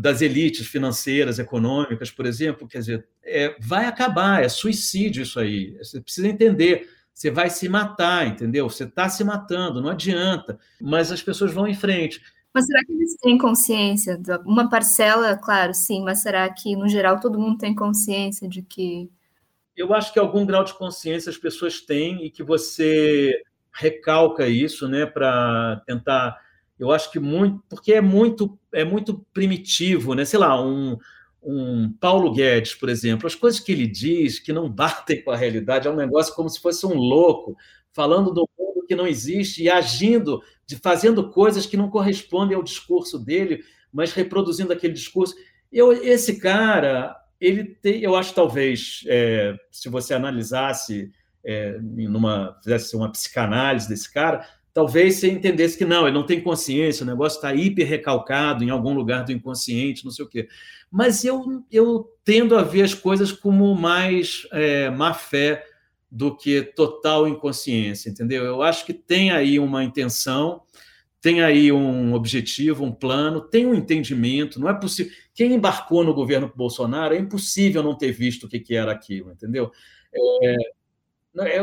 das 0.00 0.20
elites 0.20 0.66
financeiras, 0.66 1.38
econômicas, 1.38 2.10
por 2.10 2.24
exemplo, 2.26 2.68
quer 2.68 2.78
dizer, 2.78 3.08
é, 3.24 3.56
vai 3.58 3.86
acabar, 3.86 4.42
é 4.42 4.48
suicídio 4.48 5.22
isso 5.22 5.40
aí. 5.40 5.76
Você 5.78 6.00
precisa 6.00 6.28
entender 6.28 6.88
você 7.20 7.30
vai 7.30 7.50
se 7.50 7.68
matar, 7.68 8.26
entendeu? 8.26 8.66
Você 8.70 8.84
está 8.84 9.06
se 9.06 9.22
matando, 9.22 9.82
não 9.82 9.90
adianta. 9.90 10.58
Mas 10.80 11.12
as 11.12 11.22
pessoas 11.22 11.52
vão 11.52 11.68
em 11.68 11.74
frente. 11.74 12.18
Mas 12.54 12.64
será 12.64 12.82
que 12.82 12.92
eles 12.92 13.14
têm 13.16 13.36
consciência? 13.36 14.18
Uma 14.46 14.70
parcela, 14.70 15.36
claro, 15.36 15.74
sim, 15.74 16.02
mas 16.02 16.22
será 16.22 16.48
que, 16.48 16.74
no 16.74 16.88
geral, 16.88 17.20
todo 17.20 17.38
mundo 17.38 17.58
tem 17.58 17.74
consciência 17.74 18.48
de 18.48 18.62
que. 18.62 19.10
Eu 19.76 19.92
acho 19.92 20.14
que 20.14 20.18
algum 20.18 20.46
grau 20.46 20.64
de 20.64 20.72
consciência 20.72 21.28
as 21.28 21.36
pessoas 21.36 21.82
têm 21.82 22.24
e 22.24 22.30
que 22.30 22.42
você 22.42 23.34
recalca 23.70 24.48
isso, 24.48 24.88
né, 24.88 25.04
para 25.04 25.82
tentar. 25.84 26.38
Eu 26.78 26.90
acho 26.90 27.12
que 27.12 27.20
muito, 27.20 27.62
porque 27.68 27.92
é 27.92 28.00
muito, 28.00 28.58
é 28.72 28.82
muito 28.82 29.26
primitivo, 29.34 30.14
né? 30.14 30.24
Sei 30.24 30.38
lá, 30.38 30.58
um, 30.58 30.96
um 31.42 31.92
Paulo 32.00 32.32
Guedes, 32.32 32.74
por 32.74 32.88
exemplo, 32.88 33.26
as 33.26 33.34
coisas 33.34 33.60
que 33.60 33.72
ele 33.72 33.86
diz 33.86 34.38
que 34.38 34.52
não 34.52 34.68
batem 34.70 35.22
com 35.22 35.30
a 35.30 35.36
realidade, 35.36 35.88
é 35.88 35.90
um 35.90 35.96
negócio 35.96 36.34
como 36.34 36.48
se 36.48 36.60
fosse 36.60 36.84
um 36.86 36.94
louco, 36.94 37.56
falando 37.92 38.32
do 38.32 38.48
mundo 38.58 38.86
que 38.86 38.94
não 38.94 39.06
existe 39.06 39.62
e 39.62 39.70
agindo, 39.70 40.42
de 40.66 40.76
fazendo 40.76 41.30
coisas 41.30 41.66
que 41.66 41.76
não 41.76 41.90
correspondem 41.90 42.56
ao 42.56 42.62
discurso 42.62 43.18
dele, 43.18 43.62
mas 43.92 44.12
reproduzindo 44.12 44.72
aquele 44.72 44.92
discurso. 44.92 45.34
Eu, 45.72 45.92
esse 45.92 46.38
cara, 46.38 47.16
ele 47.40 47.64
tem, 47.64 48.00
eu 48.00 48.14
acho 48.14 48.34
talvez, 48.34 49.02
é, 49.06 49.56
se 49.70 49.88
você 49.88 50.14
analisasse, 50.14 51.10
é, 51.44 51.78
numa, 51.80 52.58
fizesse 52.62 52.94
uma 52.94 53.10
psicanálise 53.10 53.88
desse 53.88 54.12
cara, 54.12 54.46
talvez 54.72 55.16
você 55.16 55.30
entendesse 55.30 55.76
que 55.76 55.84
não, 55.84 56.06
ele 56.06 56.16
não 56.16 56.26
tem 56.26 56.40
consciência, 56.40 57.02
o 57.02 57.06
negócio 57.06 57.36
está 57.36 57.54
hiper 57.54 57.86
recalcado 57.86 58.62
em 58.62 58.70
algum 58.70 58.94
lugar 58.94 59.24
do 59.24 59.32
inconsciente, 59.32 60.04
não 60.04 60.12
sei 60.12 60.24
o 60.24 60.28
quê. 60.28 60.48
Mas 60.90 61.24
eu, 61.24 61.64
eu 61.70 62.10
tendo 62.24 62.56
a 62.56 62.62
ver 62.62 62.82
as 62.82 62.94
coisas 62.94 63.30
como 63.30 63.74
mais 63.74 64.46
é, 64.52 64.90
má 64.90 65.14
fé 65.14 65.64
do 66.10 66.36
que 66.36 66.62
total 66.62 67.28
inconsciência, 67.28 68.10
entendeu? 68.10 68.44
Eu 68.44 68.62
acho 68.62 68.84
que 68.84 68.92
tem 68.92 69.30
aí 69.30 69.60
uma 69.60 69.84
intenção, 69.84 70.62
tem 71.20 71.42
aí 71.42 71.70
um 71.70 72.14
objetivo, 72.14 72.84
um 72.84 72.92
plano, 72.92 73.40
tem 73.40 73.66
um 73.66 73.74
entendimento. 73.74 74.58
Não 74.58 74.68
é 74.68 74.74
possível. 74.74 75.12
Quem 75.34 75.52
embarcou 75.52 76.02
no 76.02 76.12
governo 76.12 76.52
Bolsonaro 76.54 77.14
é 77.14 77.18
impossível 77.18 77.82
não 77.82 77.96
ter 77.96 78.10
visto 78.10 78.44
o 78.44 78.48
que, 78.48 78.58
que 78.58 78.74
era 78.74 78.90
aquilo, 78.90 79.30
entendeu? 79.30 79.70
É, 80.42 80.56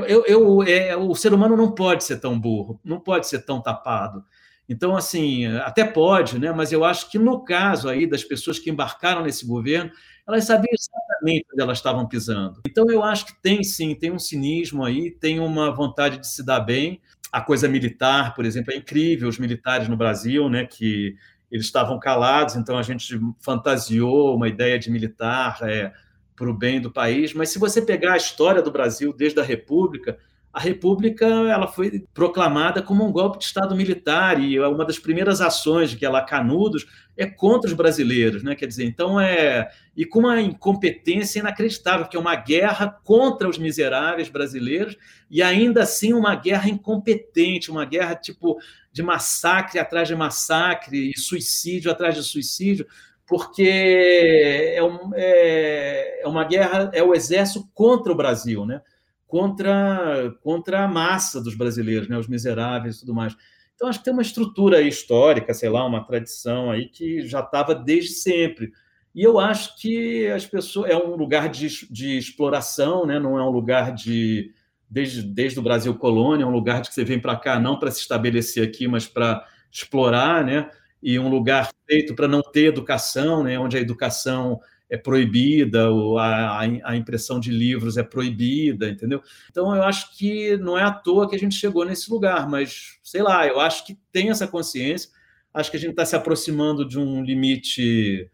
eu, 0.07 0.25
eu, 0.25 0.63
é, 0.63 0.95
o 0.95 1.13
ser 1.13 1.33
humano 1.33 1.57
não 1.57 1.71
pode 1.71 2.03
ser 2.03 2.17
tão 2.19 2.39
burro, 2.39 2.79
não 2.83 2.99
pode 2.99 3.27
ser 3.27 3.39
tão 3.45 3.61
tapado. 3.61 4.23
Então, 4.69 4.95
assim, 4.97 5.45
até 5.45 5.85
pode, 5.85 6.37
né? 6.37 6.51
mas 6.51 6.71
eu 6.71 6.83
acho 6.83 7.09
que 7.09 7.17
no 7.17 7.43
caso 7.43 7.87
aí 7.87 8.05
das 8.05 8.23
pessoas 8.23 8.59
que 8.59 8.69
embarcaram 8.69 9.23
nesse 9.23 9.45
governo, 9.45 9.91
elas 10.27 10.43
sabiam 10.43 10.73
exatamente 10.73 11.45
onde 11.53 11.61
elas 11.61 11.77
estavam 11.77 12.05
pisando. 12.05 12.61
Então, 12.67 12.89
eu 12.89 13.01
acho 13.01 13.27
que 13.27 13.41
tem 13.41 13.63
sim, 13.63 13.95
tem 13.95 14.11
um 14.11 14.19
cinismo 14.19 14.83
aí, 14.83 15.11
tem 15.11 15.39
uma 15.39 15.71
vontade 15.71 16.17
de 16.17 16.27
se 16.27 16.45
dar 16.45 16.59
bem. 16.59 16.99
A 17.31 17.39
coisa 17.39 17.67
militar, 17.67 18.35
por 18.35 18.45
exemplo, 18.45 18.73
é 18.73 18.77
incrível, 18.77 19.29
os 19.29 19.39
militares 19.39 19.87
no 19.87 19.95
Brasil, 19.95 20.49
né, 20.49 20.65
que 20.65 21.15
eles 21.49 21.65
estavam 21.65 21.97
calados, 21.97 22.55
então 22.55 22.77
a 22.77 22.83
gente 22.83 23.17
fantasiou 23.39 24.35
uma 24.35 24.49
ideia 24.49 24.77
de 24.77 24.91
militar 24.91 25.59
é, 25.61 25.93
para 26.35 26.49
o 26.49 26.53
bem 26.53 26.81
do 26.81 26.91
país. 26.91 27.33
Mas 27.33 27.49
se 27.49 27.59
você 27.59 27.81
pegar 27.81 28.13
a 28.13 28.17
história 28.17 28.61
do 28.61 28.71
Brasil 28.71 29.13
desde 29.13 29.39
a 29.39 29.43
República, 29.43 30.17
a 30.53 30.59
República 30.59 31.25
ela 31.25 31.67
foi 31.67 32.03
proclamada 32.13 32.81
como 32.81 33.05
um 33.05 33.11
golpe 33.11 33.37
de 33.37 33.45
Estado 33.45 33.75
militar 33.75 34.41
e 34.41 34.59
uma 34.59 34.85
das 34.85 34.97
primeiras 34.97 35.39
ações 35.39 35.93
que 35.93 36.05
ela 36.05 36.21
Canudos 36.21 36.87
é 37.15 37.25
contra 37.25 37.69
os 37.69 37.75
brasileiros, 37.75 38.41
né? 38.43 38.55
Quer 38.55 38.67
dizer, 38.67 38.85
então 38.85 39.19
é 39.19 39.69
e 39.95 40.05
com 40.05 40.19
uma 40.19 40.41
incompetência 40.41 41.39
inacreditável, 41.39 42.07
que 42.07 42.15
é 42.15 42.19
uma 42.19 42.35
guerra 42.35 42.99
contra 43.03 43.47
os 43.47 43.57
miseráveis 43.57 44.29
brasileiros 44.29 44.97
e 45.29 45.41
ainda 45.43 45.83
assim 45.83 46.13
uma 46.13 46.35
guerra 46.35 46.69
incompetente, 46.69 47.69
uma 47.69 47.85
guerra 47.85 48.15
tipo 48.15 48.57
de 48.91 49.03
massacre 49.03 49.79
atrás 49.79 50.07
de 50.07 50.15
massacre 50.15 51.11
e 51.11 51.19
suicídio 51.19 51.91
atrás 51.91 52.15
de 52.15 52.23
suicídio, 52.23 52.87
porque 53.27 54.73
é, 54.75 54.81
um, 54.81 55.11
é, 55.13 56.21
é 56.23 56.27
uma 56.27 56.43
guerra, 56.45 56.89
é 56.93 57.03
o 57.03 57.13
exército 57.13 57.67
contra 57.73 58.11
o 58.11 58.15
Brasil, 58.15 58.65
né? 58.65 58.81
Contra, 59.27 60.33
contra 60.41 60.85
a 60.85 60.87
massa 60.87 61.41
dos 61.41 61.53
brasileiros, 61.53 62.07
né? 62.07 62.17
os 62.17 62.27
miseráveis 62.27 62.95
e 62.95 62.99
tudo 63.01 63.13
mais. 63.13 63.35
Então, 63.75 63.87
acho 63.87 63.99
que 63.99 64.05
tem 64.05 64.13
uma 64.13 64.23
estrutura 64.23 64.81
histórica, 64.81 65.53
sei 65.53 65.69
lá, 65.69 65.85
uma 65.85 66.03
tradição 66.03 66.71
aí 66.71 66.87
que 66.87 67.27
já 67.27 67.41
estava 67.41 67.75
desde 67.75 68.13
sempre. 68.13 68.71
E 69.13 69.21
eu 69.21 69.39
acho 69.39 69.75
que 69.77 70.27
as 70.27 70.45
pessoas. 70.45 70.89
É 70.89 70.97
um 70.97 71.15
lugar 71.15 71.49
de, 71.49 71.67
de 71.91 72.17
exploração, 72.17 73.05
né? 73.05 73.19
não 73.19 73.37
é 73.37 73.43
um 73.43 73.49
lugar 73.49 73.93
de. 73.93 74.53
Desde, 74.89 75.21
desde 75.21 75.59
o 75.59 75.61
Brasil 75.61 75.93
colônia, 75.95 76.43
é 76.45 76.47
um 76.47 76.51
lugar 76.51 76.81
de 76.81 76.87
que 76.87 76.95
você 76.95 77.03
vem 77.03 77.19
para 77.19 77.35
cá 77.35 77.59
não 77.59 77.77
para 77.77 77.91
se 77.91 77.99
estabelecer 77.99 78.65
aqui, 78.65 78.87
mas 78.87 79.05
para 79.05 79.45
explorar, 79.69 80.45
né? 80.45 80.69
E 81.03 81.19
um 81.19 81.27
lugar 81.27 81.69
feito 81.85 82.15
para 82.15 82.25
não 82.25 82.41
ter 82.41 82.67
educação, 82.67 83.43
né? 83.43 83.59
Onde 83.59 83.75
a 83.75 83.81
educação 83.81 84.61
é 84.89 84.97
proibida, 84.97 85.89
a, 86.17 86.61
a 86.61 86.95
impressão 86.95 87.39
de 87.39 87.51
livros 87.51 87.97
é 87.97 88.03
proibida, 88.03 88.89
entendeu? 88.89 89.21
Então 89.49 89.75
eu 89.75 89.83
acho 89.83 90.15
que 90.17 90.55
não 90.57 90.77
é 90.77 90.83
à 90.83 90.91
toa 90.91 91.29
que 91.29 91.35
a 91.35 91.39
gente 91.39 91.55
chegou 91.55 91.85
nesse 91.85 92.09
lugar, 92.09 92.49
mas 92.49 92.97
sei 93.03 93.21
lá, 93.21 93.45
eu 93.45 93.59
acho 93.59 93.85
que 93.85 93.97
tem 94.11 94.29
essa 94.29 94.47
consciência, 94.47 95.09
acho 95.53 95.69
que 95.69 95.77
a 95.77 95.79
gente 95.79 95.91
está 95.91 96.05
se 96.05 96.15
aproximando 96.15 96.87
de 96.87 96.97
um 96.97 97.23
limite 97.23 98.29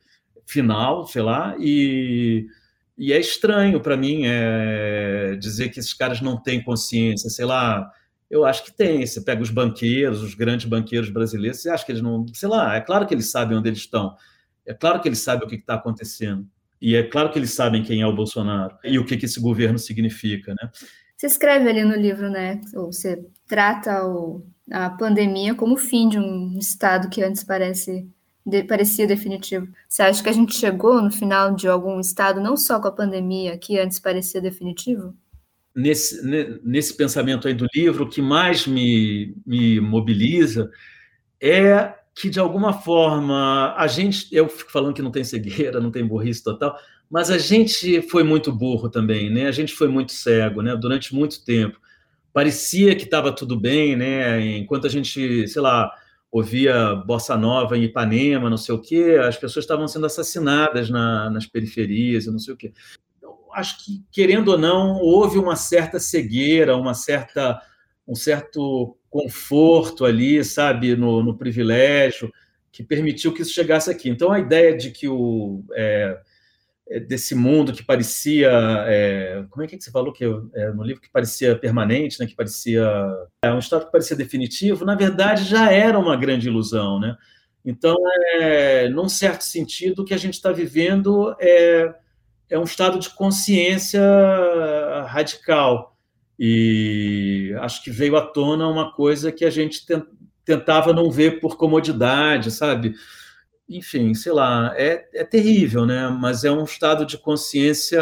final, 0.45 1.07
sei 1.07 1.21
lá, 1.23 1.55
e, 1.59 2.45
e 2.97 3.11
é 3.11 3.19
estranho 3.19 3.79
para 3.81 3.97
mim 3.97 4.23
é, 4.25 5.35
dizer 5.39 5.69
que 5.69 5.79
esses 5.79 5.93
caras 5.93 6.21
não 6.21 6.37
têm 6.37 6.61
consciência, 6.61 7.29
sei 7.29 7.45
lá. 7.45 7.89
Eu 8.29 8.45
acho 8.45 8.63
que 8.65 8.71
tem. 8.71 9.05
Você 9.05 9.21
pega 9.21 9.41
os 9.41 9.51
banqueiros, 9.51 10.21
os 10.23 10.33
grandes 10.33 10.65
banqueiros 10.65 11.09
brasileiros, 11.09 11.61
você 11.61 11.69
acha 11.69 11.85
que 11.85 11.91
eles 11.91 12.01
não. 12.01 12.25
Sei 12.33 12.49
lá, 12.49 12.75
é 12.75 12.81
claro 12.81 13.05
que 13.05 13.13
eles 13.13 13.29
sabem 13.29 13.57
onde 13.57 13.69
eles 13.69 13.79
estão 13.79 14.15
é 14.65 14.73
claro 14.73 15.01
que 15.01 15.07
eles 15.07 15.19
sabem 15.19 15.45
o 15.45 15.49
que 15.49 15.55
está 15.55 15.75
acontecendo. 15.75 16.47
E 16.81 16.95
é 16.95 17.03
claro 17.03 17.31
que 17.31 17.39
eles 17.39 17.53
sabem 17.53 17.81
quem 17.81 18.01
é 18.01 18.07
o 18.07 18.15
Bolsonaro 18.15 18.77
e 18.83 18.99
o 18.99 19.05
que, 19.05 19.15
que 19.15 19.25
esse 19.25 19.39
governo 19.39 19.79
significa, 19.79 20.53
né? 20.61 20.69
Você 21.15 21.27
escreve 21.27 21.69
ali 21.69 21.85
no 21.85 21.95
livro, 21.95 22.29
né? 22.29 22.59
Ou 22.75 22.91
você 22.91 23.25
trata 23.47 24.05
o, 24.05 24.45
a 24.69 24.89
pandemia 24.89 25.55
como 25.55 25.75
o 25.75 25.77
fim 25.77 26.09
de 26.09 26.19
um 26.19 26.57
estado 26.57 27.09
que 27.09 27.23
antes 27.23 27.43
parece 27.43 28.05
de, 28.45 28.63
parecia 28.63 29.07
definitivo. 29.07 29.67
Você 29.87 30.01
acha 30.01 30.21
que 30.21 30.29
a 30.29 30.33
gente 30.33 30.53
chegou 30.53 31.01
no 31.01 31.11
final 31.11 31.55
de 31.55 31.67
algum 31.67 31.99
estado, 31.99 32.41
não 32.41 32.57
só 32.57 32.79
com 32.79 32.89
a 32.89 32.91
pandemia, 32.91 33.57
que 33.57 33.79
antes 33.79 33.99
parecia 33.99 34.41
definitivo? 34.41 35.15
Nesse, 35.73 36.21
nesse 36.63 36.95
pensamento 36.95 37.47
aí 37.47 37.53
do 37.53 37.67
livro, 37.73 38.03
o 38.03 38.09
que 38.09 38.21
mais 38.21 38.67
me, 38.67 39.35
me 39.45 39.79
mobiliza 39.79 40.69
é 41.41 41.93
que 42.15 42.29
de 42.29 42.39
alguma 42.39 42.73
forma 42.73 43.73
a 43.75 43.87
gente, 43.87 44.27
eu 44.31 44.47
fico 44.47 44.71
falando 44.71 44.93
que 44.93 45.01
não 45.01 45.11
tem 45.11 45.23
cegueira, 45.23 45.79
não 45.79 45.91
tem 45.91 46.05
burrice 46.05 46.43
total, 46.43 46.77
mas 47.09 47.29
a 47.29 47.37
gente 47.37 48.01
foi 48.03 48.23
muito 48.23 48.51
burro 48.51 48.89
também, 48.89 49.29
né? 49.29 49.47
A 49.47 49.51
gente 49.51 49.73
foi 49.73 49.87
muito 49.87 50.11
cego, 50.11 50.61
né? 50.61 50.75
Durante 50.75 51.13
muito 51.13 51.43
tempo. 51.43 51.79
Parecia 52.31 52.95
que 52.95 53.03
estava 53.03 53.31
tudo 53.31 53.59
bem, 53.59 53.95
né? 53.95 54.57
Enquanto 54.57 54.87
a 54.87 54.89
gente, 54.89 55.47
sei 55.47 55.61
lá, 55.61 55.91
ouvia 56.31 56.95
bossa 56.95 57.37
nova 57.37 57.77
em 57.77 57.83
Ipanema, 57.83 58.49
não 58.49 58.57
sei 58.57 58.73
o 58.73 58.81
quê, 58.81 59.19
as 59.21 59.37
pessoas 59.37 59.63
estavam 59.63 59.87
sendo 59.87 60.07
assassinadas 60.07 60.89
na, 60.89 61.29
nas 61.29 61.45
periferias, 61.45 62.25
não 62.25 62.39
sei 62.39 62.53
o 62.55 62.57
quê. 62.57 62.73
Então, 63.17 63.37
acho 63.53 63.85
que 63.85 64.03
querendo 64.11 64.49
ou 64.49 64.57
não, 64.57 64.95
houve 64.95 65.37
uma 65.37 65.55
certa 65.55 65.99
cegueira, 65.99 66.75
uma 66.75 66.95
certa 66.95 67.61
um 68.07 68.15
certo 68.15 68.97
conforto 69.13 70.05
ali, 70.05 70.43
sabe, 70.43 70.95
no, 70.95 71.21
no 71.21 71.37
privilégio, 71.37 72.33
que 72.71 72.81
permitiu 72.81 73.31
que 73.31 73.43
isso 73.43 73.53
chegasse 73.53 73.91
aqui. 73.91 74.09
Então, 74.09 74.31
a 74.31 74.39
ideia 74.39 74.75
de 74.75 74.89
que 74.89 75.07
o. 75.07 75.63
É, 75.75 76.19
é 76.89 76.99
desse 76.99 77.35
mundo 77.35 77.71
que 77.73 77.83
parecia. 77.83 78.49
É, 78.87 79.45
como 79.51 79.63
é 79.63 79.67
que 79.67 79.79
você 79.79 79.91
falou 79.91 80.11
que 80.11 80.25
é, 80.25 80.71
no 80.71 80.81
livro 80.81 80.99
que 80.99 81.11
parecia 81.11 81.55
permanente, 81.55 82.19
né, 82.19 82.25
que 82.25 82.35
parecia. 82.35 82.83
É 83.43 83.53
um 83.53 83.59
estado 83.59 83.85
que 83.85 83.91
parecia 83.91 84.17
definitivo, 84.17 84.83
na 84.83 84.95
verdade 84.95 85.43
já 85.43 85.71
era 85.71 85.99
uma 85.99 86.17
grande 86.17 86.47
ilusão. 86.47 86.99
Né? 86.99 87.15
Então, 87.63 87.95
é, 88.39 88.89
num 88.89 89.07
certo 89.07 89.43
sentido, 89.43 90.01
o 90.01 90.05
que 90.05 90.13
a 90.13 90.17
gente 90.17 90.33
está 90.33 90.51
vivendo 90.51 91.35
é, 91.39 91.93
é 92.49 92.57
um 92.57 92.63
estado 92.63 92.97
de 92.97 93.11
consciência 93.11 94.01
radical 95.07 95.92
e 96.37 97.55
acho 97.59 97.83
que 97.83 97.91
veio 97.91 98.15
à 98.15 98.21
tona 98.21 98.67
uma 98.67 98.91
coisa 98.91 99.31
que 99.31 99.45
a 99.45 99.49
gente 99.49 99.85
tentava 100.43 100.93
não 100.93 101.11
ver 101.11 101.39
por 101.39 101.57
comodidade, 101.57 102.51
sabe? 102.51 102.95
Enfim, 103.69 104.13
sei 104.13 104.31
lá, 104.31 104.73
é, 104.75 105.07
é 105.13 105.23
terrível, 105.23 105.85
né? 105.85 106.09
Mas 106.09 106.43
é 106.43 106.51
um 106.51 106.63
estado 106.63 107.05
de 107.05 107.17
consciência. 107.17 108.01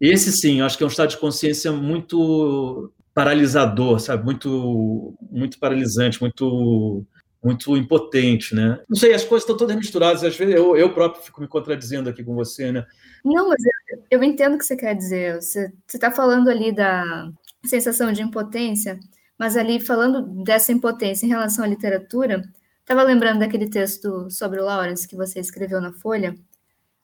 Esse 0.00 0.32
sim, 0.32 0.60
acho 0.60 0.76
que 0.76 0.84
é 0.84 0.86
um 0.86 0.90
estado 0.90 1.10
de 1.10 1.16
consciência 1.16 1.72
muito 1.72 2.92
paralisador, 3.14 3.98
sabe? 3.98 4.24
Muito, 4.24 5.16
muito 5.30 5.58
paralisante, 5.58 6.20
muito 6.20 7.06
muito 7.42 7.76
impotente, 7.76 8.56
né? 8.56 8.80
Não 8.88 8.96
sei, 8.96 9.14
as 9.14 9.22
coisas 9.22 9.44
estão 9.44 9.56
todas 9.56 9.76
misturadas. 9.76 10.24
Às 10.24 10.36
vezes 10.36 10.52
eu, 10.52 10.76
eu 10.76 10.92
próprio 10.92 11.22
fico 11.22 11.40
me 11.40 11.46
contradizendo 11.46 12.10
aqui 12.10 12.24
com 12.24 12.34
você, 12.34 12.72
né? 12.72 12.84
Não, 13.24 13.48
mas 13.48 13.62
eu, 14.10 14.22
entendo 14.22 14.54
o 14.54 14.58
que 14.58 14.64
você 14.64 14.76
quer 14.76 14.94
dizer. 14.94 15.40
Você 15.40 15.72
está 15.86 16.10
falando 16.10 16.48
ali 16.48 16.72
da 16.72 17.30
sensação 17.64 18.12
de 18.12 18.22
impotência, 18.22 18.98
mas 19.38 19.56
ali 19.56 19.80
falando 19.80 20.22
dessa 20.44 20.72
impotência 20.72 21.26
em 21.26 21.28
relação 21.28 21.64
à 21.64 21.68
literatura, 21.68 22.42
estava 22.80 23.02
lembrando 23.02 23.40
daquele 23.40 23.68
texto 23.68 24.30
sobre 24.30 24.60
o 24.60 24.64
Lawrence 24.64 25.08
que 25.08 25.16
você 25.16 25.40
escreveu 25.40 25.80
na 25.80 25.92
Folha, 25.92 26.34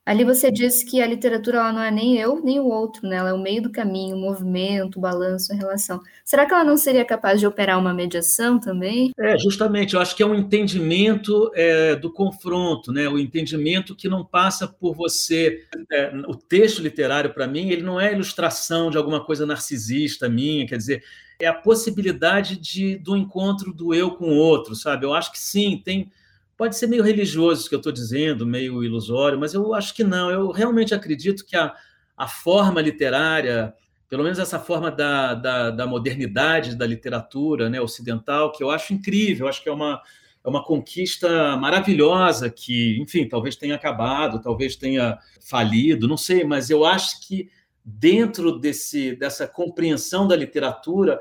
Ali 0.04 0.24
você 0.24 0.50
disse 0.50 0.84
que 0.84 1.00
a 1.00 1.06
literatura 1.06 1.58
ela 1.58 1.72
não 1.72 1.80
é 1.80 1.90
nem 1.90 2.18
eu 2.18 2.42
nem 2.42 2.58
o 2.58 2.66
outro, 2.66 3.06
né? 3.06 3.16
Ela 3.16 3.30
é 3.30 3.32
o 3.32 3.40
meio 3.40 3.62
do 3.62 3.70
caminho, 3.70 4.16
o 4.16 4.20
movimento, 4.20 4.96
o 4.96 5.00
balanço, 5.00 5.52
a 5.52 5.56
relação. 5.56 6.00
Será 6.24 6.44
que 6.44 6.52
ela 6.52 6.64
não 6.64 6.76
seria 6.76 7.04
capaz 7.04 7.38
de 7.38 7.46
operar 7.46 7.78
uma 7.78 7.94
mediação 7.94 8.58
também? 8.58 9.12
É, 9.16 9.38
justamente. 9.38 9.94
Eu 9.94 10.00
acho 10.00 10.16
que 10.16 10.22
é 10.22 10.26
um 10.26 10.34
entendimento 10.34 11.52
é, 11.54 11.94
do 11.94 12.12
confronto, 12.12 12.90
né? 12.90 13.08
O 13.08 13.16
entendimento 13.16 13.94
que 13.94 14.08
não 14.08 14.24
passa 14.24 14.66
por 14.66 14.92
você. 14.92 15.64
É, 15.92 16.12
o 16.26 16.34
texto 16.34 16.82
literário, 16.82 17.32
para 17.32 17.46
mim, 17.46 17.70
ele 17.70 17.82
não 17.82 18.00
é 18.00 18.12
ilustração 18.12 18.90
de 18.90 18.98
alguma 18.98 19.24
coisa 19.24 19.46
narcisista 19.46 20.28
minha, 20.28 20.66
quer 20.66 20.78
dizer, 20.78 21.04
é 21.38 21.46
a 21.46 21.54
possibilidade 21.54 22.56
de, 22.56 22.96
do 22.96 23.16
encontro 23.16 23.72
do 23.72 23.94
eu 23.94 24.10
com 24.10 24.30
o 24.30 24.36
outro, 24.36 24.74
sabe? 24.74 25.06
Eu 25.06 25.14
acho 25.14 25.30
que 25.30 25.38
sim, 25.38 25.80
tem 25.84 26.10
Pode 26.62 26.76
ser 26.76 26.86
meio 26.86 27.02
religioso 27.02 27.62
isso 27.62 27.68
que 27.68 27.74
eu 27.74 27.80
estou 27.80 27.90
dizendo, 27.90 28.46
meio 28.46 28.84
ilusório, 28.84 29.36
mas 29.36 29.52
eu 29.52 29.74
acho 29.74 29.92
que 29.96 30.04
não. 30.04 30.30
Eu 30.30 30.52
realmente 30.52 30.94
acredito 30.94 31.44
que 31.44 31.56
a, 31.56 31.74
a 32.16 32.28
forma 32.28 32.80
literária, 32.80 33.74
pelo 34.08 34.22
menos 34.22 34.38
essa 34.38 34.60
forma 34.60 34.88
da, 34.88 35.34
da, 35.34 35.70
da 35.70 35.86
modernidade 35.88 36.76
da 36.76 36.86
literatura 36.86 37.68
né, 37.68 37.80
ocidental, 37.80 38.52
que 38.52 38.62
eu 38.62 38.70
acho 38.70 38.94
incrível, 38.94 39.46
eu 39.46 39.48
acho 39.48 39.60
que 39.60 39.68
é 39.68 39.72
uma, 39.72 40.00
é 40.44 40.48
uma 40.48 40.64
conquista 40.64 41.56
maravilhosa 41.56 42.48
que, 42.48 42.96
enfim, 43.00 43.28
talvez 43.28 43.56
tenha 43.56 43.74
acabado, 43.74 44.40
talvez 44.40 44.76
tenha 44.76 45.18
falido, 45.44 46.06
não 46.06 46.16
sei, 46.16 46.44
mas 46.44 46.70
eu 46.70 46.84
acho 46.84 47.26
que 47.26 47.50
dentro 47.84 48.56
desse, 48.56 49.16
dessa 49.16 49.48
compreensão 49.48 50.28
da 50.28 50.36
literatura 50.36 51.18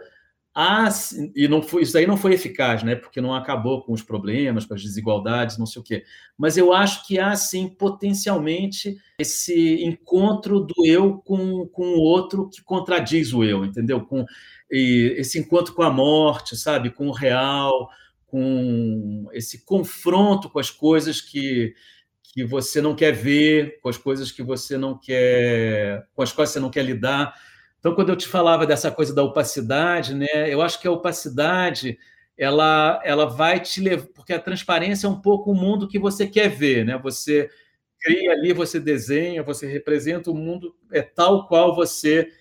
há, 0.54 0.90
e 1.36 1.48
não 1.48 1.62
foi, 1.62 1.84
isso 1.84 1.98
aí 1.98 2.06
não 2.06 2.18
foi 2.18 2.34
eficaz, 2.34 2.84
né? 2.84 2.96
Porque 2.96 3.22
não 3.22 3.34
acabou 3.34 3.82
com 3.84 3.94
os 3.94 4.02
problemas, 4.02 4.66
com 4.66 4.74
as 4.74 4.82
desigualdades, 4.82 5.58
não 5.58 5.66
sei 5.66 5.82
o 5.82 5.86
quê. 5.86 6.04
Mas 6.38 6.58
eu 6.58 6.74
acho 6.74 7.06
que 7.08 7.20
há 7.20 7.36
sim 7.36 7.68
potencialmente 7.70 8.98
esse 9.20 9.84
encontro 9.84 10.60
do 10.60 10.86
eu 10.86 11.20
com, 11.20 11.68
com 11.68 11.94
o 11.96 12.00
outro 12.00 12.50
que 12.50 12.62
contradiz 12.64 13.34
o 13.34 13.44
eu, 13.44 13.66
entendeu? 13.66 14.02
Com 14.02 14.26
esse 14.70 15.38
encontro 15.40 15.74
com 15.74 15.84
a 15.84 15.92
morte, 15.92 16.56
sabe? 16.56 16.90
Com 16.92 17.08
o 17.08 17.14
real, 17.14 17.90
com 18.28 19.28
esse 19.34 19.66
confronto 19.66 20.50
com 20.50 20.60
as 20.60 20.70
coisas 20.70 21.20
que 21.20 21.74
que 22.34 22.46
você 22.46 22.82
não 22.82 22.96
quer 22.96 23.12
ver, 23.12 23.82
com 23.82 23.90
as 23.90 23.98
coisas 23.98 24.32
que 24.32 24.42
você 24.42 24.78
não 24.78 24.98
quer, 24.98 26.08
com 26.16 26.22
as 26.22 26.32
quais 26.32 26.50
você 26.50 26.62
não 26.62 26.70
quer 26.70 26.84
lidar. 26.84 27.36
Então, 27.82 27.96
quando 27.96 28.10
eu 28.10 28.16
te 28.16 28.28
falava 28.28 28.66
dessa 28.68 28.92
coisa 28.92 29.14
da 29.14 29.24
opacidade, 29.24 30.14
né, 30.14 30.28
eu 30.48 30.62
acho 30.62 30.80
que 30.80 30.88
a 30.88 30.92
opacidade 30.92 31.98
ela, 32.38 33.02
ela 33.04 33.26
vai 33.26 33.60
te 33.60 33.82
levar, 33.82 34.06
porque 34.14 34.34
a 34.34 34.40
transparência 34.40 35.08
é 35.08 35.10
um 35.10 35.20
pouco 35.20 35.52
o 35.52 35.56
mundo 35.56 35.88
que 35.88 35.98
você 35.98 36.28
quer 36.28 36.48
ver, 36.48 36.86
né? 36.86 36.98
Você 37.00 37.50
cria 38.00 38.32
ali, 38.34 38.54
você 38.54 38.80
desenha, 38.80 39.44
você 39.44 39.66
representa 39.68 40.30
o 40.32 40.36
mundo 40.36 40.76
é 40.92 41.02
tal 41.02 41.48
qual 41.48 41.76
você 41.76 42.32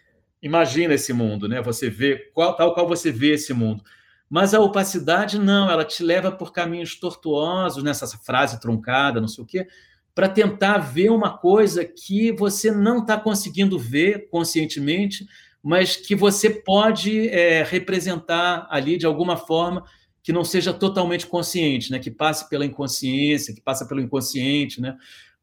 imagina 0.42 0.94
esse 0.94 1.12
mundo, 1.12 1.48
né? 1.48 1.62
Você 1.62 1.88
vê 1.90 2.16
qual, 2.34 2.54
tal 2.54 2.74
qual 2.74 2.86
você 2.86 3.10
vê 3.10 3.32
esse 3.34 3.52
mundo. 3.54 3.82
Mas 4.28 4.54
a 4.54 4.60
opacidade 4.60 5.38
não, 5.38 5.70
ela 5.70 5.84
te 5.84 6.02
leva 6.02 6.30
por 6.30 6.52
caminhos 6.52 6.94
tortuosos 6.98 7.82
nessa 7.82 8.06
frase 8.18 8.60
truncada, 8.60 9.20
não 9.20 9.28
sei 9.28 9.42
o 9.44 9.46
quê, 9.46 9.66
para 10.14 10.28
tentar 10.28 10.78
ver 10.78 11.10
uma 11.10 11.36
coisa 11.36 11.84
que 11.84 12.32
você 12.32 12.70
não 12.70 12.98
está 12.98 13.16
conseguindo 13.16 13.78
ver 13.78 14.28
conscientemente, 14.28 15.26
mas 15.62 15.96
que 15.96 16.14
você 16.14 16.50
pode 16.50 17.28
é, 17.28 17.62
representar 17.62 18.66
ali 18.70 18.96
de 18.96 19.06
alguma 19.06 19.36
forma 19.36 19.84
que 20.22 20.32
não 20.32 20.44
seja 20.44 20.72
totalmente 20.72 21.26
consciente, 21.26 21.90
né? 21.90 21.98
que 21.98 22.10
passe 22.10 22.48
pela 22.48 22.64
inconsciência, 22.64 23.54
que 23.54 23.60
passe 23.60 23.86
pelo 23.88 24.00
inconsciente, 24.00 24.80
né? 24.80 24.96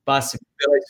passe 0.06 0.38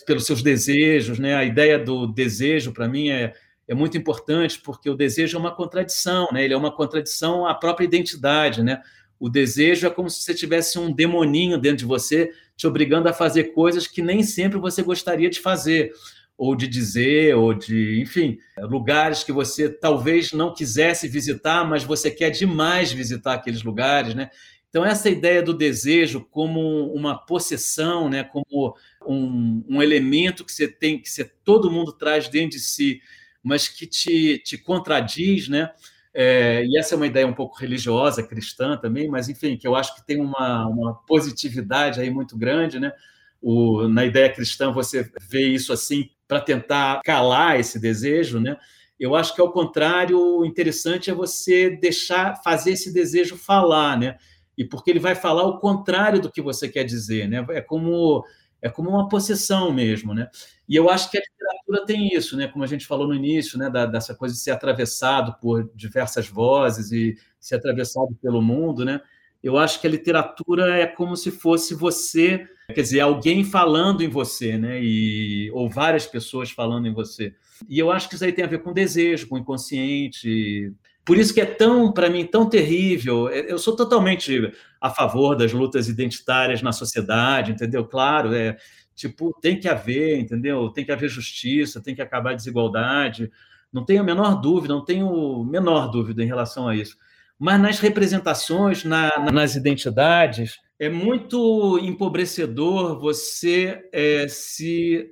pelos 0.05 0.25
seus 0.25 0.41
desejos. 0.41 1.19
Né? 1.19 1.35
A 1.35 1.43
ideia 1.43 1.79
do 1.79 2.07
desejo, 2.07 2.73
para 2.73 2.87
mim, 2.87 3.09
é, 3.09 3.33
é 3.67 3.73
muito 3.73 3.97
importante, 3.97 4.59
porque 4.61 4.89
o 4.89 4.95
desejo 4.95 5.37
é 5.37 5.39
uma 5.39 5.55
contradição, 5.55 6.27
né? 6.31 6.43
ele 6.43 6.53
é 6.53 6.57
uma 6.57 6.71
contradição 6.71 7.45
à 7.45 7.53
própria 7.53 7.85
identidade. 7.85 8.61
Né? 8.61 8.81
O 9.19 9.29
desejo 9.29 9.87
é 9.87 9.89
como 9.89 10.09
se 10.09 10.21
você 10.21 10.33
tivesse 10.33 10.77
um 10.77 10.91
demoninho 10.91 11.57
dentro 11.57 11.79
de 11.79 11.85
você 11.85 12.31
te 12.57 12.67
obrigando 12.67 13.07
a 13.07 13.13
fazer 13.13 13.53
coisas 13.53 13.87
que 13.87 14.01
nem 14.01 14.23
sempre 14.23 14.57
você 14.57 14.81
gostaria 14.81 15.29
de 15.29 15.39
fazer, 15.39 15.93
ou 16.35 16.55
de 16.55 16.67
dizer, 16.67 17.35
ou 17.35 17.53
de, 17.53 18.01
enfim, 18.01 18.37
lugares 18.57 19.23
que 19.23 19.31
você 19.31 19.69
talvez 19.69 20.33
não 20.33 20.53
quisesse 20.53 21.07
visitar, 21.07 21.63
mas 21.63 21.83
você 21.83 22.11
quer 22.11 22.31
demais 22.31 22.91
visitar 22.91 23.33
aqueles 23.35 23.63
lugares, 23.63 24.13
né? 24.13 24.29
Então, 24.69 24.85
essa 24.85 25.09
ideia 25.09 25.41
do 25.41 25.53
desejo 25.53 26.27
como 26.29 26.91
uma 26.93 27.17
possessão, 27.17 28.09
né? 28.09 28.23
como 28.23 28.75
um, 29.07 29.63
um 29.67 29.81
elemento 29.81 30.43
que 30.43 30.51
você 30.51 30.67
tem, 30.67 31.01
que 31.01 31.09
você, 31.09 31.23
todo 31.43 31.71
mundo 31.71 31.93
traz 31.93 32.27
dentro 32.27 32.57
de 32.57 32.59
si, 32.59 33.01
mas 33.41 33.67
que 33.67 33.87
te, 33.87 34.39
te 34.39 34.57
contradiz, 34.57 35.47
né? 35.47 35.71
É, 36.19 36.65
e 36.65 36.75
essa 36.75 36.95
é 36.95 36.97
uma 36.97 37.05
ideia 37.05 37.27
um 37.27 37.33
pouco 37.33 37.59
religiosa, 37.59 38.23
cristã 38.23 38.75
também, 38.75 39.07
mas 39.07 39.29
enfim, 39.29 39.55
que 39.55 39.67
eu 39.67 39.75
acho 39.75 39.93
que 39.93 40.03
tem 40.03 40.19
uma, 40.19 40.65
uma 40.67 40.95
positividade 41.05 42.01
aí 42.01 42.09
muito 42.09 42.35
grande, 42.35 42.79
né? 42.79 42.91
O, 43.39 43.87
na 43.87 44.03
ideia 44.03 44.33
cristã 44.33 44.71
você 44.71 45.07
vê 45.29 45.47
isso 45.47 45.71
assim 45.71 46.09
para 46.27 46.41
tentar 46.41 47.01
calar 47.05 47.59
esse 47.59 47.79
desejo, 47.79 48.39
né? 48.39 48.57
Eu 48.99 49.15
acho 49.15 49.35
que 49.35 49.39
ao 49.39 49.51
contrário, 49.51 50.19
o 50.19 50.43
interessante 50.43 51.11
é 51.11 51.13
você 51.13 51.69
deixar 51.69 52.41
fazer 52.43 52.71
esse 52.71 52.91
desejo 52.91 53.37
falar, 53.37 53.95
né? 53.95 54.17
E 54.57 54.65
porque 54.65 54.89
ele 54.89 54.99
vai 54.99 55.13
falar 55.13 55.43
o 55.43 55.59
contrário 55.59 56.19
do 56.19 56.31
que 56.31 56.41
você 56.41 56.67
quer 56.67 56.83
dizer, 56.83 57.27
né? 57.27 57.45
É 57.51 57.61
como 57.61 58.25
é 58.67 58.69
como 58.69 58.89
uma 58.89 59.09
possessão 59.09 59.73
mesmo, 59.73 60.13
né? 60.13 60.29
E 60.67 60.75
eu 60.75 60.89
acho 60.89 61.09
que 61.09 61.17
a 61.17 61.21
literatura 61.21 61.85
tem 61.85 62.13
isso, 62.13 62.37
né? 62.37 62.47
Como 62.47 62.63
a 62.63 62.67
gente 62.67 62.85
falou 62.85 63.07
no 63.07 63.15
início, 63.15 63.57
né? 63.57 63.69
Da, 63.69 63.85
dessa 63.85 64.13
coisa 64.13 64.35
de 64.35 64.41
ser 64.41 64.51
atravessado 64.51 65.35
por 65.41 65.69
diversas 65.73 66.27
vozes 66.27 66.91
e 66.91 67.17
ser 67.39 67.55
atravessado 67.55 68.15
pelo 68.21 68.41
mundo, 68.41 68.85
né? 68.85 69.01
Eu 69.41 69.57
acho 69.57 69.79
que 69.79 69.87
a 69.87 69.89
literatura 69.89 70.77
é 70.77 70.85
como 70.85 71.15
se 71.15 71.31
fosse 71.31 71.73
você, 71.73 72.47
quer 72.73 72.81
dizer, 72.81 72.99
alguém 72.99 73.43
falando 73.43 74.03
em 74.03 74.09
você, 74.09 74.57
né? 74.57 74.81
E, 74.81 75.49
ou 75.51 75.69
várias 75.69 76.05
pessoas 76.05 76.51
falando 76.51 76.87
em 76.87 76.93
você. 76.93 77.33
E 77.69 77.79
eu 77.79 77.91
acho 77.91 78.09
que 78.09 78.15
isso 78.15 78.25
aí 78.25 78.33
tem 78.33 78.43
a 78.43 78.47
ver 78.47 78.61
com 78.61 78.73
desejo, 78.73 79.27
com 79.27 79.37
inconsciente. 79.37 80.73
Por 81.07 81.17
isso 81.17 81.33
que 81.33 81.39
é 81.39 81.45
tão, 81.45 81.89
para 81.89 82.09
mim, 82.09 82.25
tão 82.25 82.49
terrível. 82.49 83.29
Eu 83.29 83.57
sou 83.57 83.73
totalmente 83.73 84.51
a 84.81 84.89
favor 84.89 85.37
das 85.37 85.53
lutas 85.53 85.87
identitárias 85.87 86.61
na 86.61 86.73
sociedade, 86.73 87.53
entendeu? 87.53 87.85
Claro, 87.85 88.35
é 88.35 88.57
tipo, 88.93 89.31
tem 89.41 89.57
que 89.57 89.69
haver, 89.69 90.19
entendeu? 90.19 90.69
Tem 90.69 90.83
que 90.83 90.91
haver 90.91 91.07
justiça, 91.07 91.81
tem 91.81 91.95
que 91.95 92.01
acabar 92.01 92.31
a 92.31 92.35
desigualdade. 92.35 93.31
Não 93.71 93.85
tenho 93.85 94.01
a 94.01 94.03
menor 94.03 94.41
dúvida, 94.41 94.73
não 94.73 94.83
tenho 94.83 95.43
a 95.43 95.45
menor 95.45 95.89
dúvida 95.89 96.21
em 96.21 96.27
relação 96.27 96.67
a 96.67 96.75
isso. 96.75 96.97
Mas 97.39 97.61
nas 97.61 97.79
representações, 97.79 98.83
na, 98.83 99.09
nas 99.31 99.55
identidades, 99.55 100.59
é 100.77 100.89
muito 100.89 101.79
empobrecedor 101.79 102.99
você 102.99 103.81
é, 103.93 104.27
se 104.27 105.07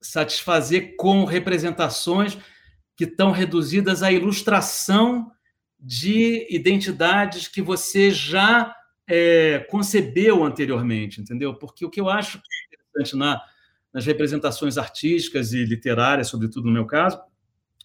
satisfazer 0.00 0.94
com 0.96 1.24
representações 1.24 2.38
que 2.96 3.04
estão 3.04 3.30
reduzidas 3.30 4.02
à 4.02 4.12
ilustração 4.12 5.30
de 5.78 6.46
identidades 6.50 7.48
que 7.48 7.60
você 7.60 8.10
já 8.10 8.74
é, 9.06 9.66
concebeu 9.70 10.44
anteriormente, 10.44 11.20
entendeu? 11.20 11.54
Porque 11.54 11.84
o 11.84 11.90
que 11.90 12.00
eu 12.00 12.08
acho 12.08 12.40
interessante 12.66 13.16
na, 13.16 13.40
nas 13.92 14.06
representações 14.06 14.78
artísticas 14.78 15.52
e 15.52 15.64
literárias, 15.64 16.28
sobretudo 16.28 16.66
no 16.66 16.72
meu 16.72 16.86
caso, 16.86 17.20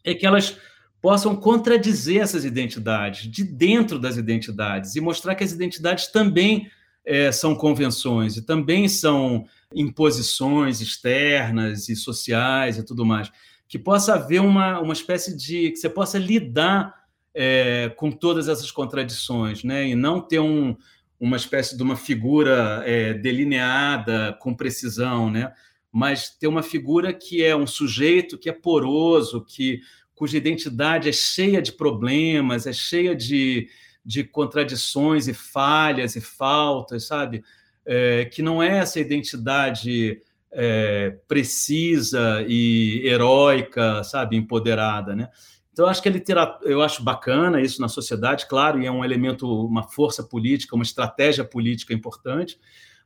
é 0.04 0.14
que 0.14 0.26
elas 0.26 0.58
possam 1.02 1.36
contradizer 1.36 2.22
essas 2.22 2.46
identidades, 2.46 3.30
de 3.30 3.44
dentro 3.44 3.98
das 4.00 4.18
identidades, 4.18 4.96
e 4.96 5.02
mostrar 5.02 5.36
que 5.36 5.44
as 5.44 5.52
identidades 5.52 6.08
também 6.08 6.70
é, 7.06 7.32
são 7.32 7.56
convenções 7.56 8.38
e 8.38 8.42
também 8.42 8.88
são 8.88 9.46
imposições 9.74 10.82
externas 10.82 11.90
e 11.90 11.96
sociais 11.96 12.78
e 12.78 12.84
tudo 12.84 13.06
mais. 13.06 13.32
Que 13.70 13.80
possa 13.80 14.16
haver 14.16 14.42
uma, 14.42 14.82
uma 14.82 14.92
espécie 14.94 15.38
de. 15.38 15.72
que 15.72 15.78
você 15.78 15.90
possa 15.90 16.20
lidar 16.20 17.00
é, 17.34 17.90
com 17.96 18.12
todas 18.12 18.50
essas 18.50 18.70
contradições, 18.70 19.64
né? 19.64 19.88
e 19.88 19.96
não 19.96 20.20
ter 20.20 20.40
um, 20.40 20.76
uma 21.18 21.38
espécie 21.38 21.78
de 21.78 21.84
uma 21.84 21.96
figura 21.96 22.84
é, 22.86 23.14
delineada 23.14 24.38
com 24.42 24.54
precisão, 24.54 25.32
né? 25.32 25.54
mas 25.92 26.30
ter 26.30 26.48
uma 26.48 26.64
figura 26.64 27.14
que 27.14 27.44
é 27.44 27.56
um 27.56 27.68
sujeito 27.68 28.38
que 28.38 28.50
é 28.50 28.54
poroso, 28.54 29.46
que 29.46 29.82
cuja 30.14 30.38
identidade 30.38 31.08
é 31.08 31.14
cheia 31.14 31.62
de 31.62 31.72
problemas, 31.72 32.68
é 32.68 32.74
cheia 32.74 33.16
de, 33.16 33.70
de 34.04 34.24
contradições 34.24 35.28
e 35.28 35.34
falhas 35.34 36.16
e 36.16 36.22
faltas, 36.22 37.06
sabe? 37.06 37.42
É, 37.86 38.26
que 38.26 38.42
não 38.42 38.62
é 38.62 38.80
essa 38.80 39.00
identidade 39.00 40.22
é, 40.52 41.18
precisa 41.28 42.44
e 42.48 43.02
heróica, 43.06 44.04
sabe, 44.04 44.36
empoderada, 44.36 45.16
né? 45.16 45.30
Então, 45.72 45.88
acho 45.88 46.02
que 46.02 46.10
a 46.10 46.12
literatura, 46.12 46.70
eu 46.70 46.82
acho 46.82 47.04
bacana 47.04 47.62
isso 47.62 47.80
na 47.80 47.88
sociedade, 47.88 48.48
claro, 48.48 48.82
e 48.82 48.86
é 48.86 48.92
um 48.92 49.06
elemento, 49.06 49.48
uma 49.66 49.84
força 49.84 50.24
política, 50.24 50.76
uma 50.76 50.84
estratégia 50.84 51.46
política 51.46 51.94
importante, 51.94 52.60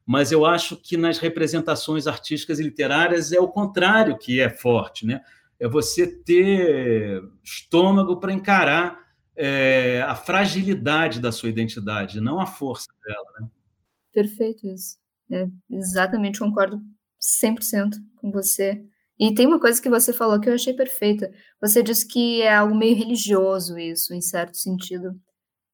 mas 0.06 0.32
eu 0.32 0.46
acho 0.46 0.76
que 0.78 0.98
nas 0.98 1.20
representações 1.20 2.08
artísticas 2.08 2.60
e 2.60 2.64
literárias 2.64 3.32
é 3.32 3.40
o 3.40 3.48
contrário 3.48 4.18
que 4.18 4.42
é 4.42 4.50
forte, 4.50 5.06
né? 5.06 5.22
É 5.60 5.68
você 5.68 6.08
ter 6.08 7.22
estômago 7.44 8.20
para 8.20 8.34
encarar 8.34 9.00
é, 9.36 10.02
a 10.02 10.16
fragilidade 10.16 11.20
da 11.20 11.32
sua 11.32 11.50
identidade, 11.50 12.20
não 12.20 12.40
a 12.40 12.46
força 12.46 12.88
dela, 13.06 13.26
né? 13.40 13.48
Perfeito 14.12 14.68
isso. 14.68 14.98
É, 15.32 15.48
exatamente, 15.70 16.40
concordo 16.40 16.82
100% 17.24 17.96
com 18.18 18.32
você. 18.32 18.84
E 19.20 19.34
tem 19.34 19.48
uma 19.48 19.60
coisa 19.60 19.82
que 19.82 19.90
você 19.90 20.12
falou 20.12 20.40
que 20.40 20.50
eu 20.50 20.54
achei 20.54 20.74
perfeita. 20.74 21.32
Você 21.62 21.82
disse 21.82 22.08
que 22.08 22.42
é 22.42 22.54
algo 22.54 22.76
meio 22.76 22.96
religioso 22.96 23.78
isso, 23.78 24.14
em 24.14 24.22
certo 24.22 24.58
sentido. 24.58 25.18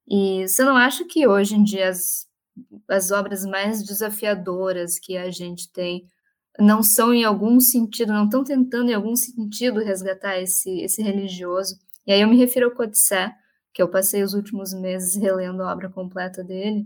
E 0.07 0.47
você 0.47 0.63
não 0.63 0.75
acha 0.75 1.05
que 1.05 1.27
hoje 1.27 1.55
em 1.55 1.63
dia 1.63 1.89
as, 1.89 2.27
as 2.87 3.11
obras 3.11 3.45
mais 3.45 3.83
desafiadoras 3.83 4.99
que 4.99 5.17
a 5.17 5.31
gente 5.31 5.71
tem 5.71 6.05
não 6.59 6.83
são 6.83 7.13
em 7.13 7.23
algum 7.23 7.59
sentido, 7.59 8.11
não 8.11 8.25
estão 8.25 8.43
tentando 8.43 8.91
em 8.91 8.93
algum 8.93 9.15
sentido 9.15 9.79
resgatar 9.79 10.39
esse, 10.39 10.81
esse 10.81 11.01
religioso? 11.01 11.79
E 12.05 12.11
aí 12.11 12.21
eu 12.21 12.27
me 12.27 12.37
refiro 12.37 12.65
ao 12.67 12.75
Codicé, 12.75 13.33
que 13.73 13.81
eu 13.81 13.87
passei 13.89 14.23
os 14.23 14.33
últimos 14.33 14.73
meses 14.73 15.15
relendo 15.15 15.63
a 15.63 15.71
obra 15.71 15.89
completa 15.89 16.43
dele. 16.43 16.85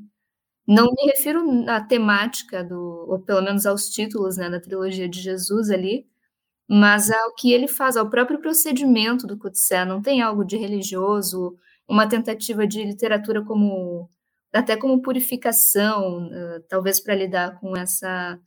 Não 0.67 0.85
me 0.93 1.11
refiro 1.11 1.41
à 1.69 1.81
temática 1.81 2.63
do, 2.63 3.05
ou 3.09 3.19
pelo 3.19 3.41
menos 3.41 3.65
aos 3.65 3.89
títulos, 3.89 4.37
né, 4.37 4.49
da 4.49 4.61
trilogia 4.61 5.09
de 5.09 5.19
Jesus 5.21 5.69
ali, 5.69 6.07
mas 6.69 7.11
ao 7.11 7.35
que 7.35 7.51
ele 7.53 7.67
faz, 7.67 7.97
ao 7.97 8.09
próprio 8.09 8.39
procedimento 8.41 9.27
do 9.27 9.37
Kutse, 9.37 9.85
não 9.85 10.01
tem 10.01 10.21
algo 10.21 10.45
de 10.45 10.57
religioso, 10.57 11.57
uma 11.87 12.07
tentativa 12.09 12.67
de 12.67 12.83
literatura 12.85 13.43
como 13.45 14.09
até 14.53 14.77
como 14.77 15.01
purificação, 15.01 16.27
uh, 16.27 16.61
talvez 16.69 16.99
para 17.01 17.15
lidar 17.15 17.59
com 17.59 17.75
essa 17.77 18.39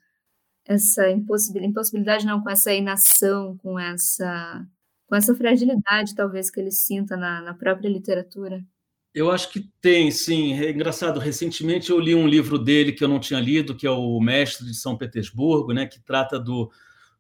essa 0.67 1.11
impossibilidade, 1.11 1.71
impossibilidade 1.73 2.27
não, 2.27 2.43
com 2.43 2.51
essa 2.51 2.73
inação, 2.75 3.57
com 3.59 3.79
essa 3.79 4.67
com 5.09 5.17
essa 5.17 5.35
fragilidade 5.37 6.15
talvez 6.17 6.51
que 6.51 6.61
ele 6.61 6.71
sinta 6.73 7.17
na, 7.17 7.43
na 7.43 7.55
própria 7.55 7.89
literatura. 7.91 8.63
Eu 9.17 9.31
acho 9.31 9.51
que 9.51 9.61
tem, 9.81 10.11
sim. 10.11 10.53
É 10.63 10.71
engraçado. 10.71 11.19
Recentemente 11.19 11.91
eu 11.91 11.99
li 11.99 12.15
um 12.15 12.29
livro 12.29 12.59
dele 12.59 12.93
que 12.93 13.03
eu 13.03 13.09
não 13.09 13.19
tinha 13.19 13.41
lido, 13.41 13.75
que 13.75 13.87
é 13.87 13.91
o 13.91 14.21
Mestre 14.21 14.67
de 14.67 14.75
São 14.75 14.95
Petersburgo, 14.97 15.73
né, 15.73 15.87
que 15.87 15.99
trata 15.99 16.39
do 16.39 16.71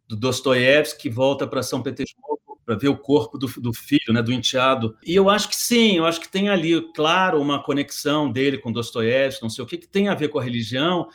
do 0.09 0.15
Dostoiévski, 0.15 1.03
que 1.03 1.11
volta 1.11 1.47
para 1.47 1.63
São 1.63 1.83
Petersburgo 1.83 2.61
para 2.65 2.77
ver 2.77 2.89
o 2.89 2.97
corpo 2.97 3.39
do, 3.39 3.47
do, 3.61 3.73
filho, 3.73 4.13
né, 4.13 4.23
do 4.23 4.33
enteado. 4.33 4.97
E 5.05 5.15
eu 5.15 5.31
acho 5.31 5.49
que 5.49 5.57
sim, 5.57 5.99
eu 5.99 6.07
acho 6.07 6.21
que 6.21 6.29
tem 6.29 6.49
ali, 6.49 6.81
claro, 6.95 7.41
uma 7.41 7.63
conexão 7.63 8.31
dele 8.31 8.59
com 8.59 8.73
Dostoiévski, 8.73 9.43
não 9.43 9.51
sei 9.51 9.65
o 9.65 9.67
que, 9.67 9.79
que 9.79 9.87
tem 9.89 10.09
a 10.09 10.15
ver 10.15 10.29
com 10.29 10.39
a 10.39 10.43
religião, 10.43 11.09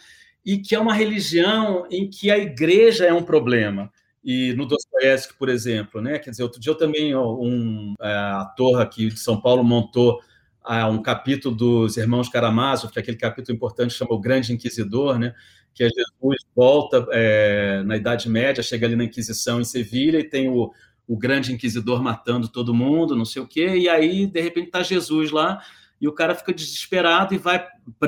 e 0.45 0.57
que 0.57 0.75
é 0.75 0.79
uma 0.79 0.93
religião 0.93 1.85
em 1.91 2.09
que 2.09 2.31
a 2.31 2.37
igreja 2.37 3.05
é 3.05 3.13
um 3.13 3.23
problema. 3.23 3.91
E 4.23 4.53
no 4.53 4.65
Dostoiévski, 4.65 5.33
por 5.37 5.49
exemplo, 5.49 6.01
né? 6.01 6.19
Quer 6.19 6.31
dizer, 6.31 6.43
outro 6.43 6.59
dia 6.59 6.71
eu 6.71 6.77
também, 6.77 7.15
um 7.15 7.95
é, 8.01 8.13
ator 8.13 8.81
aqui 8.81 9.07
de 9.07 9.19
São 9.19 9.39
Paulo 9.39 9.63
montou 9.63 10.21
ah, 10.63 10.87
um 10.87 11.01
capítulo 11.01 11.55
dos 11.55 11.97
Irmãos 11.97 12.29
Karamazov, 12.29 12.91
que 12.91 12.99
é 12.99 13.01
aquele 13.01 13.17
capítulo 13.17 13.55
importante 13.55 13.93
chama 13.93 14.13
O 14.13 14.19
Grande 14.19 14.53
Inquisidor, 14.53 15.17
né? 15.17 15.33
que 15.73 15.83
é 15.83 15.89
Jesus 15.89 16.45
volta 16.55 17.07
é, 17.11 17.81
na 17.83 17.95
Idade 17.95 18.29
Média, 18.29 18.63
chega 18.63 18.85
ali 18.85 18.95
na 18.95 19.05
Inquisição 19.05 19.61
em 19.61 19.63
Sevilha 19.63 20.19
e 20.19 20.23
tem 20.23 20.49
o, 20.49 20.71
o 21.07 21.17
grande 21.17 21.53
inquisidor 21.53 22.01
matando 22.01 22.47
todo 22.47 22.73
mundo, 22.73 23.15
não 23.15 23.25
sei 23.25 23.41
o 23.41 23.47
quê, 23.47 23.67
e 23.77 23.89
aí, 23.89 24.25
de 24.25 24.41
repente, 24.41 24.67
está 24.67 24.83
Jesus 24.83 25.31
lá, 25.31 25.61
e 25.99 26.07
o 26.07 26.13
cara 26.13 26.35
fica 26.35 26.53
desesperado 26.53 27.33
e 27.33 27.37
vai, 27.37 27.65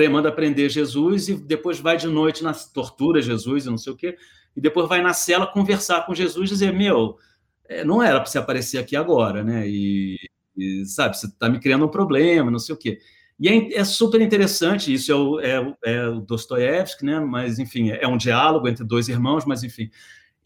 manda 0.09 0.31
prender 0.31 0.69
Jesus, 0.69 1.29
e 1.29 1.35
depois 1.35 1.79
vai 1.79 1.97
de 1.97 2.07
noite 2.07 2.43
na 2.43 2.53
tortura 2.53 3.21
Jesus 3.21 3.65
e 3.65 3.69
não 3.69 3.77
sei 3.77 3.93
o 3.93 3.95
quê, 3.95 4.17
e 4.55 4.61
depois 4.61 4.87
vai 4.87 5.01
na 5.01 5.13
cela 5.13 5.47
conversar 5.47 6.05
com 6.05 6.13
Jesus 6.13 6.49
dizer, 6.49 6.73
meu, 6.73 7.17
é, 7.67 7.83
não 7.83 8.01
era 8.01 8.19
para 8.19 8.29
você 8.29 8.37
aparecer 8.37 8.77
aqui 8.77 8.95
agora, 8.95 9.43
né? 9.43 9.67
E, 9.67 10.17
sabe, 10.85 11.17
você 11.17 11.27
está 11.27 11.49
me 11.49 11.59
criando 11.59 11.85
um 11.85 11.89
problema, 11.89 12.51
não 12.51 12.59
sei 12.59 12.75
o 12.75 12.77
quê. 12.77 12.99
E 13.39 13.49
é, 13.49 13.79
é, 13.79 13.83
super 13.83 14.21
interessante, 14.21 14.93
isso 14.93 15.11
é 15.11 15.15
o, 15.15 15.39
é, 15.39 15.75
é 15.85 16.07
o 16.07 16.21
Dostoiévski, 16.21 17.05
né? 17.05 17.19
mas, 17.19 17.59
enfim, 17.59 17.89
é 17.89 18.07
um 18.07 18.17
diálogo 18.17 18.67
entre 18.67 18.83
dois 18.83 19.09
irmãos, 19.09 19.45
mas, 19.45 19.63
enfim. 19.63 19.89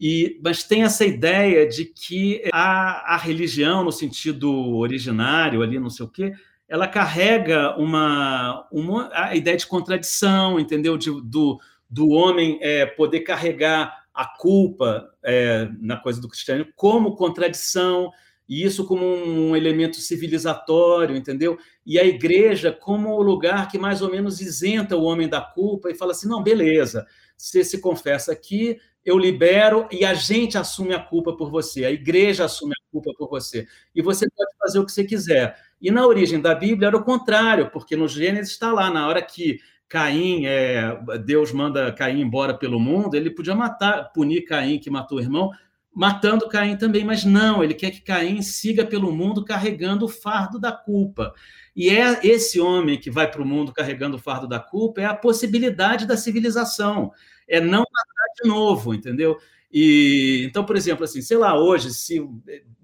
E, 0.00 0.40
mas 0.42 0.62
tem 0.64 0.84
essa 0.84 1.04
ideia 1.04 1.68
de 1.68 1.84
que 1.84 2.42
a, 2.52 3.14
a 3.14 3.16
religião, 3.16 3.84
no 3.84 3.92
sentido 3.92 4.76
originário, 4.76 5.62
ali, 5.62 5.78
não 5.78 5.90
sei 5.90 6.06
o 6.06 6.08
quê, 6.08 6.32
ela 6.68 6.86
carrega 6.86 7.76
uma, 7.76 8.66
uma 8.70 9.10
a 9.12 9.34
ideia 9.34 9.56
de 9.56 9.66
contradição, 9.66 10.60
entendeu? 10.60 10.96
De, 10.96 11.10
do, 11.22 11.58
do 11.88 12.10
homem 12.10 12.58
é, 12.60 12.86
poder 12.86 13.20
carregar 13.20 14.04
a 14.14 14.26
culpa 14.26 15.08
é, 15.22 15.68
na 15.80 15.96
coisa 15.96 16.20
do 16.20 16.28
cristianismo 16.28 16.72
como 16.76 17.16
contradição, 17.16 18.10
e 18.48 18.64
isso 18.64 18.86
como 18.86 19.04
um 19.04 19.54
elemento 19.54 19.96
civilizatório, 19.96 21.16
entendeu? 21.16 21.58
E 21.84 21.98
a 21.98 22.04
igreja 22.04 22.72
como 22.72 23.10
o 23.10 23.22
lugar 23.22 23.68
que 23.68 23.78
mais 23.78 24.00
ou 24.00 24.10
menos 24.10 24.40
isenta 24.40 24.96
o 24.96 25.04
homem 25.04 25.28
da 25.28 25.40
culpa 25.40 25.90
e 25.90 25.94
fala 25.94 26.12
assim: 26.12 26.28
não, 26.28 26.42
beleza, 26.42 27.06
você 27.36 27.62
se 27.62 27.78
confessa 27.80 28.32
aqui, 28.32 28.78
eu 29.04 29.18
libero 29.18 29.86
e 29.92 30.04
a 30.04 30.14
gente 30.14 30.56
assume 30.56 30.94
a 30.94 31.00
culpa 31.00 31.36
por 31.36 31.50
você, 31.50 31.84
a 31.84 31.90
igreja 31.90 32.44
assume 32.44 32.72
a 32.72 32.90
culpa 32.90 33.12
por 33.16 33.28
você, 33.28 33.66
e 33.94 34.00
você 34.00 34.26
pode 34.30 34.56
fazer 34.58 34.78
o 34.78 34.86
que 34.86 34.92
você 34.92 35.04
quiser. 35.04 35.56
E 35.80 35.90
na 35.90 36.06
origem 36.06 36.40
da 36.40 36.54
Bíblia 36.54 36.88
era 36.88 36.96
o 36.96 37.04
contrário, 37.04 37.70
porque 37.70 37.96
no 37.96 38.08
Gênesis 38.08 38.52
está 38.52 38.72
lá, 38.72 38.90
na 38.90 39.06
hora 39.06 39.22
que 39.22 39.58
Caim, 39.88 40.44
é, 40.44 40.98
Deus 41.24 41.52
manda 41.52 41.92
Caim 41.92 42.20
embora 42.20 42.52
pelo 42.52 42.78
mundo, 42.78 43.14
ele 43.14 43.30
podia 43.30 43.54
matar, 43.54 44.12
punir 44.12 44.42
Caim 44.42 44.78
que 44.78 44.90
matou 44.90 45.18
o 45.18 45.20
irmão, 45.20 45.50
matando 45.98 46.48
Caim 46.48 46.76
também, 46.76 47.04
mas 47.04 47.24
não, 47.24 47.64
ele 47.64 47.74
quer 47.74 47.90
que 47.90 48.00
Caim 48.00 48.40
siga 48.40 48.86
pelo 48.86 49.10
mundo 49.10 49.44
carregando 49.44 50.04
o 50.04 50.08
fardo 50.08 50.56
da 50.56 50.70
culpa. 50.70 51.34
E 51.74 51.90
é 51.90 52.20
esse 52.24 52.60
homem 52.60 52.96
que 52.96 53.10
vai 53.10 53.28
para 53.28 53.42
o 53.42 53.44
mundo 53.44 53.72
carregando 53.72 54.16
o 54.16 54.20
fardo 54.20 54.46
da 54.46 54.60
culpa, 54.60 55.00
é 55.00 55.06
a 55.06 55.14
possibilidade 55.14 56.06
da 56.06 56.16
civilização, 56.16 57.10
é 57.48 57.60
não 57.60 57.80
matar 57.80 58.32
de 58.40 58.48
novo, 58.48 58.94
entendeu? 58.94 59.38
E 59.72 60.44
então, 60.48 60.64
por 60.64 60.76
exemplo, 60.76 61.02
assim, 61.02 61.20
sei 61.20 61.36
lá, 61.36 61.58
hoje, 61.58 61.92
se 61.92 62.24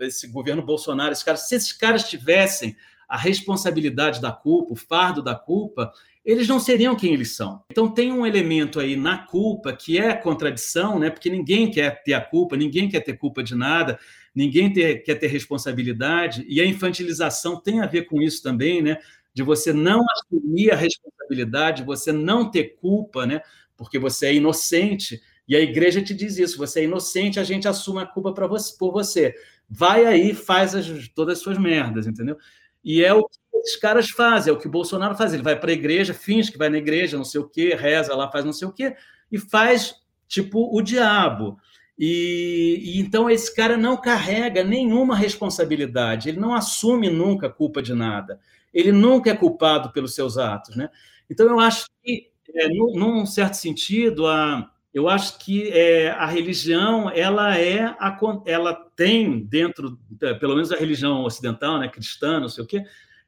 esse 0.01 0.27
governo 0.27 0.61
Bolsonaro, 0.61 1.13
esses 1.13 1.23
caras, 1.23 1.49
se 1.49 1.55
esses 1.55 1.73
caras 1.73 2.11
tivessem 2.11 2.75
a 3.09 3.17
responsabilidade 3.17 4.21
da 4.21 4.33
culpa, 4.33 4.73
o 4.73 4.77
fardo 4.77 5.23
da 5.23 5.37
culpa, 5.37 5.93
eles 6.25 6.49
não 6.49 6.59
seriam 6.59 6.97
quem 6.97 7.13
eles 7.13 7.37
são. 7.37 7.63
Então 7.71 7.89
tem 7.89 8.11
um 8.11 8.25
elemento 8.25 8.81
aí 8.81 8.97
na 8.97 9.19
culpa 9.19 9.73
que 9.75 9.99
é 9.99 10.15
contradição, 10.15 10.99
né? 10.99 11.11
Porque 11.11 11.29
ninguém 11.29 11.71
quer 11.71 12.03
ter 12.03 12.15
a 12.15 12.21
culpa, 12.21 12.57
ninguém 12.57 12.89
quer 12.89 13.01
ter 13.01 13.19
culpa 13.19 13.43
de 13.43 13.55
nada, 13.55 13.99
ninguém 14.35 14.73
ter, 14.73 15.03
quer 15.03 15.17
ter 15.17 15.27
responsabilidade, 15.27 16.45
e 16.49 16.61
a 16.61 16.67
infantilização 16.67 17.61
tem 17.61 17.81
a 17.81 17.87
ver 17.87 18.07
com 18.07 18.23
isso 18.23 18.43
também, 18.43 18.81
né? 18.81 18.99
De 19.35 19.43
você 19.43 19.73
não 19.73 20.01
assumir 20.13 20.71
a 20.71 20.77
responsabilidade, 20.77 21.85
você 21.85 22.11
não 22.11 22.51
ter 22.51 22.77
culpa, 22.77 23.27
né? 23.27 23.43
Porque 23.77 23.99
você 23.99 24.27
é 24.27 24.35
inocente. 24.35 25.21
E 25.47 25.55
a 25.55 25.61
igreja 25.61 26.01
te 26.01 26.15
diz 26.15 26.39
isso: 26.39 26.57
você 26.57 26.81
é 26.81 26.85
inocente, 26.85 27.39
a 27.39 27.45
gente 27.45 27.69
assume 27.69 28.01
a 28.01 28.07
culpa 28.07 28.33
para 28.33 28.47
você, 28.47 28.75
por 28.79 28.93
você. 28.93 29.35
Vai 29.69 30.07
aí, 30.07 30.35
faz 30.35 30.75
as, 30.75 31.09
todas 31.09 31.39
as 31.39 31.43
suas 31.43 31.59
merdas, 31.59 32.07
entendeu? 32.07 32.39
E 32.85 33.03
é 33.03 33.13
o 33.15 33.27
que 33.27 33.39
esses 33.55 33.77
caras 33.77 34.11
fazem, 34.11 34.53
é 34.53 34.57
o 34.57 34.59
que 34.59 34.67
o 34.67 34.71
Bolsonaro 34.71 35.17
faz. 35.17 35.33
Ele 35.33 35.43
vai 35.43 35.59
para 35.59 35.71
a 35.71 35.75
igreja, 35.75 36.13
finge 36.13 36.53
que 36.53 36.59
vai 36.59 36.69
na 36.69 36.79
igreja, 36.79 37.17
não 37.17 37.25
sei 37.25 37.41
o 37.41 37.49
quê, 37.49 37.75
reza 37.75 38.15
lá, 38.15 38.31
faz 38.31 38.45
não 38.45 38.53
sei 38.53 38.69
o 38.69 38.73
quê, 38.73 38.95
e 39.33 39.39
faz 39.39 39.95
tipo 40.29 40.77
o 40.77 40.83
diabo. 40.83 41.57
E, 41.99 42.81
e, 42.83 43.01
então 43.01 43.31
esse 43.31 43.55
cara 43.55 43.77
não 43.77 43.97
carrega 43.97 44.65
nenhuma 44.65 45.17
responsabilidade, 45.17 46.29
ele 46.29 46.41
não 46.41 46.53
assume 46.53 47.09
nunca 47.09 47.49
culpa 47.49 47.81
de 47.81 47.95
nada, 47.95 48.41
ele 48.73 48.91
nunca 48.91 49.31
é 49.31 49.37
culpado 49.37 49.93
pelos 49.93 50.15
seus 50.15 50.37
atos, 50.37 50.75
né? 50.75 50.89
Então 51.31 51.47
eu 51.47 51.61
acho 51.61 51.87
que, 52.03 52.31
é, 52.53 52.69
num, 52.69 52.95
num 52.99 53.27
certo 53.27 53.55
sentido, 53.55 54.27
a, 54.27 54.69
eu 54.95 55.09
acho 55.09 55.41
que 55.41 55.69
é, 55.71 56.11
a 56.11 56.25
religião 56.25 57.11
ela 57.11 57.59
é 57.59 57.83
a, 57.99 58.17
ela 58.47 58.73
tem 58.95 59.41
dentro, 59.41 59.99
pelo 60.39 60.55
menos 60.55 60.71
a 60.71 60.77
religião 60.77 61.25
ocidental, 61.25 61.81
né, 61.81 61.89
cristã, 61.89 62.39
não 62.39 62.49
sei 62.49 62.63
o 62.63 62.67
quê, 62.67 62.85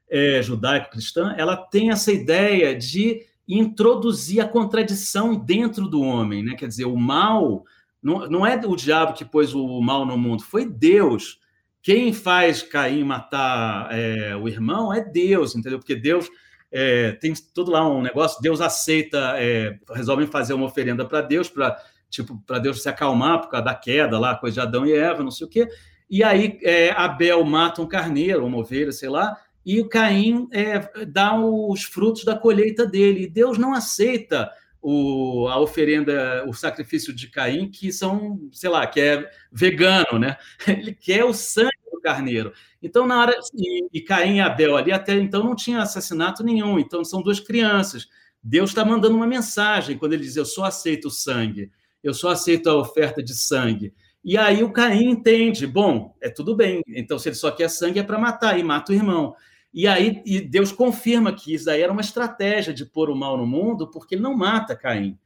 é, 0.09 0.41
judaico-cristã, 0.41 1.35
ela 1.37 1.57
tem 1.57 1.91
essa 1.91 2.09
ideia 2.09 2.73
de 2.73 3.21
introduzir 3.45 4.39
a 4.39 4.47
contradição 4.47 5.35
dentro 5.35 5.89
do 5.89 6.01
homem, 6.01 6.41
né? 6.41 6.55
Quer 6.55 6.67
dizer, 6.67 6.85
o 6.85 6.95
mal 6.95 7.65
não, 8.01 8.29
não 8.29 8.45
é 8.45 8.55
o 8.65 8.75
diabo 8.75 9.13
que 9.13 9.25
pôs 9.25 9.53
o 9.53 9.81
mal 9.81 10.05
no 10.05 10.17
mundo, 10.17 10.43
foi 10.43 10.65
Deus. 10.65 11.39
Quem 11.81 12.13
faz 12.13 12.61
Caim 12.61 13.03
matar 13.03 13.89
é, 13.91 14.35
o 14.35 14.47
irmão 14.47 14.93
é 14.93 15.01
Deus, 15.01 15.55
entendeu? 15.55 15.79
Porque 15.79 15.95
Deus 15.95 16.29
é, 16.71 17.13
tem 17.13 17.33
todo 17.53 17.71
lá 17.71 17.87
um 17.87 18.01
negócio, 18.01 18.41
Deus 18.41 18.61
aceita, 18.61 19.35
é, 19.37 19.77
resolvem 19.93 20.27
fazer 20.27 20.53
uma 20.53 20.65
oferenda 20.65 21.05
para 21.05 21.21
Deus, 21.21 21.49
para 21.49 21.77
tipo, 22.09 22.41
para 22.45 22.59
Deus 22.59 22.81
se 22.81 22.89
acalmar 22.89 23.41
por 23.41 23.49
causa 23.49 23.65
da 23.65 23.75
queda 23.75 24.19
lá, 24.19 24.35
coisa 24.35 24.55
de 24.55 24.59
Adão 24.61 24.85
e 24.85 24.93
Eva, 24.93 25.23
não 25.23 25.31
sei 25.31 25.47
o 25.47 25.49
quê. 25.49 25.67
E 26.09 26.23
aí 26.23 26.59
é, 26.63 26.91
Abel 26.91 27.43
mata 27.43 27.81
um 27.81 27.87
carneiro, 27.87 28.45
uma 28.45 28.57
ovelha, 28.57 28.91
sei 28.91 29.09
lá, 29.09 29.37
e 29.65 29.83
Caim 29.83 30.47
é, 30.51 31.05
dá 31.05 31.37
os 31.37 31.83
frutos 31.83 32.23
da 32.23 32.37
colheita 32.37 32.85
dele. 32.85 33.23
E 33.23 33.29
Deus 33.29 33.57
não 33.57 33.73
aceita 33.73 34.49
o, 34.81 35.47
a 35.49 35.59
oferenda, 35.59 36.45
o 36.47 36.53
sacrifício 36.53 37.13
de 37.13 37.27
Caim, 37.27 37.69
que 37.69 37.91
são, 37.91 38.39
sei 38.53 38.69
lá, 38.69 38.87
que 38.87 39.01
é 39.01 39.29
vegano, 39.51 40.17
né? 40.17 40.37
Ele 40.65 40.93
quer 40.93 41.25
o 41.25 41.33
sangue 41.33 41.71
do 41.91 41.99
carneiro. 41.99 42.53
Então, 42.81 43.07
na 43.07 43.19
hora. 43.19 43.35
E, 43.55 43.87
e 43.91 44.01
Caim 44.01 44.37
e 44.37 44.41
Abel 44.41 44.77
ali 44.77 44.91
até 44.91 45.15
então 45.15 45.43
não 45.43 45.55
tinha 45.55 45.81
assassinato 45.81 46.43
nenhum, 46.43 46.77
então 46.79 47.03
são 47.03 47.21
duas 47.21 47.39
crianças. 47.39 48.07
Deus 48.41 48.69
está 48.69 48.85
mandando 48.85 49.15
uma 49.15 49.27
mensagem 49.27 49.97
quando 49.97 50.13
ele 50.13 50.23
diz: 50.23 50.35
Eu 50.35 50.45
só 50.45 50.65
aceito 50.65 51.07
o 51.09 51.11
sangue, 51.11 51.71
eu 52.03 52.13
só 52.13 52.29
aceito 52.29 52.69
a 52.69 52.75
oferta 52.75 53.21
de 53.21 53.33
sangue. 53.33 53.93
E 54.23 54.37
aí 54.37 54.63
o 54.63 54.71
Caim 54.71 55.09
entende: 55.09 55.65
bom, 55.65 56.15
é 56.21 56.29
tudo 56.29 56.55
bem, 56.55 56.81
então 56.87 57.17
se 57.17 57.29
ele 57.29 57.35
só 57.35 57.51
quer 57.51 57.69
sangue 57.69 57.99
é 57.99 58.03
para 58.03 58.19
matar, 58.19 58.59
e 58.59 58.63
mata 58.63 58.91
o 58.91 58.95
irmão. 58.95 59.35
E 59.73 59.87
aí 59.87 60.21
e 60.25 60.41
Deus 60.41 60.71
confirma 60.71 61.33
que 61.33 61.53
isso 61.53 61.69
aí 61.69 61.81
era 61.81 61.91
uma 61.91 62.01
estratégia 62.01 62.73
de 62.73 62.85
pôr 62.85 63.09
o 63.09 63.15
mal 63.15 63.37
no 63.37 63.45
mundo, 63.45 63.89
porque 63.89 64.15
ele 64.15 64.21
não 64.21 64.35
mata 64.35 64.75
Caim. 64.75 65.17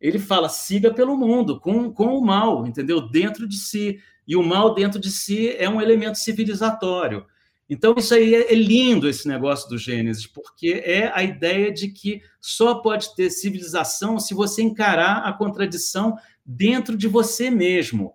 Ele 0.00 0.18
fala, 0.18 0.48
siga 0.48 0.92
pelo 0.92 1.16
mundo, 1.16 1.60
com, 1.60 1.92
com 1.92 2.16
o 2.16 2.24
mal, 2.24 2.66
entendeu? 2.66 3.02
Dentro 3.02 3.46
de 3.46 3.56
si. 3.56 4.00
E 4.30 4.36
o 4.36 4.44
mal 4.44 4.72
dentro 4.72 5.00
de 5.00 5.10
si 5.10 5.56
é 5.58 5.68
um 5.68 5.82
elemento 5.82 6.16
civilizatório. 6.16 7.26
Então, 7.68 7.96
isso 7.98 8.14
aí 8.14 8.32
é, 8.32 8.52
é 8.52 8.54
lindo, 8.54 9.08
esse 9.08 9.26
negócio 9.26 9.68
do 9.68 9.76
Gênesis, 9.76 10.24
porque 10.24 10.80
é 10.84 11.10
a 11.12 11.20
ideia 11.24 11.72
de 11.72 11.88
que 11.88 12.22
só 12.40 12.76
pode 12.76 13.12
ter 13.16 13.28
civilização 13.28 14.20
se 14.20 14.32
você 14.32 14.62
encarar 14.62 15.24
a 15.24 15.32
contradição 15.32 16.16
dentro 16.46 16.96
de 16.96 17.08
você 17.08 17.50
mesmo. 17.50 18.14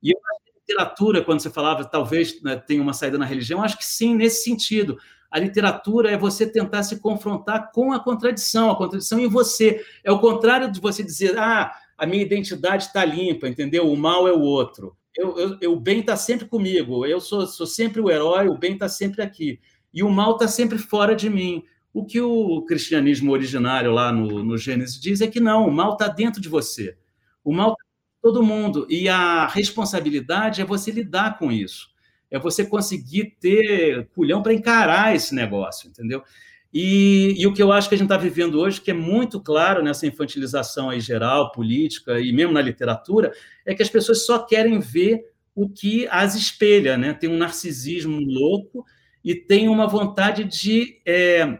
E 0.00 0.12
eu 0.12 0.20
acho 0.30 0.44
que 0.44 0.52
a 0.52 0.60
literatura, 0.60 1.24
quando 1.24 1.40
você 1.40 1.50
falava, 1.50 1.84
talvez 1.84 2.40
né, 2.40 2.54
tenha 2.54 2.80
uma 2.80 2.92
saída 2.92 3.18
na 3.18 3.24
religião, 3.24 3.60
acho 3.60 3.78
que 3.78 3.84
sim, 3.84 4.14
nesse 4.14 4.44
sentido. 4.44 4.96
A 5.28 5.40
literatura 5.40 6.08
é 6.08 6.16
você 6.16 6.46
tentar 6.46 6.84
se 6.84 7.00
confrontar 7.00 7.72
com 7.72 7.92
a 7.92 7.98
contradição, 7.98 8.70
a 8.70 8.76
contradição 8.76 9.18
em 9.18 9.28
você. 9.28 9.84
É 10.04 10.12
o 10.12 10.20
contrário 10.20 10.70
de 10.70 10.78
você 10.78 11.02
dizer, 11.02 11.36
ah, 11.36 11.74
a 11.96 12.06
minha 12.06 12.22
identidade 12.22 12.84
está 12.84 13.04
limpa, 13.04 13.48
entendeu? 13.48 13.90
O 13.90 13.96
mal 13.96 14.28
é 14.28 14.32
o 14.32 14.40
outro. 14.40 14.96
Eu, 15.16 15.58
eu, 15.60 15.72
o 15.72 15.80
bem 15.80 16.00
está 16.00 16.16
sempre 16.16 16.46
comigo, 16.46 17.04
eu 17.04 17.20
sou, 17.20 17.46
sou 17.46 17.66
sempre 17.66 18.00
o 18.00 18.10
herói, 18.10 18.48
o 18.48 18.56
bem 18.56 18.74
está 18.74 18.88
sempre 18.88 19.22
aqui. 19.22 19.60
E 19.92 20.02
o 20.02 20.10
mal 20.10 20.32
está 20.32 20.46
sempre 20.46 20.78
fora 20.78 21.16
de 21.16 21.28
mim. 21.28 21.64
O 21.92 22.04
que 22.04 22.20
o 22.20 22.62
cristianismo 22.66 23.32
originário 23.32 23.90
lá 23.90 24.12
no, 24.12 24.44
no 24.44 24.56
Gênesis 24.56 25.00
diz 25.00 25.20
é 25.20 25.26
que 25.26 25.40
não, 25.40 25.66
o 25.66 25.72
mal 25.72 25.94
está 25.94 26.08
dentro 26.08 26.40
de 26.40 26.48
você. 26.48 26.96
O 27.42 27.52
mal 27.52 27.72
está 27.72 27.84
todo 28.22 28.42
mundo. 28.42 28.86
E 28.88 29.08
a 29.08 29.46
responsabilidade 29.46 30.60
é 30.60 30.64
você 30.64 30.90
lidar 30.90 31.38
com 31.38 31.50
isso 31.50 31.88
é 32.30 32.38
você 32.38 32.64
conseguir 32.64 33.36
ter 33.40 34.06
culhão 34.08 34.42
para 34.42 34.52
encarar 34.52 35.14
esse 35.14 35.34
negócio, 35.34 35.88
entendeu? 35.88 36.22
E, 36.80 37.34
e, 37.36 37.44
o 37.44 37.52
que 37.52 37.60
eu 37.60 37.72
acho 37.72 37.88
que 37.88 37.96
a 37.96 37.98
gente 37.98 38.04
está 38.04 38.16
vivendo 38.16 38.60
hoje, 38.60 38.80
que 38.80 38.92
é 38.92 38.94
muito 38.94 39.40
claro 39.40 39.82
nessa 39.82 40.06
infantilização 40.06 40.88
aí 40.88 41.00
geral, 41.00 41.50
política 41.50 42.20
e 42.20 42.32
mesmo 42.32 42.52
na 42.52 42.62
literatura, 42.62 43.32
é 43.66 43.74
que 43.74 43.82
as 43.82 43.90
pessoas 43.90 44.24
só 44.24 44.38
querem 44.38 44.78
ver 44.78 45.24
o 45.56 45.68
que 45.68 46.06
as 46.06 46.36
espelha, 46.36 46.96
né? 46.96 47.12
Tem 47.12 47.28
um 47.28 47.36
narcisismo 47.36 48.20
louco 48.20 48.86
e 49.24 49.34
tem 49.34 49.68
uma 49.68 49.88
vontade 49.88 50.44
de 50.44 51.02
é, 51.04 51.58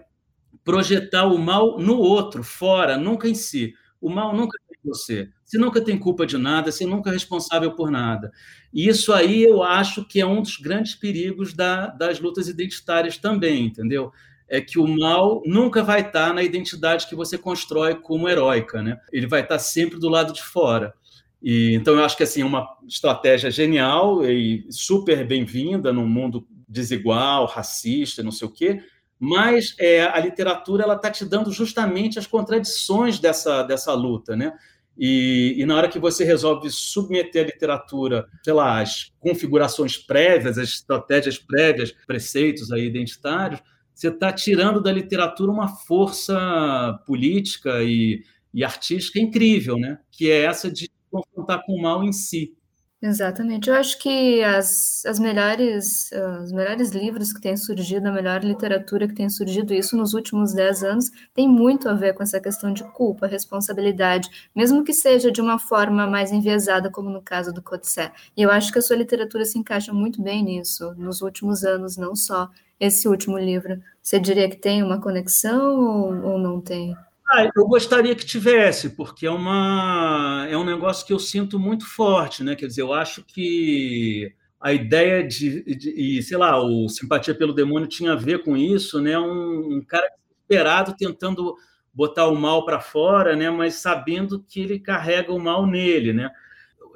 projetar 0.62 1.24
o 1.24 1.36
mal 1.36 1.80
no 1.80 1.98
outro, 1.98 2.44
fora, 2.44 2.96
nunca 2.96 3.28
em 3.28 3.34
si. 3.34 3.74
O 4.00 4.08
mal 4.08 4.32
nunca 4.32 4.56
é 4.70 4.74
em 4.74 4.88
você. 4.88 5.28
Você 5.44 5.58
nunca 5.58 5.80
tem 5.80 5.98
culpa 5.98 6.24
de 6.24 6.38
nada, 6.38 6.70
você 6.70 6.86
nunca 6.86 7.10
é 7.10 7.12
responsável 7.12 7.74
por 7.74 7.90
nada. 7.90 8.30
E 8.72 8.86
isso 8.86 9.12
aí 9.12 9.42
eu 9.42 9.64
acho 9.64 10.04
que 10.04 10.20
é 10.20 10.26
um 10.26 10.42
dos 10.42 10.58
grandes 10.58 10.94
perigos 10.94 11.54
da, 11.54 11.88
das 11.88 12.20
lutas 12.20 12.46
identitárias 12.46 13.18
também, 13.18 13.66
entendeu? 13.66 14.12
É 14.48 14.60
que 14.60 14.78
o 14.78 14.86
mal 14.86 15.42
nunca 15.44 15.82
vai 15.82 16.00
estar 16.00 16.32
na 16.32 16.42
identidade 16.42 17.06
que 17.06 17.14
você 17.14 17.36
constrói 17.36 17.94
como 17.94 18.28
heróica, 18.28 18.82
né? 18.82 18.98
Ele 19.12 19.26
vai 19.26 19.42
estar 19.42 19.58
sempre 19.58 19.98
do 19.98 20.08
lado 20.08 20.32
de 20.32 20.42
fora. 20.42 20.94
E, 21.42 21.74
então 21.74 21.94
eu 21.94 22.04
acho 22.04 22.16
que 22.16 22.22
assim 22.22 22.42
é 22.42 22.44
uma 22.44 22.66
estratégia 22.86 23.50
genial 23.50 24.24
e 24.24 24.66
super 24.70 25.26
bem-vinda 25.26 25.92
num 25.92 26.06
mundo 26.06 26.46
desigual, 26.68 27.46
racista, 27.46 28.22
não 28.22 28.32
sei 28.32 28.48
o 28.48 28.50
quê. 28.50 28.82
Mas 29.18 29.74
é, 29.78 30.02
a 30.02 30.18
literatura 30.20 30.84
ela 30.84 30.94
está 30.94 31.10
te 31.10 31.24
dando 31.24 31.50
justamente 31.50 32.18
as 32.18 32.26
contradições 32.26 33.18
dessa, 33.18 33.62
dessa 33.62 33.92
luta, 33.92 34.36
né? 34.36 34.52
E, 34.96 35.54
e, 35.56 35.64
na 35.64 35.76
hora 35.76 35.88
que 35.88 35.98
você 35.98 36.24
resolve 36.24 36.68
submeter 36.70 37.44
a 37.44 37.46
literatura, 37.46 38.26
sei 38.42 38.52
lá, 38.52 38.80
as 38.80 39.12
configurações 39.20 39.96
prévias, 39.96 40.58
as 40.58 40.70
estratégias 40.70 41.38
prévias, 41.38 41.92
preceitos 42.04 42.72
aí 42.72 42.84
identitários, 42.84 43.60
você 43.98 44.08
está 44.08 44.32
tirando 44.32 44.80
da 44.80 44.92
literatura 44.92 45.50
uma 45.50 45.66
força 45.66 47.02
política 47.04 47.82
e, 47.82 48.22
e 48.54 48.62
artística 48.62 49.18
incrível, 49.18 49.76
né? 49.76 49.98
que 50.12 50.30
é 50.30 50.44
essa 50.44 50.70
de 50.70 50.88
confrontar 51.10 51.64
com 51.66 51.72
o 51.72 51.82
mal 51.82 52.04
em 52.04 52.12
si. 52.12 52.54
Exatamente. 53.02 53.70
Eu 53.70 53.76
acho 53.76 53.98
que 53.98 54.42
as, 54.42 55.04
as 55.04 55.18
melhores, 55.18 56.10
os 56.42 56.52
melhores 56.52 56.90
livros 56.90 57.32
que 57.32 57.40
têm 57.40 57.56
surgido, 57.56 58.08
a 58.08 58.12
melhor 58.12 58.42
literatura 58.44 59.08
que 59.08 59.14
tem 59.14 59.28
surgido, 59.28 59.74
isso 59.74 59.96
nos 59.96 60.14
últimos 60.14 60.52
dez 60.52 60.82
anos, 60.84 61.10
tem 61.34 61.48
muito 61.48 61.88
a 61.88 61.94
ver 61.94 62.14
com 62.14 62.22
essa 62.22 62.40
questão 62.40 62.72
de 62.72 62.84
culpa, 62.92 63.26
responsabilidade, 63.26 64.28
mesmo 64.54 64.84
que 64.84 64.92
seja 64.92 65.30
de 65.30 65.40
uma 65.40 65.58
forma 65.58 66.06
mais 66.06 66.30
enviesada, 66.30 66.90
como 66.90 67.10
no 67.10 67.22
caso 67.22 67.52
do 67.52 67.62
Codicé. 67.62 68.12
E 68.36 68.42
eu 68.42 68.50
acho 68.50 68.72
que 68.72 68.78
a 68.78 68.82
sua 68.82 68.96
literatura 68.96 69.44
se 69.44 69.58
encaixa 69.58 69.92
muito 69.92 70.20
bem 70.20 70.44
nisso, 70.44 70.92
nos 70.96 71.20
últimos 71.20 71.64
anos, 71.64 71.96
não 71.96 72.16
só 72.16 72.48
esse 72.80 73.08
último 73.08 73.38
livro. 73.38 73.80
Você 74.02 74.18
diria 74.18 74.48
que 74.48 74.56
tem 74.56 74.82
uma 74.82 75.00
conexão 75.00 75.76
ou, 75.76 76.32
ou 76.32 76.38
não 76.38 76.60
tem? 76.60 76.96
Ah, 77.30 77.48
eu 77.54 77.66
gostaria 77.66 78.14
que 78.14 78.24
tivesse, 78.24 78.90
porque 78.90 79.26
é, 79.26 79.30
uma, 79.30 80.46
é 80.48 80.56
um 80.56 80.64
negócio 80.64 81.06
que 81.06 81.12
eu 81.12 81.18
sinto 81.18 81.58
muito 81.58 81.86
forte, 81.86 82.42
né? 82.42 82.56
Quer 82.56 82.66
dizer, 82.66 82.80
eu 82.80 82.92
acho 82.92 83.22
que 83.22 84.32
a 84.58 84.72
ideia 84.72 85.22
de, 85.22 85.62
de 85.76 85.90
e, 85.90 86.22
sei 86.22 86.38
lá, 86.38 86.58
o 86.58 86.88
Simpatia 86.88 87.34
pelo 87.34 87.52
Demônio 87.52 87.86
tinha 87.86 88.12
a 88.12 88.16
ver 88.16 88.42
com 88.42 88.56
isso, 88.56 89.00
né? 89.00 89.18
Um, 89.18 89.76
um 89.76 89.84
cara 89.86 90.08
desesperado 90.08 90.96
tentando 90.96 91.54
botar 91.92 92.28
o 92.28 92.34
mal 92.34 92.64
para 92.64 92.80
fora, 92.80 93.36
né? 93.36 93.50
Mas 93.50 93.74
sabendo 93.74 94.42
que 94.42 94.60
ele 94.60 94.78
carrega 94.78 95.32
o 95.32 95.38
mal 95.38 95.66
nele, 95.66 96.14
né? 96.14 96.30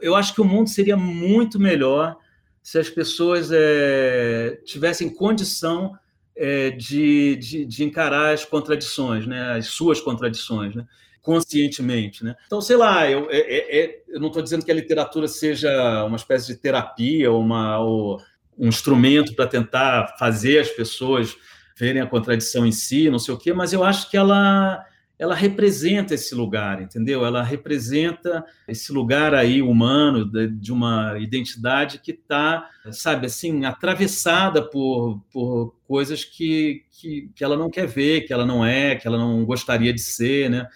Eu 0.01 0.15
acho 0.15 0.35
que 0.35 0.41
o 0.41 0.45
mundo 0.45 0.71
seria 0.71 0.97
muito 0.97 1.61
melhor 1.61 2.17
se 2.63 2.79
as 2.79 2.89
pessoas 2.89 3.51
é, 3.53 4.61
tivessem 4.65 5.13
condição 5.13 5.99
é, 6.37 6.71
de, 6.71 7.37
de, 7.37 7.65
de, 7.67 7.85
encarar 7.85 8.33
as 8.33 8.45
contradições, 8.45 9.27
né? 9.27 9.57
as 9.57 9.67
suas 9.67 10.01
contradições, 10.01 10.75
né? 10.75 10.87
conscientemente. 11.21 12.25
Né? 12.25 12.35
Então, 12.47 12.61
sei 12.61 12.77
lá, 12.77 13.11
eu, 13.11 13.29
é, 13.31 13.39
é, 13.39 13.85
é 13.85 14.03
eu 14.09 14.21
não 14.21 14.29
estou 14.29 14.43
dizendo 14.43 14.65
que 14.65 14.71
a 14.71 14.75
literatura 14.75 15.27
seja 15.29 16.05
uma 16.05 16.17
espécie 16.17 16.47
de 16.49 16.57
terapia 16.57 17.33
uma, 17.33 17.79
ou 17.81 18.21
um 18.59 18.69
instrumento 18.69 19.35
para 19.35 19.47
tentar 19.47 20.17
fazer 20.19 20.61
as 20.61 20.69
pessoas 20.71 21.37
verem 21.77 22.01
a 22.01 22.07
contradição 22.07 22.67
em 22.67 22.73
si, 22.73 23.11
não 23.11 23.19
sei 23.19 23.35
o 23.35 23.39
quê, 23.39 23.53
mas 23.53 23.73
eu 23.73 23.83
acho 23.83 24.11
que 24.11 24.17
ela 24.17 24.85
ela 25.23 25.37
representa 25.37 26.15
esse 26.15 26.35
lugar, 26.35 26.83
entendeu? 26.83 27.25
Ela 27.25 27.45
representa 27.45 28.45
esse 28.67 28.93
lugar 28.93 29.37
aí 29.37 29.63
humano 29.63 30.29
de, 30.29 30.73
uma 30.73 31.17
identidade 31.17 32.01
que 32.01 32.11
está, 32.11 32.69
sabe, 32.91 33.27
assim, 33.27 33.65
atravessada 33.65 34.61
por, 34.61 35.23
por 35.33 35.77
coisas 35.87 36.25
que, 36.25 36.83
que, 36.91 37.31
que 37.37 37.45
ela 37.45 37.57
não 37.57 37.71
quer 37.71 37.87
ver, 37.87 38.23
que 38.23 38.33
ela 38.33 38.45
não 38.45 38.67
é, 38.67 38.97
que 38.97 39.07
ela 39.07 39.17
não 39.17 39.45
gostaria 39.45 39.93
de 39.93 40.01
ser, 40.01 40.51
né? 40.51 40.67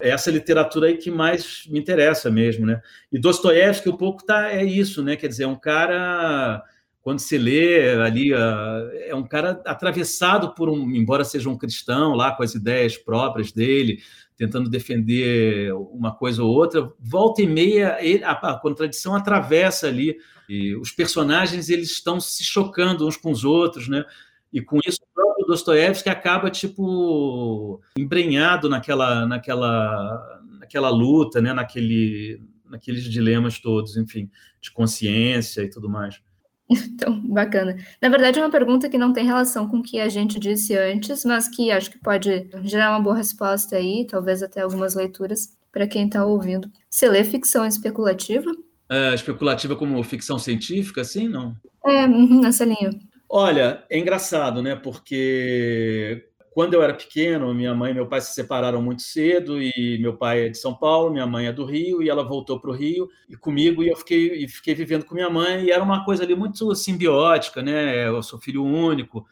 É 0.00 0.08
essa 0.08 0.32
literatura 0.32 0.88
aí 0.88 0.96
que 0.96 1.08
mais 1.08 1.64
me 1.68 1.78
interessa 1.78 2.28
mesmo, 2.28 2.66
né? 2.66 2.82
E 3.12 3.20
Dostoiévski 3.20 3.88
um 3.88 3.96
pouco 3.96 4.26
tá 4.26 4.50
é 4.50 4.64
isso, 4.64 5.00
né? 5.04 5.14
Quer 5.14 5.28
dizer, 5.28 5.44
é 5.44 5.46
um 5.46 5.54
cara 5.54 6.60
quando 7.02 7.18
se 7.18 7.36
lê 7.36 8.00
ali, 8.00 8.32
ah, 8.32 8.90
é 9.08 9.14
um 9.14 9.24
cara 9.24 9.60
atravessado 9.66 10.54
por 10.54 10.68
um, 10.70 10.88
embora 10.94 11.24
seja 11.24 11.48
um 11.50 11.58
cristão 11.58 12.14
lá 12.14 12.30
com 12.30 12.44
as 12.44 12.54
ideias 12.54 12.96
próprias 12.96 13.50
dele, 13.50 14.00
tentando 14.36 14.70
defender 14.70 15.74
uma 15.74 16.14
coisa 16.14 16.42
ou 16.44 16.50
outra, 16.50 16.92
volta 17.00 17.42
e 17.42 17.46
meia 17.46 17.98
a, 18.24 18.54
contradição 18.56 19.16
atravessa 19.16 19.88
ali 19.88 20.16
e 20.48 20.76
os 20.76 20.92
personagens 20.92 21.68
eles 21.68 21.90
estão 21.90 22.20
se 22.20 22.44
chocando 22.44 23.06
uns 23.06 23.16
com 23.16 23.32
os 23.32 23.44
outros, 23.44 23.88
né? 23.88 24.04
E 24.52 24.60
com 24.60 24.78
isso 24.86 25.00
o 25.02 25.14
próprio 25.14 25.46
Dostoiévski 25.46 26.08
acaba 26.08 26.50
tipo 26.50 27.80
embrenhado 27.98 28.68
naquela 28.68 29.26
naquela 29.26 30.40
naquela 30.58 30.90
luta, 30.90 31.40
né? 31.40 31.52
Naquele 31.52 32.40
naqueles 32.64 33.04
dilemas 33.04 33.58
todos, 33.58 33.96
enfim, 33.96 34.30
de 34.60 34.70
consciência 34.70 35.62
e 35.62 35.68
tudo 35.68 35.88
mais. 35.88 36.22
Então, 36.94 37.20
bacana. 37.20 37.76
Na 38.00 38.08
verdade, 38.08 38.38
é 38.38 38.42
uma 38.42 38.50
pergunta 38.50 38.88
que 38.88 38.96
não 38.96 39.12
tem 39.12 39.26
relação 39.26 39.68
com 39.68 39.78
o 39.78 39.82
que 39.82 40.00
a 40.00 40.08
gente 40.08 40.38
disse 40.38 40.76
antes, 40.76 41.24
mas 41.24 41.48
que 41.48 41.70
acho 41.70 41.90
que 41.90 41.98
pode 41.98 42.48
gerar 42.64 42.92
uma 42.92 43.00
boa 43.00 43.16
resposta 43.16 43.76
aí, 43.76 44.06
talvez 44.08 44.42
até 44.42 44.60
algumas 44.60 44.94
leituras 44.94 45.56
para 45.72 45.86
quem 45.86 46.06
está 46.06 46.24
ouvindo. 46.24 46.70
Você 46.88 47.08
lê 47.08 47.24
ficção 47.24 47.66
especulativa? 47.66 48.50
É, 48.88 49.14
especulativa 49.14 49.74
como 49.74 50.02
ficção 50.04 50.38
científica, 50.38 51.02
sim, 51.02 51.28
não? 51.28 51.56
É, 51.84 52.04
uhum, 52.04 52.40
nessa 52.40 52.64
linha. 52.64 52.90
Olha, 53.28 53.82
é 53.88 53.98
engraçado, 53.98 54.62
né? 54.62 54.76
Porque 54.76 56.28
quando 56.54 56.74
eu 56.74 56.82
era 56.82 56.92
pequeno, 56.92 57.54
minha 57.54 57.74
mãe 57.74 57.92
e 57.92 57.94
meu 57.94 58.06
pai 58.06 58.20
se 58.20 58.34
separaram 58.34 58.82
muito 58.82 59.00
cedo 59.02 59.60
e 59.60 59.98
meu 59.98 60.16
pai 60.16 60.46
é 60.46 60.48
de 60.50 60.58
São 60.58 60.74
Paulo, 60.74 61.10
minha 61.10 61.26
mãe 61.26 61.46
é 61.46 61.52
do 61.52 61.64
Rio 61.64 62.02
e 62.02 62.10
ela 62.10 62.22
voltou 62.22 62.60
para 62.60 62.70
o 62.70 62.74
Rio 62.74 63.08
e 63.28 63.36
comigo 63.36 63.82
e 63.82 63.88
eu 63.88 63.96
fiquei, 63.96 64.44
e 64.44 64.48
fiquei 64.48 64.74
vivendo 64.74 65.06
com 65.06 65.14
minha 65.14 65.30
mãe 65.30 65.64
e 65.64 65.70
era 65.70 65.82
uma 65.82 66.04
coisa 66.04 66.24
ali 66.24 66.34
muito 66.34 66.74
simbiótica, 66.74 67.62
né? 67.62 68.06
Eu 68.06 68.22
sou 68.22 68.38
filho 68.38 68.62
único, 68.62 69.26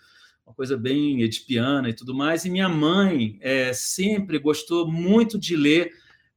uma 0.46 0.54
coisa 0.54 0.78
bem 0.78 1.20
edipiana 1.20 1.90
e 1.90 1.94
tudo 1.94 2.14
mais. 2.14 2.46
E 2.46 2.50
minha 2.50 2.70
mãe 2.70 3.38
é, 3.42 3.72
sempre 3.74 4.38
gostou 4.38 4.90
muito 4.90 5.38
de 5.38 5.56
ler 5.56 5.92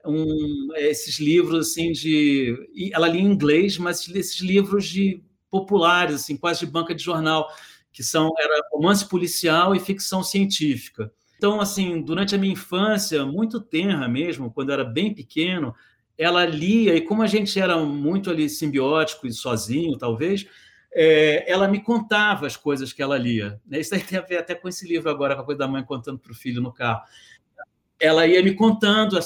um, 0.05 0.67
esses 0.75 1.17
livros 1.17 1.69
assim 1.69 1.93
de, 1.93 2.91
ela 2.91 3.07
lia 3.07 3.21
em 3.21 3.25
inglês, 3.25 3.77
mas 3.77 4.05
esses 4.09 4.41
livros 4.41 4.85
de 4.85 5.23
populares, 5.49 6.15
assim, 6.15 6.35
quase 6.35 6.65
de 6.65 6.71
banca 6.71 6.93
de 6.93 7.03
jornal 7.03 7.47
que 7.93 8.03
são 8.03 8.31
era 8.37 8.67
romance 8.71 9.07
policial 9.07 9.75
e 9.75 9.79
ficção 9.79 10.23
científica. 10.23 11.11
Então, 11.37 11.61
assim, 11.61 12.01
durante 12.01 12.33
a 12.33 12.37
minha 12.37 12.53
infância, 12.53 13.25
muito 13.25 13.61
tenra 13.61 14.07
mesmo, 14.07 14.51
quando 14.51 14.69
eu 14.69 14.73
era 14.73 14.83
bem 14.83 15.13
pequeno, 15.13 15.75
ela 16.17 16.45
lia, 16.45 16.95
e 16.95 17.01
como 17.01 17.21
a 17.21 17.27
gente 17.27 17.59
era 17.59 17.77
muito 17.77 18.29
ali 18.29 18.49
simbiótico 18.49 19.27
e 19.27 19.33
sozinho, 19.33 19.97
talvez, 19.97 20.47
é, 20.93 21.49
ela 21.51 21.67
me 21.67 21.81
contava 21.81 22.45
as 22.45 22.55
coisas 22.55 22.93
que 22.93 23.01
ela 23.01 23.17
lia. 23.17 23.59
Né? 23.65 23.79
Isso 23.79 23.93
aí 23.93 24.01
tem 24.01 24.17
a 24.17 24.21
ver 24.21 24.37
até 24.37 24.55
com 24.55 24.67
esse 24.69 24.87
livro 24.87 25.09
agora, 25.09 25.35
com 25.35 25.41
a 25.41 25.45
coisa 25.45 25.59
da 25.59 25.67
mãe 25.67 25.83
contando 25.83 26.19
para 26.19 26.31
o 26.31 26.35
filho 26.35 26.61
no 26.61 26.71
carro. 26.71 27.01
Ela 27.99 28.27
ia 28.27 28.43
me 28.43 28.53
contando, 28.53 29.17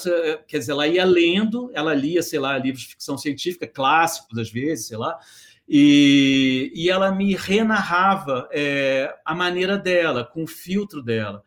quer 0.46 0.58
dizer, 0.58 0.72
ela 0.72 0.86
ia 0.86 1.04
lendo, 1.04 1.70
ela 1.74 1.94
lia, 1.94 2.22
sei 2.22 2.38
lá, 2.38 2.56
livros 2.56 2.82
de 2.82 2.88
ficção 2.88 3.18
científica, 3.18 3.66
clássicos 3.66 4.38
às 4.38 4.50
vezes, 4.50 4.86
sei 4.86 4.96
lá, 4.96 5.18
e, 5.68 6.72
e 6.74 6.88
ela 6.88 7.12
me 7.12 7.34
renarrava 7.34 8.48
é, 8.50 9.14
a 9.22 9.34
maneira 9.34 9.76
dela, 9.76 10.24
com 10.24 10.44
o 10.44 10.46
filtro 10.46 11.02
dela. 11.02 11.42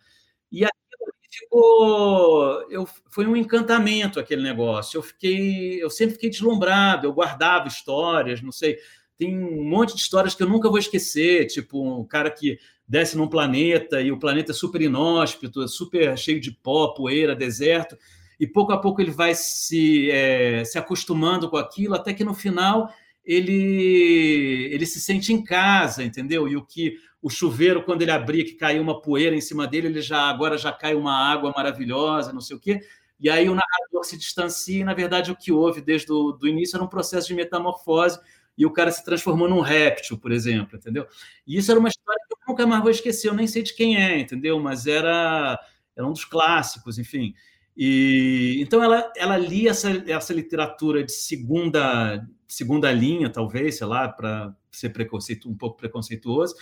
E 0.52 0.64
aquilo 0.64 1.14
ficou. 1.30 2.68
Eu, 2.70 2.88
foi 3.10 3.26
um 3.26 3.36
encantamento 3.36 4.20
aquele 4.20 4.44
negócio. 4.44 5.00
Eu 5.00 5.02
fiquei, 5.02 5.82
eu 5.82 5.90
sempre 5.90 6.14
fiquei 6.16 6.30
deslumbrado, 6.30 7.08
eu 7.08 7.14
guardava 7.14 7.68
histórias, 7.68 8.42
não 8.42 8.52
sei. 8.52 8.78
Tem 9.18 9.36
um 9.38 9.64
monte 9.64 9.96
de 9.96 10.02
histórias 10.02 10.36
que 10.36 10.44
eu 10.44 10.50
nunca 10.50 10.70
vou 10.70 10.78
esquecer, 10.78 11.48
tipo 11.48 12.00
um 12.00 12.06
cara 12.06 12.30
que 12.30 12.60
desce 12.88 13.18
num 13.18 13.28
planeta 13.28 14.02
e 14.02 14.12
o 14.12 14.20
planeta 14.20 14.52
é 14.52 14.56
super 14.56 14.82
inóspito, 14.82 15.68
super 15.68 16.18
cheio 16.18 16.40
de 16.40 16.52
pó, 16.52 16.90
poeira, 16.90 17.36
deserto, 17.36 17.98
e 18.40 18.46
pouco 18.46 18.74
a 18.74 18.78
pouco 18.82 19.02
ele 19.02 19.12
vai 19.12 19.34
se, 19.34 20.12
é, 20.12 20.64
se 20.66 20.78
acostumando 20.78 21.50
com 21.50 21.58
aquilo, 21.58 21.96
até 21.96 22.14
que 22.14 22.24
no 22.24 22.34
final 22.34 22.92
ele, 23.24 24.70
ele 24.72 24.86
se 24.86 25.00
sente 25.00 25.32
em 25.32 25.44
casa, 25.44 26.04
entendeu? 26.04 26.48
E 26.48 26.56
o 26.56 26.66
que 26.66 26.98
o 27.22 27.30
chuveiro, 27.30 27.84
quando 27.84 28.02
ele 28.02 28.12
abria, 28.12 28.44
que 28.44 28.54
caiu 28.54 28.82
uma 28.82 29.00
poeira 29.00 29.36
em 29.36 29.42
cima 29.42 29.68
dele, 29.68 29.88
ele 29.88 30.02
já 30.02 30.22
agora 30.24 30.58
já 30.58 30.72
cai 30.72 30.96
uma 30.96 31.14
água 31.14 31.54
maravilhosa, 31.56 32.34
não 32.34 32.42
sei 32.42 32.56
o 32.56 32.60
quê. 32.60 32.82
E 33.20 33.30
aí 33.30 33.48
o 33.48 33.54
narrador 33.54 34.04
se 34.04 34.18
distancia, 34.18 34.82
e 34.82 34.84
na 34.84 34.96
verdade 34.96 35.32
o 35.32 35.36
que 35.36 35.52
houve 35.52 35.80
desde 35.82 36.12
o 36.12 36.32
do 36.32 36.48
início 36.48 36.76
era 36.76 36.84
um 36.84 36.88
processo 36.88 37.28
de 37.28 37.36
metamorfose, 37.36 38.20
e 38.58 38.66
o 38.66 38.72
cara 38.72 38.92
se 38.92 39.06
transformou 39.06 39.48
num 39.48 39.62
réptil, 39.62 40.18
por 40.18 40.32
exemplo, 40.32 40.78
entendeu? 40.78 41.08
E 41.46 41.58
isso 41.58 41.70
era 41.72 41.80
uma 41.80 41.90
história 41.90 42.20
que 42.28 42.34
eu 42.34 42.38
nunca 42.48 42.66
mais 42.66 42.82
vou 42.82 42.90
esquecer, 42.90 43.30
eu 43.30 43.34
nem 43.36 43.46
sei 43.48 43.62
de 43.62 43.76
quem 43.76 44.02
é, 44.02 44.20
entendeu? 44.20 44.60
Mas 44.60 44.88
era, 44.88 45.60
era 45.96 46.08
um 46.08 46.12
dos 46.12 46.26
clássicos, 46.26 46.98
enfim. 46.98 47.34
E 47.76 48.58
então 48.62 48.84
ela, 48.84 49.12
ela 49.16 49.38
lia 49.38 49.72
essa, 49.72 49.90
essa 50.08 50.34
literatura 50.34 51.04
de 51.04 51.12
segunda 51.12 52.28
segunda 52.52 52.92
linha, 52.92 53.30
talvez, 53.30 53.78
sei 53.78 53.88
lá, 53.88 54.10
para 54.10 54.54
ser 54.70 54.90
preconceito, 54.90 55.50
um 55.50 55.56
pouco 55.56 55.78
preconceituoso, 55.78 56.54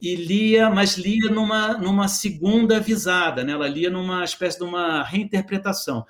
e 0.00 0.14
lia, 0.14 0.68
mas 0.70 0.96
lia 0.98 1.30
numa, 1.30 1.76
numa 1.78 2.06
segunda 2.06 2.78
visada, 2.78 3.42
né? 3.42 3.52
ela 3.52 3.66
lia 3.66 3.90
numa 3.90 4.22
espécie 4.22 4.58
de 4.58 4.64
uma 4.64 5.02
reinterpretação. 5.02 6.04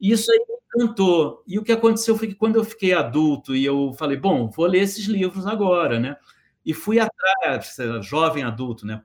Isso 0.00 0.30
aí 0.30 0.38
me 0.38 0.84
encantou. 0.84 1.42
E 1.46 1.58
o 1.58 1.64
que 1.64 1.72
aconteceu 1.72 2.16
foi 2.16 2.28
que 2.28 2.34
quando 2.34 2.56
eu 2.56 2.64
fiquei 2.64 2.92
adulto 2.92 3.56
e 3.56 3.64
eu 3.64 3.92
falei, 3.94 4.16
bom, 4.18 4.50
vou 4.50 4.66
ler 4.66 4.82
esses 4.82 5.06
livros 5.06 5.46
agora, 5.46 5.98
né? 5.98 6.16
E 6.64 6.72
fui 6.72 6.98
atrás, 6.98 7.76
jovem 8.02 8.42
adulto, 8.42 8.86
né? 8.86 9.02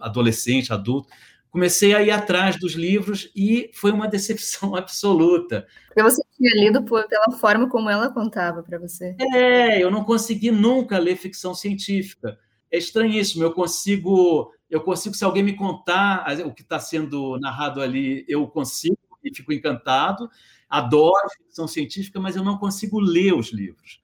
Adolescente, 0.00 0.72
adulto, 0.72 1.08
comecei 1.52 1.94
a 1.94 2.02
ir 2.02 2.10
atrás 2.10 2.58
dos 2.58 2.72
livros 2.72 3.30
e 3.36 3.70
foi 3.74 3.92
uma 3.92 4.08
decepção 4.08 4.74
absoluta. 4.74 5.66
Porque 5.86 6.02
você 6.02 6.22
tinha 6.34 6.50
lido 6.56 6.82
pela 6.82 7.30
forma 7.38 7.68
como 7.68 7.90
ela 7.90 8.10
contava 8.10 8.62
para 8.62 8.78
você. 8.78 9.14
É, 9.34 9.80
eu 9.80 9.90
não 9.90 10.02
consegui 10.02 10.50
nunca 10.50 10.98
ler 10.98 11.16
ficção 11.16 11.54
científica. 11.54 12.38
É 12.70 12.78
estranhíssimo. 12.78 13.44
Eu 13.44 13.52
consigo, 13.52 14.50
eu 14.70 14.80
consigo 14.80 15.14
se 15.14 15.24
alguém 15.24 15.42
me 15.42 15.54
contar 15.54 16.26
o 16.46 16.54
que 16.54 16.62
está 16.62 16.80
sendo 16.80 17.38
narrado 17.38 17.82
ali, 17.82 18.24
eu 18.26 18.48
consigo 18.48 18.96
e 19.22 19.32
fico 19.32 19.52
encantado. 19.52 20.28
Adoro 20.68 21.28
ficção 21.36 21.68
científica, 21.68 22.18
mas 22.18 22.34
eu 22.34 22.42
não 22.42 22.56
consigo 22.56 22.98
ler 22.98 23.34
os 23.34 23.52
livros. 23.52 24.00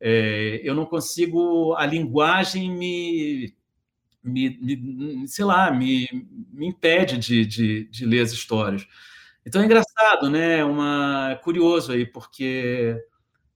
É, 0.00 0.60
eu 0.62 0.72
não 0.72 0.86
consigo, 0.86 1.74
a 1.74 1.84
linguagem 1.84 2.70
me 2.70 3.54
me, 4.22 4.58
me, 4.60 5.28
sei 5.28 5.44
lá, 5.44 5.70
me, 5.70 6.06
me 6.52 6.66
impede 6.68 7.18
de, 7.18 7.44
de, 7.44 7.84
de, 7.84 8.06
ler 8.06 8.20
as 8.20 8.32
histórias. 8.32 8.86
Então 9.44 9.60
é 9.60 9.64
engraçado, 9.64 10.30
né? 10.30 10.64
Uma 10.64 11.30
é 11.32 11.34
curioso 11.36 11.92
aí, 11.92 12.06
porque 12.06 12.96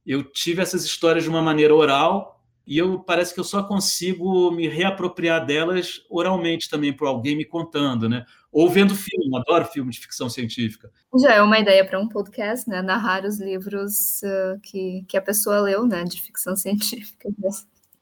eu 0.04 0.24
tive 0.24 0.62
essas 0.62 0.84
histórias 0.84 1.24
de 1.24 1.30
uma 1.30 1.42
maneira 1.42 1.74
oral 1.74 2.36
e 2.66 2.76
eu 2.78 2.98
parece 2.98 3.32
que 3.32 3.38
eu 3.38 3.44
só 3.44 3.62
consigo 3.62 4.50
me 4.50 4.66
reapropriar 4.66 5.46
delas 5.46 6.04
oralmente 6.10 6.68
também 6.68 6.92
por 6.92 7.06
alguém 7.06 7.36
me 7.36 7.44
contando, 7.44 8.08
né? 8.08 8.26
Ou 8.50 8.68
vendo 8.68 8.94
filme, 8.94 9.36
adoro 9.36 9.66
filme 9.66 9.92
de 9.92 10.00
ficção 10.00 10.28
científica. 10.28 10.90
Já 11.20 11.34
é 11.34 11.42
uma 11.42 11.60
ideia 11.60 11.86
para 11.86 12.00
um 12.00 12.08
podcast, 12.08 12.68
né? 12.68 12.82
Narrar 12.82 13.24
os 13.24 13.38
livros 13.38 14.20
uh, 14.22 14.58
que, 14.62 15.04
que 15.06 15.16
a 15.16 15.22
pessoa 15.22 15.60
leu, 15.60 15.86
né? 15.86 16.02
De 16.02 16.20
ficção 16.20 16.56
científica. 16.56 17.28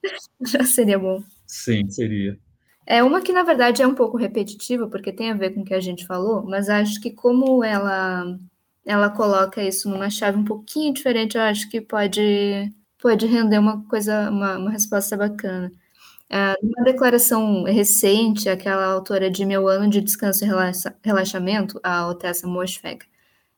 Já 0.47 0.65
seria 0.65 0.99
bom. 0.99 1.23
Sim, 1.47 1.91
seria. 1.91 2.39
É 2.87 3.03
uma 3.03 3.21
que, 3.23 3.33
na 3.33 3.43
verdade, 3.43 3.83
é 3.83 3.87
um 3.87 3.95
pouco 3.95 4.17
repetitiva, 4.17 4.87
porque 4.89 5.13
tem 5.13 5.31
a 5.31 5.35
ver 5.35 5.55
com 5.55 5.61
o 5.63 5.65
que 5.65 5.75
a 5.75 5.81
gente 5.81 6.07
falou, 6.07 6.45
mas 6.45 6.69
acho 6.69 7.01
que 7.01 7.11
como 7.11 7.65
ela 7.65 8.39
ela 8.85 9.11
coloca 9.11 9.63
isso 9.63 9.89
numa 9.89 10.11
chave 10.11 10.39
um 10.39 10.45
pouquinho 10.45 10.93
diferente, 10.93 11.37
eu 11.37 11.43
acho 11.43 11.69
que 11.71 11.81
pode, 11.81 12.73
pode 13.01 13.27
render 13.27 13.59
uma 13.59 13.83
coisa, 13.89 14.31
uma, 14.31 14.59
uma 14.59 14.71
resposta 14.71 15.17
bacana. 15.17 15.73
É, 16.31 16.57
numa 16.63 16.85
declaração 16.85 17.65
recente, 17.65 18.49
aquela 18.49 18.87
autora 18.87 19.31
de 19.31 19.45
Meu 19.47 19.69
Ano 19.69 19.89
de 19.91 20.01
Descanso 20.01 20.45
e 20.45 20.49
Relaxamento, 21.05 21.81
a 21.83 22.09
Otessa 22.09 22.47
Moschweg, 22.47 23.07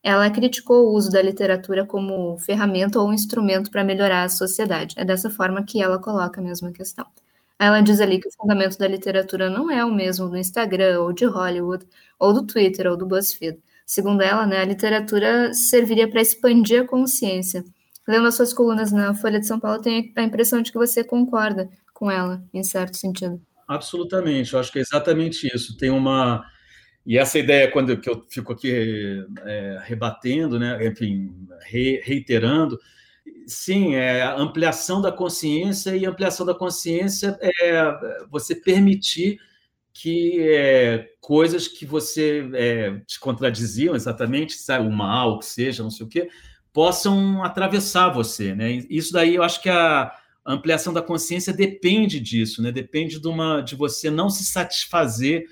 ela 0.03 0.31
criticou 0.31 0.87
o 0.89 0.95
uso 0.95 1.11
da 1.11 1.23
literatura 1.23 1.87
como 1.87 2.39
ferramenta 2.39 3.01
ou 3.01 3.13
instrumento 3.13 3.71
para 3.71 3.85
melhorar 3.85 4.25
a 4.25 4.29
sociedade. 4.29 4.95
É 4.99 5.05
dessa 5.05 5.31
forma 5.31 5.65
que 5.65 5.83
ela 5.83 5.99
coloca 6.01 6.41
a 6.41 6.45
mesma 6.45 6.73
questão. 6.73 7.07
Ela 7.59 7.81
diz 7.81 8.01
ali 8.01 8.21
que 8.21 8.29
o 8.29 8.33
fundamento 8.33 8.77
da 8.77 8.87
literatura 8.87 9.49
não 9.49 9.71
é 9.71 9.85
o 9.85 9.95
mesmo 9.95 10.29
do 10.29 10.37
Instagram, 10.37 11.01
ou 11.01 11.13
de 11.13 11.25
Hollywood, 11.25 11.87
ou 12.19 12.33
do 12.33 12.47
Twitter, 12.47 12.87
ou 12.87 12.97
do 12.97 13.07
BuzzFeed. 13.07 13.59
Segundo 13.87 14.21
ela, 14.21 14.47
né, 14.47 14.61
a 14.61 14.65
literatura 14.65 15.55
serviria 15.55 16.09
para 16.11 16.21
expandir 16.21 16.83
a 16.83 16.87
consciência. 16.87 17.65
Lendo 18.07 18.27
as 18.27 18.35
suas 18.35 18.53
colunas 18.53 18.93
na 18.93 19.15
Folha 19.15 19.41
de 19.41 19.47
São 19.47 19.59
Paulo, 19.59 19.81
tenho 19.81 20.13
a 20.17 20.23
impressão 20.23 20.61
de 20.61 20.71
que 20.71 20.79
você 20.79 21.03
concorda 21.03 21.69
com 21.95 22.11
ela, 22.11 22.45
em 22.53 22.63
certo 22.63 22.97
sentido. 22.97 23.41
Absolutamente, 23.67 24.53
eu 24.53 24.61
acho 24.61 24.71
que 24.71 24.79
é 24.79 24.83
exatamente 24.83 25.49
isso. 25.53 25.77
Tem 25.77 25.91
uma. 25.91 26.45
E 27.05 27.17
essa 27.17 27.39
ideia, 27.39 27.71
quando 27.71 27.97
que 27.99 28.09
eu 28.09 28.25
fico 28.29 28.53
aqui 28.53 29.25
é, 29.45 29.81
rebatendo, 29.85 30.59
né, 30.59 30.85
enfim, 30.87 31.33
re, 31.67 32.01
reiterando, 32.05 32.79
Sim, 33.47 33.95
é 33.95 34.23
ampliação 34.23 35.01
da 35.01 35.13
consciência 35.13 35.97
e 35.97 36.05
ampliação 36.05 36.45
da 36.45 36.55
consciência 36.55 37.39
é 37.41 38.27
você 38.31 38.55
permitir 38.55 39.39
que 39.93 40.41
é, 40.41 41.15
coisas 41.21 41.67
que 41.67 41.87
você 41.87 42.51
é, 42.55 43.01
te 43.07 43.19
contradiziam 43.19 43.95
exatamente, 43.95 44.55
sabe, 44.59 44.87
o 44.87 44.91
mal, 44.91 45.39
que 45.39 45.47
seja, 45.47 45.83
não 45.83 45.91
sei 45.91 46.05
o 46.05 46.09
quê, 46.09 46.29
possam 46.73 47.43
atravessar 47.43 48.11
você, 48.11 48.55
né? 48.55 48.73
Isso 48.91 49.13
daí 49.13 49.37
eu 49.37 49.43
acho 49.43 49.63
que 49.63 49.71
a 49.71 50.13
ampliação 50.45 50.93
da 50.93 51.01
consciência 51.01 51.53
depende 51.53 52.21
disso, 52.21 52.61
né? 52.63 52.71
Depende 52.71 53.19
de 53.19 53.27
uma 53.27 53.63
de 53.63 53.75
você 53.75 54.11
não 54.11 54.29
se 54.29 54.45
satisfazer 54.45 55.47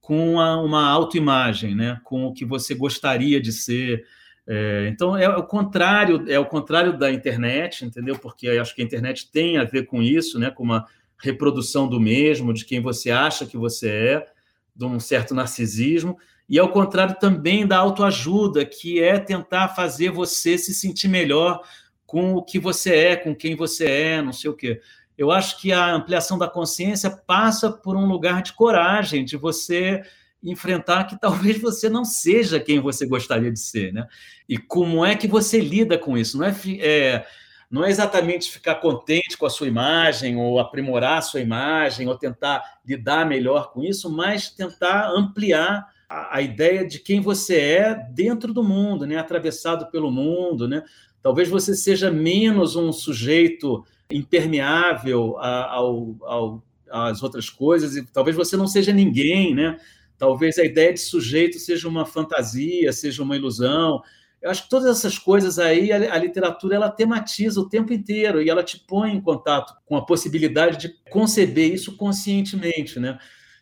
com 0.00 0.34
uma, 0.34 0.56
uma 0.60 0.88
autoimagem, 0.88 1.74
né? 1.74 2.00
Com 2.04 2.24
o 2.24 2.32
que 2.32 2.44
você 2.44 2.74
gostaria 2.74 3.40
de 3.40 3.52
ser, 3.52 4.04
é, 4.52 4.88
então 4.88 5.16
é 5.16 5.28
o 5.28 5.44
contrário, 5.44 6.24
é 6.28 6.36
o 6.36 6.44
contrário 6.44 6.98
da 6.98 7.08
internet, 7.08 7.84
entendeu? 7.84 8.18
Porque 8.18 8.48
acho 8.48 8.74
que 8.74 8.82
a 8.82 8.84
internet 8.84 9.30
tem 9.30 9.58
a 9.58 9.62
ver 9.62 9.86
com 9.86 10.02
isso, 10.02 10.40
né? 10.40 10.50
Com 10.50 10.64
uma 10.64 10.88
reprodução 11.22 11.86
do 11.86 12.00
mesmo, 12.00 12.52
de 12.52 12.64
quem 12.64 12.80
você 12.80 13.12
acha 13.12 13.46
que 13.46 13.56
você 13.56 13.88
é, 13.88 14.26
de 14.74 14.84
um 14.84 14.98
certo 14.98 15.36
narcisismo, 15.36 16.18
e 16.48 16.58
ao 16.58 16.72
contrário 16.72 17.14
também 17.20 17.64
da 17.64 17.78
autoajuda, 17.78 18.64
que 18.64 19.00
é 19.00 19.20
tentar 19.20 19.68
fazer 19.68 20.10
você 20.10 20.58
se 20.58 20.74
sentir 20.74 21.06
melhor 21.06 21.62
com 22.04 22.34
o 22.34 22.42
que 22.42 22.58
você 22.58 22.92
é, 22.92 23.16
com 23.16 23.36
quem 23.36 23.54
você 23.54 23.84
é, 23.84 24.22
não 24.22 24.32
sei 24.32 24.50
o 24.50 24.56
quê. 24.56 24.80
Eu 25.16 25.30
acho 25.30 25.60
que 25.60 25.72
a 25.72 25.94
ampliação 25.94 26.36
da 26.36 26.48
consciência 26.48 27.08
passa 27.08 27.70
por 27.70 27.94
um 27.94 28.06
lugar 28.06 28.42
de 28.42 28.52
coragem, 28.54 29.24
de 29.24 29.36
você 29.36 30.02
enfrentar 30.42 31.04
que 31.04 31.18
talvez 31.20 31.60
você 31.60 31.88
não 31.88 32.04
seja 32.04 32.60
quem 32.60 32.80
você 32.80 33.06
gostaria 33.06 33.50
de 33.50 33.60
ser, 33.60 33.92
né? 33.92 34.06
E 34.48 34.56
como 34.58 35.04
é 35.04 35.14
que 35.14 35.28
você 35.28 35.60
lida 35.60 35.98
com 35.98 36.16
isso? 36.16 36.38
Não 36.38 36.46
é, 36.46 36.54
é, 36.80 37.26
não 37.70 37.84
é 37.84 37.90
exatamente 37.90 38.50
ficar 38.50 38.76
contente 38.76 39.36
com 39.36 39.46
a 39.46 39.50
sua 39.50 39.68
imagem 39.68 40.36
ou 40.36 40.58
aprimorar 40.58 41.18
a 41.18 41.22
sua 41.22 41.40
imagem 41.40 42.08
ou 42.08 42.16
tentar 42.16 42.80
lidar 42.84 43.26
melhor 43.26 43.72
com 43.72 43.82
isso, 43.82 44.10
mas 44.10 44.50
tentar 44.50 45.10
ampliar 45.10 45.86
a, 46.08 46.38
a 46.38 46.42
ideia 46.42 46.86
de 46.86 46.98
quem 46.98 47.20
você 47.20 47.60
é 47.60 47.94
dentro 47.94 48.52
do 48.52 48.64
mundo, 48.64 49.06
né? 49.06 49.16
Atravessado 49.16 49.90
pelo 49.90 50.10
mundo, 50.10 50.66
né? 50.66 50.82
Talvez 51.22 51.48
você 51.48 51.74
seja 51.74 52.10
menos 52.10 52.76
um 52.76 52.92
sujeito 52.92 53.84
impermeável 54.10 55.38
ao, 55.38 56.16
ao, 56.22 56.62
às 56.90 57.22
outras 57.22 57.48
coisas 57.48 57.94
e 57.94 58.04
talvez 58.06 58.36
você 58.36 58.56
não 58.56 58.66
seja 58.66 58.92
ninguém, 58.92 59.54
né? 59.54 59.78
Talvez 60.20 60.58
a 60.58 60.64
ideia 60.66 60.92
de 60.92 61.00
sujeito 61.00 61.58
seja 61.58 61.88
uma 61.88 62.04
fantasia, 62.04 62.92
seja 62.92 63.22
uma 63.22 63.34
ilusão. 63.34 64.02
Eu 64.42 64.50
acho 64.50 64.64
que 64.64 64.68
todas 64.68 64.98
essas 64.98 65.16
coisas 65.16 65.58
aí, 65.58 65.90
a, 65.90 66.18
literatura 66.18 66.76
ela 66.76 66.90
tematiza 66.90 67.58
o 67.58 67.66
tempo 67.66 67.90
inteiro 67.90 68.42
e 68.42 68.50
ela 68.50 68.62
te 68.62 68.78
põe 68.86 69.12
em 69.12 69.20
contato 69.22 69.74
com 69.86 69.96
a 69.96 70.04
possibilidade 70.04 70.76
de 70.76 70.94
conceber 71.08 71.72
isso 71.72 71.96
conscientemente, 71.96 73.00
né? 73.00 73.18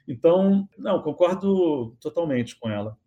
Então, 0.09 0.69
não, 0.77 1.01
concordo 1.01 1.97
totalmente 2.01 2.59
com 2.59 2.69
ela. 2.69 2.99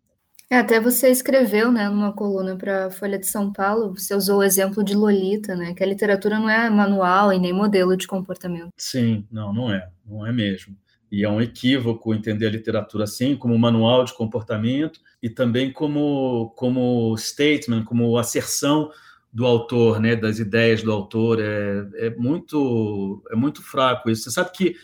É, 0.48 0.56
até 0.56 0.80
você 0.80 1.10
escreveu, 1.10 1.70
né, 1.70 1.90
numa 1.90 2.14
coluna 2.14 2.56
para 2.56 2.86
a 2.86 2.90
Folha 2.90 3.18
de 3.18 3.26
São 3.26 3.52
Paulo, 3.52 3.94
você 3.94 4.14
usou 4.14 4.38
o 4.38 4.42
exemplo 4.42 4.82
de 4.82 4.94
Lolita, 4.94 5.54
né, 5.54 5.74
que 5.74 5.82
a 5.82 5.86
literatura 5.86 6.38
não 6.38 6.48
é 6.48 6.70
manual 6.70 7.34
e 7.34 7.38
nem 7.38 7.52
modelo 7.52 7.98
de 7.98 8.06
comportamento. 8.06 8.70
Sim, 8.78 9.26
não, 9.30 9.52
não 9.52 9.70
é, 9.70 9.90
não 10.06 10.26
é 10.26 10.32
mesmo 10.32 10.74
e 11.12 11.24
é 11.24 11.28
um 11.28 11.42
equívoco 11.42 12.14
entender 12.14 12.46
a 12.46 12.50
literatura 12.50 13.04
assim, 13.04 13.36
como 13.36 13.56
manual 13.58 14.02
de 14.02 14.14
comportamento 14.14 14.98
e 15.22 15.28
também 15.28 15.70
como, 15.70 16.54
como 16.56 17.14
statement, 17.18 17.84
como 17.84 18.16
asserção 18.16 18.90
do 19.30 19.44
autor, 19.44 20.00
né, 20.00 20.16
das 20.16 20.38
ideias 20.38 20.82
do 20.82 20.90
autor. 20.90 21.38
É, 21.38 22.06
é, 22.06 22.10
muito, 22.16 23.22
é 23.30 23.36
muito 23.36 23.62
fraco 23.62 24.08
isso. 24.08 24.22
Você 24.22 24.30
sabe 24.30 24.52
que, 24.52 24.74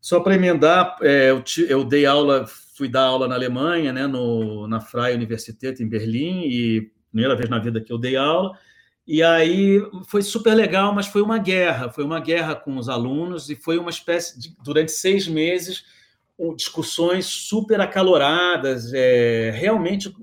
só 0.00 0.20
para 0.20 0.36
emendar, 0.36 0.96
é, 1.02 1.32
eu, 1.32 1.42
eu, 1.68 1.82
dei 1.82 2.06
aula, 2.06 2.46
fui 2.46 2.88
dar 2.88 3.02
aula 3.02 3.26
na 3.26 3.34
Alemanha, 3.34 3.92
né, 3.92 4.06
no, 4.06 4.68
na 4.68 4.80
Freie 4.80 5.16
Universität, 5.16 5.82
em 5.82 5.88
Berlim, 5.88 6.44
e 6.44 6.92
primeira 7.10 7.34
vez 7.34 7.50
na 7.50 7.58
vida 7.58 7.80
que 7.80 7.92
eu 7.92 7.98
dei 7.98 8.14
aula, 8.14 8.56
e 9.06 9.22
aí 9.22 9.80
foi 10.06 10.22
super 10.22 10.54
legal, 10.54 10.94
mas 10.94 11.06
foi 11.06 11.22
uma 11.22 11.38
guerra, 11.38 11.90
foi 11.90 12.04
uma 12.04 12.20
guerra 12.20 12.54
com 12.54 12.76
os 12.76 12.88
alunos 12.88 13.50
e 13.50 13.56
foi 13.56 13.78
uma 13.78 13.90
espécie 13.90 14.38
de, 14.38 14.54
durante 14.62 14.92
seis 14.92 15.26
meses, 15.26 15.84
discussões 16.56 17.26
super 17.26 17.80
acaloradas, 17.80 18.92
é, 18.94 19.50
realmente 19.50 20.14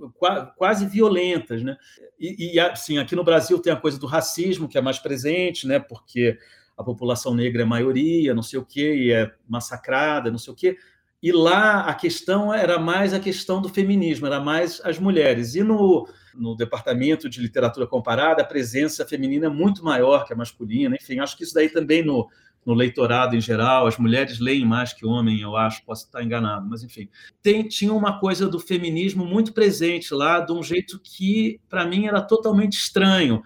quase 0.55 0.87
violentas, 0.87 1.61
né? 1.61 1.77
E, 2.19 2.55
e, 2.55 2.59
assim, 2.59 2.97
aqui 2.97 3.15
no 3.15 3.23
Brasil 3.23 3.59
tem 3.59 3.71
a 3.71 3.75
coisa 3.75 3.99
do 3.99 4.07
racismo 4.07 4.67
que 4.67 4.77
é 4.77 4.81
mais 4.81 4.97
presente, 4.97 5.67
né? 5.67 5.79
Porque 5.79 6.37
a 6.75 6.83
população 6.83 7.35
negra 7.35 7.61
é 7.61 7.65
maioria, 7.65 8.33
não 8.33 8.41
sei 8.41 8.57
o 8.57 8.65
quê, 8.65 8.95
e 8.95 9.11
é 9.11 9.31
massacrada, 9.47 10.31
não 10.31 10.39
sei 10.39 10.53
o 10.53 10.55
quê. 10.55 10.77
E 11.21 11.31
lá 11.31 11.81
a 11.81 11.95
questão 11.95 12.53
era 12.53 12.77
mais 12.77 13.13
a 13.13 13.19
questão 13.19 13.61
do 13.61 13.69
feminismo, 13.69 14.27
era 14.27 14.39
mais 14.39 14.79
as 14.83 14.99
mulheres. 14.99 15.55
E 15.55 15.63
no, 15.63 16.07
no 16.35 16.55
departamento 16.55 17.27
de 17.27 17.41
literatura 17.41 17.87
comparada, 17.87 18.41
a 18.41 18.45
presença 18.45 19.05
feminina 19.05 19.47
é 19.47 19.49
muito 19.49 19.83
maior 19.83 20.25
que 20.25 20.33
a 20.33 20.35
masculina. 20.35 20.95
Enfim, 20.95 21.19
acho 21.19 21.35
que 21.35 21.43
isso 21.43 21.55
daí 21.55 21.69
também 21.69 22.05
no, 22.05 22.29
no 22.67 22.73
leitorado 22.73 23.33
em 23.33 23.39
geral, 23.39 23.87
as 23.87 23.97
mulheres 23.97 24.39
leem 24.39 24.65
mais 24.65 24.91
que 24.91 25.05
homem, 25.05 25.39
eu 25.39 25.55
acho, 25.55 25.85
posso 25.85 26.05
estar 26.05 26.21
enganado, 26.21 26.67
mas 26.69 26.83
enfim. 26.83 27.07
Tem, 27.41 27.65
tinha 27.65 27.93
uma 27.93 28.19
coisa 28.19 28.47
do 28.47 28.59
feminismo 28.59 29.25
muito 29.25 29.53
presente 29.53 30.13
lá, 30.13 30.41
de 30.41 30.51
um 30.51 30.61
jeito 30.61 30.99
que, 31.01 31.61
para 31.69 31.85
mim, 31.85 32.07
era 32.07 32.21
totalmente 32.21 32.73
estranho. 32.73 33.41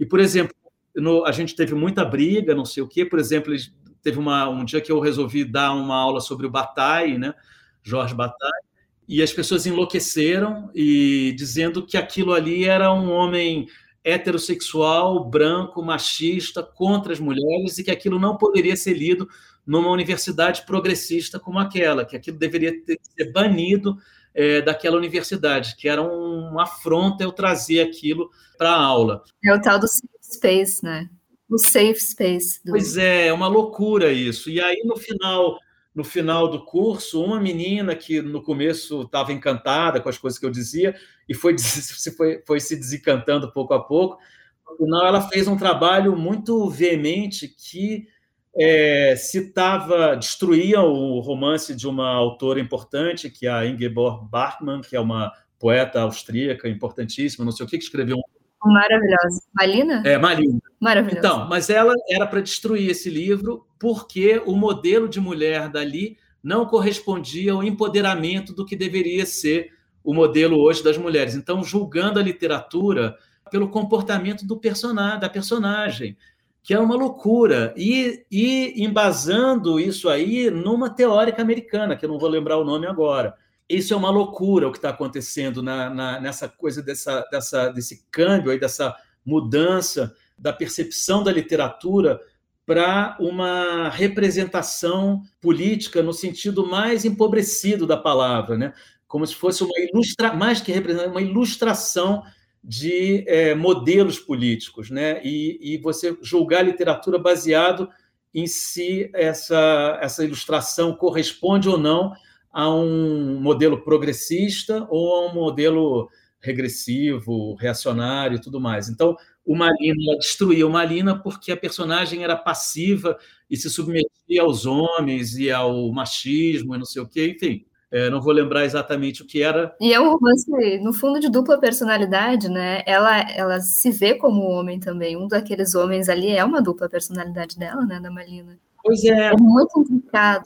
E, 0.00 0.06
por 0.06 0.18
exemplo, 0.18 0.54
no, 0.96 1.24
a 1.24 1.32
gente 1.32 1.54
teve 1.54 1.74
muita 1.74 2.02
briga, 2.02 2.54
não 2.54 2.64
sei 2.64 2.82
o 2.82 2.88
quê, 2.88 3.04
por 3.04 3.18
exemplo, 3.18 3.52
eles 3.52 3.72
teve 4.02 4.18
uma, 4.18 4.48
um 4.48 4.64
dia 4.64 4.80
que 4.80 4.90
eu 4.90 5.00
resolvi 5.00 5.44
dar 5.44 5.72
uma 5.72 5.96
aula 5.96 6.20
sobre 6.20 6.46
o 6.46 6.50
Bataille, 6.50 7.18
né? 7.18 7.34
Jorge 7.82 8.14
Bataille, 8.14 8.64
e 9.08 9.22
as 9.22 9.32
pessoas 9.32 9.66
enlouqueceram 9.66 10.70
e 10.74 11.34
dizendo 11.36 11.84
que 11.84 11.96
aquilo 11.96 12.32
ali 12.32 12.64
era 12.64 12.92
um 12.92 13.10
homem 13.10 13.66
heterossexual, 14.04 15.24
branco, 15.24 15.82
machista, 15.82 16.62
contra 16.62 17.12
as 17.12 17.20
mulheres 17.20 17.78
e 17.78 17.84
que 17.84 17.90
aquilo 17.90 18.18
não 18.18 18.36
poderia 18.36 18.76
ser 18.76 18.94
lido 18.94 19.28
numa 19.66 19.90
universidade 19.90 20.64
progressista 20.66 21.38
como 21.38 21.58
aquela, 21.58 22.04
que 22.04 22.16
aquilo 22.16 22.36
deveria 22.36 22.72
ter, 22.84 22.98
ser 23.00 23.30
banido 23.32 23.96
é, 24.34 24.60
daquela 24.60 24.96
universidade, 24.96 25.76
que 25.76 25.88
era 25.88 26.02
um, 26.02 26.48
uma 26.50 26.64
afronta 26.64 27.22
eu 27.22 27.32
trazer 27.32 27.80
aquilo 27.80 28.30
para 28.58 28.70
a 28.70 28.80
aula. 28.80 29.22
É 29.44 29.54
o 29.54 29.60
tal 29.60 29.78
do 29.78 29.86
safe 29.86 30.08
space, 30.20 30.82
né? 30.84 31.08
O 31.54 31.58
safe 31.58 32.00
space. 32.00 32.60
Do... 32.64 32.72
Pois 32.72 32.96
é, 32.96 33.26
é 33.28 33.32
uma 33.32 33.48
loucura 33.48 34.10
isso. 34.10 34.48
E 34.50 34.60
aí, 34.60 34.82
no 34.84 34.96
final, 34.96 35.58
no 35.94 36.02
final 36.02 36.48
do 36.48 36.64
curso, 36.64 37.22
uma 37.22 37.38
menina 37.38 37.94
que 37.94 38.22
no 38.22 38.42
começo 38.42 39.02
estava 39.02 39.32
encantada 39.32 40.00
com 40.00 40.08
as 40.08 40.18
coisas 40.18 40.38
que 40.38 40.46
eu 40.46 40.50
dizia 40.50 40.94
e 41.28 41.34
foi, 41.34 41.56
foi, 42.16 42.42
foi 42.46 42.60
se 42.60 42.76
desencantando 42.76 43.52
pouco 43.52 43.74
a 43.74 43.82
pouco, 43.82 44.18
no 44.66 44.76
final 44.76 45.06
ela 45.06 45.28
fez 45.28 45.46
um 45.46 45.56
trabalho 45.56 46.16
muito 46.16 46.68
veemente 46.70 47.46
que 47.46 48.08
é, 48.54 49.14
citava, 49.16 50.16
destruía 50.16 50.80
o 50.80 51.20
romance 51.20 51.74
de 51.74 51.86
uma 51.86 52.08
autora 52.08 52.60
importante, 52.60 53.30
que 53.30 53.46
é 53.46 53.50
a 53.50 53.66
Ingeborg 53.66 54.28
Bachmann, 54.30 54.80
que 54.80 54.96
é 54.96 55.00
uma 55.00 55.32
poeta 55.58 56.00
austríaca 56.00 56.68
importantíssima, 56.68 57.44
não 57.44 57.52
sei 57.52 57.64
o 57.64 57.68
que, 57.68 57.78
que 57.78 57.84
escreveu 57.84 58.16
um 58.16 58.22
Maravilhosa. 58.64 59.42
Malina? 59.52 60.02
É, 60.04 60.18
Malina. 60.18 60.60
Maravilhosa. 60.80 61.18
Então, 61.18 61.48
mas 61.48 61.68
ela 61.68 61.94
era 62.08 62.26
para 62.26 62.40
destruir 62.40 62.90
esse 62.90 63.10
livro 63.10 63.66
porque 63.78 64.40
o 64.46 64.54
modelo 64.54 65.08
de 65.08 65.20
mulher 65.20 65.68
dali 65.68 66.16
não 66.42 66.66
correspondia 66.66 67.52
ao 67.52 67.62
empoderamento 67.62 68.52
do 68.52 68.64
que 68.64 68.76
deveria 68.76 69.26
ser 69.26 69.72
o 70.02 70.12
modelo 70.12 70.58
hoje 70.58 70.82
das 70.82 70.98
mulheres. 70.98 71.34
Então, 71.34 71.62
julgando 71.62 72.18
a 72.18 72.22
literatura 72.22 73.16
pelo 73.50 73.68
comportamento 73.68 74.46
do 74.46 74.56
personagem, 74.56 75.20
da 75.20 75.28
personagem, 75.28 76.16
que 76.62 76.72
é 76.72 76.78
uma 76.78 76.96
loucura, 76.96 77.74
e, 77.76 78.24
e 78.30 78.84
embasando 78.84 79.78
isso 79.78 80.08
aí 80.08 80.50
numa 80.50 80.88
teórica 80.88 81.42
americana, 81.42 81.96
que 81.96 82.04
eu 82.04 82.08
não 82.08 82.18
vou 82.18 82.28
lembrar 82.28 82.56
o 82.56 82.64
nome 82.64 82.86
agora. 82.86 83.34
Isso 83.76 83.94
é 83.94 83.96
uma 83.96 84.10
loucura 84.10 84.68
o 84.68 84.72
que 84.72 84.78
está 84.78 84.90
acontecendo 84.90 85.62
na, 85.62 85.88
na, 85.90 86.20
nessa 86.20 86.48
coisa 86.48 86.82
dessa, 86.82 87.20
dessa, 87.30 87.68
desse 87.68 88.06
câmbio 88.10 88.50
aí, 88.50 88.58
dessa 88.58 88.94
mudança 89.24 90.14
da 90.38 90.52
percepção 90.52 91.22
da 91.22 91.32
literatura 91.32 92.20
para 92.66 93.16
uma 93.20 93.88
representação 93.88 95.22
política 95.40 96.02
no 96.02 96.12
sentido 96.12 96.66
mais 96.66 97.04
empobrecido 97.04 97.86
da 97.86 97.96
palavra, 97.96 98.56
né? 98.56 98.72
como 99.12 99.26
se 99.26 99.34
fosse 99.34 99.62
uma 99.62 99.78
ilustra 99.78 100.32
mais 100.32 100.62
que 100.62 100.72
uma 101.06 101.20
ilustração 101.20 102.22
de 102.64 103.24
é, 103.28 103.54
modelos 103.54 104.18
políticos, 104.18 104.88
né? 104.88 105.20
E, 105.22 105.74
e, 105.74 105.76
você 105.76 106.16
julgar 106.22 106.60
a 106.60 106.62
literatura 106.62 107.18
baseado 107.18 107.90
em 108.32 108.46
se 108.46 109.10
essa 109.12 109.98
essa 110.00 110.24
ilustração 110.24 110.94
corresponde 110.94 111.68
ou 111.68 111.76
não 111.76 112.14
a 112.52 112.68
um 112.72 113.40
modelo 113.40 113.82
progressista 113.82 114.86
ou 114.90 115.14
a 115.14 115.30
um 115.30 115.34
modelo 115.34 116.10
regressivo, 116.40 117.54
reacionário 117.54 118.36
e 118.36 118.40
tudo 118.40 118.60
mais. 118.60 118.88
Então, 118.88 119.16
o 119.44 119.56
Marina 119.56 120.16
destruía 120.18 120.66
o 120.66 120.70
Marina 120.70 121.18
porque 121.18 121.52
a 121.52 121.56
personagem 121.56 122.22
era 122.22 122.36
passiva 122.36 123.16
e 123.48 123.56
se 123.56 123.70
submetia 123.70 124.42
aos 124.42 124.66
homens 124.66 125.36
e 125.36 125.50
ao 125.50 125.90
machismo 125.92 126.74
e 126.74 126.78
não 126.78 126.84
sei 126.84 127.00
o 127.00 127.08
quê, 127.08 127.34
enfim. 127.36 127.64
É, 127.90 128.08
não 128.08 128.22
vou 128.22 128.32
lembrar 128.32 128.64
exatamente 128.64 129.22
o 129.22 129.26
que 129.26 129.42
era. 129.42 129.76
E 129.78 129.92
é 129.92 130.00
um 130.00 130.12
romance, 130.12 130.78
no 130.82 130.94
fundo, 130.94 131.20
de 131.20 131.28
dupla 131.28 131.60
personalidade, 131.60 132.48
né? 132.48 132.82
Ela, 132.86 133.20
ela 133.30 133.60
se 133.60 133.90
vê 133.90 134.14
como 134.14 134.48
homem 134.48 134.80
também. 134.80 135.14
Um 135.14 135.28
daqueles 135.28 135.74
homens 135.74 136.08
ali 136.08 136.28
é 136.28 136.42
uma 136.42 136.62
dupla 136.62 136.88
personalidade 136.88 137.58
dela, 137.58 137.84
né, 137.84 138.00
da 138.00 138.10
Marina. 138.10 138.58
Pois 138.82 139.04
é. 139.04 139.28
É 139.28 139.36
muito 139.36 139.72
complicado. 139.72 140.44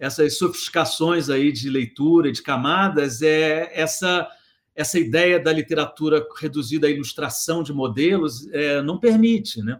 Essas 0.00 0.38
sofisticações 0.38 1.28
aí 1.28 1.50
de 1.52 1.68
leitura, 1.68 2.30
de 2.30 2.42
camadas, 2.42 3.22
é 3.22 3.70
essa 3.74 4.28
essa 4.74 4.98
ideia 4.98 5.38
da 5.38 5.52
literatura 5.52 6.26
reduzida 6.40 6.86
à 6.86 6.90
ilustração 6.90 7.62
de 7.62 7.74
modelos 7.74 8.48
é, 8.52 8.80
não 8.80 8.98
permite, 8.98 9.62
né? 9.62 9.78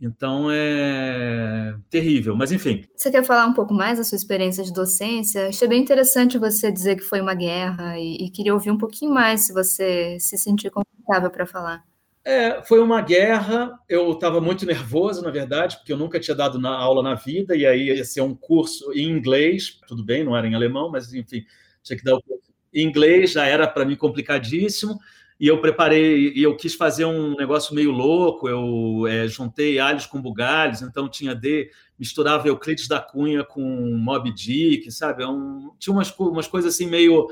Então 0.00 0.50
é 0.50 1.76
terrível, 1.90 2.34
mas 2.34 2.50
enfim. 2.50 2.82
Você 2.96 3.10
quer 3.10 3.22
falar 3.22 3.46
um 3.46 3.52
pouco 3.52 3.74
mais 3.74 3.98
da 3.98 4.04
sua 4.04 4.16
experiência 4.16 4.64
de 4.64 4.72
docência? 4.72 5.48
Achei 5.48 5.68
bem 5.68 5.82
interessante 5.82 6.38
você 6.38 6.72
dizer 6.72 6.96
que 6.96 7.02
foi 7.02 7.20
uma 7.20 7.34
guerra 7.34 7.98
e, 7.98 8.16
e 8.16 8.30
queria 8.30 8.54
ouvir 8.54 8.70
um 8.70 8.78
pouquinho 8.78 9.12
mais 9.12 9.46
se 9.46 9.52
você 9.52 10.16
se 10.18 10.38
sentir 10.38 10.70
confortável 10.70 11.30
para 11.30 11.44
falar. 11.44 11.89
É, 12.24 12.62
foi 12.62 12.80
uma 12.80 13.00
guerra. 13.00 13.78
Eu 13.88 14.12
estava 14.12 14.40
muito 14.40 14.66
nervoso, 14.66 15.22
na 15.22 15.30
verdade, 15.30 15.76
porque 15.76 15.92
eu 15.92 15.96
nunca 15.96 16.20
tinha 16.20 16.34
dado 16.34 16.58
na 16.58 16.70
aula 16.70 17.02
na 17.02 17.14
vida, 17.14 17.56
e 17.56 17.66
aí 17.66 17.86
ia 17.88 18.04
ser 18.04 18.20
um 18.20 18.34
curso 18.34 18.92
em 18.92 19.08
inglês. 19.08 19.78
Tudo 19.86 20.04
bem, 20.04 20.24
não 20.24 20.36
era 20.36 20.46
em 20.46 20.54
alemão, 20.54 20.90
mas 20.90 21.12
enfim, 21.14 21.44
tinha 21.82 21.96
que 21.96 22.04
dar 22.04 22.16
o 22.16 22.22
curso 22.22 22.50
em 22.72 22.86
inglês, 22.86 23.32
já 23.32 23.46
era 23.46 23.66
para 23.66 23.84
mim 23.84 23.96
complicadíssimo. 23.96 24.98
E 25.38 25.46
eu 25.46 25.58
preparei, 25.58 26.34
e 26.34 26.42
eu 26.42 26.54
quis 26.54 26.74
fazer 26.74 27.06
um 27.06 27.34
negócio 27.34 27.74
meio 27.74 27.90
louco. 27.90 28.46
Eu 28.46 29.06
é, 29.06 29.26
juntei 29.26 29.78
alhos 29.78 30.04
com 30.04 30.20
bugalhos, 30.20 30.82
então 30.82 31.08
tinha 31.08 31.34
de 31.34 31.70
misturava 31.98 32.46
Euclides 32.46 32.86
da 32.86 33.00
Cunha 33.00 33.42
com 33.42 33.62
Mob 33.62 34.30
Dick, 34.32 34.90
sabe? 34.92 35.22
É 35.22 35.26
um, 35.26 35.70
tinha 35.78 35.94
umas, 35.94 36.14
umas 36.18 36.46
coisas 36.46 36.74
assim 36.74 36.86
meio 36.86 37.26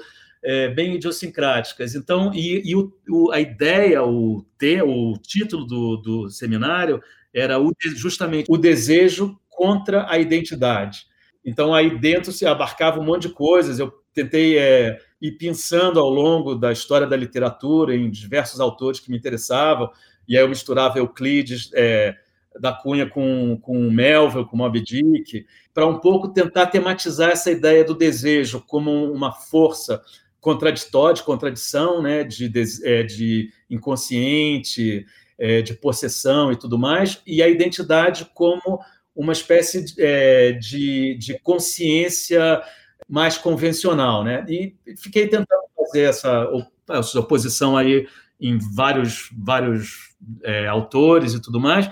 é, 0.49 0.67
bem 0.67 0.95
idiosincráticas. 0.95 1.95
Então, 1.95 2.33
e, 2.33 2.63
e 2.65 2.75
o, 2.75 2.91
o, 3.11 3.31
a 3.31 3.39
ideia, 3.39 4.03
o, 4.03 4.43
ter, 4.57 4.83
o 4.83 5.13
título 5.19 5.67
do, 5.67 5.97
do 5.99 6.31
seminário 6.31 7.03
era 7.35 7.61
o, 7.61 7.71
justamente 7.95 8.47
o 8.49 8.57
desejo 8.57 9.39
contra 9.51 10.11
a 10.11 10.19
identidade. 10.19 11.07
Então, 11.45 11.75
aí 11.75 11.99
dentro 11.99 12.33
se 12.33 12.47
abarcava 12.47 12.99
um 12.99 13.05
monte 13.05 13.29
de 13.29 13.35
coisas. 13.35 13.79
Eu 13.79 13.93
tentei 14.15 14.57
é, 14.57 14.99
ir 15.21 15.33
pensando 15.33 16.01
ao 16.01 16.09
longo 16.09 16.55
da 16.55 16.73
história 16.73 17.07
da 17.07 17.15
literatura 17.15 17.95
em 17.95 18.11
diversos 18.11 18.59
autores 18.59 19.01
que 19.01 19.11
me 19.11 19.19
interessavam, 19.19 19.91
e 20.27 20.35
aí 20.35 20.43
eu 20.43 20.49
misturava 20.49 20.99
Euclides 20.99 21.71
é, 21.75 22.17
da 22.59 22.73
Cunha 22.73 23.07
com, 23.07 23.59
com 23.61 23.91
Melville, 23.91 24.47
com 24.47 24.57
Moby 24.57 24.81
Dick, 24.81 25.45
para 25.75 25.87
um 25.87 25.99
pouco 25.99 26.29
tentar 26.29 26.69
tematizar 26.69 27.33
essa 27.33 27.51
ideia 27.51 27.85
do 27.85 27.95
desejo 27.95 28.65
como 28.67 29.13
uma 29.13 29.31
força 29.31 30.03
contraditória, 30.41 31.15
de 31.15 31.23
contradição, 31.23 32.01
né, 32.01 32.25
de, 32.25 32.49
de, 32.49 32.65
é, 32.85 33.03
de 33.03 33.51
inconsciente, 33.69 35.05
é, 35.39 35.63
de 35.63 35.75
possessão 35.75 36.51
e 36.53 36.57
tudo 36.57 36.79
mais, 36.79 37.21
e 37.27 37.43
a 37.43 37.49
identidade 37.49 38.29
como 38.35 38.81
uma 39.15 39.33
espécie 39.33 39.85
de, 39.85 39.95
é, 39.99 40.53
de, 40.53 41.39
consciência 41.43 42.63
mais 43.09 43.37
convencional, 43.37 44.23
né? 44.23 44.45
E 44.49 44.77
fiquei 44.97 45.27
tentando 45.27 45.63
fazer 45.77 46.03
essa, 46.03 46.49
essa 46.91 47.21
oposição 47.21 47.77
aí 47.77 48.07
em 48.41 48.59
vários, 48.59 49.31
vários 49.37 50.15
é, 50.45 50.69
autores 50.69 51.35
e 51.35 51.43
tudo 51.43 51.59
mais, 51.59 51.91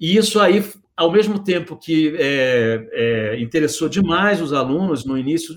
e 0.00 0.16
isso 0.16 0.40
aí, 0.40 0.64
ao 0.96 1.12
mesmo 1.12 1.42
tempo 1.42 1.76
que 1.76 2.16
é, 2.18 2.88
é, 2.92 3.40
interessou 3.40 3.88
demais 3.88 4.40
os 4.40 4.52
alunos 4.52 5.04
no 5.04 5.18
início, 5.18 5.54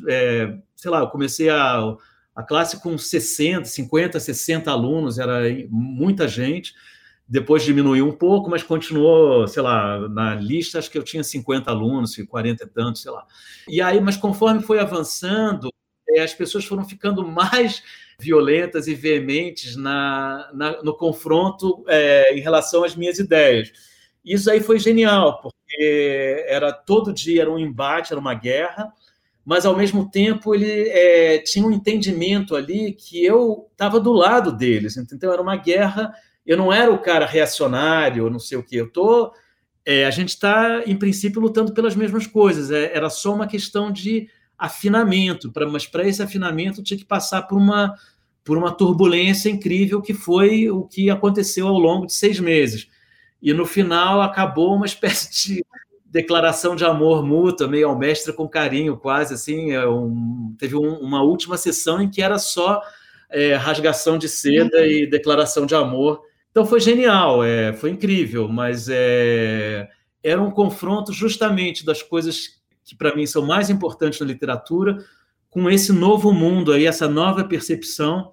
sei 0.76 0.92
lá, 0.92 1.00
eu 1.00 1.08
comecei 1.08 1.50
a 1.50 1.96
a 2.38 2.44
classe 2.44 2.80
com 2.80 2.96
60, 2.96 3.66
50, 3.66 4.20
60 4.20 4.70
alunos, 4.70 5.18
era 5.18 5.40
muita 5.72 6.28
gente. 6.28 6.76
Depois 7.28 7.64
diminuiu 7.64 8.08
um 8.08 8.12
pouco, 8.12 8.48
mas 8.48 8.62
continuou, 8.62 9.48
sei 9.48 9.64
lá, 9.64 10.08
na 10.08 10.36
lista, 10.36 10.78
acho 10.78 10.92
que 10.92 11.00
eu 11.00 11.04
tinha 11.04 11.24
50 11.24 11.72
alunos, 11.72 12.16
40 12.16 12.64
e 12.64 12.68
tantos, 12.68 13.02
sei 13.02 13.12
lá. 13.12 13.26
E 13.68 13.82
aí, 13.82 14.00
mas 14.00 14.18
conforme 14.18 14.62
foi 14.62 14.78
avançando, 14.78 15.74
é, 16.08 16.22
as 16.22 16.32
pessoas 16.32 16.64
foram 16.64 16.86
ficando 16.86 17.26
mais 17.28 17.82
violentas 18.20 18.88
e 18.88 18.94
veementes 18.94 19.76
na, 19.76 20.48
na 20.54 20.84
no 20.84 20.96
confronto 20.96 21.84
é, 21.88 22.36
em 22.38 22.40
relação 22.40 22.84
às 22.84 22.96
minhas 22.96 23.18
ideias. 23.18 23.72
Isso 24.24 24.52
aí 24.52 24.62
foi 24.62 24.78
genial, 24.78 25.42
porque 25.42 26.46
era 26.48 26.72
todo 26.72 27.12
dia 27.12 27.42
era 27.42 27.52
um 27.52 27.58
embate, 27.58 28.14
era 28.14 28.20
uma 28.20 28.36
guerra, 28.36 28.94
mas 29.48 29.66
ao 29.66 29.78
mesmo 29.78 30.12
tempo 30.12 30.54
ele 30.54 30.90
é, 30.90 31.38
tinha 31.38 31.66
um 31.66 31.72
entendimento 31.72 32.54
ali 32.54 32.92
que 32.92 33.24
eu 33.24 33.70
estava 33.72 33.98
do 33.98 34.12
lado 34.12 34.52
deles, 34.52 34.98
então 34.98 35.32
era 35.32 35.42
uma 35.42 35.56
guerra. 35.56 36.14
Eu 36.46 36.58
não 36.58 36.74
era 36.74 36.92
o 36.92 37.00
cara 37.00 37.26
reacionário, 37.26 38.30
não 38.30 38.40
sei 38.40 38.58
o 38.58 38.64
que. 38.64 38.76
Eu 38.76 38.92
tô, 38.92 39.32
é, 39.86 40.06
a 40.06 40.12
gente 40.12 40.30
está 40.32 40.84
em 40.86 40.98
princípio 40.98 41.40
lutando 41.40 41.74
pelas 41.74 41.96
mesmas 41.96 42.28
coisas. 42.28 42.72
É, 42.72 42.94
era 42.94 43.10
só 43.10 43.34
uma 43.34 43.48
questão 43.48 43.90
de 43.90 44.28
afinamento, 44.58 45.50
pra, 45.50 45.66
mas 45.66 45.88
para 45.88 46.06
esse 46.06 46.22
afinamento 46.22 46.84
tinha 46.84 46.98
que 46.98 47.06
passar 47.06 47.44
por 47.44 47.58
uma 47.58 47.96
por 48.44 48.58
uma 48.58 48.74
turbulência 48.74 49.50
incrível 49.50 50.02
que 50.02 50.14
foi 50.14 50.70
o 50.70 50.84
que 50.84 51.10
aconteceu 51.10 51.68
ao 51.68 51.80
longo 51.80 52.06
de 52.06 52.14
seis 52.14 52.38
meses. 52.38 52.90
E 53.42 53.54
no 53.54 53.66
final 53.66 54.22
acabou 54.22 54.76
uma 54.76 54.86
espécie 54.88 55.32
de 55.32 55.66
declaração 56.10 56.76
de 56.76 56.86
amor 56.86 57.24
mútua, 57.24 57.68
meio 57.68 57.90
ao 57.90 57.98
mestre 57.98 58.34
com 58.34 58.48
carinho, 58.48 58.98
quase 58.98 59.34
assim. 59.34 59.72
É 59.72 59.88
um, 59.88 60.56
teve 60.58 60.76
um, 60.76 60.98
uma 61.00 61.22
última 61.22 61.58
sessão 61.58 62.02
em 62.02 62.10
que 62.10 62.22
era 62.22 62.38
só 62.38 62.82
é, 63.30 63.56
rasgação 63.56 64.18
de 64.18 64.30
seda 64.30 64.86
e 64.86 65.06
declaração 65.06 65.66
de 65.66 65.76
amor. 65.76 66.22
Então 66.52 66.66
foi 66.66 66.80
genial, 66.80 67.44
é, 67.44 67.74
foi 67.74 67.92
incrível, 67.92 68.48
mas 68.48 68.88
é, 68.90 69.88
era 70.24 70.42
um 70.42 70.50
confronto 70.50 71.14
justamente 71.14 71.86
das 71.86 72.02
coisas 72.02 72.58
que 72.84 72.96
para 72.96 73.16
mim 73.16 73.26
são 73.26 73.46
mais 73.46 73.70
importantes 73.70 74.20
na 74.20 74.26
literatura, 74.26 74.98
com 75.50 75.70
esse 75.70 75.92
novo 75.92 76.32
mundo 76.32 76.72
aí, 76.72 76.86
essa 76.86 77.08
nova 77.08 77.44
percepção 77.44 78.32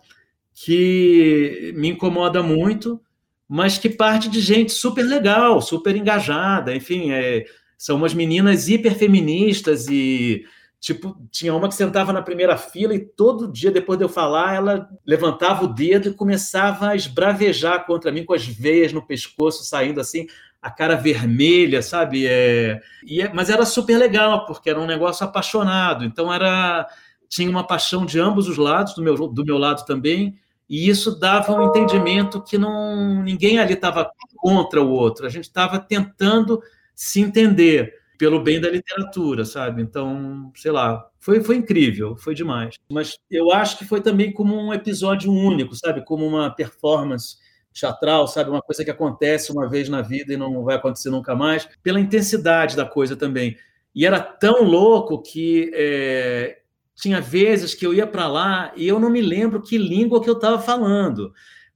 que 0.54 1.72
me 1.76 1.88
incomoda 1.88 2.42
muito, 2.42 3.00
mas 3.48 3.76
que 3.76 3.90
parte 3.90 4.28
de 4.28 4.40
gente 4.40 4.72
super 4.72 5.02
legal, 5.02 5.60
super 5.60 5.96
engajada, 5.96 6.74
enfim, 6.74 7.10
é, 7.10 7.44
são 7.84 7.96
umas 7.96 8.14
meninas 8.14 8.66
hiperfeministas 8.66 9.88
e 9.90 10.46
tipo, 10.80 11.14
tinha 11.30 11.54
uma 11.54 11.68
que 11.68 11.74
sentava 11.74 12.14
na 12.14 12.22
primeira 12.22 12.56
fila 12.56 12.94
e 12.94 12.98
todo 12.98 13.52
dia 13.52 13.70
depois 13.70 13.98
de 13.98 14.06
eu 14.06 14.08
falar, 14.08 14.54
ela 14.54 14.88
levantava 15.06 15.66
o 15.66 15.68
dedo 15.68 16.08
e 16.08 16.14
começava 16.14 16.88
a 16.88 16.96
esbravejar 16.96 17.84
contra 17.84 18.10
mim 18.10 18.24
com 18.24 18.32
as 18.32 18.46
veias 18.46 18.90
no 18.90 19.06
pescoço 19.06 19.64
saindo 19.64 20.00
assim, 20.00 20.26
a 20.62 20.70
cara 20.70 20.96
vermelha, 20.96 21.82
sabe? 21.82 22.26
É... 22.26 22.80
E, 23.04 23.20
é, 23.20 23.30
mas 23.34 23.50
era 23.50 23.66
super 23.66 23.98
legal, 23.98 24.46
porque 24.46 24.70
era 24.70 24.80
um 24.80 24.86
negócio 24.86 25.22
apaixonado. 25.26 26.06
Então 26.06 26.32
era 26.32 26.88
tinha 27.28 27.50
uma 27.50 27.66
paixão 27.66 28.06
de 28.06 28.18
ambos 28.18 28.48
os 28.48 28.56
lados, 28.56 28.94
do 28.94 29.02
meu, 29.02 29.14
do 29.28 29.44
meu 29.44 29.58
lado 29.58 29.84
também, 29.84 30.38
e 30.66 30.88
isso 30.88 31.18
dava 31.18 31.52
um 31.52 31.68
entendimento 31.68 32.42
que 32.42 32.56
não 32.56 33.22
ninguém 33.22 33.58
ali 33.58 33.74
estava 33.74 34.10
contra 34.36 34.80
o 34.80 34.88
outro. 34.88 35.26
A 35.26 35.28
gente 35.28 35.44
estava 35.44 35.78
tentando 35.78 36.62
se 36.94 37.20
entender 37.20 37.94
pelo 38.18 38.42
bem 38.42 38.60
da 38.60 38.70
literatura, 38.70 39.44
sabe? 39.44 39.82
Então, 39.82 40.52
sei 40.54 40.70
lá, 40.70 41.08
foi, 41.18 41.42
foi 41.42 41.56
incrível, 41.56 42.16
foi 42.16 42.34
demais. 42.34 42.76
Mas 42.88 43.18
eu 43.30 43.52
acho 43.52 43.78
que 43.78 43.84
foi 43.84 44.00
também 44.00 44.32
como 44.32 44.56
um 44.56 44.72
episódio 44.72 45.32
único, 45.32 45.74
sabe? 45.74 46.04
Como 46.04 46.26
uma 46.26 46.50
performance 46.50 47.36
teatral, 47.72 48.28
sabe? 48.28 48.50
Uma 48.50 48.62
coisa 48.62 48.84
que 48.84 48.90
acontece 48.90 49.50
uma 49.50 49.68
vez 49.68 49.88
na 49.88 50.00
vida 50.00 50.32
e 50.32 50.36
não 50.36 50.62
vai 50.62 50.76
acontecer 50.76 51.10
nunca 51.10 51.34
mais, 51.34 51.68
pela 51.82 52.00
intensidade 52.00 52.76
da 52.76 52.86
coisa 52.86 53.16
também. 53.16 53.56
E 53.94 54.06
era 54.06 54.20
tão 54.20 54.62
louco 54.62 55.20
que 55.20 55.70
é, 55.74 56.58
tinha 56.94 57.20
vezes 57.20 57.74
que 57.74 57.86
eu 57.86 57.92
ia 57.92 58.06
para 58.06 58.28
lá 58.28 58.72
e 58.76 58.86
eu 58.86 59.00
não 59.00 59.10
me 59.10 59.20
lembro 59.20 59.60
que 59.60 59.76
língua 59.76 60.22
que 60.22 60.30
eu 60.30 60.34
estava 60.34 60.60
falando, 60.60 61.32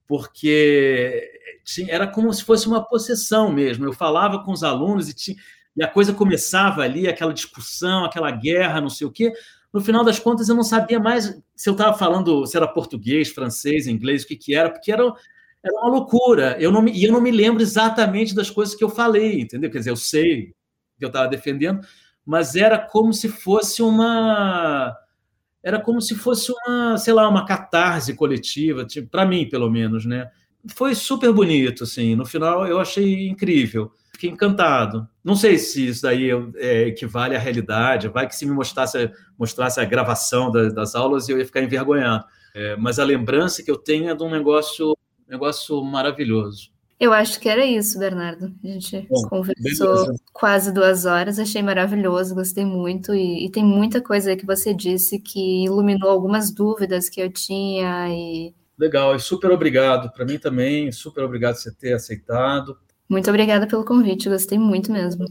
porque 0.06 1.37
era 1.88 2.06
como 2.06 2.32
se 2.32 2.44
fosse 2.44 2.66
uma 2.66 2.84
possessão 2.84 3.52
mesmo. 3.52 3.84
Eu 3.84 3.92
falava 3.92 4.42
com 4.42 4.52
os 4.52 4.62
alunos 4.62 5.08
e, 5.08 5.14
tinha, 5.14 5.36
e 5.76 5.82
a 5.82 5.88
coisa 5.88 6.12
começava 6.12 6.82
ali, 6.82 7.06
aquela 7.06 7.32
discussão, 7.32 8.04
aquela 8.04 8.30
guerra, 8.30 8.80
não 8.80 8.90
sei 8.90 9.06
o 9.06 9.10
quê. 9.10 9.32
No 9.72 9.80
final 9.80 10.02
das 10.04 10.18
contas, 10.18 10.48
eu 10.48 10.54
não 10.54 10.62
sabia 10.62 10.98
mais 10.98 11.38
se 11.54 11.68
eu 11.68 11.72
estava 11.72 11.96
falando, 11.96 12.46
se 12.46 12.56
era 12.56 12.66
português, 12.66 13.28
francês, 13.30 13.86
inglês, 13.86 14.22
o 14.22 14.26
que, 14.26 14.36
que 14.36 14.54
era, 14.54 14.70
porque 14.70 14.90
era, 14.90 15.02
era 15.62 15.74
uma 15.74 15.88
loucura. 15.88 16.56
Eu 16.58 16.72
não 16.72 16.80
me, 16.80 16.92
e 16.92 17.04
eu 17.04 17.12
não 17.12 17.20
me 17.20 17.30
lembro 17.30 17.62
exatamente 17.62 18.34
das 18.34 18.50
coisas 18.50 18.74
que 18.74 18.82
eu 18.82 18.88
falei, 18.88 19.40
entendeu? 19.40 19.70
Quer 19.70 19.78
dizer, 19.78 19.90
eu 19.90 19.96
sei 19.96 20.54
que 20.98 21.04
eu 21.04 21.08
estava 21.08 21.28
defendendo, 21.28 21.80
mas 22.24 22.56
era 22.56 22.78
como 22.78 23.12
se 23.12 23.28
fosse 23.28 23.82
uma 23.82 24.96
era 25.62 25.80
como 25.80 26.00
se 26.00 26.14
fosse 26.14 26.52
uma, 26.52 26.96
sei 26.96 27.12
lá, 27.12 27.28
uma 27.28 27.44
catarse 27.44 28.14
coletiva, 28.14 28.84
tipo, 28.84 29.08
para 29.08 29.26
mim, 29.26 29.48
pelo 29.48 29.68
menos, 29.68 30.06
né? 30.06 30.30
Foi 30.66 30.94
super 30.94 31.32
bonito, 31.32 31.84
assim. 31.84 32.14
No 32.14 32.26
final, 32.26 32.66
eu 32.66 32.80
achei 32.80 33.28
incrível. 33.28 33.90
Fiquei 34.12 34.30
encantado. 34.30 35.08
Não 35.22 35.36
sei 35.36 35.58
se 35.58 35.86
isso 35.86 36.02
daí 36.02 36.30
é, 36.56 36.88
equivale 36.88 37.36
à 37.36 37.38
realidade. 37.38 38.08
Vai 38.08 38.26
que 38.26 38.34
se 38.34 38.44
me 38.44 38.52
mostrasse, 38.52 39.10
mostrasse 39.38 39.80
a 39.80 39.84
gravação 39.84 40.50
das, 40.50 40.74
das 40.74 40.94
aulas, 40.94 41.28
eu 41.28 41.38
ia 41.38 41.46
ficar 41.46 41.62
envergonhado. 41.62 42.24
É, 42.54 42.76
mas 42.76 42.98
a 42.98 43.04
lembrança 43.04 43.62
que 43.62 43.70
eu 43.70 43.76
tenho 43.76 44.10
é 44.10 44.14
de 44.14 44.22
um 44.22 44.30
negócio, 44.30 44.96
negócio 45.28 45.82
maravilhoso. 45.84 46.70
Eu 46.98 47.12
acho 47.12 47.38
que 47.38 47.48
era 47.48 47.64
isso, 47.64 47.96
Bernardo. 47.96 48.52
A 48.64 48.66
gente 48.66 49.06
Bom, 49.08 49.22
conversou 49.28 49.94
beleza. 49.94 50.14
quase 50.32 50.72
duas 50.72 51.04
horas, 51.04 51.38
achei 51.38 51.62
maravilhoso, 51.62 52.34
gostei 52.34 52.64
muito. 52.64 53.14
E, 53.14 53.46
e, 53.46 53.50
tem 53.50 53.64
muita 53.64 54.02
coisa 54.02 54.34
que 54.34 54.44
você 54.44 54.74
disse 54.74 55.20
que 55.20 55.64
iluminou 55.64 56.10
algumas 56.10 56.50
dúvidas 56.50 57.08
que 57.08 57.20
eu 57.20 57.30
tinha 57.30 58.08
e 58.08 58.52
Legal, 58.78 59.16
e 59.16 59.20
super 59.20 59.50
obrigado. 59.50 60.12
Para 60.12 60.24
mim 60.24 60.38
também, 60.38 60.92
super 60.92 61.24
obrigado 61.24 61.54
por 61.54 61.62
você 61.62 61.74
ter 61.74 61.94
aceitado. 61.94 62.78
Muito 63.08 63.28
obrigada 63.28 63.66
pelo 63.66 63.84
convite, 63.84 64.28
gostei 64.28 64.58
muito 64.58 64.92
mesmo. 64.92 65.24